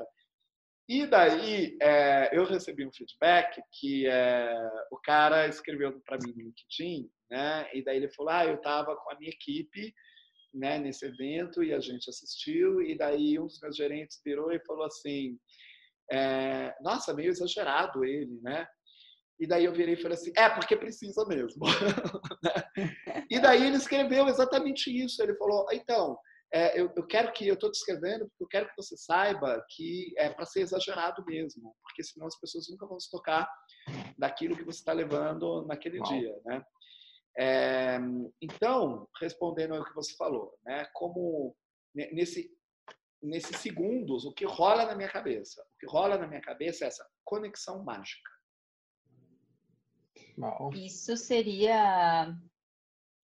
E 0.89 1.07
daí 1.07 1.77
é, 1.81 2.37
eu 2.37 2.45
recebi 2.45 2.85
um 2.87 2.93
feedback 2.93 3.61
que 3.73 4.07
é, 4.07 4.53
o 4.91 4.99
cara 4.99 5.47
escreveu 5.47 6.01
para 6.05 6.19
mim 6.19 6.33
no 6.33 6.43
LinkedIn, 6.43 7.09
né? 7.31 7.69
E 7.73 7.85
daí 7.85 7.97
ele 7.97 8.11
falou: 8.11 8.33
ah, 8.33 8.45
eu 8.45 8.57
estava 8.57 8.97
com 8.97 9.11
a 9.11 9.19
minha 9.19 9.31
equipe 9.31 9.95
né, 10.53 10.79
nesse 10.79 11.07
evento 11.07 11.63
e 11.63 11.73
a 11.73 11.81
gente 11.81 12.11
assistiu. 12.11 12.83
E 12.83 12.97
daí 12.97 13.39
um 13.39 13.47
dos 13.47 13.61
meus 13.61 13.77
gerentes 13.77 14.21
virou 14.25 14.53
e 14.53 14.61
falou 14.65 14.85
assim: 14.85 15.39
é, 16.11 16.75
nossa, 16.81 17.15
meio 17.15 17.31
exagerado 17.31 18.05
ele, 18.05 18.41
né? 18.43 18.67
E 19.39 19.47
daí 19.47 19.65
eu 19.65 19.73
virei 19.73 19.95
e 19.95 20.03
falei 20.03 20.17
assim: 20.17 20.33
é, 20.37 20.49
porque 20.51 20.77
precisa 20.77 21.25
mesmo. 21.27 21.65
Né? 22.43 23.25
e 23.31 23.39
daí 23.39 23.65
ele 23.67 23.77
escreveu 23.77 24.27
exatamente 24.27 24.91
isso. 24.91 25.23
Ele 25.23 25.37
falou: 25.37 25.65
então 25.73 26.19
é, 26.53 26.79
eu, 26.79 26.93
eu, 26.95 27.07
quero 27.07 27.33
que 27.33 27.49
eu 27.49 27.55
estou 27.55 27.71
descrevendo 27.71 28.29
porque 28.29 28.45
eu 28.45 28.49
quero 28.49 28.69
que 28.69 28.77
você 28.77 28.97
saiba 28.97 29.65
que 29.71 30.13
é 30.19 30.29
para 30.29 30.45
ser 30.45 30.61
exagerado 30.61 31.25
mesmo, 31.25 31.75
porque 31.83 32.05
senão 32.05 32.27
as 32.27 32.39
pessoas 32.39 32.69
nunca 32.69 32.87
vão 32.87 33.01
se 33.01 33.11
tocar 33.11 33.49
daquilo 34.19 34.57
que 34.57 34.65
você 34.65 34.81
está 34.81 34.93
levando 34.93 35.67
naquele 35.67 35.99
Uau. 35.99 36.09
dia, 36.09 36.41
né? 36.45 36.63
É, 37.39 37.99
então, 38.43 39.09
respondendo 39.19 39.75
ao 39.75 39.85
que 39.85 39.95
você 39.95 40.15
falou, 40.17 40.55
né? 40.65 40.87
Como 40.93 41.57
nesse 41.95 42.51
nesses 43.23 43.57
segundos, 43.59 44.25
o 44.25 44.33
que 44.33 44.45
rola 44.45 44.85
na 44.85 44.97
minha 44.97 45.09
cabeça, 45.09 45.63
o 45.63 45.79
que 45.79 45.87
rola 45.87 46.19
na 46.19 46.27
minha 46.27 46.41
cabeça 46.41 46.85
é 46.85 46.89
essa 46.89 47.07
conexão 47.25 47.85
mágica. 47.85 48.31
Isso 50.75 51.17
seria 51.17 52.35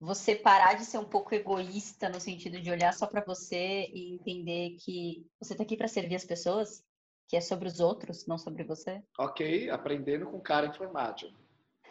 você 0.06 0.36
parar 0.36 0.76
de 0.76 0.86
ser 0.86 1.00
um 1.00 1.06
pouco 1.06 1.34
egoísta 1.34 2.08
no 2.08 2.20
sentido 2.20 2.62
de 2.62 2.70
olhar 2.70 2.94
só 2.94 3.08
para 3.08 3.26
você 3.26 3.90
e 3.92 4.14
entender 4.14 4.78
que 4.80 5.26
você 5.40 5.54
está 5.54 5.64
aqui 5.64 5.76
para 5.76 5.88
servir 5.88 6.16
as 6.16 6.24
pessoas, 6.24 6.84
que 7.28 7.36
é 7.36 7.42
sobre 7.42 7.68
os 7.68 7.80
outros, 7.80 8.28
não 8.28 8.38
sobre 8.38 8.64
você. 8.64 9.02
Ok, 9.18 9.70
aprendendo 9.70 10.28
com 10.28 10.40
cara 10.40 10.68
informado. 10.68 11.34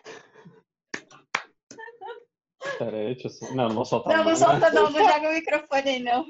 Peraí, 2.79 3.15
deixa 3.15 3.27
eu... 3.27 3.31
Só... 3.31 3.55
Não, 3.55 3.69
não 3.69 3.75
vou 3.75 3.85
soltar. 3.85 4.17
Não, 4.17 4.25
não 4.25 4.37
solta 4.37 4.71
não, 4.71 4.91
não 4.91 5.13
joga 5.13 5.31
o 5.31 5.35
microfone 5.35 5.91
aí 5.91 5.99
não. 6.01 6.27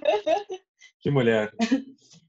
Que 1.01 1.11
mulher. 1.11 1.53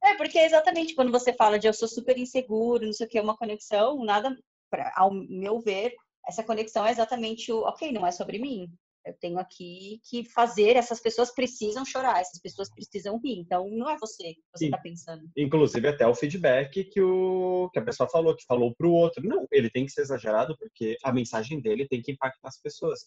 É, 0.03 0.15
porque 0.15 0.37
é 0.37 0.45
exatamente 0.45 0.95
quando 0.95 1.11
você 1.11 1.33
fala 1.33 1.57
de 1.57 1.67
eu 1.67 1.73
sou 1.73 1.87
super 1.87 2.17
inseguro, 2.17 2.85
não 2.85 2.93
sei 2.93 3.07
o 3.07 3.09
que, 3.09 3.19
uma 3.19 3.37
conexão, 3.37 4.03
nada, 4.03 4.37
pra, 4.69 4.91
ao 4.95 5.11
meu 5.11 5.59
ver, 5.59 5.93
essa 6.27 6.43
conexão 6.43 6.85
é 6.85 6.91
exatamente 6.91 7.51
o, 7.51 7.61
ok, 7.61 7.91
não 7.91 8.05
é 8.05 8.11
sobre 8.11 8.37
mim, 8.37 8.71
Eu 9.05 9.13
tenho 9.13 9.37
aqui 9.37 10.01
que 10.03 10.23
fazer, 10.25 10.75
essas 10.75 10.99
pessoas 10.99 11.31
precisam 11.31 11.85
chorar, 11.85 12.19
essas 12.19 12.39
pessoas 12.41 12.69
precisam 12.73 13.19
rir. 13.19 13.37
Então, 13.37 13.69
não 13.69 13.87
é 13.87 13.97
você 13.97 14.33
que 14.33 14.41
você 14.53 14.65
está 14.65 14.79
pensando. 14.79 15.29
Inclusive, 15.37 15.87
até 15.87 16.07
o 16.07 16.15
feedback 16.15 16.83
que, 16.85 17.01
o, 17.01 17.69
que 17.71 17.77
a 17.77 17.83
pessoa 17.83 18.09
falou, 18.09 18.35
que 18.35 18.43
falou 18.45 18.73
para 18.75 18.87
o 18.87 18.91
outro. 18.91 19.23
Não, 19.23 19.47
ele 19.51 19.69
tem 19.69 19.85
que 19.85 19.91
ser 19.91 20.01
exagerado 20.01 20.57
porque 20.57 20.97
a 21.03 21.13
mensagem 21.13 21.61
dele 21.61 21.87
tem 21.87 22.01
que 22.01 22.13
impactar 22.13 22.47
as 22.47 22.59
pessoas. 22.59 23.01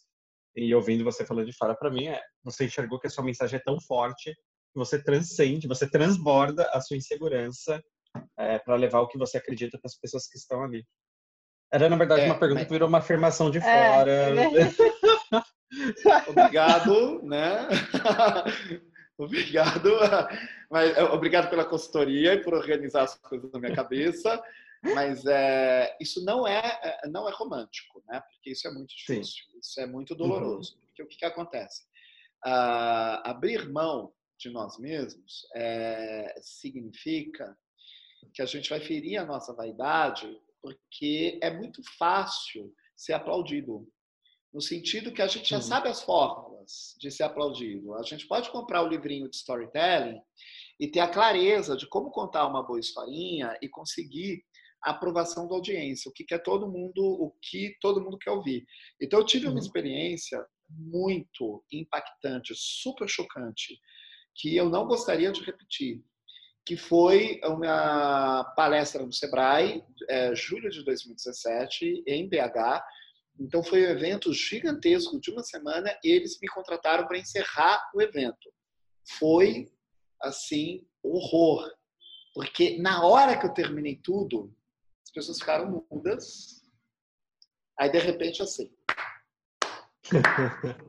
E 0.54 0.72
ouvindo 0.74 1.04
você 1.04 1.26
falando 1.26 1.46
de 1.46 1.56
fora, 1.56 1.74
para 1.76 1.90
mim, 1.90 2.06
é, 2.06 2.20
você 2.44 2.66
enxergou 2.66 3.00
que 3.00 3.08
a 3.08 3.10
sua 3.10 3.24
mensagem 3.24 3.58
é 3.58 3.62
tão 3.62 3.80
forte 3.80 4.32
que 4.32 4.78
você 4.78 5.02
transcende, 5.02 5.66
você 5.66 5.90
transborda 5.90 6.68
a 6.72 6.80
sua 6.80 6.96
insegurança 6.96 7.82
é, 8.38 8.58
para 8.58 8.76
levar 8.76 9.00
o 9.00 9.08
que 9.08 9.18
você 9.18 9.36
acredita 9.38 9.78
para 9.78 9.88
as 9.88 9.98
pessoas 9.98 10.28
que 10.28 10.38
estão 10.38 10.62
ali. 10.62 10.84
Era, 11.72 11.88
na 11.88 11.96
verdade, 11.96 12.22
é, 12.22 12.26
uma 12.26 12.38
pergunta 12.38 12.60
mas... 12.60 12.66
que 12.66 12.72
virou 12.72 12.88
uma 12.88 12.98
afirmação 12.98 13.50
de 13.50 13.58
é, 13.58 13.60
fora. 13.60 14.12
Obrigado, 16.28 17.22
né? 17.22 17.68
obrigado, 19.18 19.90
mas 20.70 20.96
é, 20.96 21.02
obrigado 21.04 21.50
pela 21.50 21.64
consultoria 21.64 22.34
e 22.34 22.42
por 22.42 22.54
organizar 22.54 23.02
as 23.02 23.16
coisas 23.16 23.50
na 23.52 23.58
minha 23.58 23.74
cabeça. 23.74 24.42
Mas 24.94 25.26
é, 25.26 25.96
isso 26.00 26.24
não 26.24 26.46
é, 26.46 26.78
é 26.82 27.08
não 27.08 27.28
é 27.28 27.32
romântico, 27.32 28.02
né? 28.06 28.20
Porque 28.20 28.50
isso 28.50 28.66
é 28.68 28.70
muito 28.70 28.94
difícil, 28.94 29.44
Sim. 29.50 29.58
isso 29.60 29.80
é 29.80 29.86
muito 29.86 30.14
doloroso. 30.14 30.74
Uhum. 30.74 30.80
Porque 30.86 31.02
o 31.02 31.06
que, 31.06 31.18
que 31.18 31.24
acontece? 31.24 31.82
Uh, 32.46 33.18
abrir 33.24 33.68
mão 33.68 34.12
de 34.38 34.50
nós 34.50 34.78
mesmos 34.78 35.46
é, 35.56 36.32
significa 36.40 37.58
que 38.32 38.40
a 38.40 38.46
gente 38.46 38.70
vai 38.70 38.80
ferir 38.80 39.18
a 39.18 39.26
nossa 39.26 39.52
vaidade, 39.52 40.40
porque 40.62 41.38
é 41.42 41.50
muito 41.50 41.82
fácil 41.98 42.72
ser 42.96 43.14
aplaudido 43.14 43.88
no 44.58 44.62
sentido 44.62 45.12
que 45.12 45.22
a 45.22 45.28
gente 45.28 45.50
já 45.50 45.58
uhum. 45.58 45.62
sabe 45.62 45.88
as 45.88 46.02
fórmulas 46.02 46.96
de 46.98 47.12
ser 47.12 47.22
aplaudido. 47.22 47.94
A 47.94 48.02
gente 48.02 48.26
pode 48.26 48.50
comprar 48.50 48.82
o 48.82 48.88
livrinho 48.88 49.30
de 49.30 49.36
storytelling 49.36 50.18
e 50.80 50.88
ter 50.88 50.98
a 50.98 51.06
clareza 51.06 51.76
de 51.76 51.86
como 51.86 52.10
contar 52.10 52.44
uma 52.48 52.66
boa 52.66 52.80
historinha 52.80 53.56
e 53.62 53.68
conseguir 53.68 54.42
a 54.82 54.90
aprovação 54.90 55.46
da 55.46 55.54
audiência, 55.54 56.08
o 56.08 56.12
que 56.12 56.24
quer 56.24 56.42
todo 56.42 56.68
mundo, 56.68 56.98
o 56.98 57.32
que 57.40 57.76
todo 57.80 58.02
mundo 58.02 58.18
quer 58.18 58.32
ouvir. 58.32 58.66
Então 59.00 59.20
eu 59.20 59.24
tive 59.24 59.46
uma 59.46 59.52
uhum. 59.52 59.58
experiência 59.60 60.44
muito 60.68 61.64
impactante, 61.70 62.52
super 62.56 63.08
chocante, 63.08 63.78
que 64.34 64.56
eu 64.56 64.68
não 64.68 64.88
gostaria 64.88 65.30
de 65.30 65.40
repetir, 65.44 66.02
que 66.66 66.76
foi 66.76 67.40
uma 67.44 68.42
palestra 68.56 69.06
no 69.06 69.12
Sebrae, 69.12 69.84
é, 70.08 70.34
julho 70.34 70.68
de 70.68 70.84
2017, 70.84 72.02
em 72.08 72.28
BH, 72.28 72.82
então 73.38 73.62
foi 73.62 73.86
um 73.86 73.90
evento 73.90 74.32
gigantesco 74.32 75.20
de 75.20 75.30
uma 75.30 75.44
semana 75.44 75.96
e 76.02 76.08
eles 76.10 76.40
me 76.40 76.48
contrataram 76.48 77.06
para 77.06 77.18
encerrar 77.18 77.90
o 77.94 78.02
evento. 78.02 78.52
Foi 79.18 79.70
assim 80.20 80.84
horror, 81.02 81.70
porque 82.34 82.76
na 82.78 83.06
hora 83.06 83.38
que 83.38 83.46
eu 83.46 83.54
terminei 83.54 83.94
tudo, 83.96 84.52
as 85.06 85.12
pessoas 85.12 85.38
ficaram 85.38 85.86
mudas. 85.90 86.64
Aí 87.78 87.88
de 87.90 87.98
repente 87.98 88.42
assim. 88.42 88.74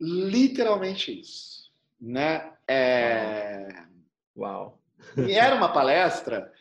Literalmente 0.00 1.20
isso, 1.20 1.72
né? 2.00 2.56
É... 2.68 3.68
Uau. 4.36 4.80
E 5.16 5.32
era 5.32 5.54
uma 5.56 5.72
palestra 5.72 6.52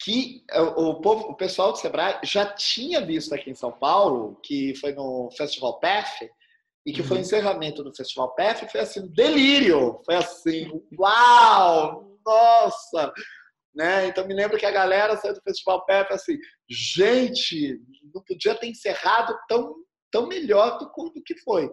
que 0.00 0.44
é, 0.50 0.60
o, 0.60 1.00
povo, 1.00 1.28
o 1.28 1.36
pessoal 1.36 1.72
do 1.72 1.78
Sebrae 1.78 2.18
já 2.24 2.46
tinha 2.46 3.04
visto 3.04 3.34
aqui 3.34 3.50
em 3.50 3.54
São 3.54 3.72
Paulo, 3.72 4.38
que 4.42 4.74
foi 4.76 4.92
no 4.92 5.30
Festival 5.36 5.78
PEF, 5.78 6.28
e 6.86 6.92
que 6.92 7.00
uhum. 7.00 7.06
foi 7.06 7.16
o 7.18 7.20
encerramento 7.20 7.82
do 7.82 7.94
Festival 7.94 8.34
PEF, 8.34 8.68
foi 8.70 8.80
assim, 8.80 9.00
um 9.00 9.08
delírio, 9.08 10.00
foi 10.04 10.16
assim, 10.16 10.70
uau, 10.98 12.18
nossa, 12.24 13.12
né? 13.74 14.06
Então 14.06 14.26
me 14.26 14.34
lembro 14.34 14.58
que 14.58 14.66
a 14.66 14.70
galera 14.70 15.16
saiu 15.16 15.34
do 15.34 15.42
Festival 15.42 15.84
PEF 15.86 16.12
assim, 16.12 16.38
gente, 16.68 17.80
não 18.14 18.22
podia 18.22 18.54
ter 18.54 18.66
encerrado 18.66 19.34
tão, 19.48 19.74
tão 20.10 20.26
melhor 20.26 20.78
do, 20.78 20.86
do 21.10 21.22
que 21.24 21.38
foi 21.40 21.70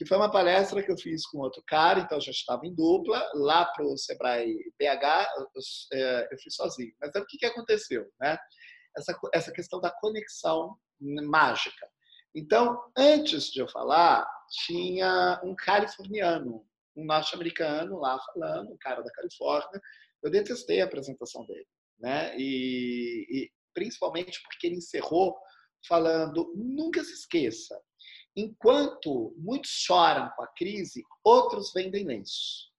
que 0.00 0.06
foi 0.06 0.16
uma 0.16 0.30
palestra 0.30 0.82
que 0.82 0.90
eu 0.90 0.96
fiz 0.96 1.26
com 1.26 1.40
outro 1.40 1.62
cara, 1.66 2.00
então 2.00 2.18
gente 2.18 2.36
estava 2.36 2.66
em 2.66 2.74
dupla, 2.74 3.22
lá 3.34 3.66
para 3.66 3.84
o 3.84 3.98
Sebrae 3.98 4.56
BH, 4.78 5.28
eu, 5.36 5.46
é, 5.92 6.28
eu, 6.32 6.38
fui 6.42 6.50
sozinho. 6.50 6.90
Mas 6.98 7.14
o 7.14 7.26
que, 7.26 7.36
que 7.36 7.44
aconteceu? 7.44 8.10
Né? 8.18 8.38
Essa, 8.96 9.14
essa 9.34 9.52
questão 9.52 9.78
da 9.78 9.90
conexão 9.90 10.74
mágica. 10.98 11.86
Então, 12.34 12.82
antes 12.96 13.50
de 13.50 13.60
eu 13.60 13.68
falar, 13.68 14.26
tinha 14.64 15.38
um 15.44 15.54
californiano, 15.54 16.66
um 16.96 17.04
norte-americano 17.04 17.98
lá 17.98 18.18
falando, 18.20 18.72
um 18.72 18.78
cara 18.80 19.02
da 19.02 19.12
Califórnia. 19.12 19.82
Eu 20.22 20.30
detestei 20.30 20.80
a 20.80 20.86
apresentação 20.86 21.44
dele, 21.44 21.68
né? 21.98 22.34
E, 22.38 23.26
e 23.28 23.50
principalmente 23.74 24.40
porque 24.44 24.66
ele 24.66 24.76
encerrou 24.76 25.36
falando: 25.86 26.50
nunca 26.56 27.04
se 27.04 27.12
esqueça, 27.12 27.78
Enquanto 28.36 29.34
muitos 29.36 29.70
choram 29.70 30.30
com 30.36 30.42
a 30.42 30.46
crise, 30.46 31.02
outros 31.24 31.72
vendem 31.72 32.04
lenço. 32.04 32.70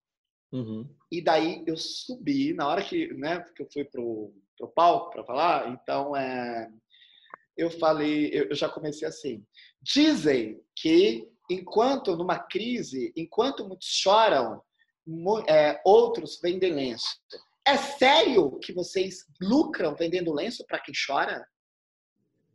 Uhum. 0.51 0.89
E 1.11 1.21
daí 1.21 1.63
eu 1.65 1.77
subi, 1.77 2.53
na 2.53 2.67
hora 2.67 2.83
que, 2.83 3.13
né, 3.13 3.39
que 3.55 3.63
eu 3.63 3.67
fui 3.71 3.85
pro, 3.85 4.33
pro 4.57 4.67
palco 4.69 5.11
para 5.11 5.23
falar, 5.23 5.69
então 5.69 6.15
é, 6.15 6.69
eu 7.57 7.69
falei, 7.71 8.31
eu 8.33 8.53
já 8.55 8.67
comecei 8.69 9.07
assim. 9.07 9.45
Dizem 9.81 10.61
que 10.75 11.29
enquanto 11.49 12.15
numa 12.15 12.39
crise, 12.39 13.13
enquanto 13.15 13.67
muitos 13.67 13.87
choram, 13.87 14.61
é, 15.47 15.81
outros 15.85 16.39
vendem 16.41 16.73
lenço. 16.73 17.19
É 17.65 17.77
sério 17.77 18.57
que 18.59 18.73
vocês 18.73 19.25
lucram 19.39 19.95
vendendo 19.95 20.33
lenço 20.33 20.65
para 20.65 20.79
quem 20.79 20.93
chora? 20.93 21.45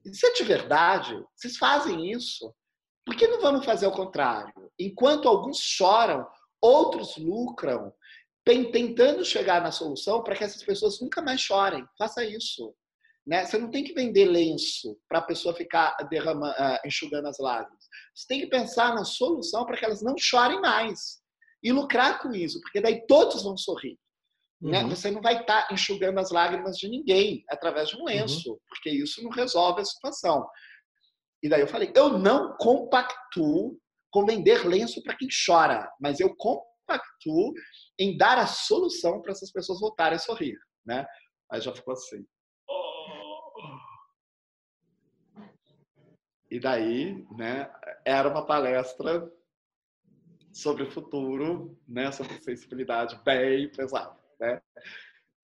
Isso 0.05 0.27
é 0.27 0.33
de 0.33 0.45
verdade? 0.45 1.15
Vocês 1.35 1.57
fazem 1.57 2.11
isso? 2.11 2.55
Por 3.07 3.17
que 3.17 3.29
não 3.29 3.41
vamos 3.41 3.65
fazer 3.65 3.87
o 3.87 3.93
contrário? 3.93 4.53
Enquanto 4.77 5.29
alguns 5.29 5.59
choram, 5.59 6.27
outros 6.61 7.17
lucram, 7.17 7.93
tentando 8.45 9.25
chegar 9.25 9.63
na 9.63 9.71
solução 9.71 10.23
para 10.23 10.35
que 10.35 10.43
essas 10.43 10.63
pessoas 10.63 11.01
nunca 11.01 11.23
mais 11.23 11.41
chorem. 11.41 11.87
Faça 11.97 12.25
isso. 12.25 12.75
Né? 13.25 13.45
Você 13.45 13.59
não 13.59 13.71
tem 13.71 13.85
que 13.85 13.93
vender 13.93 14.25
lenço 14.25 14.97
para 15.09 15.21
a 15.21 15.23
pessoa 15.23 15.55
ficar 15.55 15.97
derramando, 16.11 16.53
uh, 16.53 16.79
enxugando 16.85 17.27
as 17.27 17.39
lágrimas. 17.39 17.85
Você 18.15 18.27
tem 18.29 18.41
que 18.41 18.47
pensar 18.47 18.95
na 18.95 19.05
solução 19.05 19.65
para 19.65 19.77
que 19.77 19.85
elas 19.85 20.03
não 20.03 20.17
chorem 20.19 20.61
mais. 20.61 21.21
E 21.63 21.73
lucrar 21.73 22.21
com 22.21 22.33
isso, 22.33 22.61
porque 22.61 22.81
daí 22.81 23.05
todos 23.07 23.43
vão 23.43 23.57
sorrir. 23.57 23.99
Né? 24.61 24.79
Uhum. 24.83 24.89
Né? 24.89 24.95
Você 24.95 25.11
não 25.11 25.21
vai 25.21 25.41
estar 25.41 25.67
tá 25.67 25.75
enxugando 25.75 26.19
as 26.19 26.31
lágrimas 26.31 26.77
de 26.77 26.89
ninguém 26.89 27.45
através 27.49 27.89
de 27.89 27.97
um 27.97 28.05
lenço, 28.05 28.53
uhum. 28.53 28.59
porque 28.69 28.91
isso 28.91 29.23
não 29.23 29.31
resolve 29.31 29.81
a 29.81 29.85
situação. 29.85 30.47
E 31.47 31.49
daí 31.49 31.61
eu 31.61 31.69
falei, 31.69 31.93
eu 31.95 32.19
não 32.19 32.57
compactuo 32.57 33.79
com 34.11 34.27
vender 34.27 34.67
lenço 34.67 35.01
para 35.05 35.17
quem 35.17 35.29
chora, 35.47 35.89
mas 36.01 36.19
eu 36.19 36.35
compactuo 36.35 37.53
em 37.97 38.17
dar 38.17 38.37
a 38.37 38.49
solução 38.49 39.23
para 39.23 39.31
essas 39.31 39.53
pessoas 39.53 39.79
voltarem 39.79 40.17
a 40.17 40.19
sorrir, 40.19 40.59
né? 40.85 41.07
Aí 41.49 41.61
já 41.61 41.73
ficou 41.73 41.95
assim. 41.95 42.27
E 46.51 46.59
daí, 46.59 47.25
né, 47.37 47.73
era 48.05 48.29
uma 48.29 48.45
palestra 48.45 49.33
sobre 50.53 50.83
o 50.83 50.91
futuro, 50.91 51.79
né, 51.87 52.11
sobre 52.11 52.43
sensibilidade 52.43 53.23
bem 53.23 53.71
pesada, 53.71 54.19
né? 54.41 54.61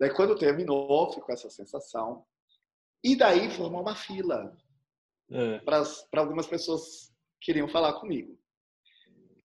Daí 0.00 0.12
quando 0.12 0.36
terminou, 0.36 1.12
ficou 1.12 1.32
essa 1.32 1.48
sensação. 1.48 2.26
E 3.04 3.14
daí 3.14 3.48
formou 3.52 3.82
uma 3.82 3.94
fila 3.94 4.52
é. 5.32 5.58
para 5.60 6.20
algumas 6.20 6.46
pessoas 6.46 7.12
queriam 7.40 7.68
falar 7.68 7.94
comigo. 7.94 8.38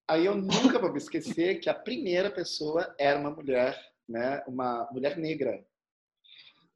Aí 0.10 0.26
eu 0.26 0.36
nunca 0.36 0.80
vou 0.80 0.92
me 0.92 0.98
esquecer 0.98 1.60
que 1.60 1.70
a 1.70 1.74
primeira 1.74 2.32
pessoa 2.32 2.96
era 2.98 3.20
uma 3.20 3.32
mulher, 3.32 3.78
né, 4.08 4.42
uma 4.48 4.88
mulher 4.92 5.18
negra. 5.18 5.66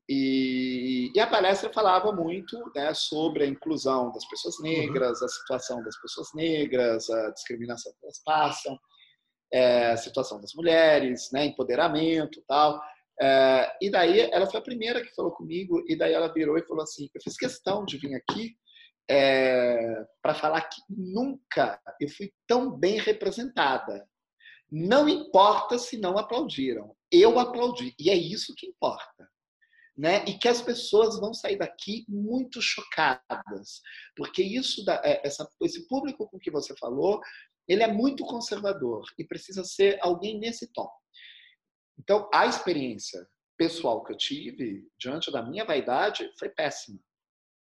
E, 0.10 1.10
e 1.16 1.20
a 1.22 1.28
palestra 1.28 1.72
falava 1.72 2.12
muito 2.12 2.60
né, 2.76 2.94
sobre 2.94 3.46
a 3.46 3.48
inclusão 3.48 4.12
das 4.12 4.28
pessoas 4.28 4.58
uhum. 4.58 4.64
negras, 4.64 5.22
a 5.22 5.28
situação 5.30 5.82
das 5.84 5.98
pessoas 6.02 6.28
negras, 6.34 7.10
a 7.10 7.32
discriminação 7.32 7.94
que 7.94 8.06
elas 8.06 8.22
passam, 8.22 8.78
é, 9.54 9.92
a 9.92 9.98
situação 9.98 10.42
das 10.42 10.54
mulheres, 10.54 11.30
né, 11.32 11.46
empoderamento 11.46 12.44
tal. 12.46 12.82
É, 13.22 13.78
e 13.82 13.90
daí 13.90 14.20
ela 14.20 14.48
foi 14.48 14.60
a 14.60 14.64
primeira 14.64 15.02
que 15.02 15.16
falou 15.16 15.32
comigo, 15.32 15.82
e 15.88 15.96
daí 15.96 16.12
ela 16.12 16.34
virou 16.34 16.58
e 16.58 16.66
falou 16.66 16.84
assim: 16.84 17.08
Eu 17.14 17.22
fiz 17.22 17.38
questão 17.38 17.86
de 17.86 17.98
vir 17.98 18.16
aqui 18.16 18.56
é, 19.12 20.06
para 20.22 20.34
falar 20.34 20.62
que 20.62 20.82
nunca 20.90 21.82
eu 22.00 22.08
fui 22.08 22.34
tão 22.48 22.72
bem 22.72 22.98
representada. 22.98 24.08
Não 24.72 25.10
importa 25.10 25.78
se 25.78 25.98
não 25.98 26.18
aplaudiram. 26.18 26.96
Eu 27.12 27.38
aplaudi. 27.38 27.94
E 28.00 28.10
é 28.10 28.16
isso 28.16 28.56
que 28.56 28.68
importa. 28.68 29.30
né? 29.98 30.24
E 30.26 30.38
que 30.38 30.48
as 30.48 30.62
pessoas 30.62 31.20
vão 31.20 31.34
sair 31.34 31.58
daqui 31.58 32.06
muito 32.08 32.62
chocadas, 32.62 33.82
porque 34.16 34.42
isso, 34.42 34.90
é, 34.90 35.22
essa, 35.28 35.48
esse 35.62 35.86
público 35.88 36.28
com 36.30 36.40
que 36.40 36.50
você 36.50 36.74
falou, 36.78 37.20
ele 37.68 37.84
é 37.84 37.88
muito 37.92 38.26
conservador 38.26 39.04
e 39.20 39.26
precisa 39.26 39.64
ser 39.66 40.00
alguém 40.02 40.40
nesse 40.40 40.72
tom. 40.72 40.90
Então, 42.00 42.30
a 42.34 42.48
experiência 42.48 43.28
pessoal 43.58 44.04
que 44.04 44.14
eu 44.14 44.18
tive 44.18 44.88
diante 44.98 45.30
da 45.32 45.44
minha 45.44 45.66
vaidade 45.66 46.32
foi 46.40 46.50
péssima, 46.50 47.00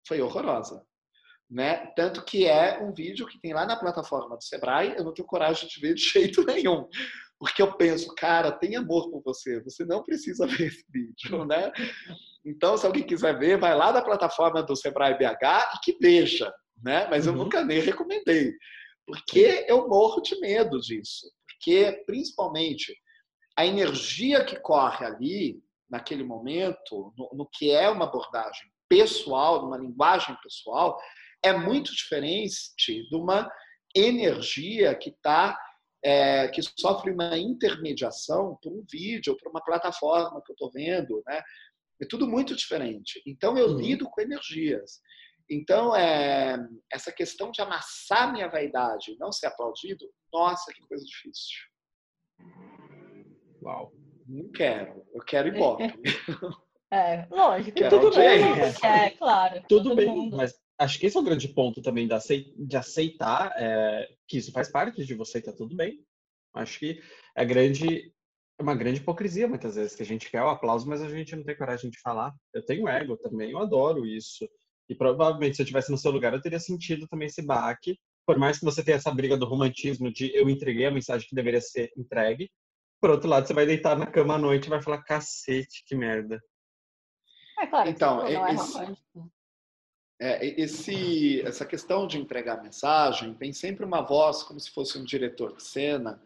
foi 0.06 0.20
horrorosa. 0.20 0.86
Né? 1.50 1.86
Tanto 1.96 2.24
que 2.24 2.46
é 2.46 2.78
um 2.82 2.92
vídeo 2.92 3.26
que 3.26 3.40
tem 3.40 3.54
lá 3.54 3.64
na 3.64 3.76
plataforma 3.76 4.36
do 4.36 4.44
Sebrae, 4.44 4.94
eu 4.96 5.04
não 5.04 5.14
tenho 5.14 5.26
coragem 5.26 5.68
de 5.68 5.80
ver 5.80 5.94
de 5.94 6.02
jeito 6.08 6.44
nenhum. 6.44 6.86
Porque 7.38 7.62
eu 7.62 7.72
penso, 7.76 8.14
cara, 8.14 8.50
tem 8.52 8.76
amor 8.76 9.10
por 9.10 9.22
você, 9.22 9.62
você 9.62 9.84
não 9.84 10.02
precisa 10.02 10.44
ver 10.46 10.66
esse 10.66 10.84
vídeo, 10.90 11.44
né? 11.44 11.72
Então, 12.44 12.76
se 12.76 12.84
alguém 12.84 13.04
quiser 13.04 13.38
ver, 13.38 13.58
vai 13.58 13.74
lá 13.76 13.92
na 13.92 14.02
plataforma 14.02 14.62
do 14.62 14.76
Sebrae 14.76 15.16
BH 15.16 15.76
e 15.76 15.80
que 15.82 15.96
veja, 16.00 16.52
né? 16.82 17.06
Mas 17.08 17.26
eu 17.26 17.32
uhum. 17.32 17.44
nunca 17.44 17.64
nem 17.64 17.80
recomendei, 17.80 18.52
porque 19.06 19.64
eu 19.68 19.88
morro 19.88 20.20
de 20.20 20.38
medo 20.40 20.80
disso. 20.80 21.30
Porque, 21.46 22.04
principalmente, 22.06 22.94
a 23.56 23.66
energia 23.66 24.44
que 24.44 24.56
corre 24.60 25.04
ali, 25.04 25.62
naquele 25.88 26.22
momento, 26.22 27.12
no, 27.16 27.30
no 27.32 27.48
que 27.50 27.70
é 27.70 27.88
uma 27.88 28.04
abordagem 28.04 28.68
pessoal, 28.88 29.62
numa 29.62 29.76
linguagem 29.76 30.36
pessoal, 30.42 30.98
é 31.44 31.52
muito 31.52 31.94
diferente 31.94 32.56
de 32.86 33.16
uma 33.16 33.50
energia 33.94 34.94
que 34.94 35.10
está 35.10 35.58
é, 36.04 36.48
que 36.48 36.62
sofre 36.62 37.10
uma 37.10 37.36
intermediação 37.36 38.56
por 38.62 38.72
um 38.72 38.84
vídeo, 38.90 39.36
por 39.36 39.50
uma 39.50 39.62
plataforma 39.62 40.40
que 40.44 40.52
eu 40.52 40.54
estou 40.54 40.70
vendo, 40.70 41.22
né? 41.26 41.42
É 42.00 42.06
tudo 42.06 42.28
muito 42.28 42.54
diferente. 42.54 43.20
Então 43.26 43.58
eu 43.58 43.68
uhum. 43.68 43.78
lido 43.78 44.08
com 44.08 44.20
energias. 44.20 45.00
Então 45.50 45.96
é, 45.96 46.56
essa 46.92 47.10
questão 47.10 47.50
de 47.50 47.60
amassar 47.60 48.32
minha 48.32 48.48
vaidade, 48.48 49.16
não 49.18 49.32
ser 49.32 49.46
aplaudido, 49.46 50.08
nossa, 50.32 50.72
que 50.72 50.86
coisa 50.86 51.04
difícil. 51.04 51.58
Uau. 53.62 53.92
Não 54.28 54.50
quero. 54.52 55.04
Eu 55.12 55.24
quero 55.24 55.48
Ibope. 55.48 55.84
É, 56.90 57.26
lógico. 57.30 57.76
Quero 57.76 58.00
tudo 58.00 58.16
bem. 58.16 58.42
É, 58.82 59.10
claro. 59.10 59.62
Tudo 59.68 59.94
bem, 59.94 60.08
mundo. 60.08 60.38
mas 60.38 60.58
acho 60.78 60.98
que 60.98 61.06
esse 61.06 61.16
é 61.16 61.20
o 61.20 61.24
grande 61.24 61.48
ponto 61.48 61.82
também 61.82 62.08
de 62.08 62.76
aceitar 62.76 63.52
é, 63.56 64.08
que 64.26 64.38
isso 64.38 64.52
faz 64.52 64.70
parte 64.70 65.04
de 65.04 65.14
você 65.14 65.38
e 65.38 65.42
tá 65.42 65.52
tudo 65.52 65.74
bem. 65.74 66.04
Acho 66.54 66.78
que 66.78 67.00
é 67.36 67.44
grande 67.44 68.12
é 68.58 68.62
uma 68.62 68.74
grande 68.74 69.00
hipocrisia 69.00 69.46
muitas 69.46 69.76
vezes 69.76 69.94
que 69.94 70.02
a 70.02 70.06
gente 70.06 70.28
quer 70.28 70.42
o 70.42 70.48
aplauso, 70.48 70.88
mas 70.88 71.00
a 71.00 71.08
gente 71.08 71.36
não 71.36 71.44
tem 71.44 71.56
coragem 71.56 71.90
de 71.90 72.00
falar. 72.00 72.34
Eu 72.52 72.64
tenho 72.64 72.88
ego 72.88 73.16
também, 73.16 73.52
eu 73.52 73.58
adoro 73.58 74.04
isso. 74.04 74.48
E 74.88 74.94
provavelmente 74.94 75.56
se 75.56 75.62
eu 75.62 75.66
tivesse 75.66 75.90
no 75.90 75.98
seu 75.98 76.10
lugar 76.10 76.32
eu 76.32 76.40
teria 76.40 76.58
sentido 76.58 77.06
também 77.08 77.28
esse 77.28 77.42
baque. 77.42 77.98
Por 78.26 78.38
mais 78.38 78.58
que 78.58 78.64
você 78.64 78.82
tenha 78.82 78.96
essa 78.96 79.12
briga 79.12 79.36
do 79.36 79.46
romantismo 79.46 80.12
de 80.12 80.34
eu 80.34 80.50
entreguei 80.50 80.86
a 80.86 80.90
mensagem 80.90 81.26
que 81.28 81.34
deveria 81.34 81.60
ser 81.60 81.90
entregue, 81.96 82.50
por 83.00 83.10
outro 83.10 83.28
lado, 83.28 83.46
você 83.46 83.54
vai 83.54 83.64
deitar 83.64 83.96
na 83.96 84.06
cama 84.06 84.34
à 84.34 84.38
noite 84.38 84.66
e 84.66 84.70
vai 84.70 84.82
falar, 84.82 85.02
cacete, 85.02 85.84
que 85.86 85.94
merda. 85.94 86.40
É 87.60 87.66
claro, 87.66 87.88
então, 87.88 88.16
não 88.16 88.46
é 88.46 88.54
esse, 88.54 88.78
é, 90.20 90.60
esse, 90.60 91.40
essa 91.42 91.64
questão 91.64 92.06
de 92.06 92.18
entregar 92.18 92.62
mensagem 92.62 93.34
tem 93.34 93.52
sempre 93.52 93.84
uma 93.84 94.02
voz 94.02 94.42
como 94.42 94.58
se 94.58 94.70
fosse 94.70 94.98
um 94.98 95.04
diretor 95.04 95.56
de 95.56 95.62
cena 95.62 96.20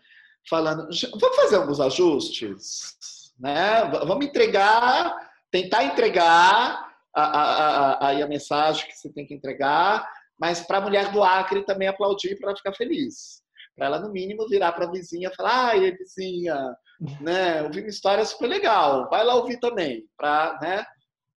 falando, 0.48 0.89
vamos 1.20 1.36
fazer 1.36 1.56
alguns 1.56 1.81
ajustes, 1.81 2.97
né? 3.39 3.85
Vamos 4.06 4.27
entregar, 4.27 5.14
tentar 5.51 5.85
entregar 5.85 6.90
a, 7.14 7.23
a, 7.23 7.93
a, 8.09 8.23
a, 8.23 8.27
mensagem 8.27 8.86
que 8.86 8.97
você 8.97 9.12
tem 9.12 9.27
que 9.27 9.35
entregar, 9.35 10.09
mas 10.39 10.60
para 10.60 10.78
a 10.78 10.81
mulher 10.81 11.12
do 11.12 11.23
Acre 11.23 11.64
também 11.64 11.86
aplaudir 11.86 12.36
para 12.39 12.48
ela 12.48 12.56
ficar 12.56 12.74
feliz 12.74 13.43
para 13.77 13.86
ela, 13.86 13.98
no 13.98 14.12
mínimo, 14.12 14.48
virar 14.48 14.73
para 14.73 14.86
a 14.86 14.90
vizinha 14.90 15.31
e 15.32 15.35
falar: 15.35 15.69
ai, 15.70 15.90
vizinha, 15.93 16.77
né, 17.20 17.62
ouvi 17.62 17.81
uma 17.81 17.89
história 17.89 18.24
super 18.24 18.47
legal, 18.47 19.09
vai 19.09 19.24
lá 19.24 19.35
ouvir 19.35 19.59
também, 19.59 20.05
para, 20.16 20.59
né? 20.60 20.85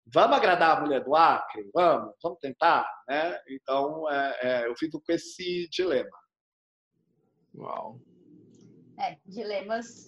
Vamos 0.07 0.37
agradar 0.37 0.77
a 0.77 0.81
mulher 0.81 1.03
do 1.03 1.15
Acre? 1.15 1.69
Vamos, 1.73 2.15
vamos 2.23 2.39
tentar, 2.39 2.87
né? 3.09 3.39
Então, 3.49 4.09
é, 4.11 4.39
é, 4.43 4.69
eu 4.69 4.77
fico 4.77 5.01
com 5.01 5.13
esse 5.13 5.69
dilema. 5.71 6.17
Uau. 7.55 8.01
É, 8.99 9.19
dilemas 9.27 10.05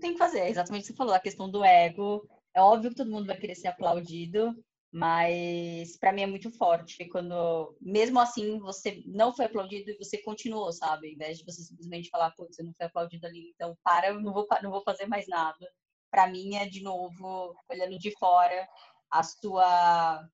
tem 0.00 0.12
que 0.12 0.18
fazer, 0.18 0.40
é 0.40 0.50
exatamente 0.50 0.82
o 0.82 0.86
que 0.86 0.92
você 0.92 0.96
falou, 0.96 1.14
a 1.14 1.20
questão 1.20 1.50
do 1.50 1.64
ego. 1.64 2.28
É 2.54 2.60
óbvio 2.60 2.90
que 2.90 2.96
todo 2.96 3.10
mundo 3.10 3.26
vai 3.26 3.36
querer 3.36 3.54
ser 3.54 3.68
aplaudido, 3.68 4.54
mas 4.92 5.96
para 5.98 6.12
mim 6.12 6.22
é 6.22 6.26
muito 6.26 6.50
forte 6.50 7.04
quando, 7.08 7.76
mesmo 7.80 8.18
assim, 8.18 8.58
você 8.58 9.02
não 9.06 9.34
foi 9.34 9.44
aplaudido 9.44 9.90
e 9.90 9.98
você 9.98 10.18
continuou, 10.18 10.72
sabe? 10.72 11.08
Ao 11.08 11.12
invés 11.12 11.38
de 11.38 11.44
você 11.44 11.62
simplesmente 11.62 12.08
falar, 12.08 12.30
putz, 12.32 12.56
você 12.56 12.62
não 12.62 12.72
foi 12.74 12.86
aplaudido 12.86 13.26
ali, 13.26 13.52
então 13.54 13.76
para, 13.82 14.08
eu 14.08 14.20
não 14.20 14.32
vou, 14.32 14.46
não 14.62 14.70
vou 14.70 14.82
fazer 14.82 15.06
mais 15.06 15.26
nada. 15.28 15.66
Para 16.10 16.26
mim 16.26 16.56
é, 16.56 16.66
de 16.66 16.82
novo, 16.82 17.54
olhando 17.68 17.98
de 17.98 18.10
fora, 18.18 18.66
a 19.10 19.22
sua 19.22 20.26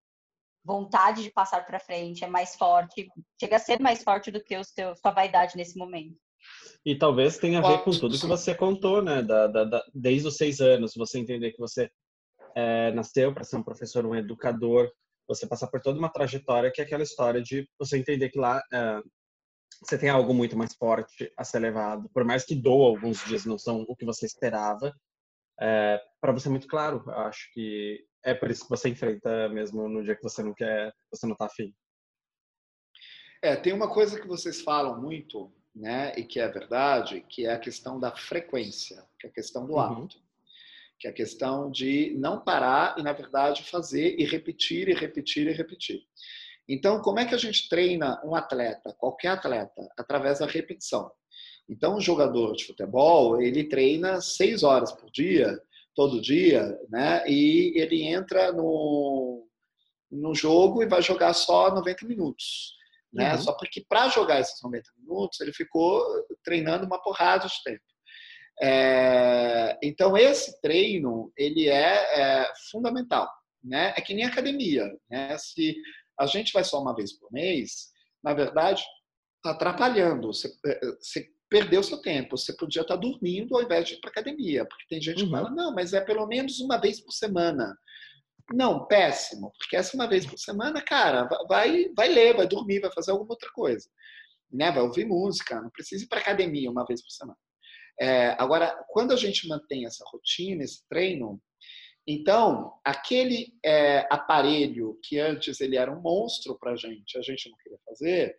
vontade 0.64 1.22
de 1.22 1.30
passar 1.30 1.64
para 1.66 1.78
frente 1.78 2.24
é 2.24 2.26
mais 2.26 2.56
forte, 2.56 3.08
chega 3.38 3.56
a 3.56 3.60
ser 3.60 3.80
mais 3.80 4.02
forte 4.02 4.30
do 4.30 4.42
que 4.42 4.56
o 4.56 4.64
seu, 4.64 4.96
sua 4.96 5.10
vaidade 5.10 5.56
nesse 5.56 5.76
momento. 5.76 6.16
E 6.84 6.96
talvez 6.96 7.38
tenha 7.38 7.60
a 7.60 7.68
ver 7.68 7.84
com 7.84 7.90
tudo 7.90 8.18
que 8.18 8.26
você 8.26 8.54
contou, 8.54 9.02
né? 9.02 9.22
Da, 9.22 9.46
da, 9.46 9.64
da, 9.64 9.84
desde 9.94 10.28
os 10.28 10.36
seis 10.36 10.60
anos, 10.60 10.94
você 10.94 11.18
entender 11.18 11.52
que 11.52 11.58
você 11.58 11.90
é, 12.54 12.92
nasceu 12.92 13.32
para 13.32 13.44
ser 13.44 13.56
um 13.56 13.62
professor, 13.62 14.04
um 14.04 14.14
educador, 14.14 14.90
você 15.26 15.46
passar 15.46 15.68
por 15.68 15.80
toda 15.80 15.98
uma 15.98 16.10
trajetória 16.10 16.70
que 16.70 16.80
é 16.80 16.84
aquela 16.84 17.02
história 17.02 17.42
de 17.42 17.68
você 17.78 17.96
entender 17.96 18.28
que 18.28 18.38
lá 18.38 18.62
é, 18.72 19.00
você 19.82 19.98
tem 19.98 20.08
algo 20.08 20.34
muito 20.34 20.56
mais 20.56 20.74
forte 20.74 21.32
a 21.36 21.44
ser 21.44 21.58
levado, 21.58 22.08
por 22.10 22.24
mais 22.24 22.44
que 22.44 22.54
doa 22.54 22.88
alguns 22.88 23.24
dias 23.24 23.44
não 23.44 23.58
são 23.58 23.84
o 23.88 23.96
que 23.96 24.04
você 24.04 24.26
esperava, 24.26 24.92
é, 25.60 26.00
para 26.20 26.32
você 26.32 26.48
é 26.48 26.50
muito 26.50 26.66
claro. 26.66 27.02
Acho 27.10 27.50
que 27.52 28.04
é 28.24 28.34
por 28.34 28.50
isso 28.50 28.64
que 28.64 28.70
você 28.70 28.88
enfrenta 28.88 29.48
mesmo 29.48 29.88
no 29.88 30.02
dia 30.02 30.16
que 30.16 30.22
você 30.22 30.42
não 30.42 30.54
quer, 30.54 30.92
você 31.10 31.26
não 31.26 31.34
está 31.34 31.46
afim. 31.46 31.74
É, 33.42 33.54
tem 33.56 33.72
uma 33.72 33.92
coisa 33.92 34.20
que 34.20 34.26
vocês 34.26 34.62
falam 34.62 35.00
muito, 35.00 35.52
né, 35.74 36.14
e 36.16 36.24
que 36.24 36.40
é 36.40 36.48
verdade, 36.48 37.24
que 37.28 37.46
é 37.46 37.52
a 37.52 37.58
questão 37.58 38.00
da 38.00 38.14
frequência, 38.16 39.04
que 39.18 39.26
é 39.26 39.30
a 39.30 39.32
questão 39.32 39.66
do 39.66 39.74
uhum. 39.74 39.80
hábito 39.80 40.24
que 40.98 41.06
é 41.06 41.10
a 41.10 41.14
questão 41.14 41.70
de 41.70 42.14
não 42.16 42.40
parar 42.40 42.98
e, 42.98 43.02
na 43.02 43.12
verdade, 43.12 43.62
fazer 43.64 44.18
e 44.18 44.24
repetir 44.24 44.88
e 44.88 44.94
repetir 44.94 45.46
e 45.46 45.52
repetir. 45.52 46.02
Então, 46.66 47.02
como 47.02 47.18
é 47.18 47.26
que 47.26 47.34
a 47.34 47.38
gente 47.38 47.68
treina 47.68 48.20
um 48.24 48.34
atleta, 48.34 48.94
qualquer 48.94 49.28
atleta, 49.28 49.86
através 49.98 50.38
da 50.38 50.46
repetição? 50.46 51.10
Então, 51.68 51.96
um 51.96 52.00
jogador 52.00 52.54
de 52.54 52.64
futebol, 52.64 53.40
ele 53.40 53.64
treina 53.64 54.20
seis 54.20 54.62
horas 54.62 54.92
por 54.92 55.10
dia, 55.10 55.60
todo 55.94 56.20
dia, 56.20 56.78
né? 56.90 57.24
E 57.28 57.72
ele 57.76 58.02
entra 58.02 58.52
no, 58.52 59.46
no 60.10 60.34
jogo 60.34 60.82
e 60.82 60.88
vai 60.88 61.02
jogar 61.02 61.32
só 61.34 61.74
90 61.74 62.06
minutos. 62.06 62.74
Né? 63.12 63.32
Uhum. 63.34 63.40
Só 63.42 63.52
porque 63.52 63.84
para 63.88 64.08
jogar 64.08 64.40
esses 64.40 64.60
90 64.62 64.90
minutos, 64.98 65.40
ele 65.40 65.52
ficou 65.52 66.02
treinando 66.42 66.84
uma 66.84 67.00
porrada 67.00 67.46
de 67.46 67.62
tempo. 67.64 67.82
É, 68.60 69.76
então 69.82 70.16
esse 70.16 70.60
treino 70.60 71.32
ele 71.36 71.68
é, 71.68 72.20
é, 72.20 72.52
fundamental, 72.70 73.28
né? 73.62 73.92
É 73.96 74.00
que 74.00 74.14
nem 74.14 74.24
academia, 74.24 74.88
né? 75.10 75.36
Se 75.38 75.74
a 76.18 76.26
gente 76.26 76.52
vai 76.52 76.62
só 76.62 76.80
uma 76.80 76.94
vez 76.94 77.18
por 77.18 77.32
mês, 77.32 77.88
na 78.22 78.32
verdade 78.32 78.84
está 79.36 79.50
atrapalhando. 79.50 80.32
Você, 80.32 80.48
é, 80.66 80.80
você 81.00 81.28
perdeu 81.54 81.84
seu 81.84 81.98
tempo. 82.02 82.36
Você 82.36 82.52
podia 82.52 82.82
estar 82.82 82.96
dormindo 82.96 83.54
ao 83.54 83.62
invés 83.62 83.86
de 83.86 83.94
ir 83.94 84.00
para 84.00 84.10
academia, 84.10 84.66
porque 84.66 84.86
tem 84.88 85.00
gente 85.00 85.20
uhum. 85.20 85.26
que 85.26 85.30
fala 85.30 85.50
não, 85.50 85.72
mas 85.72 85.92
é 85.92 86.00
pelo 86.00 86.26
menos 86.26 86.58
uma 86.58 86.78
vez 86.78 87.00
por 87.00 87.12
semana. 87.12 87.78
Não, 88.52 88.84
péssimo, 88.86 89.52
porque 89.56 89.76
essa 89.76 89.96
uma 89.96 90.08
vez 90.08 90.26
por 90.26 90.36
semana, 90.36 90.82
cara, 90.82 91.28
vai, 91.48 91.88
vai 91.96 92.08
ler, 92.08 92.36
vai 92.36 92.48
dormir, 92.48 92.80
vai 92.80 92.90
fazer 92.90 93.12
alguma 93.12 93.30
outra 93.30 93.48
coisa, 93.52 93.88
né? 94.50 94.72
Vai 94.72 94.82
ouvir 94.82 95.06
música, 95.06 95.62
não 95.62 95.70
precisa 95.70 96.02
ir 96.02 96.08
para 96.08 96.18
academia 96.18 96.68
uma 96.68 96.84
vez 96.84 97.00
por 97.00 97.10
semana. 97.10 97.38
É, 98.00 98.30
agora, 98.36 98.76
quando 98.88 99.12
a 99.12 99.16
gente 99.16 99.46
mantém 99.46 99.86
essa 99.86 100.04
rotina, 100.08 100.64
esse 100.64 100.84
treino, 100.88 101.40
então 102.04 102.74
aquele 102.84 103.54
é, 103.64 104.08
aparelho 104.10 104.98
que 105.04 105.20
antes 105.20 105.60
ele 105.60 105.76
era 105.76 105.90
um 105.90 106.02
monstro 106.02 106.58
para 106.58 106.72
a 106.72 106.76
gente, 106.76 107.16
a 107.16 107.22
gente 107.22 107.48
não 107.48 107.56
queria 107.58 107.78
fazer, 107.86 108.36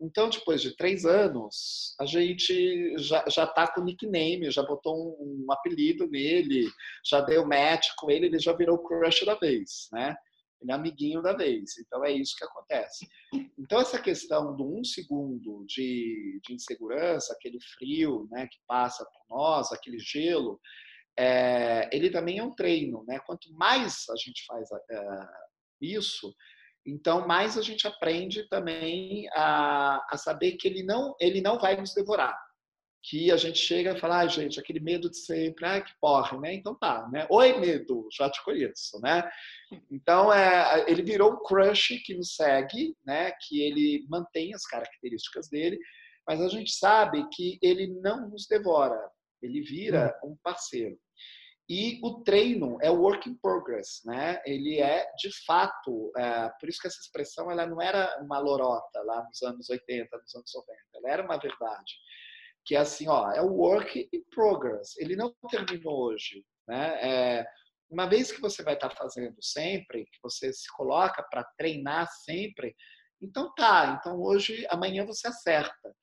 então 0.00 0.28
depois 0.28 0.60
de 0.60 0.76
três 0.76 1.04
anos 1.04 1.94
a 1.98 2.04
gente 2.04 2.96
já 2.98 3.24
já 3.28 3.44
está 3.44 3.66
com 3.72 3.82
nickname, 3.82 4.50
já 4.50 4.62
botou 4.62 4.94
um, 4.94 5.44
um, 5.46 5.52
apelido 5.52 6.06
nele, 6.08 6.68
já 7.04 7.20
deu 7.20 7.46
match 7.46 7.88
com 7.96 8.10
ele, 8.10 8.26
ele 8.26 8.38
já 8.38 8.52
virou 8.52 8.82
crush 8.82 9.24
da 9.24 9.34
vez, 9.34 9.88
né? 9.92 10.14
Ele 10.60 10.72
é 10.72 10.74
amiguinho 10.74 11.22
da 11.22 11.34
vez. 11.34 11.76
Então 11.78 12.04
é 12.04 12.12
isso 12.12 12.34
que 12.36 12.44
acontece. 12.44 13.06
Então 13.58 13.80
essa 13.80 14.00
questão 14.00 14.56
do 14.56 14.78
um 14.78 14.84
segundo 14.84 15.64
de, 15.66 16.40
de 16.44 16.54
insegurança, 16.54 17.32
aquele 17.32 17.58
frio 17.60 18.26
né, 18.30 18.46
que 18.50 18.58
passa 18.66 19.04
por 19.04 19.36
nós, 19.36 19.70
aquele 19.72 19.98
gelo, 19.98 20.58
é, 21.18 21.88
ele 21.92 22.10
também 22.10 22.38
é 22.38 22.44
um 22.44 22.54
treino, 22.54 23.04
né? 23.06 23.18
Quanto 23.20 23.52
mais 23.54 24.08
a 24.10 24.16
gente 24.16 24.44
faz 24.46 24.68
é, 24.90 25.28
isso, 25.80 26.34
então 26.86 27.26
mais 27.26 27.58
a 27.58 27.62
gente 27.62 27.86
aprende 27.86 28.48
também 28.48 29.28
a, 29.32 30.04
a 30.10 30.16
saber 30.16 30.52
que 30.52 30.68
ele 30.68 30.82
não 30.82 31.14
ele 31.20 31.40
não 31.40 31.58
vai 31.58 31.76
nos 31.76 31.92
devorar 31.92 32.36
que 33.08 33.30
a 33.30 33.36
gente 33.36 33.58
chega 33.58 33.92
e 33.92 34.00
fala, 34.00 34.20
ah, 34.20 34.26
gente, 34.26 34.58
aquele 34.58 34.80
medo 34.80 35.08
de 35.08 35.16
sempre, 35.18 35.64
ah, 35.64 35.80
que 35.80 35.92
porra, 36.00 36.38
né? 36.40 36.54
Então 36.54 36.74
tá, 36.76 37.08
né? 37.08 37.24
Oi, 37.30 37.58
medo, 37.58 38.08
já 38.12 38.28
te 38.28 38.42
conheço, 38.44 39.00
né? 39.00 39.28
Então, 39.90 40.32
é, 40.32 40.84
ele 40.88 41.02
virou 41.02 41.32
um 41.32 41.42
crush 41.42 42.02
que 42.04 42.14
nos 42.14 42.34
segue, 42.34 42.96
né? 43.04 43.30
Que 43.42 43.62
ele 43.62 44.04
mantém 44.08 44.52
as 44.54 44.66
características 44.66 45.48
dele, 45.48 45.78
mas 46.26 46.40
a 46.40 46.48
gente 46.48 46.72
sabe 46.72 47.24
que 47.32 47.58
ele 47.62 47.86
não 48.00 48.28
nos 48.28 48.46
devora, 48.48 48.98
ele 49.40 49.60
vira 49.60 50.18
hum. 50.24 50.32
um 50.32 50.36
parceiro. 50.42 50.98
E 51.68 51.98
o 52.02 52.22
treino 52.22 52.78
é 52.80 52.90
work 52.90 53.28
in 53.28 53.36
progress, 53.38 54.00
né? 54.04 54.40
Ele 54.46 54.80
é, 54.80 55.10
de 55.16 55.30
fato, 55.44 56.12
é, 56.16 56.48
por 56.60 56.68
isso 56.68 56.80
que 56.80 56.86
essa 56.86 57.00
expressão 57.00 57.50
ela 57.50 57.66
não 57.66 57.82
era 57.82 58.18
uma 58.22 58.38
lorota 58.38 59.02
lá 59.02 59.24
nos 59.24 59.42
anos 59.42 59.68
80, 59.68 60.16
nos 60.16 60.34
anos 60.34 60.52
90, 60.54 60.80
ela 60.94 61.10
era 61.10 61.24
uma 61.24 61.38
verdade 61.38 61.92
que 62.66 62.74
é 62.74 62.80
assim, 62.80 63.06
ó, 63.08 63.30
é 63.30 63.40
o 63.40 63.52
work 63.52 64.08
in 64.12 64.24
progress. 64.34 64.96
Ele 64.98 65.14
não 65.14 65.32
terminou 65.48 66.06
hoje, 66.06 66.44
né? 66.66 66.98
É, 67.00 67.46
uma 67.88 68.06
vez 68.06 68.32
que 68.32 68.40
você 68.40 68.64
vai 68.64 68.74
estar 68.74 68.90
fazendo 68.90 69.40
sempre, 69.40 70.04
que 70.04 70.18
você 70.20 70.52
se 70.52 70.66
coloca 70.76 71.22
para 71.30 71.44
treinar 71.56 72.08
sempre, 72.24 72.74
então 73.22 73.54
tá, 73.54 73.96
então 73.98 74.20
hoje, 74.20 74.66
amanhã 74.68 75.06
você 75.06 75.28
acerta. 75.28 75.94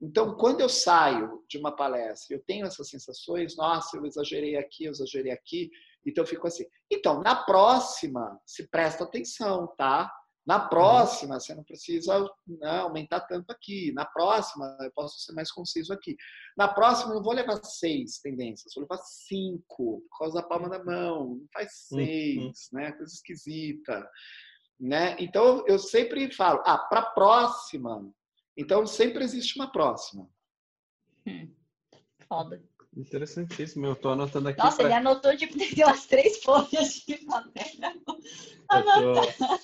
Então, 0.00 0.34
quando 0.36 0.60
eu 0.60 0.68
saio 0.68 1.44
de 1.48 1.58
uma 1.58 1.74
palestra, 1.74 2.34
eu 2.34 2.42
tenho 2.42 2.66
essas 2.66 2.88
sensações, 2.88 3.56
nossa, 3.56 3.96
eu 3.96 4.06
exagerei 4.06 4.56
aqui, 4.56 4.84
eu 4.84 4.92
exagerei 4.92 5.30
aqui, 5.30 5.70
então 6.06 6.24
eu 6.24 6.28
fico 6.28 6.46
assim. 6.46 6.64
Então, 6.90 7.20
na 7.20 7.34
próxima, 7.34 8.40
se 8.46 8.66
presta 8.68 9.04
atenção, 9.04 9.66
tá? 9.76 10.10
Na 10.46 10.62
uhum. 10.62 10.68
próxima, 10.68 11.38
você 11.38 11.54
não 11.54 11.62
precisa 11.62 12.28
né, 12.46 12.78
aumentar 12.78 13.20
tanto 13.20 13.50
aqui. 13.50 13.92
Na 13.92 14.06
próxima, 14.06 14.76
eu 14.80 14.90
posso 14.92 15.20
ser 15.20 15.32
mais 15.32 15.52
conciso 15.52 15.92
aqui. 15.92 16.16
Na 16.56 16.66
próxima, 16.66 17.10
eu 17.10 17.16
não 17.16 17.22
vou 17.22 17.34
levar 17.34 17.62
seis 17.62 18.18
tendências, 18.20 18.72
vou 18.74 18.82
levar 18.82 18.98
cinco, 19.02 20.02
por 20.08 20.18
causa 20.18 20.40
da 20.40 20.48
palma 20.48 20.68
da 20.68 20.82
mão. 20.82 21.36
Não 21.36 21.46
faz 21.52 21.86
uhum. 21.92 21.98
seis, 21.98 22.42
uhum. 22.72 22.80
né? 22.80 22.92
Coisa 22.92 23.12
esquisita. 23.12 24.10
Né? 24.80 25.14
Então, 25.20 25.62
eu 25.66 25.78
sempre 25.78 26.32
falo, 26.32 26.62
ah, 26.64 26.78
para 26.78 27.00
a 27.00 27.10
próxima. 27.10 28.10
Então, 28.56 28.86
sempre 28.86 29.24
existe 29.24 29.56
uma 29.56 29.70
próxima. 29.70 30.28
Hum. 31.26 31.50
Foda. 32.28 32.62
Interessantíssimo, 32.96 33.86
eu 33.86 33.92
estou 33.92 34.12
anotando 34.12 34.48
aqui. 34.48 34.58
Nossa, 34.58 34.78
pra... 34.78 34.86
ele 34.86 34.94
anotou 34.94 35.36
de 35.36 35.46
ter 35.46 35.84
umas 35.84 36.06
três 36.06 36.42
folhas 36.42 37.04
de 37.06 37.16
papel. 37.18 37.64
Tô... 38.04 38.18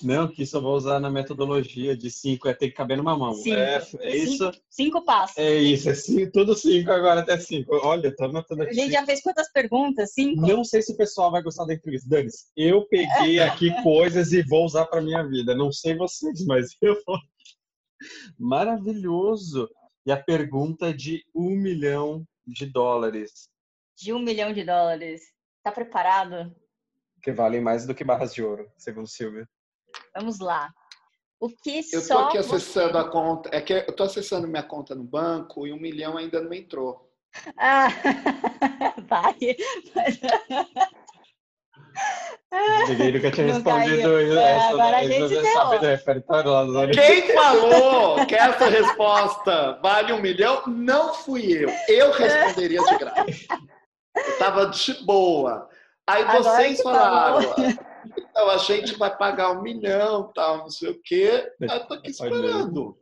Não, 0.01 0.27
que 0.27 0.43
isso 0.43 0.57
eu 0.57 0.61
vou 0.61 0.75
usar 0.75 0.99
na 0.99 1.09
metodologia 1.09 1.95
de 1.95 2.09
cinco, 2.09 2.47
é 2.47 2.53
ter 2.53 2.69
que 2.69 2.75
caber 2.75 2.97
numa 2.97 3.17
mão. 3.17 3.33
Cinco. 3.33 3.55
É, 3.55 3.81
é 4.01 4.15
isso. 4.17 4.51
Cinco, 4.51 4.65
cinco, 4.69 5.05
passos. 5.05 5.37
É 5.37 5.55
isso, 5.55 5.89
é 5.89 5.93
cinco, 5.93 6.31
tudo 6.31 6.55
cinco 6.55 6.91
agora 6.91 7.21
até 7.21 7.37
cinco. 7.37 7.75
Olha, 7.83 8.13
tô 8.15 8.25
anotando 8.25 8.63
aqui. 8.63 8.71
A 8.71 8.73
gente 8.73 8.91
já 8.91 9.05
fez 9.05 9.21
quantas 9.21 9.51
perguntas? 9.51 10.13
Cinco? 10.13 10.41
Não 10.41 10.63
sei 10.63 10.81
se 10.81 10.93
o 10.93 10.97
pessoal 10.97 11.31
vai 11.31 11.41
gostar 11.41 11.65
da 11.65 11.73
entrevista. 11.73 12.09
Dani, 12.09 12.29
eu 12.55 12.85
peguei 12.87 13.39
aqui 13.39 13.71
coisas 13.83 14.31
e 14.31 14.41
vou 14.41 14.65
usar 14.65 14.85
para 14.85 15.01
minha 15.01 15.23
vida. 15.23 15.55
Não 15.55 15.71
sei 15.71 15.95
vocês, 15.95 16.45
mas 16.45 16.75
eu 16.81 16.97
vou. 17.05 17.17
Maravilhoso. 18.37 19.69
E 20.05 20.11
a 20.11 20.21
pergunta 20.21 20.93
de 20.93 21.25
um 21.35 21.49
milhão 21.49 22.25
de 22.45 22.65
dólares. 22.65 23.49
De 23.97 24.13
um 24.13 24.19
milhão 24.19 24.53
de 24.53 24.63
dólares. 24.63 25.21
Tá 25.63 25.71
preparado? 25.71 26.55
Que 27.21 27.31
valem 27.31 27.61
mais 27.61 27.85
do 27.85 27.93
que 27.93 28.03
barras 28.03 28.33
de 28.33 28.41
ouro, 28.41 28.71
segundo 28.77 29.07
Silvia. 29.07 29.47
Vamos 30.15 30.39
lá. 30.39 30.73
O 31.39 31.49
que 31.49 31.83
eu 31.91 32.01
só. 32.01 32.21
Eu 32.21 32.27
aqui 32.27 32.37
acessando 32.37 32.93
você... 32.93 32.97
a 32.99 33.09
conta. 33.09 33.49
É 33.53 33.61
que 33.61 33.73
eu 33.73 33.95
tô 33.95 34.03
acessando 34.03 34.47
minha 34.47 34.63
conta 34.63 34.95
no 34.95 35.03
banco 35.03 35.67
e 35.67 35.73
um 35.73 35.79
milhão 35.79 36.17
ainda 36.17 36.41
não 36.41 36.53
entrou. 36.53 37.11
Ah, 37.57 37.87
vai. 39.07 39.35
Ninguém 42.87 43.11
nunca 43.11 43.31
tinha 43.31 43.47
respondido 43.53 44.21
isso. 44.21 44.37
É, 44.37 44.51
essa, 44.51 44.69
agora 44.69 44.97
a 44.97 45.03
gente 45.03 45.53
sabe 45.53 45.79
do 45.79 45.85
repertório 45.85 46.91
Quem 46.91 47.21
falou 47.35 48.25
que 48.25 48.35
essa 48.35 48.69
resposta 48.69 49.79
vale 49.81 50.13
um 50.13 50.21
milhão 50.21 50.63
não 50.67 51.13
fui 51.13 51.51
eu. 51.51 51.69
Eu 51.87 52.11
responderia 52.11 52.81
de 52.81 52.97
graça. 52.97 53.25
Eu 54.15 54.21
estava 54.31 54.65
de 54.67 55.05
boa. 55.05 55.67
Aí 56.07 56.23
agora 56.23 56.43
vocês 56.43 56.81
falaram, 56.81 57.53
então 58.17 58.49
a 58.49 58.57
gente 58.57 58.97
vai 58.97 59.15
pagar 59.15 59.51
um 59.51 59.61
milhão, 59.61 60.31
tal, 60.33 60.59
não 60.59 60.69
sei 60.69 60.91
o 60.91 61.01
quê. 61.03 61.51
Eu 61.59 61.85
tô 61.85 61.95
aqui 61.95 62.11
esperando. 62.11 62.97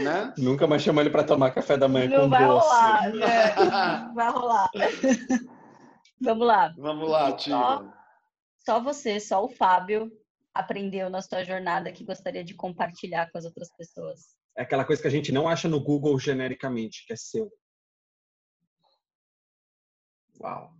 Né? 0.00 0.32
Nunca 0.38 0.66
mais 0.66 0.82
chamou 0.82 1.02
ele 1.02 1.10
para 1.10 1.22
tomar 1.22 1.50
café 1.50 1.76
da 1.76 1.86
manhã 1.86 2.08
não 2.08 2.20
com 2.22 2.30
vai 2.30 2.46
doce. 2.46 2.66
Rolar, 2.66 3.12
né? 3.12 4.12
vai 4.14 4.30
rolar. 4.30 4.70
Vamos 6.20 6.46
lá. 6.46 6.74
Vamos 6.78 7.10
lá, 7.10 7.32
Tia. 7.32 7.93
Só, 8.64 8.80
você, 8.82 9.20
só 9.20 9.44
o 9.44 9.48
Fábio 9.48 10.10
aprendeu 10.54 11.10
na 11.10 11.20
sua 11.20 11.44
jornada 11.44 11.92
que 11.92 12.04
gostaria 12.04 12.42
de 12.42 12.54
compartilhar 12.54 13.30
com 13.30 13.36
as 13.36 13.44
outras 13.44 13.70
pessoas. 13.76 14.34
É 14.56 14.62
aquela 14.62 14.84
coisa 14.84 15.02
que 15.02 15.08
a 15.08 15.10
gente 15.10 15.30
não 15.32 15.46
acha 15.46 15.68
no 15.68 15.80
Google 15.82 16.18
genericamente, 16.18 17.04
que 17.06 17.12
é 17.12 17.16
seu. 17.16 17.52
Uau. 20.40 20.72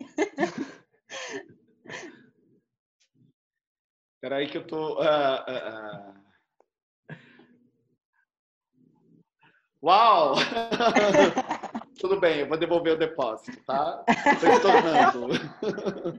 Espera 4.14 4.36
aí 4.36 4.48
que 4.48 4.56
eu 4.56 4.66
tô. 4.66 4.94
Uh, 4.94 5.04
uh, 5.04 6.20
uh. 7.10 7.16
Uau! 9.82 10.34
Tudo 12.06 12.20
bem, 12.20 12.38
eu 12.38 12.48
vou 12.48 12.56
devolver 12.56 12.92
o 12.92 12.96
depósito, 12.96 13.60
tá? 13.64 14.04
Estou 14.32 14.48
estornando. 14.48 15.28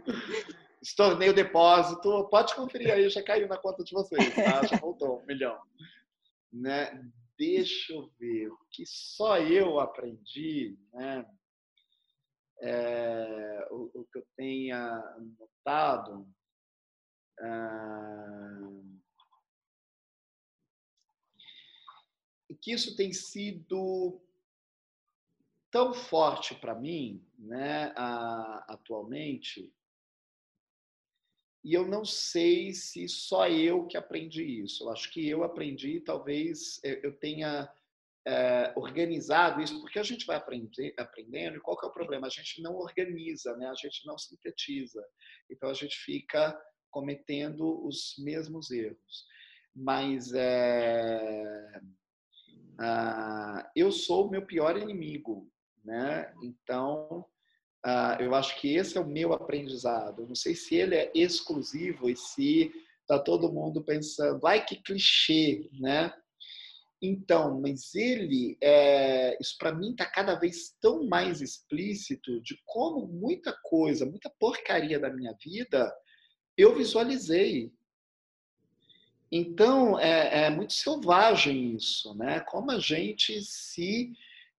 Estornei 0.84 1.30
o 1.30 1.34
depósito. 1.34 2.27
Pode 2.27 2.53
conferir 2.55 2.91
aí, 2.91 3.09
já 3.09 3.23
caiu 3.23 3.47
na 3.47 3.57
conta 3.57 3.85
de 3.85 3.93
vocês, 3.93 4.35
tá? 4.35 4.65
Já 4.68 4.76
voltou 4.80 5.22
um 5.22 5.26
milhão. 5.26 5.57
Né? 6.51 7.09
Deixa 7.39 7.93
eu 7.93 8.11
ver. 8.19 8.49
O 8.49 8.57
que 8.69 8.85
só 8.85 9.39
eu 9.39 9.80
aprendi, 9.80 10.77
né? 10.91 11.26
É, 12.61 13.65
o, 13.72 13.89
o, 14.01 14.05
que 14.11 14.18
eu 14.18 14.27
tenha 14.35 15.01
notado. 15.39 16.27
Ah, 17.39 18.68
que 22.61 22.73
isso 22.73 22.93
tem 22.97 23.14
sido 23.14 24.22
tão 25.72 25.94
forte 25.94 26.56
para 26.56 26.76
mim, 26.76 27.26
né, 27.38 27.94
atualmente, 28.68 29.73
e 31.64 31.73
eu 31.73 31.85
não 31.85 32.06
sei 32.06 32.72
se 32.72 33.10
só 33.10 33.48
eu 33.49 33.88
que 33.88 33.98
aprendi 33.98 34.64
isso. 34.64 34.85
Eu 34.85 34.89
acho 34.89 35.11
que 35.11 35.27
eu 35.27 35.44
aprendi, 35.44 35.99
talvez 35.99 36.80
eu 36.81 37.11
tenha 37.19 37.69
é, 38.26 38.72
organizado 38.76 39.61
isso, 39.61 39.80
porque 39.81 39.99
a 39.99 40.03
gente 40.03 40.26
vai 40.26 40.38
aprender, 40.38 40.94
aprendendo, 40.98 41.57
e 41.57 41.60
qual 41.60 41.77
que 41.77 41.85
é 41.85 41.89
o 41.89 41.94
problema? 41.94 42.27
A 42.27 42.30
gente 42.30 42.61
não 42.61 42.76
organiza, 42.76 43.56
né? 43.57 43.68
a 43.68 43.73
gente 43.73 44.06
não 44.06 44.18
sintetiza. 44.18 45.03
Então, 45.49 45.69
a 45.69 45.73
gente 45.73 45.98
fica 45.98 46.57
cometendo 46.89 47.85
os 47.85 48.15
mesmos 48.18 48.72
erros. 48.72 49.26
Mas 49.76 50.34
é, 50.34 51.81
ah, 52.80 53.69
eu 53.76 53.91
sou 53.91 54.27
o 54.27 54.30
meu 54.30 54.45
pior 54.45 54.77
inimigo, 54.77 55.52
né? 55.88 56.31
Então, 56.43 57.26
ah, 57.84 58.18
eu 58.19 58.35
acho 58.35 58.59
que 58.59 58.76
esse 58.76 58.97
é 58.97 59.01
o 59.01 59.07
meu 59.07 59.34
aprendizado. 59.34 60.22
Eu 60.22 60.27
não 60.27 60.35
sei 60.35 60.53
se 60.53 60.76
ele 60.76 60.95
é 60.95 61.11
exclusivo 61.15 62.09
e 62.09 62.15
se 62.15 62.72
está 63.01 63.18
todo 63.18 63.51
mundo 63.51 63.81
pensando, 63.81 64.45
ai 64.45 64.64
que 64.65 64.76
clichê, 64.84 65.69
né? 65.80 66.14
Então, 67.01 67.61
mas 67.61 67.95
ele, 67.95 68.57
é, 68.61 69.38
isso 69.39 69.55
para 69.57 69.73
mim 69.73 69.91
está 69.91 70.05
cada 70.05 70.35
vez 70.35 70.76
tão 70.81 71.07
mais 71.07 71.41
explícito 71.41 72.41
de 72.41 72.59
como 72.65 73.07
muita 73.07 73.57
coisa, 73.64 74.05
muita 74.05 74.30
porcaria 74.39 74.99
da 74.99 75.09
minha 75.09 75.34
vida 75.41 75.91
eu 76.57 76.76
visualizei, 76.76 77.72
então, 79.31 79.99
é, 79.99 80.45
é, 80.45 80.49
muito 80.49 80.73
selvagem 80.73 81.76
isso, 81.76 82.15
né? 82.15 82.39
Como 82.39 82.72
a 82.72 82.80
gente 82.80 83.41
se, 83.41 84.14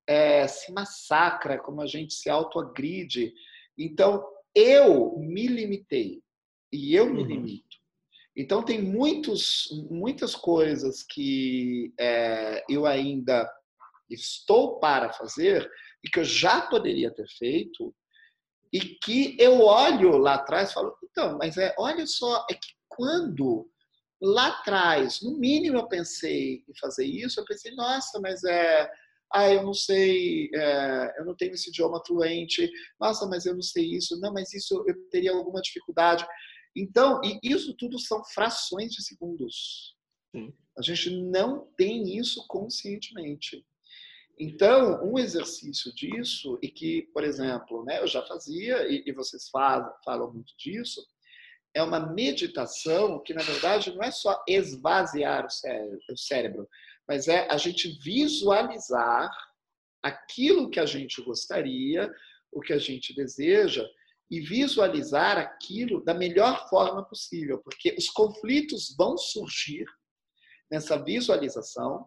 é, 0.09 0.49
se 0.49 0.73
massacra, 0.73 1.59
como 1.59 1.83
a 1.83 1.87
gente 1.87 2.15
se 2.15 2.31
autoagride. 2.31 3.35
Então, 3.77 4.25
eu 4.55 5.17
me 5.19 5.47
limitei 5.47 6.23
e 6.73 6.95
eu 6.95 7.13
me 7.13 7.23
uhum. 7.23 7.29
limito. 7.29 7.77
Então, 8.35 8.63
tem 8.63 8.81
muitos, 8.81 9.69
muitas 9.91 10.35
coisas 10.35 11.03
que 11.03 11.93
é, 11.99 12.65
eu 12.69 12.87
ainda 12.87 13.51
estou 14.09 14.79
para 14.79 15.13
fazer 15.13 15.71
e 16.03 16.09
que 16.09 16.21
eu 16.21 16.25
já 16.25 16.63
poderia 16.63 17.13
ter 17.13 17.29
feito 17.37 17.95
e 18.73 18.81
que 18.81 19.37
eu 19.39 19.61
olho 19.61 20.17
lá 20.17 20.35
atrás 20.35 20.71
e 20.71 20.75
falo, 20.75 20.97
então, 21.03 21.37
mas 21.37 21.57
é, 21.59 21.75
olha 21.79 22.07
só, 22.07 22.47
é 22.51 22.55
que 22.55 22.73
quando 22.89 23.69
lá 24.21 24.49
atrás, 24.49 25.21
no 25.23 25.37
mínimo 25.39 25.79
eu 25.79 25.89
pensei 25.89 26.65
em 26.69 26.79
fazer 26.81 27.05
isso, 27.05 27.41
eu 27.41 27.45
pensei, 27.45 27.75
nossa, 27.75 28.21
mas 28.21 28.43
é, 28.45 28.91
ah, 29.33 29.51
eu 29.53 29.63
não 29.63 29.75
sei, 29.75 30.49
é, 30.55 31.15
eu 31.19 31.25
não 31.25 31.37
tenho 31.37 31.53
esse 31.53 31.69
idioma 31.69 32.03
fluente, 32.07 32.71
nossa, 33.01 33.27
mas 33.27 33.45
eu 33.45 33.55
não 33.55 33.63
sei 33.63 33.85
isso, 33.85 34.19
não, 34.21 34.33
mas 34.33 34.53
isso 34.55 34.85
eu 34.87 34.95
teria 35.11 35.33
alguma 35.33 35.61
dificuldade. 35.61 36.27
Então, 36.77 37.21
e 37.23 37.39
isso 37.43 37.75
tudo 37.77 37.99
são 37.99 38.23
frações 38.25 38.93
de 38.93 39.03
segundos. 39.05 39.97
Sim. 40.35 40.53
A 40.79 40.83
gente 40.83 41.11
não 41.11 41.69
tem 41.77 42.17
isso 42.17 42.45
conscientemente. 42.47 43.65
Então, 44.39 45.03
um 45.05 45.19
exercício 45.19 45.93
disso, 45.95 46.59
e 46.63 46.69
que, 46.69 47.03
por 47.13 47.25
exemplo, 47.25 47.85
né, 47.85 48.01
eu 48.01 48.07
já 48.07 48.25
fazia, 48.25 48.89
e, 48.89 49.03
e 49.05 49.13
vocês 49.13 49.49
falam, 49.49 49.93
falam 50.05 50.33
muito 50.33 50.55
disso, 50.57 51.05
é 51.75 51.83
uma 51.83 52.01
meditação 52.01 53.21
que, 53.23 53.35
na 53.35 53.43
verdade, 53.43 53.93
não 53.93 54.03
é 54.03 54.11
só 54.11 54.43
esvaziar 54.49 55.45
o 55.45 55.51
cérebro, 55.51 55.99
o 56.11 56.17
cérebro, 56.17 56.69
mas 57.09 57.27
é 57.27 57.49
a 57.51 57.57
gente 57.57 57.99
visualizar 58.03 59.31
aquilo 60.03 60.71
que 60.71 60.79
a 60.79 60.87
gente 60.87 61.23
gostaria, 61.23 62.13
o 62.53 62.61
que 62.61 62.73
a 62.73 62.79
gente 62.79 63.15
deseja, 63.15 63.85
e 64.31 64.41
visualizar 64.41 65.39
aquilo 65.39 66.05
da 66.05 66.13
melhor 66.13 66.69
forma 66.69 67.03
possível, 67.03 67.59
porque 67.59 67.95
os 67.99 68.11
conflitos 68.11 68.95
vão 68.97 69.17
surgir 69.17 69.87
nessa 70.71 71.03
visualização 71.03 72.07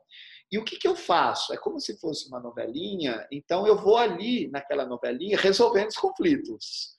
e 0.52 0.58
o 0.58 0.66
que, 0.66 0.78
que 0.78 0.88
eu 0.88 0.96
faço? 0.96 1.54
É 1.54 1.58
como 1.58 1.80
se 1.80 1.98
fosse 1.98 2.28
uma 2.28 2.40
novelinha, 2.40 3.26
então 3.32 3.66
eu 3.66 3.78
vou 3.78 3.98
ali 3.98 4.50
naquela 4.50 4.86
novelinha 4.86 5.38
resolvendo 5.40 5.90
os 5.90 5.96
conflitos. 5.96 6.96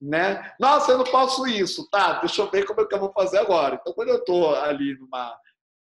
Né? 0.00 0.52
Nossa, 0.58 0.92
eu 0.92 0.98
não 0.98 1.04
posso 1.04 1.46
isso, 1.46 1.88
tá? 1.90 2.20
Deixa 2.20 2.42
eu 2.42 2.50
ver 2.50 2.64
como 2.64 2.80
é 2.80 2.86
que 2.86 2.94
eu 2.94 3.00
vou 3.00 3.12
fazer 3.12 3.38
agora. 3.38 3.76
Então, 3.80 3.92
quando 3.92 4.08
eu 4.08 4.16
estou 4.16 4.54
ali 4.56 4.98
numa, 4.98 5.38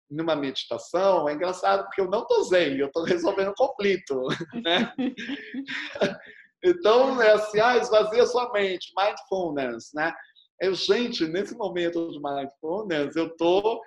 numa 0.09 0.35
meditação, 0.35 1.27
é 1.27 1.33
engraçado 1.33 1.83
porque 1.85 2.01
eu 2.01 2.09
não 2.09 2.21
estou 2.21 2.43
zen, 2.43 2.77
eu 2.77 2.87
estou 2.87 3.03
resolvendo 3.05 3.53
conflito. 3.55 4.27
Né? 4.63 4.93
então, 6.63 7.21
é 7.21 7.31
assim, 7.31 7.59
ah, 7.59 7.77
esvazia 7.77 8.25
sua 8.25 8.51
mente, 8.51 8.93
mindfulness. 8.97 9.91
Né? 9.93 10.13
Eu, 10.61 10.73
gente, 10.73 11.27
nesse 11.27 11.55
momento 11.55 12.11
de 12.11 12.19
mindfulness, 12.21 13.15
eu 13.15 13.27
estou 13.27 13.81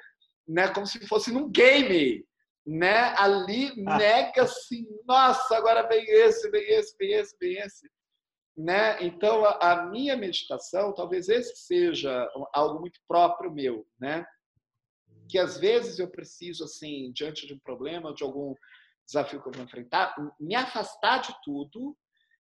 né, 0.46 0.68
como 0.68 0.86
se 0.86 1.06
fosse 1.06 1.32
num 1.32 1.50
game 1.50 2.26
né? 2.68 3.14
Ali 3.16 3.72
ah. 3.86 3.96
nega 3.96 4.42
assim, 4.42 4.86
nossa, 5.06 5.56
agora 5.56 5.88
vem 5.88 6.04
esse, 6.04 6.50
vem 6.50 6.68
esse, 6.68 6.94
vem 6.98 7.12
esse, 7.14 7.36
vem 7.40 7.56
esse. 7.56 7.90
Né? 8.56 9.02
Então, 9.02 9.44
a, 9.44 9.72
a, 9.72 9.86
minha 9.86 10.16
meditação, 10.16 10.92
talvez 10.92 11.28
esse 11.28 11.56
seja 11.56 12.28
algo 12.52 12.80
muito 12.80 13.00
próprio 13.08 13.50
meu, 13.50 13.86
né? 13.98 14.26
Que 15.28 15.38
às 15.38 15.58
vezes 15.58 15.98
eu 15.98 16.08
preciso, 16.08 16.64
assim, 16.64 17.12
diante 17.12 17.46
de 17.46 17.54
um 17.54 17.58
problema, 17.58 18.14
de 18.14 18.24
algum 18.24 18.54
desafio 19.06 19.40
que 19.40 19.48
eu 19.48 19.52
vou 19.52 19.64
enfrentar, 19.64 20.14
me 20.38 20.54
afastar 20.54 21.18
de 21.18 21.34
tudo 21.42 21.96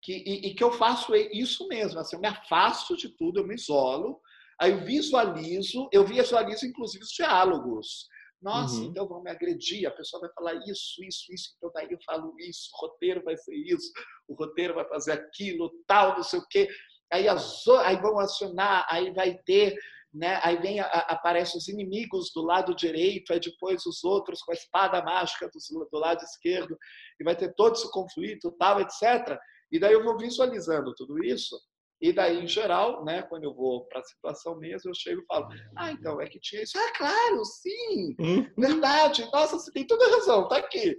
que, 0.02 0.14
e, 0.14 0.48
e 0.48 0.56
que 0.56 0.64
eu 0.64 0.72
faço 0.72 1.16
isso 1.16 1.68
mesmo, 1.68 2.00
assim, 2.00 2.16
eu 2.16 2.22
me 2.22 2.28
afasto 2.28 2.98
de 2.98 3.10
tudo, 3.10 3.40
eu 3.40 3.48
me 3.48 3.56
isolo, 3.56 4.20
aí 4.60 4.72
eu 4.72 4.84
visualizo, 4.84 5.88
eu 5.92 6.06
visualizo 6.06 6.66
inclusive 6.66 7.04
os 7.04 7.12
diálogos, 7.12 8.08
nossa, 8.42 8.78
uhum. 8.78 8.86
então 8.86 9.08
vão 9.08 9.22
me 9.22 9.30
agredir, 9.30 9.88
a 9.88 9.92
pessoa 9.92 10.22
vai 10.22 10.32
falar 10.34 10.56
isso, 10.68 11.04
isso, 11.04 11.32
isso, 11.32 11.54
então 11.56 11.72
daí 11.74 11.88
eu 11.92 12.00
falo 12.04 12.34
isso, 12.40 12.72
o 12.74 12.88
roteiro 12.88 13.24
vai 13.24 13.38
ser 13.38 13.56
isso, 13.56 13.92
o 14.28 14.34
roteiro 14.34 14.74
vai 14.74 14.88
fazer 14.88 15.12
aquilo, 15.12 15.72
tal, 15.86 16.16
não 16.16 16.24
sei 16.24 16.40
o 16.40 16.48
quê. 16.50 16.68
Aí, 17.12 17.28
as, 17.28 17.68
aí 17.86 17.98
vão 17.98 18.18
acionar, 18.18 18.88
aí 18.90 19.14
vai 19.14 19.38
ter, 19.46 19.78
né? 20.14 20.40
aí 20.44 20.58
vem, 20.58 20.80
a, 20.80 20.86
aparecem 20.86 21.58
os 21.58 21.68
inimigos 21.68 22.32
do 22.34 22.42
lado 22.42 22.76
direito, 22.76 23.32
aí 23.32 23.40
depois 23.40 23.86
os 23.86 24.04
outros 24.04 24.42
com 24.42 24.52
a 24.52 24.56
espada 24.56 25.02
mágica 25.04 25.50
do, 25.50 25.88
do 25.92 25.98
lado 25.98 26.24
esquerdo, 26.24 26.78
e 27.20 27.24
vai 27.24 27.36
ter 27.36 27.54
todo 27.56 27.76
esse 27.76 27.90
conflito, 27.92 28.52
tal, 28.60 28.82
etc. 28.82 29.38
E 29.72 29.80
daí 29.80 29.94
eu 29.94 30.04
vou 30.04 30.18
visualizando 30.18 30.94
tudo 30.96 31.24
isso, 31.24 31.56
e 32.02 32.12
daí, 32.12 32.44
em 32.44 32.48
geral, 32.48 33.06
né, 33.06 33.22
quando 33.22 33.44
eu 33.44 33.54
vou 33.54 33.86
para 33.86 34.00
a 34.00 34.04
situação 34.04 34.58
mesmo, 34.58 34.90
eu 34.90 34.96
chego 34.96 35.22
e 35.22 35.26
falo: 35.26 35.48
Ah, 35.78 35.92
então 35.92 36.20
é 36.20 36.28
que 36.28 36.40
tinha 36.40 36.64
isso. 36.64 36.76
Ah, 36.76 36.92
claro, 36.98 37.46
sim, 37.46 38.16
uhum. 38.20 38.52
verdade. 38.58 39.30
Nossa, 39.32 39.60
você 39.60 39.72
tem 39.72 39.86
toda 39.86 40.10
razão, 40.10 40.48
tá 40.48 40.58
aqui. 40.58 40.98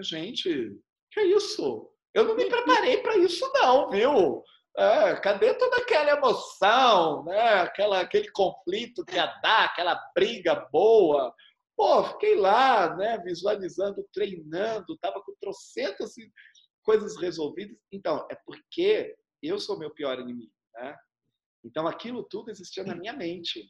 Gente, 0.00 0.78
que 1.10 1.20
é 1.20 1.24
isso? 1.24 1.90
Eu 2.12 2.24
não 2.24 2.36
me 2.36 2.44
preparei 2.44 2.98
para 2.98 3.16
isso, 3.16 3.50
não, 3.54 3.88
viu? 3.88 4.42
É, 4.78 5.16
cadê 5.16 5.54
toda 5.54 5.78
aquela 5.78 6.18
emoção, 6.18 7.24
né? 7.24 7.60
aquela, 7.60 8.00
aquele 8.00 8.30
conflito 8.30 9.06
que 9.06 9.14
ia 9.14 9.26
dar, 9.40 9.64
aquela 9.64 9.94
briga 10.14 10.54
boa? 10.70 11.34
Pô, 11.74 12.04
fiquei 12.04 12.36
lá, 12.36 12.94
né, 12.94 13.18
visualizando, 13.18 14.06
treinando, 14.12 14.94
estava 14.94 15.22
com 15.22 15.34
trocentas 15.40 16.14
coisas 16.82 17.16
resolvidas. 17.16 17.76
Então, 17.90 18.26
é 18.30 18.34
porque 18.46 19.14
eu 19.42 19.58
sou 19.58 19.78
meu 19.78 19.90
pior 19.90 20.18
inimigo, 20.18 20.52
né? 20.74 20.96
Então 21.64 21.86
aquilo 21.86 22.22
tudo 22.22 22.50
existia 22.50 22.84
na 22.84 22.94
minha 22.94 23.12
mente. 23.12 23.68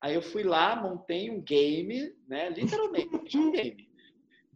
Aí 0.00 0.14
eu 0.14 0.22
fui 0.22 0.44
lá, 0.44 0.76
montei 0.76 1.30
um 1.30 1.42
game, 1.42 2.14
né? 2.28 2.48
Literalmente 2.50 3.36
um 3.36 3.50
game. 3.52 3.88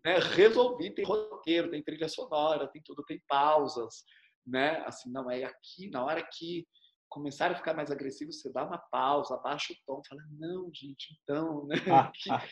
Né? 0.05 0.19
Resolvi, 0.19 0.95
tem 0.95 1.05
roteiro, 1.05 1.71
tem 1.71 1.83
trilha 1.83 2.09
sonora, 2.09 2.69
tem 2.69 2.81
tudo, 2.85 3.03
tem 3.05 3.21
pausas, 3.27 4.05
né? 4.47 4.83
Assim, 4.87 5.11
não 5.11 5.31
é 5.31 5.45
aqui, 5.45 5.91
na 5.91 6.05
hora 6.05 6.23
que 6.23 6.67
começar 7.09 7.51
a 7.51 7.55
ficar 7.55 7.75
mais 7.75 7.91
agressivo, 7.91 8.33
você 8.33 8.51
dá 8.51 8.65
uma 8.65 8.79
pausa, 8.79 9.35
abaixa 9.35 9.73
o 9.73 9.77
tom, 9.87 10.03
fala, 10.09 10.23
não, 10.39 10.71
gente, 10.73 11.19
então, 11.23 11.67
né? 11.69 11.77
Ah, 11.91 12.13
ah. 12.31 12.43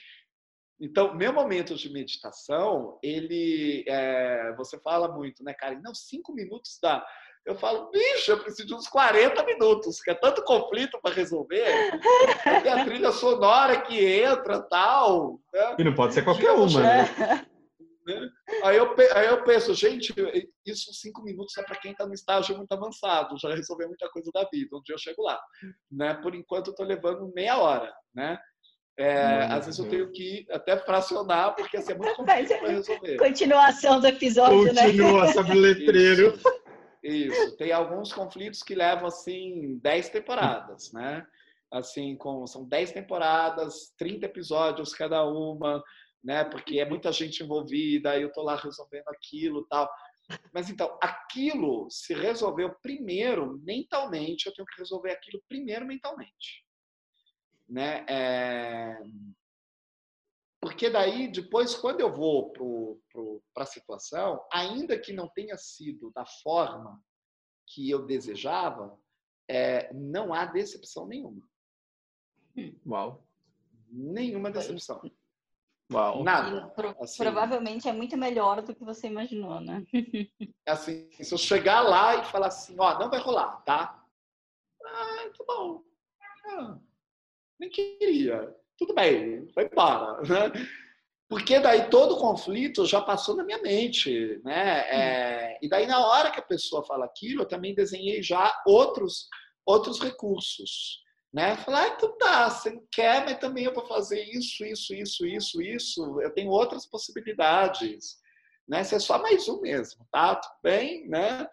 Então, 0.80 1.14
meu 1.14 1.32
momento 1.32 1.74
de 1.74 1.92
meditação, 1.92 2.98
ele, 3.02 3.84
é, 3.86 4.54
você 4.56 4.78
fala 4.80 5.12
muito, 5.14 5.44
né, 5.44 5.52
Karen? 5.52 5.80
Não, 5.82 5.94
cinco 5.94 6.32
minutos 6.32 6.78
dá. 6.82 7.04
Eu 7.44 7.54
falo, 7.54 7.90
bicho, 7.90 8.30
eu 8.30 8.38
preciso 8.38 8.68
de 8.68 8.74
uns 8.74 8.86
40 8.88 9.44
minutos, 9.44 10.00
que 10.00 10.10
é 10.10 10.14
tanto 10.14 10.42
conflito 10.42 10.98
para 11.02 11.14
resolver. 11.14 11.64
Tem 12.62 12.72
a 12.72 12.84
trilha 12.84 13.12
sonora 13.12 13.80
que 13.80 13.98
entra 13.98 14.60
tal. 14.60 15.40
Né? 15.52 15.76
E 15.78 15.84
não 15.84 15.94
pode 15.94 16.14
ser 16.14 16.22
qualquer 16.22 16.52
uma, 16.52 16.80
né? 16.80 17.46
Né? 18.14 18.28
Aí, 18.64 18.76
eu, 18.76 18.94
aí 19.14 19.26
eu 19.26 19.44
penso, 19.44 19.74
gente, 19.74 20.14
isso 20.66 20.92
cinco 20.94 21.22
minutos 21.22 21.56
é 21.56 21.62
para 21.62 21.78
quem 21.78 21.92
está 21.92 22.06
no 22.06 22.14
estágio 22.14 22.56
muito 22.56 22.72
avançado, 22.72 23.38
já 23.38 23.54
resolveu 23.54 23.88
muita 23.88 24.08
coisa 24.10 24.30
da 24.32 24.48
vida, 24.52 24.76
um 24.76 24.82
dia 24.82 24.94
eu 24.94 24.98
chego 24.98 25.22
lá. 25.22 25.40
Né? 25.90 26.14
Por 26.14 26.34
enquanto, 26.34 26.68
eu 26.68 26.72
estou 26.72 26.86
levando 26.86 27.32
meia 27.34 27.58
hora. 27.58 27.92
Né? 28.14 28.38
É, 28.98 29.44
às 29.44 29.66
vezes 29.66 29.78
eu 29.78 29.88
tenho 29.88 30.12
que 30.12 30.46
até 30.50 30.76
fracionar, 30.76 31.54
porque 31.54 31.76
assim, 31.78 31.92
é 31.92 31.94
muito 31.94 32.14
complexo 32.16 32.58
para 32.58 32.68
resolver. 32.68 33.16
Continuação 33.16 34.00
do 34.00 34.06
episódio, 34.06 34.58
Continua, 34.58 34.74
né? 34.74 34.86
Continua, 34.86 35.26
sabe, 35.32 35.54
letreiro. 35.54 36.34
Isso. 36.34 36.60
Isso, 37.02 37.56
tem 37.56 37.72
alguns 37.72 38.12
conflitos 38.12 38.62
que 38.62 38.74
levam 38.74 39.06
assim 39.06 39.78
10 39.82 40.10
temporadas, 40.10 40.92
né? 40.92 41.26
Assim, 41.72 42.16
com, 42.16 42.46
são 42.46 42.64
10 42.64 42.92
temporadas, 42.92 43.94
30 43.96 44.26
episódios 44.26 44.92
cada 44.92 45.24
uma, 45.24 45.82
né? 46.22 46.44
Porque 46.44 46.78
é 46.78 46.88
muita 46.88 47.12
gente 47.12 47.42
envolvida, 47.42 48.10
aí 48.12 48.22
eu 48.22 48.32
tô 48.32 48.42
lá 48.42 48.56
resolvendo 48.56 49.08
aquilo, 49.08 49.66
tal. 49.66 49.90
Mas 50.52 50.70
então, 50.70 50.98
aquilo 51.02 51.88
se 51.90 52.14
resolveu 52.14 52.74
primeiro 52.80 53.58
mentalmente, 53.58 54.46
eu 54.46 54.54
tenho 54.54 54.66
que 54.66 54.78
resolver 54.78 55.10
aquilo 55.10 55.42
primeiro 55.48 55.86
mentalmente. 55.86 56.64
Né? 57.68 58.04
É... 58.08 58.98
Porque 60.60 60.90
daí, 60.90 61.28
depois, 61.28 61.74
quando 61.74 62.00
eu 62.00 62.14
vou 62.14 62.52
para 63.54 63.62
a 63.64 63.66
situação, 63.66 64.44
ainda 64.52 64.98
que 64.98 65.12
não 65.12 65.28
tenha 65.28 65.56
sido 65.56 66.10
da 66.10 66.26
forma 66.26 67.02
que 67.66 67.88
eu 67.88 68.04
desejava, 68.04 68.98
é, 69.48 69.92
não 69.94 70.34
há 70.34 70.44
decepção 70.44 71.06
nenhuma. 71.06 71.48
Uau. 72.86 73.26
Nenhuma 73.88 74.50
decepção. 74.50 75.00
Uau. 75.92 76.22
Nada. 76.22 76.68
Pro, 76.68 76.94
assim, 77.00 77.22
provavelmente 77.22 77.88
é 77.88 77.92
muito 77.92 78.16
melhor 78.16 78.62
do 78.62 78.74
que 78.74 78.84
você 78.84 79.08
imaginou, 79.08 79.60
né? 79.60 79.84
assim, 80.66 81.10
se 81.12 81.34
eu 81.34 81.38
chegar 81.38 81.80
lá 81.80 82.16
e 82.16 82.24
falar 82.24 82.46
assim, 82.46 82.76
ó, 82.78 82.98
não 82.98 83.10
vai 83.10 83.20
rolar, 83.20 83.62
tá? 83.62 84.02
Ah, 84.84 85.30
tá 85.36 85.44
bom. 85.46 85.82
Ah, 86.46 86.78
nem 87.58 87.68
queria 87.68 88.54
tudo 88.80 88.94
bem, 88.94 89.46
vai 89.54 89.66
embora. 89.66 90.22
Né? 90.22 90.66
Porque 91.28 91.60
daí 91.60 91.90
todo 91.90 92.14
o 92.14 92.18
conflito 92.18 92.86
já 92.86 93.00
passou 93.02 93.36
na 93.36 93.44
minha 93.44 93.60
mente. 93.60 94.40
Né? 94.42 94.80
É, 94.88 95.58
e 95.62 95.68
daí, 95.68 95.86
na 95.86 96.04
hora 96.04 96.30
que 96.30 96.40
a 96.40 96.42
pessoa 96.42 96.82
fala 96.82 97.04
aquilo, 97.04 97.42
eu 97.42 97.48
também 97.48 97.74
desenhei 97.74 98.22
já 98.22 98.50
outros, 98.66 99.28
outros 99.66 100.00
recursos. 100.00 101.02
Né? 101.32 101.56
Falar, 101.58 101.84
ah, 101.84 101.94
então 101.96 102.18
tá, 102.18 102.50
você 102.50 102.70
não 102.70 102.84
quer, 102.90 103.24
mas 103.24 103.38
também 103.38 103.64
eu 103.64 103.74
vou 103.74 103.86
fazer 103.86 104.22
isso, 104.24 104.64
isso, 104.64 104.92
isso, 104.94 105.26
isso, 105.26 105.62
isso. 105.62 106.20
Eu 106.20 106.32
tenho 106.32 106.50
outras 106.50 106.86
possibilidades. 106.86 108.16
né? 108.68 108.82
Você 108.82 108.96
é 108.96 108.98
só 108.98 109.20
mais 109.20 109.48
um 109.48 109.60
mesmo, 109.60 110.04
tá? 110.10 110.34
Tudo 110.34 110.54
bem, 110.62 111.08
né? 111.08 111.46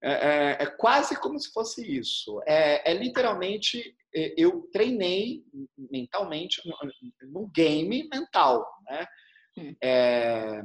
É, 0.00 0.12
é, 0.12 0.56
é 0.60 0.66
quase 0.66 1.18
como 1.20 1.38
se 1.40 1.50
fosse 1.52 1.84
isso. 1.84 2.40
É, 2.46 2.90
é, 2.90 2.94
literalmente 2.94 3.96
eu 4.12 4.68
treinei 4.72 5.44
mentalmente 5.76 6.62
no, 6.64 6.76
no 7.30 7.48
game 7.48 8.08
mental, 8.12 8.66
né? 8.88 9.06
Hum. 9.56 9.76
É, 9.82 10.62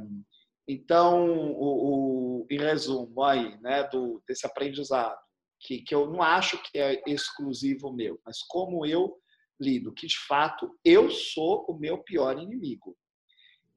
então, 0.66 1.28
o, 1.52 2.42
o, 2.42 2.46
em 2.50 2.58
resumo 2.58 3.22
aí, 3.22 3.60
né, 3.60 3.84
do, 3.88 4.22
desse 4.26 4.46
aprendizado, 4.46 5.18
que, 5.64 5.80
que 5.80 5.94
eu 5.94 6.10
não 6.10 6.22
acho 6.22 6.62
que 6.62 6.78
é 6.78 7.02
exclusivo 7.06 7.92
meu, 7.92 8.20
mas 8.24 8.42
como 8.42 8.84
eu 8.84 9.18
lido, 9.58 9.92
que 9.92 10.06
de 10.06 10.18
fato 10.26 10.70
eu 10.84 11.10
sou 11.10 11.64
o 11.68 11.78
meu 11.78 11.98
pior 11.98 12.38
inimigo 12.38 12.96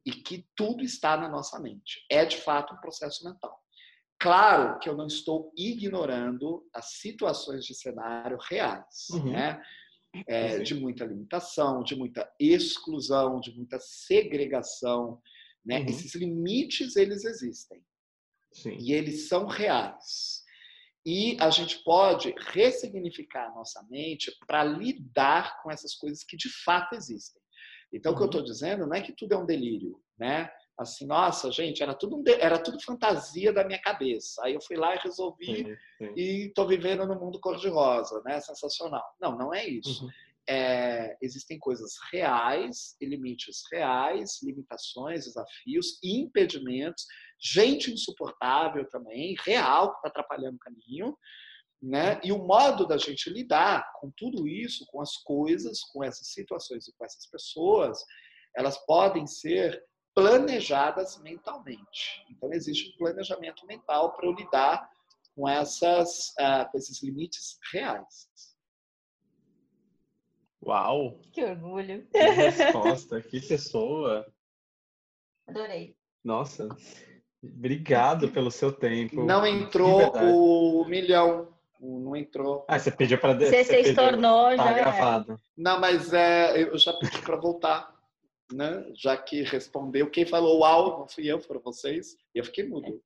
e 0.06 0.12
que 0.12 0.46
tudo 0.56 0.84
está 0.84 1.16
na 1.18 1.30
nossa 1.30 1.60
mente. 1.60 2.06
É 2.10 2.26
de 2.26 2.38
fato 2.38 2.74
um 2.74 2.80
processo 2.80 3.24
mental. 3.24 3.58
Claro 4.20 4.80
que 4.80 4.90
eu 4.90 4.96
não 4.96 5.08
estou 5.08 5.54
ignorando 5.56 6.68
as 6.74 6.94
situações 6.94 7.66
de 7.66 7.76
cenário 7.76 8.38
reais, 8.50 9.08
uhum. 9.12 9.32
né? 9.32 9.62
É, 10.26 10.60
de 10.60 10.74
muita 10.74 11.06
limitação, 11.06 11.84
de 11.84 11.96
muita 11.96 12.28
exclusão, 12.40 13.40
de 13.40 13.56
muita 13.56 13.78
segregação, 13.80 15.22
né? 15.64 15.80
Uhum. 15.80 15.86
Esses 15.86 16.16
limites 16.16 16.96
eles 16.96 17.24
existem 17.24 17.84
Sim. 18.52 18.78
e 18.80 18.94
eles 18.94 19.28
são 19.28 19.46
reais. 19.46 20.42
E 21.08 21.38
a 21.40 21.50
gente 21.50 21.82
pode 21.86 22.36
ressignificar 22.50 23.48
a 23.48 23.56
nossa 23.56 23.82
mente 23.90 24.30
para 24.46 24.62
lidar 24.66 25.64
com 25.64 25.72
essas 25.72 25.96
coisas 25.96 26.22
que 26.22 26.36
de 26.36 26.50
fato 26.66 26.96
existem. 26.96 27.42
Então, 27.94 28.12
uhum. 28.12 28.16
o 28.16 28.18
que 28.18 28.24
eu 28.24 28.26
estou 28.26 28.42
uhum. 28.42 28.48
dizendo 28.48 28.86
não 28.86 28.94
é 28.94 29.02
que 29.02 29.14
tudo 29.14 29.34
é 29.34 29.38
um 29.38 29.46
delírio, 29.46 29.98
né? 30.20 30.52
Assim, 30.78 31.08
nossa, 31.08 31.50
gente, 31.50 31.82
era 31.82 31.96
tudo, 31.96 32.18
um 32.18 32.22
de... 32.22 32.34
era 32.34 32.60
tudo 32.60 32.84
fantasia 32.84 33.54
da 33.54 33.64
minha 33.64 33.82
cabeça. 33.82 34.42
Aí 34.44 34.54
eu 34.54 34.62
fui 34.62 34.76
lá 34.76 34.96
e 34.96 35.00
resolvi 35.00 35.46
sim, 35.46 35.76
sim. 35.98 36.14
e 36.18 36.48
estou 36.48 36.68
vivendo 36.68 37.08
no 37.08 37.18
mundo 37.18 37.40
cor-de-rosa, 37.40 38.22
né? 38.26 38.42
Sensacional. 38.42 39.06
Não, 39.22 39.38
não 39.38 39.54
é 39.54 39.66
isso. 39.66 40.04
Uhum. 40.04 40.12
É, 40.50 41.18
existem 41.22 41.58
coisas 41.58 41.94
reais 42.12 42.98
e 43.00 43.06
limites 43.06 43.64
reais, 43.72 44.42
limitações, 44.44 45.24
desafios, 45.24 46.00
impedimentos, 46.04 47.06
gente 47.40 47.92
insuportável 47.92 48.88
também, 48.90 49.36
real, 49.46 49.92
que 49.92 49.98
está 49.98 50.10
atrapalhando 50.10 50.56
o 50.56 50.60
caminho. 50.60 51.18
Né? 51.82 52.20
E 52.24 52.32
o 52.32 52.40
modo 52.40 52.88
da 52.88 52.98
gente 52.98 53.30
lidar 53.30 53.92
com 54.00 54.12
tudo 54.18 54.48
isso, 54.48 54.86
com 54.88 55.00
as 55.00 55.16
coisas, 55.18 55.82
com 55.94 56.04
essas 56.04 56.28
situações 56.34 56.88
e 56.88 56.94
com 56.94 57.06
essas 57.06 57.28
pessoas, 57.28 58.04
elas 58.56 58.78
podem 58.86 59.28
ser 59.28 59.84
planejadas 60.16 61.22
mentalmente. 61.22 62.26
Então 62.32 62.52
existe 62.52 62.92
um 62.92 62.98
planejamento 62.98 63.66
mental 63.68 64.16
para 64.16 64.26
eu 64.26 64.34
lidar 64.34 64.90
com 65.36 65.48
essas, 65.48 66.30
uh, 66.40 66.68
com 66.72 66.78
esses 66.80 67.04
limites 67.04 67.60
reais. 67.72 68.28
Uau! 70.66 71.20
Que 71.32 71.44
orgulho! 71.44 72.08
Que 72.08 72.18
resposta, 72.18 73.22
que 73.22 73.40
pessoa! 73.40 74.26
Adorei. 75.48 75.96
Nossa, 76.24 76.68
obrigado 77.44 78.30
pelo 78.30 78.52
seu 78.52 78.72
tempo. 78.72 79.24
Não 79.24 79.46
entrou 79.46 80.12
o 80.82 80.86
milhão 80.86 81.48
não 81.80 82.16
entrou. 82.16 82.66
Ah, 82.68 82.80
você 82.80 82.92
pediu 82.92 83.18
para 83.18 83.34
Você, 83.34 83.64
você 83.64 83.82
estornou 83.82 84.56
tá 84.56 84.58
já. 84.58 84.72
É. 84.72 84.80
gravado. 84.80 85.40
Não, 85.56 85.80
mas 85.80 86.14
é, 86.14 86.64
eu 86.64 86.78
já 86.78 86.94
pedi 86.94 87.22
para 87.22 87.36
voltar, 87.36 87.94
né? 88.52 88.86
Já 88.96 89.16
que 89.16 89.44
respondeu. 89.44 90.10
Quem 90.10 90.26
falou 90.26 90.60
uau 90.60 91.00
não 91.00 91.08
fui 91.08 91.28
eu, 91.28 91.40
foram 91.40 91.62
vocês. 91.62 92.18
E 92.34 92.40
eu 92.40 92.44
fiquei 92.44 92.68
mudo. 92.68 93.02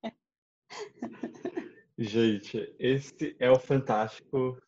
Gente, 1.98 2.74
esse 2.78 3.36
é 3.38 3.50
o 3.50 3.58
fantástico 3.58 4.60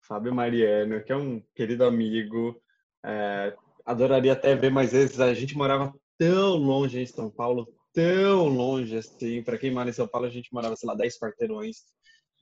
Fábio 0.00 0.34
Mariano, 0.34 1.02
que 1.02 1.12
é 1.12 1.16
um 1.16 1.40
querido 1.54 1.84
amigo. 1.84 2.60
É, 3.04 3.54
adoraria 3.86 4.32
até 4.32 4.54
ver 4.54 4.70
mais 4.70 4.92
vezes. 4.92 5.20
A 5.20 5.32
gente 5.32 5.56
morava 5.56 5.94
tão 6.18 6.56
longe 6.56 7.00
em 7.00 7.06
São 7.06 7.30
Paulo, 7.30 7.72
tão 7.94 8.48
longe 8.48 8.96
assim. 8.98 9.42
Para 9.42 9.56
quem 9.56 9.72
mora 9.72 9.88
em 9.88 9.92
São 9.92 10.08
Paulo, 10.08 10.26
a 10.26 10.30
gente 10.30 10.52
morava, 10.52 10.76
sei 10.76 10.86
lá, 10.86 10.94
10 10.94 11.18
quarteirões. 11.18 11.78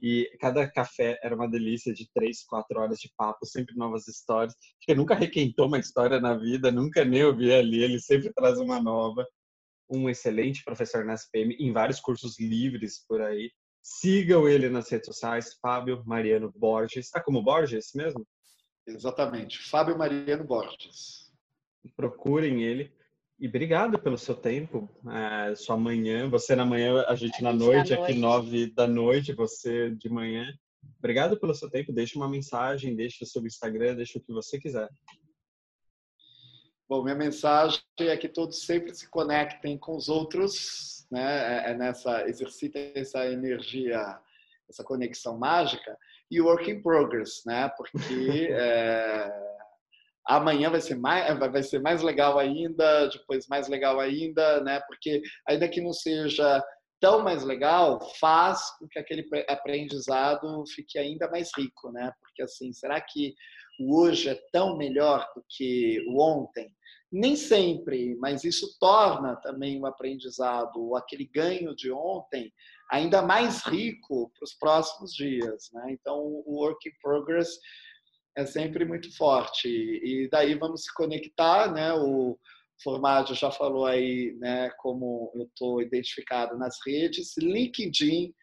E 0.01 0.29
cada 0.41 0.69
café 0.69 1.17
era 1.23 1.37
uma 1.37 1.49
delícia 1.49 1.95
de 1.95 2.11
três, 2.13 2.43
quatro 2.43 2.81
horas 2.81 2.99
de 2.99 3.09
papo, 3.17 3.47
sempre 3.47 3.77
novas 3.77 4.09
histórias. 4.09 4.53
Acho 4.53 4.87
que 4.87 4.95
nunca 4.97 5.15
requentou 5.15 5.69
uma 5.69 5.79
história 5.79 6.19
na 6.19 6.37
vida, 6.37 6.73
nunca 6.73 7.05
nem 7.05 7.25
ouvi 7.25 7.53
ali, 7.53 7.85
ele 7.85 8.01
sempre 8.01 8.33
traz 8.33 8.59
uma 8.59 8.83
nova. 8.83 9.25
Um 9.89 10.11
excelente 10.11 10.65
professor 10.65 11.05
na 11.05 11.15
SPM, 11.15 11.55
em 11.55 11.73
vários 11.73 12.01
cursos 12.01 12.41
livres 12.41 13.05
por 13.07 13.21
aí. 13.21 13.53
Sigam 13.81 14.49
ele 14.49 14.69
nas 14.69 14.89
redes 14.89 15.07
sociais, 15.07 15.57
Fábio 15.61 16.03
Mariano 16.05 16.53
Borges. 16.57 17.07
Está 17.07 17.23
como 17.23 17.43
Borges 17.43 17.91
mesmo? 17.95 18.27
Exatamente, 18.87 19.63
Fábio 19.69 19.97
Mariano 19.97 20.45
Borges. 20.45 21.31
Procurem 21.95 22.63
ele. 22.63 22.93
E 23.43 23.49
obrigado 23.49 23.99
pelo 23.99 24.17
seu 24.17 24.37
tempo, 24.37 24.89
é, 25.11 25.57
sua 25.57 25.77
manhã, 25.77 26.31
você 26.31 26.55
na 26.55 26.65
manhã, 26.65 27.05
a 27.09 27.17
gente, 27.17 27.41
a 27.41 27.43
na, 27.43 27.53
noite, 27.53 27.73
na 27.73 27.75
noite, 27.75 27.93
aqui 27.93 28.15
nove 28.15 28.67
da 28.73 28.87
noite, 28.87 29.33
você 29.33 29.91
de 29.91 30.09
manhã. 30.09 30.47
Obrigado 31.01 31.37
pelo 31.37 31.53
seu 31.53 31.69
tempo, 31.69 31.93
deixe 31.93 32.17
uma 32.17 32.29
mensagem, 32.29 32.95
deixe 32.95 33.25
o 33.25 33.27
seu 33.27 33.45
Instagram, 33.45 33.97
deixe 33.97 34.17
o 34.17 34.23
que 34.23 34.33
você 34.33 34.61
quiser. 34.61 34.89
Bom, 36.89 37.03
minha 37.03 37.17
mensagem 37.17 37.81
é 37.99 38.17
que 38.17 38.29
todos 38.29 38.65
sempre 38.65 38.95
se 38.95 39.11
conectem 39.11 39.77
com 39.77 39.97
os 39.97 40.09
outros, 40.09 41.05
né? 41.11 41.65
É, 41.67 41.71
é 41.73 41.75
nessa 41.75 42.29
exercitem 42.29 42.93
essa 42.95 43.27
energia, 43.27 44.21
essa 44.71 44.85
conexão 44.85 45.37
mágica 45.37 45.99
e 46.31 46.41
work 46.41 46.71
in 46.71 46.81
progress, 46.81 47.43
né? 47.45 47.69
Porque 47.77 48.51
é, 48.55 49.52
amanhã 50.27 50.71
vai 50.71 50.81
ser 50.81 50.97
mais 50.97 51.39
vai 51.39 51.63
ser 51.63 51.81
mais 51.81 52.03
legal 52.03 52.39
ainda, 52.39 53.09
depois 53.09 53.47
mais 53.49 53.69
legal 53.69 54.01
ainda, 54.01 54.61
né? 54.63 54.81
Porque 54.87 55.23
ainda 55.49 55.69
que 55.69 55.81
não 55.81 55.93
seja 55.93 56.63
tão 57.01 57.21
mais 57.25 57.43
legal, 57.43 58.01
faz 58.21 58.71
com 58.79 58.87
que 58.87 58.97
aquele 58.97 59.29
aprendizado 59.49 60.65
fique 60.73 60.97
ainda 60.99 61.29
mais 61.29 61.51
rico, 61.57 61.91
né? 61.91 62.13
Porque 62.21 62.43
assim, 62.43 62.73
será 62.73 63.01
que 63.01 63.35
o 63.81 64.01
hoje 64.01 64.29
é 64.29 64.41
tão 64.53 64.77
melhor 64.77 65.27
do 65.35 65.45
que 65.49 65.99
o 66.07 66.23
ontem? 66.23 66.73
Nem 67.11 67.35
sempre, 67.35 68.15
mas 68.21 68.45
isso 68.45 68.79
torna 68.79 69.35
também 69.37 69.81
o 69.81 69.85
aprendizado, 69.85 70.95
aquele 70.97 71.27
ganho 71.27 71.75
de 71.75 71.91
ontem, 71.91 72.53
ainda 72.91 73.21
mais 73.21 73.63
rico 73.67 74.31
para 74.31 74.45
os 74.45 74.55
próximos 74.55 75.13
dias, 75.13 75.71
né? 75.73 75.89
Então, 75.91 76.17
o 76.17 76.61
work 76.61 76.89
in 76.89 76.93
progress 77.03 77.59
é 78.37 78.47
sempre 78.47 78.85
muito 78.85 79.15
forte. 79.17 79.69
E 79.69 80.29
daí 80.31 80.55
vamos 80.55 80.85
se 80.85 80.95
conectar, 80.95 81.73
né? 81.73 81.93
O 81.93 82.39
Formaggio 82.83 83.35
já 83.35 83.51
falou 83.51 83.87
aí, 83.87 84.37
né, 84.39 84.71
como 84.79 85.33
eu 85.35 85.45
estou 85.45 85.81
identificado 85.81 86.59
nas 86.59 86.77
redes, 86.87 87.35
LinkedIn, 87.39 88.35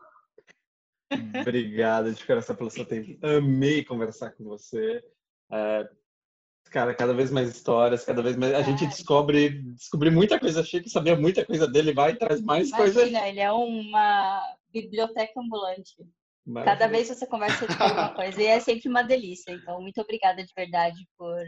Obrigado 1.41 2.13
de 2.13 2.25
coração 2.25 2.57
pelo 2.57 2.71
seu 2.71 2.85
tempo. 2.85 3.19
Amei 3.25 3.85
conversar 3.85 4.31
com 4.33 4.45
você. 4.45 5.03
É, 5.53 5.89
cara, 6.71 6.95
cada 6.95 7.15
vez 7.15 7.31
mais 7.31 7.49
histórias, 7.49 8.05
cada 8.05 8.23
vez 8.23 8.37
mais. 8.37 8.55
A 8.55 8.63
gente 8.63 8.87
descobre, 8.87 9.63
descobri 9.73 10.11
muita 10.11 10.39
coisa. 10.39 10.61
Achei 10.61 10.81
que 10.81 10.91
sabia 10.91 11.17
muita 11.17 11.45
coisa 11.45 11.67
dele, 11.67 11.93
vai 11.93 12.13
e 12.13 12.19
traz 12.19 12.41
mais 12.43 12.71
coisas. 12.71 13.03
coisa. 13.03 13.27
Ele 13.27 13.41
é 13.41 13.51
uma 13.53 14.43
biblioteca 14.73 15.41
ambulante. 15.41 15.95
Maravilha. 16.45 16.77
Cada 16.77 16.91
vez 16.91 17.09
você 17.09 17.27
conversa 17.27 17.67
com 17.67 17.73
uma 17.73 18.15
coisa 18.15 18.41
e 18.41 18.47
é 18.47 18.61
sempre 18.61 18.89
uma 18.89 19.03
delícia. 19.03 19.53
Então, 19.53 19.81
muito 19.81 20.01
obrigada 20.01 20.45
de 20.45 20.53
verdade 20.57 21.07
por, 21.19 21.45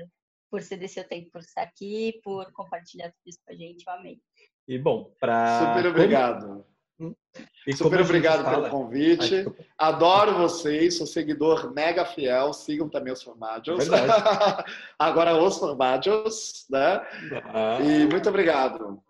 por 0.50 0.60
ceder 0.60 0.88
seu 0.88 1.04
tempo, 1.04 1.30
por 1.30 1.40
estar 1.40 1.62
aqui, 1.62 2.20
por 2.22 2.50
compartilhar 2.52 3.08
tudo 3.10 3.26
isso 3.26 3.38
com 3.46 3.52
a 3.52 3.56
gente. 3.56 3.84
Eu 3.86 3.92
amei. 3.92 4.18
E 4.66 4.78
bom, 4.78 5.12
para. 5.20 5.74
Super 5.74 5.86
obrigado. 5.88 6.64
E 7.66 7.76
Super 7.76 8.00
obrigado 8.00 8.48
pelo 8.48 8.68
convite. 8.68 9.46
Adoro 9.76 10.34
vocês, 10.34 10.96
sou 10.96 11.06
seguidor 11.06 11.72
mega 11.72 12.04
fiel. 12.04 12.52
Sigam 12.52 12.88
também 12.88 13.12
os 13.12 13.22
Formádios. 13.22 13.86
Agora 14.98 15.36
os 15.36 15.58
Formádios, 15.58 16.66
né? 16.70 17.00
Ah. 17.44 17.78
E 17.80 18.06
muito 18.06 18.28
obrigado. 18.28 19.00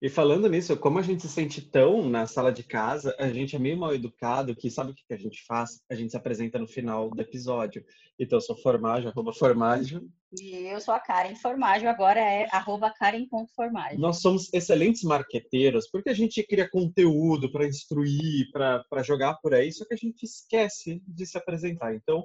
E 0.00 0.08
falando 0.08 0.48
nisso, 0.48 0.76
como 0.76 1.00
a 1.00 1.02
gente 1.02 1.22
se 1.22 1.28
sente 1.28 1.60
tão 1.60 2.08
na 2.08 2.24
sala 2.24 2.52
de 2.52 2.62
casa, 2.62 3.16
a 3.18 3.28
gente 3.30 3.56
é 3.56 3.58
meio 3.58 3.76
mal 3.76 3.92
educado 3.92 4.54
que 4.54 4.70
sabe 4.70 4.92
o 4.92 4.94
que 4.94 5.02
a 5.12 5.16
gente 5.16 5.44
faz? 5.44 5.82
A 5.90 5.94
gente 5.96 6.12
se 6.12 6.16
apresenta 6.16 6.56
no 6.56 6.68
final 6.68 7.10
do 7.10 7.20
episódio. 7.20 7.84
Então, 8.16 8.36
eu 8.36 8.40
sou 8.40 8.56
Formaggio, 8.56 9.10
arroba 9.10 9.32
Formaggio. 9.32 10.08
E 10.40 10.66
eu 10.66 10.80
sou 10.80 10.94
a 10.94 11.00
Karen 11.00 11.34
Formaggio, 11.34 11.88
agora 11.88 12.20
é 12.20 12.46
arroba 12.52 12.92
Karen.formaggio. 12.92 13.98
Nós 13.98 14.20
somos 14.20 14.52
excelentes 14.52 15.02
marqueteiros, 15.02 15.88
porque 15.90 16.10
a 16.10 16.14
gente 16.14 16.44
cria 16.44 16.70
conteúdo 16.70 17.50
para 17.50 17.66
instruir, 17.66 18.50
para 18.52 19.02
jogar 19.02 19.34
por 19.42 19.52
aí, 19.52 19.72
só 19.72 19.84
que 19.84 19.94
a 19.94 19.96
gente 19.96 20.22
esquece 20.22 21.02
de 21.08 21.26
se 21.26 21.36
apresentar. 21.36 21.94
Então, 21.94 22.24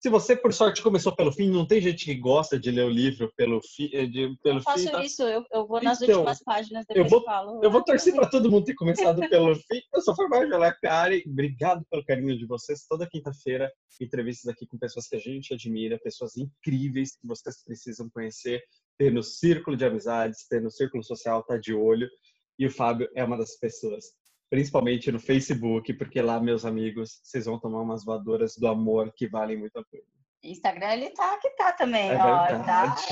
se 0.00 0.08
você, 0.08 0.36
por 0.36 0.52
sorte, 0.52 0.80
começou 0.80 1.14
pelo 1.14 1.32
fim, 1.32 1.50
não 1.50 1.66
tem 1.66 1.80
gente 1.80 2.04
que 2.04 2.14
gosta 2.14 2.58
de 2.58 2.70
ler 2.70 2.84
o 2.84 2.88
livro 2.88 3.32
pelo, 3.36 3.60
fi, 3.60 3.90
eh, 3.92 4.06
de, 4.06 4.36
pelo 4.42 4.58
eu 4.58 4.62
faço 4.62 4.84
fim. 4.84 4.90
tá? 4.90 5.04
isso, 5.04 5.22
eu, 5.24 5.44
eu 5.52 5.66
vou 5.66 5.82
nas 5.82 6.00
Então, 6.00 6.20
últimas 6.20 6.42
páginas 6.42 6.84
depois 6.86 7.04
eu 7.04 7.10
vou- 7.10 7.24
falo. 7.24 7.60
Eu 7.64 7.70
vou 7.70 7.80
ah, 7.80 7.84
torcer 7.84 8.14
para 8.14 8.30
todo 8.30 8.48
mundo 8.50 8.64
ter 8.64 8.74
começado 8.74 9.20
pelo 9.28 9.54
fim. 9.56 9.80
Eu 9.92 10.00
sou 10.00 10.14
Formaggio, 10.14 10.54
ela 10.54 10.66
é 10.66 10.68
a 10.68 10.74
Karen. 10.74 11.20
Obrigado 11.26 11.84
pelo 11.90 12.04
carinho 12.04 12.38
de 12.38 12.46
vocês. 12.46 12.86
Toda 12.88 13.08
quinta-feira, 13.08 13.70
entrevistas 14.00 14.48
aqui 14.52 14.66
com 14.66 14.78
pessoas 14.78 15.08
que 15.08 15.16
a 15.16 15.18
gente 15.18 15.52
admira, 15.52 15.98
pessoas 15.98 16.36
incríveis 16.36 17.16
que 17.16 17.26
vocês 17.26 17.64
precisam 17.64 18.08
conhecer, 18.10 18.62
ter 18.96 19.12
no 19.12 19.22
círculo 19.22 19.76
de 19.76 19.84
amizades, 19.84 20.46
ter 20.48 20.62
no 20.62 20.70
círculo 20.70 21.02
social, 21.02 21.42
tá 21.42 21.56
de 21.56 21.74
olho. 21.74 22.08
E 22.56 22.66
o 22.66 22.70
Fábio 22.70 23.08
é 23.16 23.24
uma 23.24 23.36
das 23.36 23.56
pessoas. 23.58 24.04
Principalmente 24.50 25.12
no 25.12 25.20
Facebook, 25.20 25.92
porque 25.94 26.22
lá, 26.22 26.40
meus 26.40 26.64
amigos, 26.64 27.20
vocês 27.22 27.44
vão 27.44 27.58
tomar 27.58 27.82
umas 27.82 28.04
voadoras 28.04 28.56
do 28.56 28.66
amor 28.66 29.12
que 29.14 29.28
valem 29.28 29.58
muito 29.58 29.78
a 29.78 29.84
pena. 29.84 30.04
Instagram 30.42 30.92
ele 30.94 31.10
tá 31.10 31.36
que 31.38 31.50
tá 31.50 31.72
também, 31.72 32.10
É 32.10 32.16
ó. 32.16 32.46
verdade. 32.46 33.02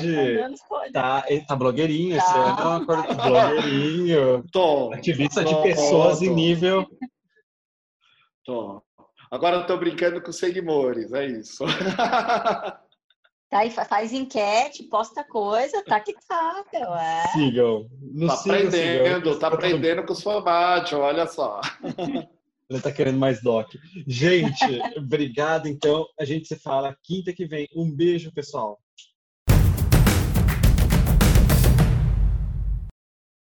Tá, 0.91 0.91
tá. 0.91 1.21
Tá, 1.21 1.25
ele 1.27 1.45
tá 1.45 1.55
blogueirinho 1.55 2.15
esse 2.17 2.25
Tá. 2.25 2.39
ano, 2.39 2.59
é 2.59 2.95
uma 2.95 3.07
de 3.07 3.15
blogueirinho. 3.15 4.43
Tom, 4.51 4.93
Ativista 4.93 5.43
de 5.43 5.51
Tom, 5.53 5.61
pessoas 5.63 6.21
em 6.21 6.29
Tom, 6.29 6.35
nível. 6.35 6.85
Tom. 8.45 8.81
Agora 9.29 9.57
eu 9.57 9.65
tô 9.67 9.77
brincando 9.77 10.21
com 10.21 10.29
os 10.29 10.37
seguidores, 10.37 11.11
é 11.11 11.25
isso. 11.27 11.65
Tá 13.49 13.59
aí, 13.59 13.71
fa- 13.71 13.85
faz 13.85 14.11
enquete, 14.11 14.83
posta 14.83 15.23
coisa, 15.23 15.81
tá 15.85 15.99
que 16.01 16.13
tá, 16.27 16.63
meu. 16.73 16.93
É. 16.93 17.23
Sigam. 17.31 17.87
No 18.01 18.27
Tá 18.27 18.35
sigam, 18.35 18.57
aprendendo, 18.57 19.23
sigam. 19.25 19.39
tá 19.39 19.47
aprendendo 19.47 20.03
com 20.05 20.11
os 20.13 20.21
formatos, 20.21 20.93
olha 20.93 21.25
só. 21.27 21.61
Ele 22.69 22.81
tá 22.81 22.91
querendo 22.91 23.17
mais 23.17 23.41
doc. 23.41 23.69
Gente, 24.05 24.57
obrigado. 24.97 25.67
Então, 25.67 26.05
a 26.19 26.25
gente 26.25 26.45
se 26.47 26.57
fala 26.57 26.97
quinta 27.01 27.31
que 27.31 27.45
vem. 27.45 27.69
Um 27.73 27.89
beijo, 27.89 28.29
pessoal. 28.33 28.77